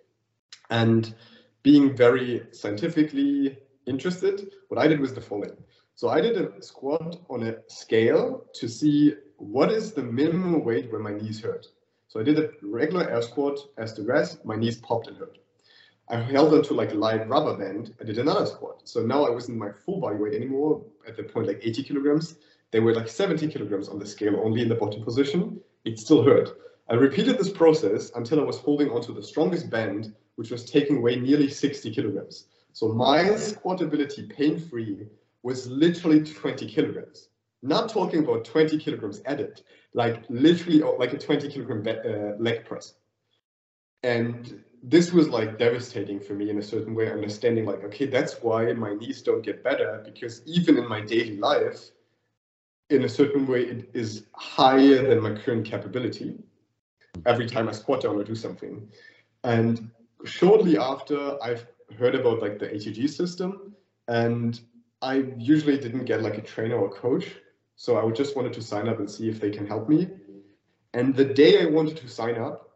And 0.71 1.15
being 1.62 1.97
very 1.97 2.47
scientifically 2.53 3.59
interested, 3.87 4.53
what 4.69 4.81
I 4.81 4.89
did 4.89 5.01
was 5.01 5.15
the 5.15 5.20
following. 5.20 5.57
So 5.95 6.09
I 6.09 6.20
did 6.20 6.37
a 6.37 6.62
squat 6.62 7.20
on 7.28 7.43
a 7.43 7.57
scale 7.69 8.45
to 8.55 8.69
see 8.69 9.15
what 9.37 9.70
is 9.70 9.93
the 9.93 10.03
minimum 10.03 10.65
weight 10.65 10.91
where 10.91 11.01
my 11.01 11.12
knees 11.12 11.41
hurt. 11.41 11.66
So 12.09 12.20
I 12.20 12.23
did 12.23 12.39
a 12.39 12.51
regular 12.62 13.09
air 13.09 13.23
squat 13.23 13.59
as 13.78 13.95
the 13.95 14.03
rest, 14.03 14.45
my 14.45 14.57
knees 14.57 14.78
popped 14.78 15.09
and 15.09 15.16
hurt. 15.16 15.39
I 16.11 16.16
held 16.20 16.53
onto 16.53 16.74
like 16.74 16.91
a 16.91 16.97
light 16.97 17.28
rubber 17.28 17.57
band. 17.57 17.95
I 18.01 18.05
did 18.05 18.19
another 18.19 18.45
squat. 18.45 18.81
So 18.85 19.01
now 19.01 19.24
I 19.24 19.31
wasn't 19.31 19.59
my 19.59 19.70
full 19.70 20.01
body 20.01 20.16
weight 20.16 20.35
anymore. 20.35 20.82
At 21.07 21.16
the 21.16 21.23
point, 21.23 21.47
like 21.47 21.61
80 21.62 21.85
kilograms. 21.85 22.37
They 22.73 22.81
were 22.81 22.95
like 22.95 23.07
70 23.07 23.47
kilograms 23.49 23.89
on 23.89 24.01
the 24.01 24.07
scale, 24.07 24.41
only 24.43 24.62
in 24.62 24.69
the 24.69 24.74
bottom 24.74 25.05
position. 25.05 25.61
It 25.85 25.99
still 25.99 26.24
hurt. 26.24 26.51
I 26.89 26.95
repeated 26.95 27.39
this 27.39 27.51
process 27.51 28.11
until 28.16 28.41
I 28.41 28.45
was 28.45 28.59
holding 28.59 28.91
onto 28.91 29.15
the 29.15 29.23
strongest 29.23 29.70
band, 29.70 30.12
which 30.41 30.51
was 30.51 30.65
taking 30.65 30.97
away 30.97 31.17
nearly 31.17 31.51
60 31.51 31.91
kilograms. 31.95 32.47
So 32.73 32.89
my 32.89 33.37
squat 33.37 33.83
ability, 33.83 34.23
pain-free, 34.23 35.07
was 35.43 35.67
literally 35.67 36.23
20 36.25 36.67
kilograms. 36.67 37.29
Not 37.62 37.91
talking 37.91 38.21
about 38.21 38.47
20 38.47 38.79
kilograms 38.79 39.21
added, 39.27 39.61
like 39.93 40.25
literally 40.31 40.79
like 40.99 41.12
a 41.12 41.19
20 41.19 41.47
kilogram 41.51 41.87
uh, 41.87 42.43
leg 42.43 42.65
press. 42.65 42.95
And 44.03 44.65
this 44.83 45.12
was 45.12 45.29
like 45.29 45.59
devastating 45.59 46.19
for 46.19 46.33
me 46.33 46.49
in 46.49 46.57
a 46.57 46.62
certain 46.62 46.95
way, 46.95 47.12
understanding 47.12 47.67
like, 47.67 47.85
okay, 47.85 48.07
that's 48.07 48.41
why 48.41 48.73
my 48.73 48.95
knees 48.95 49.21
don't 49.21 49.45
get 49.45 49.62
better 49.62 50.01
because 50.07 50.41
even 50.47 50.79
in 50.79 50.89
my 50.89 51.03
daily 51.03 51.37
life, 51.37 51.91
in 52.89 53.05
a 53.05 53.09
certain 53.11 53.47
way, 53.47 53.65
it 53.65 53.91
is 53.93 54.25
higher 54.33 55.07
than 55.07 55.21
my 55.21 55.35
current 55.35 55.67
capability 55.67 56.39
every 57.27 57.47
time 57.47 57.69
I 57.69 57.73
squat 57.73 58.01
down 58.05 58.17
or 58.17 58.25
do 58.25 58.35
something. 58.35 58.89
And 59.45 59.91
shortly 60.25 60.79
after, 60.79 61.43
I've 61.43 61.67
heard 61.99 62.15
about 62.15 62.41
like 62.41 62.59
the 62.59 62.67
ATG 62.67 63.09
system, 63.09 63.75
and 64.09 64.61
I 65.03 65.25
usually 65.39 65.79
didn't 65.79 66.05
get 66.05 66.23
like 66.23 66.39
a 66.39 66.43
trainer 66.43 66.77
or 66.77 66.91
coach, 66.91 67.37
so 67.77 67.97
I 67.97 68.11
just 68.13 68.37
wanted 68.37 68.53
to 68.55 68.63
sign 68.63 68.89
up 68.89 68.99
and 68.99 69.11
see 69.11 69.29
if 69.29 69.41
they 69.41 69.51
can 69.51 69.67
help 69.67 69.89
me. 69.89 70.09
And 70.93 71.15
the 71.15 71.25
day 71.25 71.63
I 71.63 71.67
wanted 71.67 71.97
to 71.99 72.09
sign 72.09 72.37
up, 72.37 72.71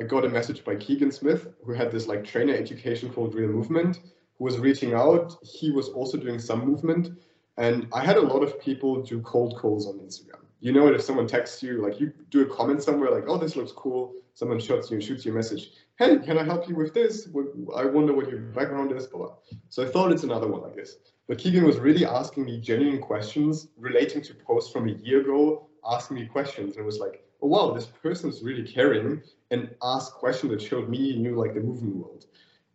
I 0.00 0.04
got 0.04 0.24
a 0.24 0.28
message 0.28 0.64
by 0.64 0.76
Keegan 0.76 1.10
Smith, 1.10 1.48
who 1.64 1.72
had 1.72 1.90
this 1.90 2.06
like 2.06 2.24
trainer 2.24 2.54
education 2.54 3.10
called 3.12 3.34
Real 3.34 3.48
Movement, 3.48 4.00
who 4.38 4.44
was 4.44 4.58
reaching 4.58 4.94
out. 4.94 5.36
He 5.42 5.72
was 5.72 5.88
also 5.88 6.16
doing 6.16 6.38
some 6.38 6.64
movement. 6.64 7.18
And 7.56 7.88
I 7.92 8.04
had 8.04 8.16
a 8.16 8.20
lot 8.20 8.44
of 8.44 8.60
people 8.60 9.02
do 9.02 9.20
cold 9.22 9.56
calls 9.56 9.88
on 9.88 9.98
Instagram. 9.98 10.42
You 10.60 10.72
know, 10.72 10.86
if 10.86 11.02
someone 11.02 11.26
texts 11.26 11.62
you, 11.62 11.82
like 11.82 11.98
you 12.00 12.12
do 12.30 12.42
a 12.42 12.46
comment 12.46 12.82
somewhere, 12.82 13.10
like, 13.10 13.24
oh, 13.26 13.38
this 13.38 13.56
looks 13.56 13.72
cool. 13.72 14.14
Someone 14.38 14.60
shoots 14.60 14.88
you, 14.88 15.00
shoots 15.00 15.24
you 15.24 15.32
a 15.32 15.34
message. 15.34 15.72
Hey, 15.98 16.16
can 16.18 16.38
I 16.38 16.44
help 16.44 16.68
you 16.68 16.76
with 16.76 16.94
this? 16.94 17.28
I 17.74 17.84
wonder 17.86 18.12
what 18.12 18.30
your 18.30 18.38
background 18.38 18.92
is. 18.92 19.08
Blah. 19.08 19.34
So 19.68 19.82
I 19.82 19.86
thought 19.86 20.12
it's 20.12 20.22
another 20.22 20.46
one 20.46 20.62
like 20.62 20.76
this. 20.76 20.98
But 21.26 21.38
Keegan 21.38 21.64
was 21.64 21.78
really 21.78 22.06
asking 22.06 22.44
me 22.44 22.60
genuine 22.60 23.00
questions 23.00 23.66
relating 23.76 24.22
to 24.22 24.34
posts 24.34 24.70
from 24.70 24.88
a 24.88 24.92
year 24.92 25.22
ago, 25.22 25.66
asking 25.84 26.18
me 26.18 26.26
questions. 26.26 26.76
And 26.76 26.84
it 26.84 26.86
was 26.86 27.00
like, 27.00 27.24
oh, 27.42 27.48
wow, 27.48 27.72
this 27.72 27.86
person's 27.86 28.40
really 28.40 28.62
caring 28.62 29.22
and 29.50 29.74
asked 29.82 30.12
questions 30.12 30.52
that 30.52 30.62
showed 30.62 30.88
me 30.88 31.16
knew 31.16 31.34
like 31.34 31.54
the 31.54 31.60
movement 31.60 31.96
world. 31.96 32.26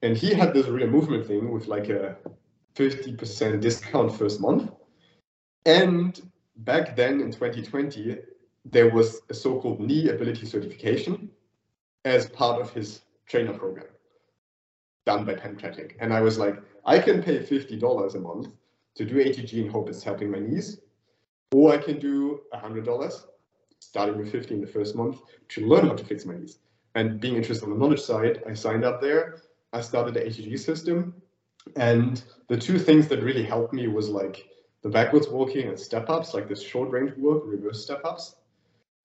And 0.01 0.17
he 0.17 0.33
had 0.33 0.53
this 0.53 0.67
real 0.67 0.87
movement 0.87 1.25
thing 1.25 1.49
with 1.49 1.67
like 1.67 1.87
a 1.87 2.17
50% 2.75 3.61
discount 3.61 4.13
first 4.17 4.41
month. 4.41 4.69
And 5.65 6.21
back 6.57 6.97
then 6.97 7.21
in 7.21 7.31
2020, 7.31 8.17
there 8.65 8.89
was 8.89 9.21
a 9.29 9.33
so-called 9.33 9.79
knee 9.79 10.09
ability 10.09 10.45
certification 10.45 11.29
as 12.05 12.27
part 12.29 12.61
of 12.61 12.71
his 12.71 13.01
trainer 13.27 13.53
program 13.53 13.87
done 15.05 15.25
by 15.25 15.35
Ben 15.35 15.55
Patrick. 15.55 15.97
And 15.99 16.13
I 16.13 16.21
was 16.21 16.37
like, 16.37 16.55
I 16.85 16.99
can 16.99 17.21
pay 17.21 17.39
$50 17.39 18.15
a 18.15 18.19
month 18.19 18.47
to 18.95 19.05
do 19.05 19.15
ATG 19.15 19.61
and 19.61 19.71
hope 19.71 19.89
it's 19.89 20.03
helping 20.03 20.31
my 20.31 20.39
knees, 20.39 20.79
or 21.51 21.73
I 21.73 21.77
can 21.77 21.99
do 21.99 22.41
$100 22.53 23.23
starting 23.79 24.17
with 24.17 24.31
50 24.31 24.55
in 24.55 24.61
the 24.61 24.67
first 24.67 24.95
month 24.95 25.19
to 25.49 25.67
learn 25.67 25.87
how 25.87 25.93
to 25.93 26.05
fix 26.05 26.25
my 26.25 26.35
knees. 26.35 26.59
And 26.95 27.19
being 27.19 27.35
interested 27.35 27.65
on 27.65 27.71
the 27.71 27.77
knowledge 27.77 28.01
side, 28.01 28.41
I 28.47 28.53
signed 28.53 28.85
up 28.85 29.01
there. 29.01 29.41
I 29.73 29.81
started 29.81 30.13
the 30.13 30.21
ATG 30.21 30.57
system. 30.59 31.13
And 31.75 32.23
the 32.47 32.57
two 32.57 32.79
things 32.79 33.07
that 33.07 33.23
really 33.23 33.43
helped 33.43 33.73
me 33.73 33.87
was 33.87 34.09
like 34.09 34.47
the 34.83 34.89
backwards 34.89 35.27
walking 35.27 35.67
and 35.67 35.79
step 35.79 36.09
ups, 36.09 36.33
like 36.33 36.47
this 36.47 36.61
short 36.61 36.91
range 36.91 37.15
work, 37.17 37.43
reverse 37.45 37.83
step 37.83 38.01
ups, 38.05 38.35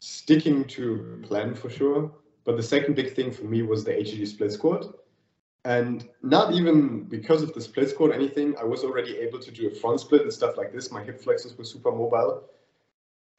sticking 0.01 0.65
to 0.65 1.20
plan 1.23 1.55
for 1.55 1.70
sure. 1.70 2.12
But 2.44 2.56
the 2.56 2.62
second 2.62 2.94
big 2.94 3.15
thing 3.15 3.31
for 3.31 3.44
me 3.44 3.62
was 3.62 3.85
the 3.85 3.93
ATG 3.93 4.27
split 4.27 4.52
squat. 4.52 4.86
And 5.65 6.09
not 6.23 6.55
even 6.55 7.05
because 7.05 7.43
of 7.43 7.52
the 7.52 7.60
split 7.60 7.90
squat 7.90 8.10
or 8.10 8.15
anything, 8.15 8.56
I 8.59 8.65
was 8.65 8.85
already 8.85 9.16
able 9.19 9.39
to 9.40 9.51
do 9.51 9.69
a 9.69 9.74
front 9.74 10.01
split 10.01 10.23
and 10.23 10.32
stuff 10.32 10.56
like 10.56 10.73
this. 10.73 10.90
My 10.90 11.02
hip 11.02 11.20
flexors 11.20 11.56
were 11.59 11.65
super 11.65 11.90
mobile 11.90 12.48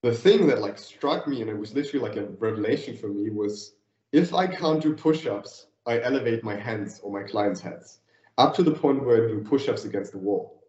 the 0.02 0.14
thing 0.14 0.48
that 0.48 0.62
like 0.62 0.78
struck 0.78 1.28
me 1.28 1.42
and 1.42 1.50
it 1.50 1.58
was 1.58 1.74
literally 1.74 2.08
like 2.08 2.18
a 2.18 2.28
revelation 2.40 2.96
for 2.96 3.08
me 3.08 3.30
was 3.30 3.74
if 4.12 4.34
I 4.34 4.48
can't 4.48 4.82
do 4.82 4.96
push-ups, 4.96 5.68
I 5.86 6.02
elevate 6.02 6.44
my 6.44 6.56
hands 6.56 7.00
or 7.04 7.12
my 7.12 7.28
clients' 7.28 7.60
heads 7.60 8.00
up 8.38 8.56
to 8.56 8.64
the 8.64 8.72
point 8.72 9.04
where 9.04 9.26
I 9.26 9.28
do 9.28 9.42
push-ups 9.42 9.84
against 9.84 10.14
the 10.14 10.18
wall. 10.18 10.64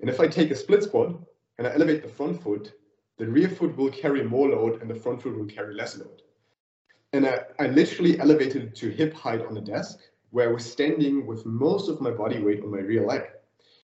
And 0.00 0.08
if 0.08 0.18
I 0.18 0.26
take 0.26 0.50
a 0.50 0.56
split 0.56 0.82
squat 0.82 1.14
and 1.58 1.66
I 1.66 1.74
elevate 1.74 2.02
the 2.02 2.08
front 2.08 2.42
foot, 2.42 2.72
the 3.18 3.26
rear 3.26 3.48
foot 3.48 3.76
will 3.76 3.90
carry 3.90 4.24
more 4.24 4.48
load 4.48 4.80
and 4.80 4.90
the 4.90 4.94
front 4.94 5.22
foot 5.22 5.36
will 5.36 5.44
carry 5.44 5.74
less 5.74 5.98
load. 5.98 6.22
And 7.12 7.26
I, 7.26 7.42
I 7.58 7.66
literally 7.66 8.18
elevated 8.18 8.62
it 8.62 8.74
to 8.76 8.90
hip 8.90 9.14
height 9.14 9.44
on 9.44 9.54
the 9.54 9.60
desk 9.60 9.98
where 10.30 10.48
I 10.48 10.52
was 10.52 10.70
standing 10.70 11.26
with 11.26 11.44
most 11.44 11.88
of 11.88 12.00
my 12.00 12.10
body 12.10 12.40
weight 12.40 12.62
on 12.62 12.70
my 12.70 12.78
rear 12.78 13.06
leg. 13.06 13.24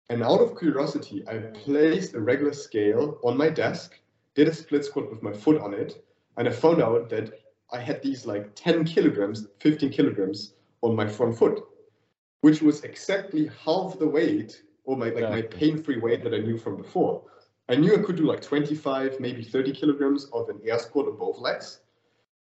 And 0.10 0.24
out 0.24 0.40
of 0.40 0.58
curiosity, 0.58 1.24
I 1.28 1.38
placed 1.38 2.16
a 2.16 2.22
regular 2.22 2.54
scale 2.54 3.20
on 3.24 3.38
my 3.38 3.50
desk 3.50 4.00
did 4.40 4.48
a 4.48 4.54
split 4.54 4.86
squat 4.86 5.10
with 5.10 5.22
my 5.22 5.34
foot 5.34 5.60
on 5.62 5.74
it, 5.74 6.06
and 6.38 6.48
I 6.48 6.52
found 6.52 6.82
out 6.82 7.10
that 7.10 7.34
I 7.74 7.80
had 7.80 8.02
these 8.02 8.26
like 8.26 8.56
10 8.56 8.86
kilograms, 8.86 9.48
15 9.60 9.90
kilograms 9.92 10.54
on 10.82 10.96
my 10.96 11.08
front 11.08 11.38
foot, 11.38 11.64
which 12.40 12.62
was 12.62 12.84
exactly 12.86 13.52
half 13.66 14.00
the 14.00 14.08
weight 14.08 14.64
or 14.86 14.96
my 14.96 15.10
like 15.10 15.24
yeah. 15.24 15.30
my 15.30 15.42
pain-free 15.42 16.00
weight 16.00 16.24
that 16.24 16.34
I 16.34 16.38
knew 16.38 16.58
from 16.58 16.78
before. 16.78 17.22
I 17.68 17.76
knew 17.76 17.94
I 17.94 18.02
could 18.02 18.16
do 18.16 18.24
like 18.24 18.42
25, 18.42 19.20
maybe 19.20 19.44
30 19.44 19.74
kilograms 19.74 20.26
of 20.32 20.48
an 20.48 20.60
air 20.66 20.80
squat 20.80 21.08
on 21.08 21.18
both 21.18 21.38
legs. 21.38 21.82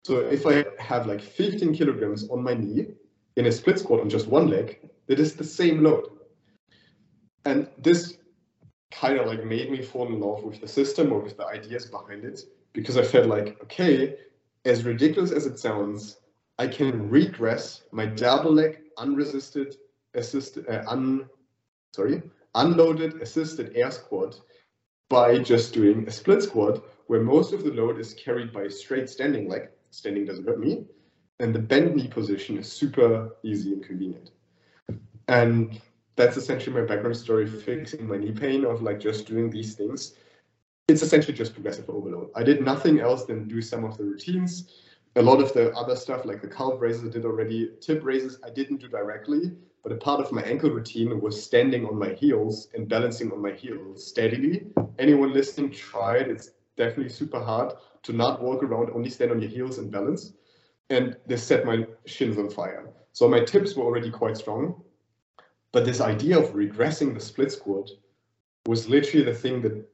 So 0.03 0.19
if 0.19 0.45
I 0.45 0.65
have 0.80 1.06
like 1.06 1.22
15 1.22 1.74
kilograms 1.74 2.30
on 2.30 2.44
my 2.44 2.53
knee 2.53 2.88
in 3.36 3.45
a 3.45 3.52
split 3.52 3.80
squat 3.80 4.02
on 4.02 4.10
just 4.10 4.28
one 4.28 4.48
leg, 4.48 4.80
that 5.07 5.19
is 5.19 5.36
the 5.36 5.44
same 5.44 5.84
load. 5.84 6.06
And 7.45 7.68
this 7.78 8.18
kind 8.91 9.18
of 9.18 9.28
like 9.28 9.44
made 9.44 9.69
me 9.69 9.82
fall 9.82 10.07
in 10.07 10.19
love 10.19 10.44
with 10.44 10.61
the 10.61 10.68
system 10.68 11.11
or 11.11 11.19
with 11.19 11.38
the 11.38 11.45
ideas 11.45 11.86
behind 11.86 12.24
it 12.24 12.41
because 12.74 12.98
I 12.98 13.03
felt 13.03 13.28
like, 13.28 13.61
okay, 13.64 14.15
as 14.65 14.84
ridiculous 14.86 15.32
as 15.32 15.45
it 15.45 15.60
sounds, 15.60 16.18
I 16.60 16.68
can 16.68 17.10
regress 17.10 17.84
my 17.91 18.06
double 18.06 18.53
leg 18.53 18.80
unresisted 18.98 19.76
assisted 20.15 20.68
uh, 20.68 20.84
un 20.88 21.30
sorry 21.94 22.24
unloaded 22.56 23.22
assisted 23.22 23.72
air 23.76 23.91
squat 23.91 24.41
by 25.10 25.38
just 25.38 25.74
doing 25.74 26.07
a 26.07 26.11
split 26.11 26.41
squat 26.41 26.84
where 27.07 27.22
most 27.22 27.53
of 27.53 27.64
the 27.64 27.72
load 27.72 27.99
is 27.99 28.14
carried 28.15 28.52
by 28.52 28.64
a 28.64 28.69
straight 28.69 29.10
standing 29.10 29.48
leg. 29.48 29.69
Standing 29.98 30.26
doesn't 30.26 30.45
hurt 30.45 30.60
me, 30.60 30.86
and 31.40 31.56
the 31.56 31.57
bend 31.57 31.95
knee 31.95 32.07
position 32.07 32.56
is 32.60 32.72
super 32.72 33.36
easy 33.41 33.74
and 33.74 33.84
convenient. 33.84 34.30
And 35.28 35.82
that's 36.15 36.38
essentially 36.38 36.80
my 36.80 36.86
background 36.86 37.18
story 37.18 37.48
mm-hmm. 37.48 37.57
fixing 37.61 38.07
my 38.07 38.18
knee 38.18 38.32
pain 38.32 38.64
of 38.64 38.84
like 38.84 38.99
just 38.99 39.26
doing 39.26 39.49
these 39.49 39.74
things. 39.74 40.14
It's 40.88 41.02
essentially 41.02 41.36
just 41.36 41.56
progressive 41.56 41.90
overload. 41.90 42.30
I 42.36 42.44
did 42.44 42.61
nothing 42.61 42.99
else 42.99 43.26
than 43.26 43.48
do 43.48 43.60
some 43.60 43.84
of 43.84 43.98
the 43.98 44.03
routines. 44.03 44.72
A 45.15 45.22
lot 45.22 45.41
of 45.41 45.52
the 45.53 45.74
other 45.74 45.95
stuff 45.95 46.26
like 46.26 46.44
the 46.44 46.48
calf 46.48 46.76
raises 46.78 47.03
i 47.03 47.10
did 47.10 47.26
already. 47.26 47.72
Tip 47.82 48.03
raises 48.03 48.38
i 48.45 48.52
didn't 48.52 48.78
do 48.78 48.88
directly 48.88 49.52
but 49.82 49.91
a 49.91 49.95
part 49.95 50.19
of 50.19 50.32
my 50.32 50.44
ankle 50.44 50.69
routine 50.69 51.19
was 51.22 51.41
standing 51.41 51.86
on 51.88 51.98
my 51.98 52.10
heels 52.10 52.68
and 52.76 52.88
balancing 52.88 53.32
on 53.32 53.41
my 53.41 53.53
heels 53.53 54.06
steadily. 54.06 54.68
Anyone 54.99 55.34
listening 55.34 55.72
try 55.72 56.18
it. 56.18 56.28
It's 56.28 56.52
definitely 56.76 57.10
super 57.10 57.40
hard 57.40 57.74
to 58.08 58.14
not 58.14 58.42
walk 58.42 58.64
around 58.64 58.90
only 58.94 59.10
stand 59.10 59.32
on 59.32 59.42
your 59.42 59.50
heels 59.50 59.78
and 59.78 59.92
balance 59.92 60.34
and 60.90 61.16
this 61.28 61.44
set 61.44 61.66
my 61.66 61.86
shins 62.06 62.38
on 62.38 62.50
fire 62.50 62.90
so 63.14 63.28
my 63.28 63.42
tips 63.52 63.76
were 63.76 63.84
already 63.84 64.10
quite 64.10 64.38
strong 64.38 64.82
but 65.72 65.86
this 65.86 66.02
idea 66.02 66.40
of 66.40 66.54
regressing 66.54 67.14
the 67.14 67.20
split 67.20 67.52
squat 67.52 67.90
was 68.66 68.90
literally 68.90 69.24
the 69.24 69.34
thing 69.34 69.62
that 69.62 69.88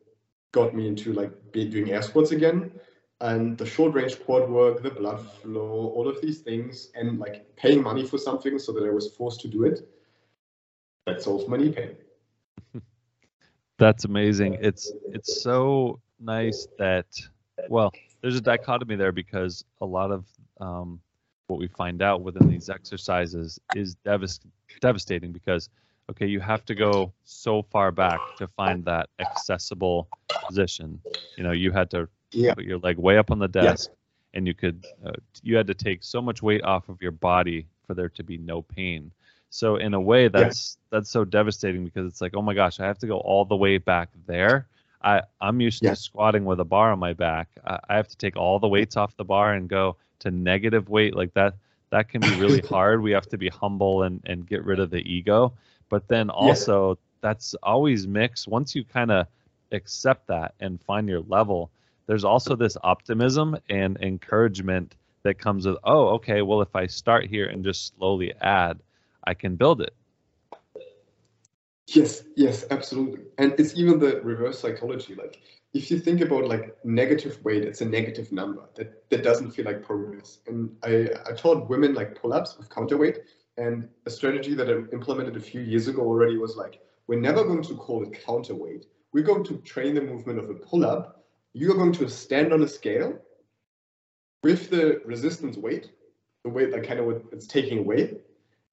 got 0.53 0.73
me 0.73 0.88
into 0.88 1.14
like 1.14 1.31
doing 1.52 1.91
air 1.91 2.02
squats 2.02 2.31
again. 2.31 2.72
And 3.22 3.57
the 3.57 3.65
short 3.65 3.94
range 3.94 4.19
quad 4.23 4.49
work, 4.49 4.81
the 4.81 4.90
blood 4.90 5.26
flow, 5.41 5.94
all 5.95 6.07
of 6.07 6.22
these 6.22 6.40
things, 6.40 6.90
and 6.95 7.19
like 7.19 7.56
paying 7.56 7.81
money 7.81 8.06
for 8.06 8.18
something 8.18 8.60
so 8.60 8.72
that 8.73 8.84
I 8.84 8.90
was 8.90 9.15
forced 9.15 9.41
to 9.41 9.48
do 9.48 9.64
it. 9.64 9.88
That 11.06 11.22
solved 11.22 11.48
my 11.48 11.57
knee 11.57 11.72
pain. 11.72 11.95
That's 13.77 14.06
amazing. 14.06 14.57
It's 14.61 14.91
it's 15.11 15.41
so 15.41 15.99
nice 16.19 16.68
that 16.77 17.07
well, 17.69 17.91
there's 18.22 18.35
a 18.35 18.41
dichotomy 18.41 18.95
there 18.95 19.11
because 19.11 19.64
a 19.81 19.85
lot 19.85 20.11
of 20.11 20.26
um, 20.60 20.99
what 21.48 21.60
we 21.60 21.68
find 21.68 22.02
out 22.02 22.22
within 22.22 22.48
these 22.48 22.69
exercises 22.69 23.60
is 23.76 23.95
devast- 24.06 24.45
devastating 24.81 25.31
because 25.31 25.69
okay 26.10 26.26
you 26.26 26.40
have 26.40 26.65
to 26.65 26.76
go 26.76 27.11
so 27.23 27.61
far 27.61 27.91
back 27.91 28.19
to 28.38 28.48
find 28.48 28.84
that 28.85 29.10
accessible 29.19 30.07
position 30.48 30.99
you 31.38 31.44
know 31.44 31.52
you 31.52 31.72
had 31.72 31.90
to 31.90 32.07
yeah. 32.31 32.53
put 32.53 32.64
your 32.64 32.80
leg 32.80 32.98
way 32.98 33.18
up 33.18 33.31
on 33.31 33.40
the 33.40 33.48
desk 33.48 33.90
yeah. 33.90 34.38
and 34.38 34.48
you 34.48 34.53
could 34.53 34.85
uh, 35.06 35.11
you 35.41 35.56
had 35.56 35.68
to 35.68 35.73
take 35.73 36.03
so 36.03 36.22
much 36.22 36.41
weight 36.41 36.64
off 36.64 36.90
of 36.90 37.02
your 37.02 37.11
body 37.11 37.65
for 37.85 37.94
there 37.94 38.10
to 38.10 38.23
be 38.23 38.38
no 38.38 38.61
pain 38.61 39.11
so 39.49 39.76
in 39.76 39.94
a 39.94 40.02
way 40.02 40.27
that's 40.27 40.77
yeah. 40.77 40.98
that's 40.98 41.10
so 41.10 41.23
devastating 41.23 41.84
because 41.85 42.07
it's 42.07 42.22
like 42.22 42.35
oh 42.35 42.41
my 42.41 42.53
gosh 42.53 42.80
i 42.80 42.85
have 42.85 42.98
to 42.98 43.07
go 43.07 43.19
all 43.19 43.45
the 43.45 43.56
way 43.56 43.77
back 43.77 44.10
there 44.26 44.68
I, 45.03 45.21
I'm 45.41 45.59
used 45.59 45.84
to 45.84 45.95
squatting 45.95 46.45
with 46.45 46.59
a 46.59 46.65
bar 46.65 46.91
on 46.91 46.99
my 46.99 47.13
back. 47.13 47.49
I, 47.65 47.80
I 47.89 47.95
have 47.95 48.07
to 48.07 48.17
take 48.17 48.38
all 48.38 48.59
the 48.59 48.67
weights 48.67 48.97
off 48.97 49.15
the 49.17 49.25
bar 49.25 49.53
and 49.53 49.67
go 49.67 49.97
to 50.19 50.31
negative 50.31 50.89
weight. 50.89 51.15
Like 51.15 51.34
that 51.34 51.55
that 51.89 52.09
can 52.09 52.21
be 52.21 52.39
really 52.39 52.61
hard. 52.69 53.01
We 53.01 53.11
have 53.11 53.27
to 53.30 53.38
be 53.38 53.49
humble 53.49 54.03
and 54.03 54.21
and 54.25 54.47
get 54.47 54.63
rid 54.63 54.80
of 54.80 54.89
the 54.89 54.99
ego. 54.99 55.53
But 55.89 56.07
then 56.07 56.30
also 56.30 56.89
yeah. 56.89 56.95
that's 57.21 57.55
always 57.63 58.07
mixed. 58.07 58.47
Once 58.47 58.75
you 58.75 58.84
kind 58.84 59.11
of 59.11 59.27
accept 59.73 60.27
that 60.27 60.53
and 60.59 60.81
find 60.81 61.09
your 61.09 61.21
level 61.21 61.71
there's 62.05 62.23
also 62.23 62.55
this 62.55 62.77
optimism 62.84 63.57
and 63.69 63.97
encouragement 64.01 64.95
that 65.23 65.39
comes 65.39 65.65
with 65.65 65.77
oh 65.84 66.09
okay 66.09 66.41
well 66.41 66.61
if 66.61 66.75
i 66.75 66.85
start 66.85 67.25
here 67.25 67.47
and 67.47 67.63
just 67.63 67.95
slowly 67.95 68.34
add 68.41 68.80
i 69.23 69.34
can 69.34 69.55
build 69.55 69.81
it 69.81 69.93
yes 71.88 72.23
yes 72.35 72.65
absolutely 72.72 73.26
and 73.38 73.53
it's 73.60 73.76
even 73.76 73.99
the 73.99 74.22
reverse 74.22 74.60
psychology 74.60 75.15
like 75.15 75.41
if 75.73 75.89
you 75.89 75.99
think 75.99 76.22
about 76.22 76.47
like 76.47 76.77
negative 76.85 77.43
weight, 77.43 77.64
it's 77.64 77.81
a 77.81 77.85
negative 77.85 78.31
number 78.31 78.61
that, 78.76 79.10
that 79.10 79.23
doesn't 79.23 79.51
feel 79.51 79.65
like 79.65 79.84
progress. 79.84 80.39
And 80.47 80.69
I, 80.84 81.10
I 81.27 81.34
taught 81.35 81.69
women 81.69 81.95
like 81.95 82.19
pull-ups 82.19 82.57
with 82.57 82.69
counterweight, 82.69 83.19
And 83.57 83.89
a 84.05 84.10
strategy 84.11 84.53
that 84.53 84.69
I 84.69 84.73
implemented 84.93 85.35
a 85.35 85.39
few 85.39 85.61
years 85.61 85.88
ago 85.88 86.01
already 86.01 86.38
was 86.38 86.55
like, 86.55 86.80
we're 87.07 87.19
never 87.19 87.43
going 87.43 87.64
to 87.64 87.76
call 87.76 88.03
it 88.03 88.23
counterweight. 88.23 88.85
We're 89.14 89.23
going 89.23 89.43
to 89.45 89.57
train 89.57 89.95
the 89.95 90.01
movement 90.01 90.39
of 90.39 90.49
a 90.49 90.53
pull-up. 90.53 91.26
You're 91.53 91.76
going 91.76 91.93
to 91.93 92.10
stand 92.10 92.53
on 92.53 92.61
a 92.61 92.68
scale 92.68 93.19
with 94.43 94.69
the 94.69 95.01
resistance 95.05 95.57
weight, 95.57 95.91
the 96.43 96.49
weight 96.49 96.72
that 96.72 96.88
kind 96.88 96.99
of 96.99 97.23
it's 97.31 97.47
taking 97.47 97.80
away, 97.80 98.18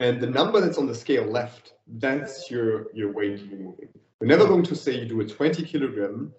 and 0.01 0.18
the 0.18 0.27
number 0.27 0.60
that's 0.60 0.78
on 0.78 0.86
the 0.86 0.94
scale 0.94 1.24
left, 1.24 1.74
that's 1.86 2.51
your, 2.51 2.86
your 2.94 3.12
weight 3.12 3.39
you're 3.40 3.59
moving. 3.59 3.89
We're 4.18 4.27
never 4.27 4.47
going 4.47 4.64
to 4.64 4.74
say 4.74 4.98
you 4.98 5.06
do 5.06 5.20
a 5.20 5.27
20 5.27 5.62
kilogram 5.62 6.32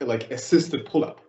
like 0.00 0.30
assisted 0.30 0.86
pull-up. 0.86 1.20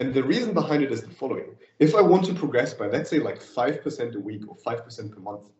And 0.00 0.14
the 0.14 0.24
reason 0.24 0.54
behind 0.54 0.82
it 0.82 0.90
is 0.90 1.02
the 1.02 1.10
following. 1.10 1.56
If 1.78 1.94
I 1.94 2.00
want 2.00 2.24
to 2.24 2.34
progress 2.34 2.72
by, 2.72 2.86
let's 2.86 3.10
say, 3.10 3.18
like 3.18 3.40
5% 3.40 4.14
a 4.14 4.18
week 4.18 4.42
or 4.48 4.56
5% 4.56 5.12
per 5.12 5.20
month, 5.20 5.50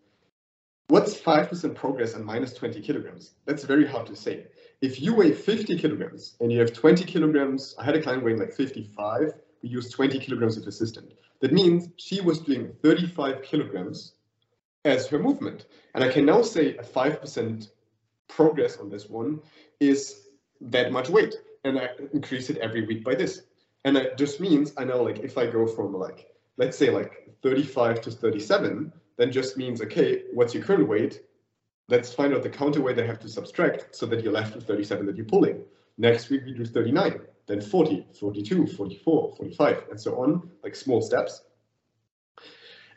what's 0.88 1.14
5% 1.14 1.74
progress 1.74 2.14
on 2.14 2.24
minus 2.24 2.54
20 2.54 2.80
kilograms? 2.80 3.34
That's 3.44 3.64
very 3.64 3.86
hard 3.86 4.06
to 4.06 4.16
say. 4.16 4.46
If 4.80 5.00
you 5.00 5.14
weigh 5.14 5.32
50 5.32 5.78
kilograms 5.78 6.36
and 6.40 6.50
you 6.50 6.58
have 6.60 6.72
20 6.72 7.04
kilograms, 7.04 7.74
I 7.78 7.84
had 7.84 7.96
a 7.96 8.02
client 8.02 8.24
weighing 8.24 8.38
like 8.38 8.52
55, 8.52 9.34
we 9.62 9.68
used 9.68 9.92
20 9.92 10.18
kilograms 10.18 10.56
of 10.56 10.66
assistant. 10.66 11.12
That 11.40 11.52
means 11.52 11.88
she 11.96 12.20
was 12.20 12.40
doing 12.40 12.72
35 12.82 13.42
kilograms 13.42 14.14
as 14.84 15.06
her 15.08 15.18
movement. 15.18 15.66
And 15.94 16.02
I 16.02 16.08
can 16.08 16.24
now 16.24 16.42
say 16.42 16.76
a 16.76 16.82
5% 16.82 17.70
progress 18.28 18.78
on 18.78 18.88
this 18.88 19.08
one 19.08 19.40
is 19.80 20.28
that 20.60 20.92
much 20.92 21.08
weight. 21.08 21.34
And 21.64 21.78
I 21.78 21.90
increase 22.12 22.50
it 22.50 22.58
every 22.58 22.86
week 22.86 23.04
by 23.04 23.14
this. 23.14 23.42
And 23.84 23.96
that 23.96 24.18
just 24.18 24.40
means 24.40 24.72
I 24.76 24.84
know 24.84 25.02
like 25.02 25.20
if 25.20 25.38
I 25.38 25.46
go 25.46 25.66
from 25.66 25.94
like, 25.94 26.28
let's 26.56 26.76
say 26.76 26.90
like 26.90 27.28
35 27.42 28.00
to 28.02 28.10
37, 28.10 28.92
then 29.16 29.32
just 29.32 29.56
means, 29.56 29.80
okay, 29.82 30.22
what's 30.32 30.54
your 30.54 30.64
current 30.64 30.88
weight? 30.88 31.22
Let's 31.88 32.12
find 32.12 32.34
out 32.34 32.42
the 32.42 32.50
counterweight 32.50 32.98
I 32.98 33.06
have 33.06 33.20
to 33.20 33.28
subtract 33.28 33.94
so 33.94 34.06
that 34.06 34.22
you're 34.22 34.32
left 34.32 34.54
with 34.54 34.66
37 34.66 35.06
that 35.06 35.16
you're 35.16 35.26
pulling. 35.26 35.62
Next 35.98 36.30
week 36.30 36.42
we 36.46 36.54
do 36.54 36.64
39, 36.64 37.20
then 37.46 37.60
40, 37.60 38.06
42, 38.18 38.66
44, 38.68 39.36
45, 39.36 39.84
and 39.90 40.00
so 40.00 40.16
on, 40.22 40.50
like 40.62 40.74
small 40.74 41.02
steps. 41.02 41.42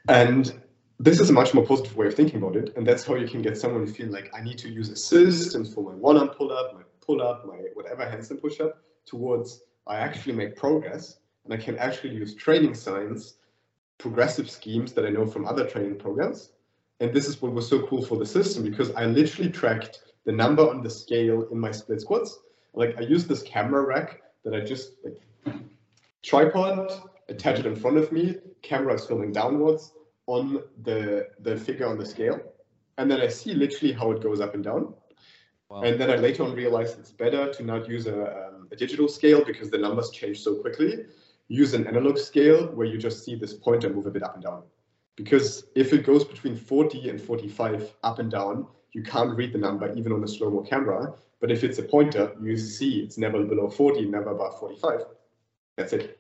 And 0.08 0.62
this 1.00 1.20
is 1.20 1.30
a 1.30 1.34
much 1.34 1.54
more 1.54 1.66
positive 1.66 1.96
way 1.96 2.08
of 2.08 2.16
thinking 2.16 2.38
about 2.42 2.56
it. 2.56 2.76
And 2.78 2.88
that's 2.88 3.04
how 3.04 3.16
you 3.16 3.28
can 3.28 3.42
get 3.42 3.58
someone 3.58 3.86
to 3.86 3.92
feel 3.92 4.10
like 4.10 4.32
I 4.34 4.42
need 4.42 4.58
to 4.60 4.70
use 4.70 4.90
assistance 4.90 5.74
for 5.74 5.84
my 5.84 5.92
one 5.92 6.18
arm 6.18 6.30
pull 6.30 6.52
up, 6.52 6.74
my 6.74 6.82
pull 7.02 7.22
up, 7.22 7.46
my 7.46 7.58
whatever 7.74 8.04
handstand 8.04 8.42
push 8.42 8.62
up 8.62 8.82
towards 9.06 9.62
I 9.88 9.98
actually 9.98 10.34
make 10.34 10.56
progress 10.56 11.18
and 11.44 11.54
I 11.54 11.58
can 11.58 11.78
actually 11.78 12.16
use 12.16 12.34
training 12.34 12.74
science, 12.74 13.36
progressive 13.98 14.50
schemes 14.50 14.94
that 14.94 15.06
I 15.06 15.10
know 15.10 15.28
from 15.28 15.46
other 15.46 15.68
training 15.68 15.98
programs. 15.98 16.52
And 17.02 17.14
this 17.14 17.28
is 17.28 17.42
what 17.42 17.52
was 17.52 17.68
so 17.68 17.86
cool 17.88 18.04
for 18.04 18.18
the 18.18 18.26
system 18.26 18.64
because 18.64 18.92
I 18.92 19.06
literally 19.06 19.52
tracked 19.52 20.02
the 20.26 20.32
number 20.32 20.68
on 20.68 20.82
the 20.82 20.90
scale 20.90 21.48
in 21.52 21.60
my 21.60 21.72
split 21.72 22.02
squats. 22.02 22.40
Like 22.74 22.98
I 22.98 23.02
used 23.02 23.28
this 23.28 23.44
camera 23.44 23.86
rack 23.86 24.22
that 24.44 24.56
I 24.56 24.62
just 24.62 24.94
like 25.04 25.22
tripod, 26.24 26.92
attach 27.28 27.60
it 27.60 27.66
in 27.66 27.76
front 27.76 27.98
of 27.98 28.12
me, 28.12 28.38
camera 28.62 28.94
is 28.94 29.06
filming 29.06 29.34
downwards 29.34 29.92
on 30.28 30.62
the 30.84 31.28
the 31.40 31.56
figure 31.58 31.88
on 31.88 31.98
the 31.98 32.06
scale. 32.06 32.40
And 32.98 33.12
then 33.12 33.22
I 33.22 33.28
see 33.28 33.54
literally 33.54 33.94
how 33.94 34.12
it 34.12 34.24
goes 34.24 34.40
up 34.40 34.54
and 34.54 34.64
down. 34.64 34.94
Wow. 35.70 35.82
And 35.82 36.00
then 36.00 36.10
I 36.10 36.16
later 36.16 36.44
on 36.44 36.54
realized 36.54 37.00
it's 37.00 37.12
better 37.12 37.52
to 37.52 37.64
not 37.64 37.90
use 37.90 38.08
a, 38.08 38.48
um, 38.48 38.68
a 38.72 38.76
digital 38.76 39.08
scale 39.08 39.44
because 39.44 39.70
the 39.70 39.78
numbers 39.78 40.12
change 40.12 40.42
so 40.42 40.56
quickly. 40.56 41.06
Use 41.48 41.74
an 41.74 41.88
analog 41.88 42.18
scale 42.18 42.68
where 42.68 42.88
you 42.88 42.98
just 42.98 43.26
see 43.26 43.36
this 43.36 43.54
pointer 43.54 43.90
move 43.90 44.06
a 44.06 44.12
bit 44.12 44.24
up 44.24 44.36
and 44.36 44.44
down. 44.44 44.64
Because 45.16 45.66
if 45.76 45.94
it 45.94 46.06
goes 46.06 46.24
between 46.24 46.56
40 46.56 47.10
and 47.10 47.22
45 47.22 47.94
up 48.04 48.20
and 48.20 48.32
down, 48.32 48.68
you 48.92 49.04
can't 49.04 49.36
read 49.36 49.54
the 49.54 49.60
number 49.60 49.94
even 49.94 50.12
on 50.12 50.24
a 50.24 50.28
slow-mo 50.28 50.62
camera. 50.62 51.14
But 51.42 51.52
if 51.52 51.64
it's 51.64 51.80
a 51.80 51.84
pointer, 51.84 52.34
you 52.42 52.58
see 52.58 53.00
it's 53.00 53.18
never 53.18 53.44
below 53.44 53.70
40, 53.70 54.06
never 54.06 54.32
above 54.32 54.60
45. 54.60 55.02
That's 55.78 55.94
it. 55.94 56.18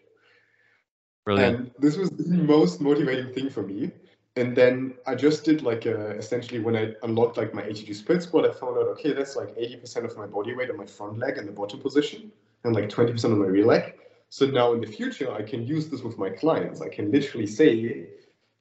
Brilliant. 1.25 1.57
And 1.57 1.71
this 1.79 1.97
was 1.97 2.09
the 2.11 2.37
most 2.37 2.79
motivating 2.79 3.33
thing 3.33 3.49
for 3.49 3.63
me 3.63 3.91
and 4.37 4.55
then 4.55 4.95
I 5.07 5.15
just 5.15 5.45
did 5.45 5.61
like 5.61 5.85
a, 5.85 6.11
essentially 6.11 6.59
when 6.59 6.75
I 6.75 6.93
unlocked 7.03 7.37
like 7.37 7.53
my 7.53 7.61
ATG 7.61 7.95
split 7.95 8.21
squat, 8.21 8.45
I 8.45 8.51
found 8.51 8.77
out 8.77 8.87
okay, 8.87 9.13
that's 9.13 9.35
like 9.35 9.55
80% 9.55 10.03
of 10.03 10.17
my 10.17 10.25
body 10.25 10.53
weight 10.53 10.69
on 10.69 10.77
my 10.77 10.85
front 10.85 11.19
leg 11.19 11.37
in 11.37 11.45
the 11.45 11.53
bottom 11.53 11.79
position, 11.79 12.31
and 12.63 12.75
like 12.75 12.89
20% 12.89 13.23
on 13.25 13.39
my 13.39 13.45
rear 13.45 13.65
leg. 13.65 13.93
So 14.29 14.45
now 14.45 14.73
in 14.73 14.81
the 14.81 14.87
future, 14.87 15.31
I 15.31 15.41
can 15.41 15.65
use 15.65 15.87
this 15.87 16.01
with 16.01 16.17
my 16.17 16.29
clients. 16.29 16.81
I 16.81 16.89
can 16.89 17.11
literally 17.11 17.47
say, 17.47 18.07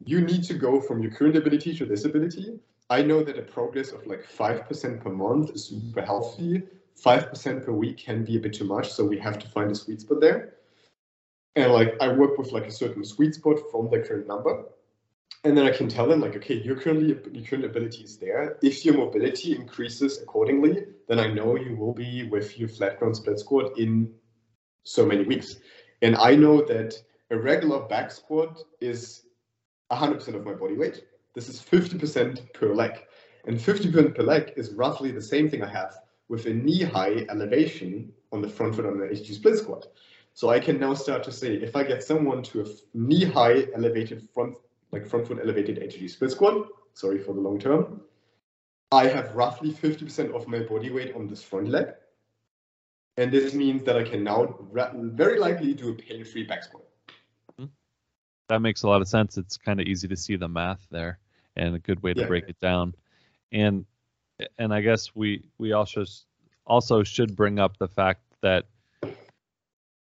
you 0.04 0.20
need 0.20 0.44
to 0.44 0.54
go 0.54 0.80
from 0.80 1.02
your 1.02 1.10
current 1.10 1.36
ability 1.36 1.74
to 1.78 1.86
this 1.86 2.04
ability. 2.04 2.60
I 2.90 3.02
know 3.02 3.24
that 3.24 3.38
a 3.38 3.42
progress 3.42 3.90
of 3.90 4.06
like 4.06 4.24
5% 4.24 5.02
per 5.02 5.10
month 5.10 5.50
is 5.50 5.64
super 5.64 6.02
healthy. 6.02 6.62
5% 7.02 7.64
per 7.64 7.72
week 7.72 7.98
can 7.98 8.24
be 8.24 8.36
a 8.36 8.40
bit 8.40 8.52
too 8.52 8.64
much, 8.64 8.92
so 8.92 9.04
we 9.04 9.18
have 9.18 9.40
to 9.40 9.48
find 9.48 9.72
a 9.72 9.74
sweet 9.74 10.02
spot 10.02 10.20
there. 10.20 10.53
And 11.56 11.72
like 11.72 11.94
I 12.00 12.08
work 12.08 12.36
with 12.38 12.52
like 12.52 12.66
a 12.66 12.72
certain 12.72 13.04
sweet 13.04 13.34
spot 13.34 13.58
from 13.70 13.90
the 13.90 14.00
current 14.00 14.26
number 14.26 14.64
and 15.44 15.56
then 15.56 15.66
I 15.66 15.70
can 15.70 15.88
tell 15.88 16.08
them 16.08 16.20
like, 16.20 16.34
okay, 16.36 16.54
your 16.54 16.76
currently 16.76 17.08
your 17.08 17.44
current 17.44 17.66
ability 17.66 18.02
is 18.02 18.16
there. 18.16 18.56
If 18.62 18.84
your 18.84 18.96
mobility 18.96 19.54
increases 19.54 20.22
accordingly, 20.22 20.84
then 21.06 21.20
I 21.20 21.26
know 21.26 21.56
you 21.56 21.76
will 21.76 21.92
be 21.92 22.26
with 22.26 22.58
your 22.58 22.68
flat 22.68 22.98
ground 22.98 23.16
split 23.16 23.38
squat 23.38 23.78
in 23.78 24.10
so 24.84 25.04
many 25.04 25.24
weeks. 25.24 25.56
And 26.00 26.16
I 26.16 26.34
know 26.34 26.62
that 26.62 26.94
a 27.30 27.38
regular 27.38 27.80
back 27.80 28.10
squat 28.10 28.58
is 28.80 29.26
100% 29.92 30.34
of 30.34 30.46
my 30.46 30.54
body 30.54 30.76
weight. 30.76 31.04
This 31.34 31.50
is 31.50 31.60
50% 31.60 32.54
per 32.54 32.74
leg. 32.74 32.92
And 33.46 33.58
50% 33.58 34.14
per 34.16 34.22
leg 34.22 34.54
is 34.56 34.72
roughly 34.72 35.10
the 35.10 35.20
same 35.20 35.50
thing 35.50 35.62
I 35.62 35.68
have 35.68 35.94
with 36.28 36.46
a 36.46 36.54
knee 36.54 36.82
high 36.82 37.26
elevation 37.28 38.10
on 38.32 38.40
the 38.40 38.48
front 38.48 38.74
foot 38.76 38.86
on 38.86 38.98
the 38.98 39.04
ATG 39.04 39.34
split 39.34 39.58
squat. 39.58 39.88
So 40.34 40.50
I 40.50 40.58
can 40.58 40.80
now 40.80 40.94
start 40.94 41.22
to 41.24 41.32
say, 41.32 41.54
if 41.54 41.76
I 41.76 41.84
get 41.84 42.02
someone 42.02 42.42
to 42.44 42.62
a 42.62 42.66
knee 42.92 43.24
high 43.24 43.66
elevated 43.74 44.28
front 44.34 44.56
like 44.90 45.06
front 45.06 45.26
foot 45.26 45.38
elevated 45.42 45.78
ATG 45.78 46.10
split 46.10 46.30
squat, 46.32 46.68
sorry 46.92 47.18
for 47.18 47.32
the 47.34 47.40
long 47.40 47.58
term, 47.58 48.00
I 48.90 49.06
have 49.06 49.34
roughly 49.34 49.72
50% 49.72 50.34
of 50.34 50.46
my 50.46 50.60
body 50.60 50.90
weight 50.90 51.14
on 51.14 51.26
this 51.26 51.42
front 51.42 51.68
leg. 51.68 51.88
And 53.16 53.32
this 53.32 53.54
means 53.54 53.84
that 53.84 53.96
I 53.96 54.02
can 54.02 54.24
now 54.24 54.56
very 54.72 55.38
likely 55.38 55.72
do 55.72 55.90
a 55.90 55.94
pain-free 55.94 56.44
back 56.44 56.64
squat. 56.64 56.84
Hmm. 57.58 57.66
That 58.48 58.60
makes 58.60 58.82
a 58.82 58.88
lot 58.88 59.02
of 59.02 59.08
sense. 59.08 59.38
It's 59.38 59.56
kind 59.56 59.80
of 59.80 59.86
easy 59.86 60.08
to 60.08 60.16
see 60.16 60.34
the 60.34 60.48
math 60.48 60.84
there 60.90 61.18
and 61.56 61.76
a 61.76 61.78
good 61.78 62.02
way 62.02 62.12
to 62.12 62.22
yeah. 62.22 62.26
break 62.26 62.48
it 62.48 62.58
down. 62.60 62.94
And 63.52 63.86
and 64.58 64.74
I 64.74 64.80
guess 64.80 65.14
we 65.14 65.44
we 65.58 65.72
also 65.72 66.04
also 66.66 67.04
should 67.04 67.36
bring 67.36 67.60
up 67.60 67.78
the 67.78 67.86
fact 67.86 68.22
that 68.42 68.66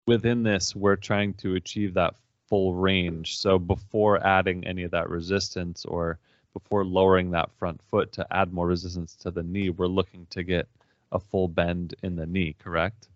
within 0.07 0.43
this 0.43 0.75
we're 0.75 0.95
trying 0.95 1.33
to 1.33 1.55
achieve 1.55 1.93
that 1.93 2.15
full 2.47 2.73
range. 2.73 3.37
So 3.37 3.57
before 3.57 4.25
adding 4.25 4.65
any 4.65 4.83
of 4.83 4.91
that 4.91 5.09
resistance 5.09 5.85
or 5.85 6.19
before 6.53 6.85
lowering 6.85 7.31
that 7.31 7.51
front 7.51 7.81
foot 7.89 8.11
to 8.13 8.25
add 8.31 8.53
more 8.53 8.67
resistance 8.67 9.15
to 9.17 9.31
the 9.31 9.43
knee, 9.43 9.69
we're 9.69 9.87
looking 9.87 10.27
to 10.29 10.43
get 10.43 10.67
a 11.11 11.19
full 11.19 11.47
bend 11.47 11.95
in 12.03 12.15
the 12.15 12.25
knee, 12.25 12.55
correct? 12.59 13.09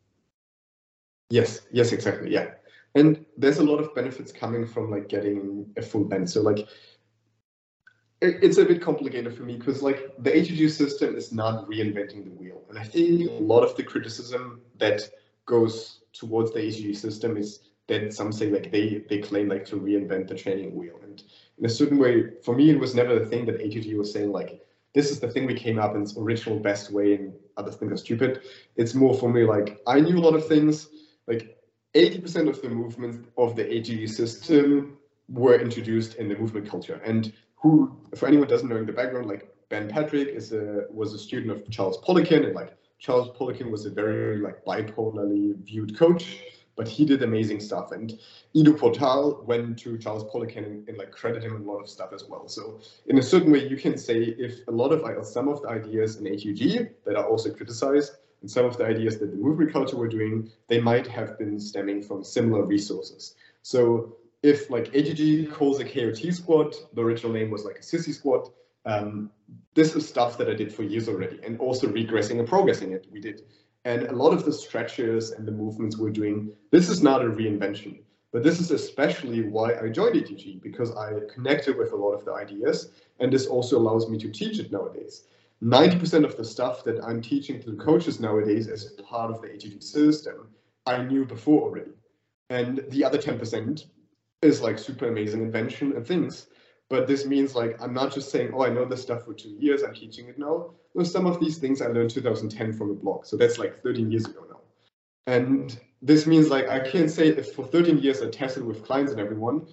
Yes, 1.29 1.61
yes, 1.71 1.91
exactly. 1.91 2.31
Yeah. 2.31 2.51
And 2.95 3.23
there's 3.37 3.59
a 3.59 3.63
lot 3.63 3.79
of 3.79 3.93
benefits 3.93 4.31
coming 4.31 4.65
from 4.65 4.89
like 4.89 5.07
getting 5.07 5.71
a 5.77 5.81
full 5.81 6.03
bend. 6.03 6.29
So 6.29 6.41
like 6.41 6.67
it's 8.21 8.57
a 8.57 8.65
bit 8.65 8.81
complicated 8.81 9.33
for 9.37 9.43
me 9.43 9.55
because 9.55 9.81
like 9.81 10.11
the 10.17 10.31
ATG 10.31 10.69
system 10.71 11.15
is 11.15 11.31
not 11.31 11.69
reinventing 11.69 12.25
the 12.25 12.31
wheel. 12.31 12.63
And 12.69 12.77
I 12.77 12.83
think 12.83 13.29
a 13.29 13.33
lot 13.43 13.63
of 13.63 13.77
the 13.77 13.83
criticism 13.83 14.61
that 14.79 15.09
goes 15.45 15.98
towards 16.19 16.51
the 16.53 16.59
ATG 16.59 16.95
system 16.95 17.37
is 17.37 17.59
that 17.87 18.13
some 18.13 18.31
say 18.31 18.49
like 18.49 18.71
they 18.71 19.03
they 19.09 19.19
claim 19.19 19.49
like 19.49 19.65
to 19.65 19.75
reinvent 19.75 20.27
the 20.27 20.35
training 20.35 20.75
wheel. 20.75 20.99
And 21.03 21.23
in 21.57 21.65
a 21.65 21.69
certain 21.69 21.97
way, 21.97 22.31
for 22.43 22.55
me, 22.55 22.69
it 22.69 22.79
was 22.79 22.93
never 22.95 23.17
the 23.17 23.25
thing 23.25 23.45
that 23.45 23.59
ATG 23.59 23.97
was 23.97 24.11
saying 24.11 24.31
like 24.31 24.61
this 24.93 25.11
is 25.11 25.19
the 25.19 25.29
thing 25.29 25.45
we 25.45 25.53
came 25.53 25.79
up 25.79 25.95
in 25.95 26.01
its 26.01 26.17
original 26.17 26.59
best 26.59 26.91
way, 26.91 27.15
and 27.15 27.33
other 27.57 27.71
things 27.71 27.91
are 27.91 27.97
stupid. 27.97 28.41
It's 28.75 28.93
more 28.93 29.13
for 29.13 29.29
me 29.29 29.43
like 29.43 29.79
I 29.87 29.99
knew 29.99 30.17
a 30.17 30.25
lot 30.27 30.35
of 30.35 30.47
things. 30.47 30.89
Like 31.27 31.57
80% 31.95 32.49
of 32.49 32.61
the 32.61 32.69
movements 32.69 33.27
of 33.37 33.55
the 33.55 33.63
ATG 33.63 34.09
system 34.09 34.97
were 35.27 35.59
introduced 35.59 36.15
in 36.15 36.27
the 36.27 36.35
movement 36.35 36.69
culture. 36.69 37.01
And 37.05 37.33
who, 37.55 37.95
for 38.15 38.27
anyone 38.27 38.47
doesn't 38.47 38.69
know 38.69 38.77
in 38.77 38.85
the 38.85 38.93
background, 38.93 39.27
like 39.27 39.53
Ben 39.69 39.87
Patrick 39.89 40.27
is 40.27 40.53
a 40.53 40.85
was 40.89 41.13
a 41.13 41.19
student 41.19 41.51
of 41.51 41.69
Charles 41.69 41.99
Poliquin, 42.01 42.45
and 42.45 42.55
like 42.55 42.75
Charles 42.99 43.29
Poliquin 43.37 43.71
was 43.71 43.85
a 43.85 43.89
very 43.89 44.39
like 44.39 44.63
bipolarly 44.65 45.55
viewed 45.63 45.97
coach 45.97 46.39
but 46.79 46.87
he 46.87 47.03
did 47.03 47.21
amazing 47.23 47.59
stuff. 47.59 47.91
And 47.91 48.17
Ido 48.53 48.71
Portal 48.71 49.43
went 49.45 49.77
to 49.79 49.97
Charles 49.97 50.23
Poliquin 50.23 50.65
and, 50.65 50.87
and, 50.87 50.97
like 50.97 51.11
credit 51.11 51.43
him 51.43 51.53
a 51.53 51.71
lot 51.71 51.79
of 51.79 51.89
stuff 51.89 52.13
as 52.13 52.23
well. 52.23 52.47
So 52.47 52.79
in 53.07 53.17
a 53.17 53.21
certain 53.21 53.51
way, 53.51 53.67
you 53.67 53.75
can 53.75 53.97
say 53.97 54.33
if 54.39 54.65
a 54.69 54.71
lot 54.71 54.93
of 54.93 55.03
uh, 55.03 55.21
some 55.21 55.49
of 55.49 55.61
the 55.61 55.67
ideas 55.67 56.15
in 56.15 56.23
ATG 56.23 56.89
that 57.03 57.17
are 57.17 57.25
also 57.25 57.53
criticized 57.53 58.13
and 58.39 58.49
some 58.49 58.63
of 58.63 58.77
the 58.77 58.85
ideas 58.85 59.19
that 59.19 59.29
the 59.29 59.35
movement 59.35 59.73
culture 59.73 59.97
were 59.97 60.07
doing, 60.07 60.49
they 60.69 60.79
might 60.79 61.05
have 61.05 61.37
been 61.37 61.59
stemming 61.59 62.01
from 62.01 62.23
similar 62.23 62.63
resources. 62.63 63.35
So 63.61 64.15
if 64.41 64.69
like 64.69 64.85
ATG 64.93 65.51
calls 65.51 65.81
a 65.81 65.83
KOT 65.83 66.33
squat, 66.33 66.77
the 66.93 67.01
original 67.01 67.33
name 67.33 67.51
was 67.51 67.65
like 67.65 67.79
a 67.79 67.81
sissy 67.81 68.13
squat, 68.13 68.53
Um, 68.85 69.31
this 69.73 69.95
is 69.95 70.07
stuff 70.07 70.37
that 70.37 70.49
I 70.49 70.53
did 70.53 70.73
for 70.73 70.83
years 70.83 71.07
already, 71.09 71.39
and 71.43 71.59
also 71.59 71.87
regressing 71.87 72.39
and 72.39 72.47
progressing 72.47 72.91
it 72.93 73.07
we 73.11 73.19
did. 73.19 73.43
And 73.85 74.03
a 74.03 74.13
lot 74.13 74.33
of 74.33 74.45
the 74.45 74.53
stretches 74.53 75.31
and 75.31 75.47
the 75.47 75.51
movements 75.51 75.97
we're 75.97 76.09
doing, 76.11 76.51
this 76.71 76.89
is 76.89 77.01
not 77.01 77.21
a 77.21 77.29
reinvention, 77.29 78.01
but 78.31 78.43
this 78.43 78.59
is 78.59 78.71
especially 78.71 79.43
why 79.43 79.73
I 79.79 79.89
joined 79.89 80.15
ATG 80.15 80.61
because 80.61 80.95
I 80.95 81.13
connected 81.33 81.77
with 81.77 81.93
a 81.93 81.95
lot 81.95 82.11
of 82.11 82.25
the 82.25 82.33
ideas, 82.33 82.91
and 83.19 83.31
this 83.31 83.47
also 83.47 83.77
allows 83.77 84.09
me 84.09 84.17
to 84.19 84.29
teach 84.29 84.59
it 84.59 84.71
nowadays. 84.71 85.23
90% 85.63 86.23
of 86.23 86.37
the 86.37 86.45
stuff 86.45 86.83
that 86.85 87.03
I'm 87.03 87.21
teaching 87.21 87.61
to 87.61 87.71
the 87.71 87.83
coaches 87.83 88.19
nowadays 88.19 88.67
as 88.67 88.93
part 89.03 89.29
of 89.31 89.41
the 89.41 89.47
ATG 89.47 89.83
system, 89.83 90.47
I 90.85 91.03
knew 91.03 91.25
before 91.25 91.63
already. 91.63 91.91
And 92.49 92.83
the 92.89 93.03
other 93.03 93.17
10% 93.17 93.85
is 94.41 94.61
like 94.61 94.79
super 94.79 95.07
amazing 95.07 95.41
invention 95.41 95.93
and 95.93 96.05
things. 96.05 96.47
But 96.89 97.07
this 97.07 97.25
means 97.25 97.55
like 97.55 97.79
I'm 97.81 97.93
not 97.93 98.13
just 98.13 98.31
saying, 98.31 98.51
oh, 98.53 98.65
I 98.65 98.69
know 98.69 98.85
this 98.85 99.01
stuff 99.01 99.25
for 99.25 99.33
two 99.33 99.55
years, 99.59 99.83
I'm 99.83 99.93
teaching 99.93 100.27
it 100.27 100.39
now. 100.39 100.71
No, 100.95 101.03
some 101.03 101.27
of 101.27 101.39
these 101.39 101.57
things 101.59 101.81
I 101.81 101.87
learned 101.87 102.09
2010 102.09 102.73
from 102.73 102.89
a 102.89 102.95
blog. 102.95 103.25
So 103.25 103.37
that's 103.37 103.59
like 103.59 103.83
13 103.83 104.11
years 104.11 104.25
ago 104.25 104.45
now. 104.49 104.59
And 105.27 105.79
this 106.01 106.25
means 106.25 106.49
like 106.49 106.67
I 106.67 106.79
can't 106.79 107.11
say 107.11 107.27
if 107.27 107.53
for 107.53 107.63
13 107.63 107.99
years 107.99 108.21
I 108.21 108.29
tested 108.29 108.63
with 108.63 108.83
clients 108.83 109.11
and 109.11 109.21
everyone, 109.21 109.67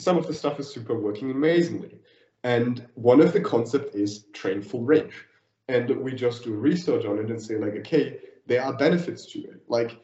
some 0.00 0.18
of 0.18 0.26
the 0.26 0.34
stuff 0.34 0.58
is 0.58 0.68
super 0.68 0.98
working 0.98 1.30
amazingly. 1.30 2.00
And 2.42 2.86
one 2.94 3.20
of 3.20 3.32
the 3.32 3.40
concepts 3.40 3.94
is 3.94 4.24
train 4.32 4.62
full 4.62 4.82
range. 4.82 5.24
And 5.68 5.88
we 6.00 6.14
just 6.14 6.44
do 6.44 6.54
research 6.54 7.04
on 7.04 7.18
it 7.18 7.30
and 7.30 7.40
say 7.40 7.56
like, 7.56 7.74
okay, 7.76 8.18
there 8.46 8.62
are 8.62 8.72
benefits 8.72 9.26
to 9.32 9.40
it. 9.40 9.62
Like 9.68 9.98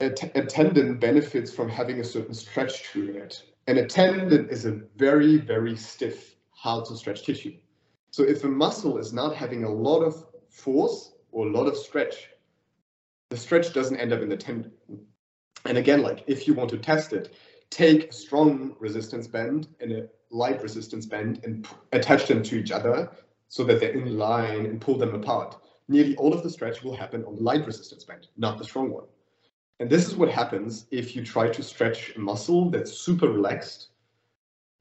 a, 0.00 0.06
a 0.34 0.44
tendon 0.44 0.98
benefits 0.98 1.52
from 1.52 1.68
having 1.68 2.00
a 2.00 2.04
certain 2.04 2.34
stretch 2.34 2.90
to 2.92 3.16
it. 3.16 3.42
And 3.66 3.78
a 3.78 3.86
tendon 3.86 4.48
is 4.48 4.64
a 4.64 4.80
very, 4.96 5.38
very 5.38 5.76
stiff, 5.76 6.36
hard 6.50 6.84
to 6.86 6.96
stretch 6.96 7.24
tissue. 7.24 7.56
So 8.10 8.22
if 8.22 8.44
a 8.44 8.48
muscle 8.48 8.98
is 8.98 9.12
not 9.12 9.34
having 9.34 9.64
a 9.64 9.70
lot 9.70 10.02
of 10.02 10.24
force 10.48 11.12
or 11.32 11.46
a 11.46 11.50
lot 11.50 11.66
of 11.66 11.76
stretch, 11.76 12.30
the 13.30 13.36
stretch 13.36 13.72
doesn't 13.72 13.96
end 13.96 14.12
up 14.12 14.22
in 14.22 14.28
the 14.28 14.36
tendon. 14.36 14.72
And 15.64 15.78
again, 15.78 16.02
like 16.02 16.22
if 16.28 16.46
you 16.46 16.54
want 16.54 16.70
to 16.70 16.78
test 16.78 17.12
it, 17.12 17.34
take 17.70 18.10
a 18.10 18.12
strong 18.12 18.76
resistance 18.78 19.26
band 19.26 19.68
and 19.80 19.90
a 19.92 20.08
light 20.30 20.62
resistance 20.62 21.06
band 21.06 21.40
and 21.42 21.66
attach 21.92 22.28
them 22.28 22.42
to 22.44 22.56
each 22.56 22.70
other 22.70 23.10
so 23.48 23.64
that 23.64 23.80
they're 23.80 23.90
in 23.90 24.16
line 24.16 24.66
and 24.66 24.80
pull 24.80 24.96
them 24.96 25.14
apart. 25.14 25.56
Nearly 25.88 26.16
all 26.16 26.32
of 26.32 26.42
the 26.44 26.50
stretch 26.50 26.84
will 26.84 26.96
happen 26.96 27.24
on 27.24 27.34
the 27.34 27.42
light 27.42 27.66
resistance 27.66 28.04
band, 28.04 28.28
not 28.36 28.58
the 28.58 28.64
strong 28.64 28.90
one. 28.90 29.04
And 29.78 29.90
this 29.90 30.06
is 30.06 30.16
what 30.16 30.30
happens 30.30 30.86
if 30.90 31.14
you 31.14 31.24
try 31.24 31.48
to 31.48 31.62
stretch 31.62 32.16
a 32.16 32.18
muscle 32.18 32.70
that's 32.70 32.92
super 32.92 33.28
relaxed. 33.28 33.88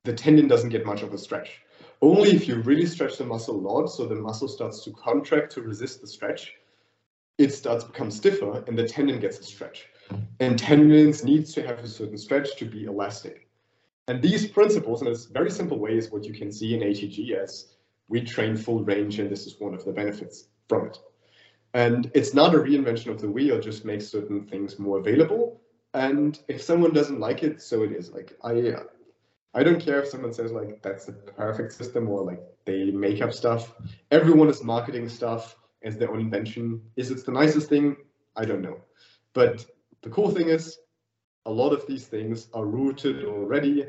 The 0.05 0.13
tendon 0.13 0.47
doesn't 0.47 0.69
get 0.69 0.85
much 0.85 1.01
of 1.01 1.13
a 1.13 1.17
stretch. 1.17 1.61
Only 2.01 2.31
if 2.31 2.47
you 2.47 2.61
really 2.61 2.85
stretch 2.85 3.17
the 3.17 3.25
muscle 3.25 3.55
a 3.55 3.63
lot, 3.67 3.87
so 3.87 4.05
the 4.05 4.15
muscle 4.15 4.47
starts 4.47 4.83
to 4.83 4.91
contract 4.91 5.51
to 5.53 5.61
resist 5.61 6.01
the 6.01 6.07
stretch, 6.07 6.53
it 7.37 7.53
starts 7.53 7.83
to 7.83 7.91
become 7.91 8.11
stiffer 8.11 8.63
and 8.67 8.77
the 8.77 8.87
tendon 8.87 9.19
gets 9.19 9.39
a 9.39 9.43
stretch. 9.43 9.87
And 10.39 10.57
tendons 10.57 11.23
needs 11.23 11.53
to 11.53 11.65
have 11.65 11.79
a 11.79 11.87
certain 11.87 12.17
stretch 12.17 12.55
to 12.57 12.65
be 12.65 12.85
elastic. 12.85 13.49
And 14.07 14.21
these 14.21 14.47
principles, 14.47 15.01
in 15.01 15.07
a 15.07 15.15
very 15.33 15.49
simple 15.49 15.79
way, 15.79 15.97
is 15.97 16.11
what 16.11 16.25
you 16.25 16.33
can 16.33 16.51
see 16.51 16.75
in 16.75 16.81
ATG 16.81 17.31
as 17.31 17.73
we 18.07 18.21
train 18.21 18.55
full 18.55 18.83
range, 18.83 19.19
and 19.19 19.29
this 19.29 19.47
is 19.47 19.59
one 19.59 19.73
of 19.73 19.83
the 19.83 19.91
benefits 19.91 20.47
from 20.69 20.87
it. 20.87 20.99
And 21.75 22.09
it's 22.13 22.33
not 22.33 22.55
a 22.55 22.57
reinvention 22.57 23.07
of 23.07 23.19
the 23.19 23.29
wheel, 23.29 23.59
just 23.59 23.83
makes 23.83 24.07
certain 24.07 24.47
things 24.47 24.79
more 24.79 24.97
available. 24.97 25.59
And 25.93 26.39
if 26.47 26.63
someone 26.63 26.93
doesn't 26.93 27.19
like 27.19 27.43
it, 27.43 27.61
so 27.61 27.83
it 27.83 27.91
is. 27.91 28.13
Like 28.13 28.31
I, 28.45 28.75
I 29.53 29.61
don't 29.61 29.81
care 29.81 30.01
if 30.01 30.07
someone 30.07 30.31
says 30.31 30.53
like 30.53 30.81
that's 30.81 31.03
the 31.03 31.11
perfect 31.11 31.73
system 31.73 32.07
or 32.07 32.23
like 32.23 32.41
they 32.63 32.91
make 32.91 33.21
up 33.21 33.33
stuff. 33.33 33.73
Everyone 34.09 34.47
is 34.47 34.63
marketing 34.63 35.09
stuff 35.09 35.57
as 35.83 35.97
their 35.97 36.09
own 36.11 36.21
invention. 36.21 36.81
Is 36.95 37.11
it 37.11 37.25
the 37.25 37.33
nicest 37.33 37.67
thing? 37.67 37.97
I 38.37 38.45
don't 38.45 38.61
know. 38.61 38.77
But 39.33 39.65
the 40.01 40.09
cool 40.09 40.31
thing 40.31 40.47
is, 40.47 40.77
a 41.45 41.51
lot 41.51 41.73
of 41.73 41.85
these 41.87 42.07
things 42.07 42.47
are 42.53 42.65
rooted 42.65 43.25
already. 43.25 43.85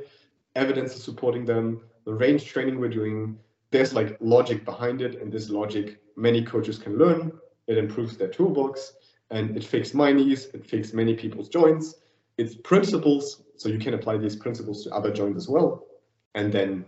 Evidence 0.56 0.96
is 0.96 1.04
supporting 1.04 1.44
them. 1.44 1.82
The 2.04 2.14
range 2.14 2.46
training 2.46 2.80
we're 2.80 2.88
doing, 2.88 3.38
there's 3.70 3.94
like 3.94 4.16
logic 4.18 4.64
behind 4.64 5.02
it, 5.02 5.22
and 5.22 5.30
this 5.30 5.50
logic 5.50 6.00
many 6.16 6.42
coaches 6.42 6.78
can 6.78 6.98
learn 6.98 7.30
it 7.66 7.78
improves 7.78 8.16
their 8.16 8.28
toolbox, 8.28 8.94
and 9.30 9.56
it 9.56 9.64
fixes 9.64 9.94
my 9.94 10.12
knees, 10.12 10.46
it 10.54 10.64
fixes 10.66 10.94
many 10.94 11.14
people's 11.14 11.48
joints. 11.48 11.96
It's 12.38 12.54
principles, 12.54 13.42
so 13.56 13.68
you 13.68 13.78
can 13.78 13.94
apply 13.94 14.18
these 14.18 14.36
principles 14.36 14.84
to 14.84 14.90
other 14.90 15.12
joints 15.12 15.38
as 15.38 15.48
well, 15.48 15.86
and 16.34 16.52
then 16.52 16.84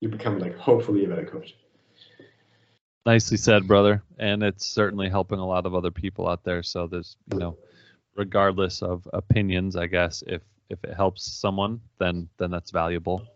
you 0.00 0.08
become 0.08 0.38
like 0.38 0.56
hopefully 0.56 1.04
a 1.04 1.08
better 1.08 1.26
coach. 1.26 1.54
Nicely 3.06 3.38
said, 3.38 3.66
brother. 3.66 4.02
And 4.18 4.42
it's 4.42 4.66
certainly 4.66 5.08
helping 5.08 5.38
a 5.38 5.46
lot 5.46 5.64
of 5.64 5.74
other 5.74 5.90
people 5.90 6.28
out 6.28 6.44
there. 6.44 6.62
So 6.62 6.86
there's, 6.86 7.16
you 7.32 7.38
know, 7.38 7.56
regardless 8.14 8.82
of 8.82 9.08
opinions, 9.14 9.76
I 9.76 9.86
guess 9.86 10.22
if 10.26 10.42
if 10.68 10.84
it 10.84 10.94
helps 10.94 11.22
someone, 11.22 11.80
then 11.98 12.28
then 12.36 12.50
that's 12.50 12.70
valuable. 12.70 13.26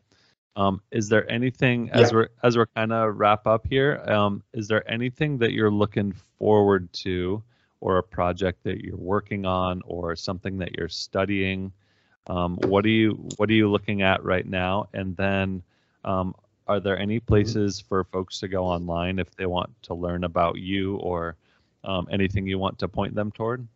Um, 0.54 0.82
is 0.90 1.08
there 1.08 1.30
anything 1.30 1.90
as 1.92 2.12
we're 2.12 2.28
as 2.42 2.56
we're 2.56 2.66
kind 2.66 2.92
of 2.92 3.18
wrap 3.18 3.46
up 3.46 3.66
here? 3.68 4.02
Um, 4.06 4.42
is 4.52 4.68
there 4.68 4.88
anything 4.90 5.38
that 5.38 5.52
you're 5.52 5.70
looking 5.70 6.12
forward 6.38 6.92
to, 6.94 7.42
or 7.80 7.98
a 7.98 8.02
project 8.02 8.62
that 8.64 8.84
you're 8.84 8.96
working 8.96 9.46
on, 9.46 9.80
or 9.86 10.14
something 10.14 10.58
that 10.58 10.76
you're 10.76 10.88
studying? 10.88 11.72
Um, 12.26 12.58
what 12.64 12.84
are 12.84 12.90
you 12.90 13.28
What 13.36 13.48
are 13.48 13.54
you 13.54 13.70
looking 13.70 14.02
at 14.02 14.22
right 14.22 14.46
now? 14.46 14.88
And 14.92 15.16
then, 15.16 15.62
um, 16.04 16.34
are 16.66 16.80
there 16.80 16.98
any 16.98 17.16
mm-hmm. 17.16 17.26
places 17.26 17.80
for 17.80 18.04
folks 18.04 18.38
to 18.40 18.48
go 18.48 18.64
online 18.64 19.18
if 19.18 19.34
they 19.36 19.46
want 19.46 19.70
to 19.84 19.94
learn 19.94 20.24
about 20.24 20.58
you 20.58 20.96
or 20.96 21.36
um, 21.84 22.06
anything 22.10 22.46
you 22.46 22.58
want 22.58 22.78
to 22.80 22.88
point 22.88 23.14
them 23.14 23.32
toward? 23.32 23.66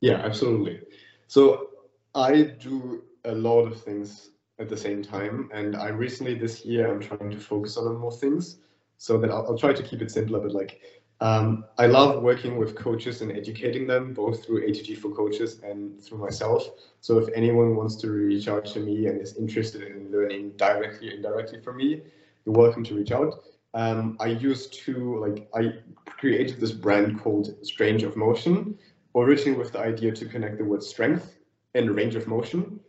Yeah, 0.00 0.16
absolutely. 0.16 0.80
So 1.28 1.70
I 2.14 2.42
do 2.42 3.04
a 3.24 3.32
lot 3.32 3.62
of 3.62 3.80
things 3.82 4.30
at 4.58 4.68
the 4.68 4.76
same 4.76 5.02
time. 5.02 5.50
And 5.52 5.76
I 5.76 5.88
recently 5.88 6.34
this 6.34 6.64
year 6.64 6.90
I'm 6.90 7.00
trying 7.00 7.30
to 7.30 7.38
focus 7.38 7.76
on 7.76 7.96
more 7.96 8.12
things 8.12 8.58
so 8.96 9.18
that 9.18 9.30
I'll, 9.30 9.46
I'll 9.46 9.58
try 9.58 9.72
to 9.72 9.82
keep 9.82 10.02
it 10.02 10.10
simpler. 10.10 10.40
But 10.40 10.52
like 10.52 10.80
um, 11.20 11.64
I 11.78 11.86
love 11.86 12.22
working 12.22 12.58
with 12.58 12.76
coaches 12.76 13.22
and 13.22 13.32
educating 13.32 13.86
them 13.86 14.14
both 14.14 14.44
through 14.44 14.68
ATG 14.68 14.98
for 14.98 15.10
coaches 15.10 15.60
and 15.62 16.02
through 16.02 16.18
myself. 16.18 16.68
So 17.00 17.18
if 17.18 17.28
anyone 17.34 17.74
wants 17.74 17.96
to 17.96 18.10
reach 18.10 18.48
out 18.48 18.64
to 18.66 18.80
me 18.80 19.06
and 19.06 19.20
is 19.20 19.36
interested 19.36 19.82
in 19.82 20.12
learning 20.12 20.52
directly 20.56 21.10
or 21.10 21.12
indirectly 21.12 21.60
from 21.60 21.78
me, 21.78 22.02
you're 22.44 22.54
welcome 22.54 22.84
to 22.84 22.94
reach 22.94 23.12
out. 23.12 23.42
Um, 23.74 24.16
I 24.20 24.26
used 24.26 24.74
to 24.84 25.18
like 25.18 25.48
I 25.54 25.74
created 26.06 26.60
this 26.60 26.72
brand 26.72 27.20
called 27.20 27.54
Strange 27.66 28.02
of 28.02 28.16
Motion, 28.16 28.78
originally 29.14 29.58
with 29.58 29.72
the 29.72 29.80
idea 29.80 30.12
to 30.12 30.24
connect 30.24 30.58
the 30.58 30.64
word 30.64 30.82
strength 30.82 31.36
and 31.74 31.90
range 31.90 32.14
of 32.14 32.26
motion 32.26 32.80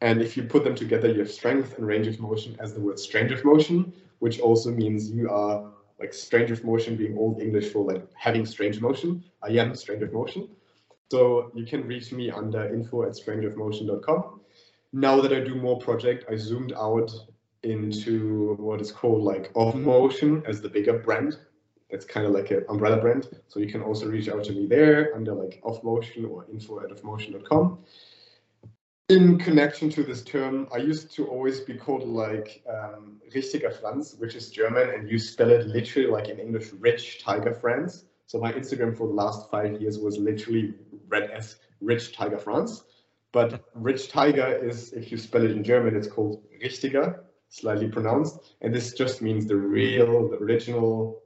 and 0.00 0.22
if 0.22 0.36
you 0.36 0.44
put 0.44 0.64
them 0.64 0.74
together, 0.74 1.08
you 1.08 1.18
have 1.20 1.30
strength 1.30 1.76
and 1.76 1.86
range 1.86 2.06
of 2.06 2.18
motion 2.20 2.56
as 2.58 2.72
the 2.72 2.80
word 2.80 2.98
strange 2.98 3.32
of 3.32 3.44
motion, 3.44 3.92
which 4.20 4.40
also 4.40 4.70
means 4.70 5.10
you 5.10 5.28
are 5.30 5.70
like 5.98 6.14
strange 6.14 6.50
of 6.50 6.64
motion 6.64 6.96
being 6.96 7.18
old 7.18 7.40
English 7.40 7.70
for 7.70 7.84
like 7.84 8.06
having 8.14 8.46
strange 8.46 8.80
motion. 8.80 9.22
I 9.42 9.50
am 9.50 9.74
strange 9.74 10.02
of 10.02 10.12
motion. 10.12 10.48
So 11.10 11.50
you 11.54 11.66
can 11.66 11.86
reach 11.86 12.12
me 12.12 12.30
under 12.30 12.72
info 12.72 13.02
at 13.02 13.10
strangeofmotion.com. 13.10 14.40
Now 14.92 15.20
that 15.20 15.32
I 15.32 15.40
do 15.40 15.54
more 15.54 15.78
project, 15.78 16.24
I 16.30 16.36
zoomed 16.36 16.72
out 16.72 17.12
into 17.62 18.54
what 18.58 18.80
is 18.80 18.90
called 18.90 19.22
like 19.22 19.50
Off 19.54 19.74
Motion 19.74 20.42
as 20.46 20.62
the 20.62 20.68
bigger 20.70 20.98
brand. 20.98 21.36
It's 21.90 22.06
kind 22.06 22.24
of 22.26 22.32
like 22.32 22.50
an 22.52 22.64
umbrella 22.70 22.96
brand. 22.98 23.28
So 23.48 23.60
you 23.60 23.66
can 23.66 23.82
also 23.82 24.06
reach 24.06 24.30
out 24.30 24.44
to 24.44 24.52
me 24.52 24.66
there 24.66 25.14
under 25.14 25.34
like 25.34 25.60
Off 25.62 25.84
Motion 25.84 26.24
or 26.24 26.46
info 26.50 26.80
at 26.80 26.88
offmotion.com 26.88 27.80
in 29.10 29.38
connection 29.38 29.90
to 29.90 30.04
this 30.04 30.22
term, 30.22 30.68
I 30.72 30.78
used 30.78 31.12
to 31.16 31.26
always 31.26 31.60
be 31.60 31.74
called 31.74 32.08
like 32.08 32.62
um, 32.68 33.20
richtiger 33.34 33.72
Franz, 33.72 34.14
which 34.18 34.36
is 34.36 34.50
German, 34.50 34.88
and 34.90 35.10
you 35.10 35.18
spell 35.18 35.50
it 35.50 35.66
literally 35.66 36.08
like 36.08 36.28
in 36.28 36.38
English, 36.38 36.70
rich 36.78 37.22
tiger 37.22 37.52
Franz. 37.52 38.04
So 38.26 38.38
my 38.38 38.52
Instagram 38.52 38.96
for 38.96 39.08
the 39.08 39.14
last 39.14 39.50
five 39.50 39.80
years 39.80 39.98
was 39.98 40.16
literally 40.16 40.74
read 41.08 41.28
as 41.32 41.56
rich 41.80 42.14
tiger 42.14 42.38
Franz. 42.38 42.84
But 43.32 43.64
rich 43.74 44.10
tiger 44.10 44.46
is, 44.46 44.92
if 44.92 45.10
you 45.10 45.18
spell 45.18 45.44
it 45.44 45.50
in 45.50 45.64
German, 45.64 45.96
it's 45.96 46.06
called 46.06 46.44
richtiger, 46.62 47.24
slightly 47.48 47.88
pronounced. 47.88 48.38
And 48.60 48.72
this 48.72 48.92
just 48.92 49.22
means 49.22 49.46
the 49.46 49.56
real, 49.56 50.28
the 50.28 50.36
original, 50.36 51.20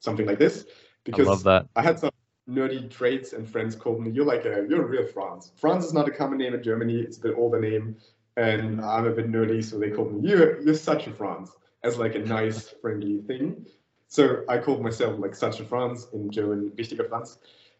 something 0.00 0.26
like 0.26 0.38
this. 0.38 0.64
Because 1.04 1.26
I 1.26 1.30
love 1.30 1.42
that. 1.44 1.68
I 1.76 1.82
had 1.82 1.98
some 1.98 2.10
nerdy 2.48 2.88
traits 2.90 3.32
and 3.32 3.48
friends 3.48 3.74
called 3.74 4.00
me, 4.00 4.10
you're 4.10 4.24
like 4.24 4.44
a, 4.44 4.66
you're 4.68 4.82
a 4.82 4.86
real 4.86 5.06
Franz. 5.06 5.52
Franz 5.56 5.84
is 5.84 5.92
not 5.92 6.08
a 6.08 6.10
common 6.10 6.38
name 6.38 6.54
in 6.54 6.62
Germany. 6.62 7.00
It's 7.00 7.18
a 7.18 7.20
bit 7.20 7.34
older 7.36 7.60
name. 7.60 7.96
And 8.36 8.80
I'm 8.80 9.06
a 9.06 9.10
bit 9.10 9.30
nerdy, 9.30 9.64
so 9.64 9.78
they 9.78 9.90
called 9.90 10.12
me, 10.12 10.28
you're, 10.28 10.60
you're 10.60 10.74
such 10.74 11.06
a 11.06 11.12
Franz 11.12 11.50
as 11.82 11.98
like 11.98 12.14
a 12.14 12.18
nice, 12.18 12.68
friendly 12.80 13.18
thing. 13.22 13.66
So 14.08 14.44
I 14.48 14.58
called 14.58 14.82
myself 14.82 15.18
like 15.18 15.34
such 15.34 15.60
a 15.60 15.64
Franz 15.64 16.08
in 16.12 16.30
German, 16.30 16.72
richtiger 16.76 17.08
Franz. 17.08 17.38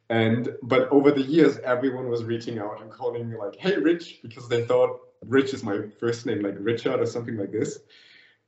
And, 0.08 0.56
but 0.62 0.88
over 0.90 1.10
the 1.10 1.22
years, 1.22 1.58
everyone 1.58 2.08
was 2.08 2.24
reaching 2.24 2.58
out 2.58 2.80
and 2.80 2.90
calling 2.90 3.28
me 3.28 3.36
like, 3.36 3.56
hey, 3.56 3.76
Rich, 3.76 4.20
because 4.22 4.48
they 4.48 4.64
thought 4.64 5.00
Rich 5.24 5.52
is 5.54 5.62
my 5.62 5.82
first 6.00 6.26
name, 6.26 6.42
like 6.42 6.54
Richard 6.58 7.00
or 7.00 7.06
something 7.06 7.36
like 7.36 7.52
this. 7.52 7.78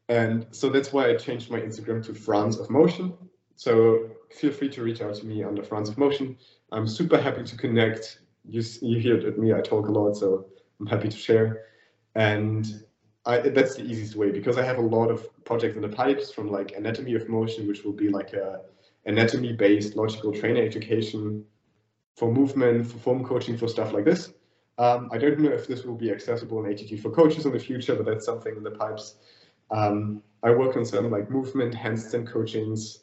And 0.08 0.46
so 0.52 0.70
that's 0.70 0.92
why 0.92 1.10
I 1.10 1.16
changed 1.16 1.50
my 1.50 1.60
Instagram 1.60 2.04
to 2.06 2.14
Franz 2.14 2.58
of 2.58 2.70
Motion. 2.70 3.12
So 3.56 4.10
feel 4.30 4.52
free 4.52 4.68
to 4.70 4.82
reach 4.82 5.00
out 5.00 5.14
to 5.16 5.26
me 5.26 5.42
under 5.42 5.62
Franz 5.62 5.88
of 5.88 5.98
Motion. 5.98 6.36
I'm 6.72 6.86
super 6.86 7.20
happy 7.20 7.42
to 7.44 7.56
connect. 7.56 8.20
You, 8.44 8.62
you 8.82 8.98
hear 8.98 9.16
it 9.16 9.24
at 9.24 9.38
me, 9.38 9.52
I 9.52 9.60
talk 9.60 9.88
a 9.88 9.92
lot, 9.92 10.14
so 10.14 10.46
I'm 10.80 10.86
happy 10.86 11.08
to 11.08 11.16
share. 11.16 11.64
And 12.14 12.84
I, 13.26 13.38
that's 13.38 13.76
the 13.76 13.84
easiest 13.84 14.16
way 14.16 14.30
because 14.30 14.56
I 14.58 14.62
have 14.62 14.78
a 14.78 14.82
lot 14.82 15.10
of 15.10 15.26
projects 15.44 15.76
in 15.76 15.82
the 15.82 15.88
pipes 15.88 16.30
from 16.30 16.50
like 16.50 16.72
anatomy 16.76 17.14
of 17.14 17.28
motion, 17.28 17.66
which 17.66 17.84
will 17.84 17.92
be 17.92 18.08
like 18.08 18.32
a 18.32 18.60
anatomy 19.06 19.52
based 19.52 19.96
logical 19.96 20.32
trainer 20.32 20.62
education 20.62 21.44
for 22.16 22.32
movement, 22.32 22.86
for 22.86 22.98
form 22.98 23.24
coaching, 23.24 23.56
for 23.56 23.68
stuff 23.68 23.92
like 23.92 24.04
this. 24.04 24.32
Um, 24.78 25.08
I 25.12 25.18
don't 25.18 25.38
know 25.40 25.50
if 25.50 25.66
this 25.66 25.84
will 25.84 25.96
be 25.96 26.10
accessible 26.10 26.64
in 26.64 26.72
ATG 26.72 27.00
for 27.00 27.10
coaches 27.10 27.46
in 27.46 27.52
the 27.52 27.58
future, 27.58 27.96
but 27.96 28.06
that's 28.06 28.24
something 28.24 28.56
in 28.56 28.62
the 28.62 28.70
pipes. 28.70 29.16
Um, 29.70 30.22
I 30.42 30.50
work 30.50 30.76
on 30.76 30.84
some 30.84 31.10
like 31.10 31.30
movement, 31.30 31.74
handstand 31.74 32.30
coachings, 32.30 33.00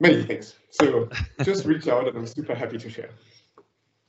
many 0.00 0.22
things. 0.22 0.54
So 0.70 1.08
just 1.42 1.64
reach 1.64 1.88
out 1.88 2.08
and 2.08 2.16
I'm 2.16 2.26
super 2.26 2.54
happy 2.54 2.78
to 2.78 2.90
share. 2.90 3.10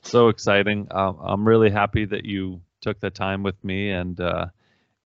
So 0.02 0.28
exciting. 0.28 0.88
Um, 0.90 1.18
I'm 1.20 1.46
really 1.46 1.70
happy 1.70 2.04
that 2.06 2.24
you 2.24 2.60
took 2.80 3.00
the 3.00 3.10
time 3.10 3.42
with 3.42 3.62
me 3.64 3.90
and 3.90 4.20
uh, 4.20 4.46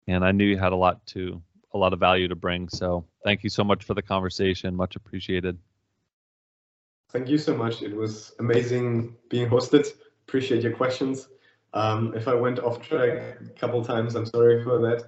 and 0.08 0.26
I 0.26 0.32
knew 0.32 0.46
you 0.46 0.58
had 0.58 0.74
a 0.74 0.76
lot 0.76 1.06
to 1.08 1.42
a 1.74 1.78
lot 1.78 1.94
of 1.94 2.00
value 2.00 2.28
to 2.28 2.36
bring. 2.36 2.68
So 2.70 3.06
thank 3.24 3.44
you 3.44 3.50
so 3.50 3.64
much 3.64 3.84
for 3.84 3.94
the 3.94 4.02
conversation. 4.02 4.76
Much 4.76 4.96
appreciated. 4.96 5.58
Thank 7.12 7.30
you 7.30 7.38
so 7.38 7.56
much. 7.56 7.82
It 7.82 7.96
was 7.96 8.34
amazing 8.40 9.16
being 9.30 9.50
hosted. 9.50 9.88
Appreciate 10.28 10.64
your 10.64 10.74
questions. 10.74 11.28
Um, 11.74 12.14
if 12.16 12.28
I 12.28 12.34
went 12.34 12.60
off 12.60 12.82
track 12.82 13.38
a 13.42 13.60
couple 13.60 13.84
times, 13.84 14.16
I'm 14.16 14.26
sorry 14.26 14.64
for 14.64 14.80
that. 14.80 15.06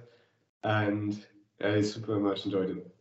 And 0.62 1.24
I 1.62 1.82
super 1.82 2.18
much 2.18 2.44
enjoyed 2.46 2.78
it. 2.78 2.93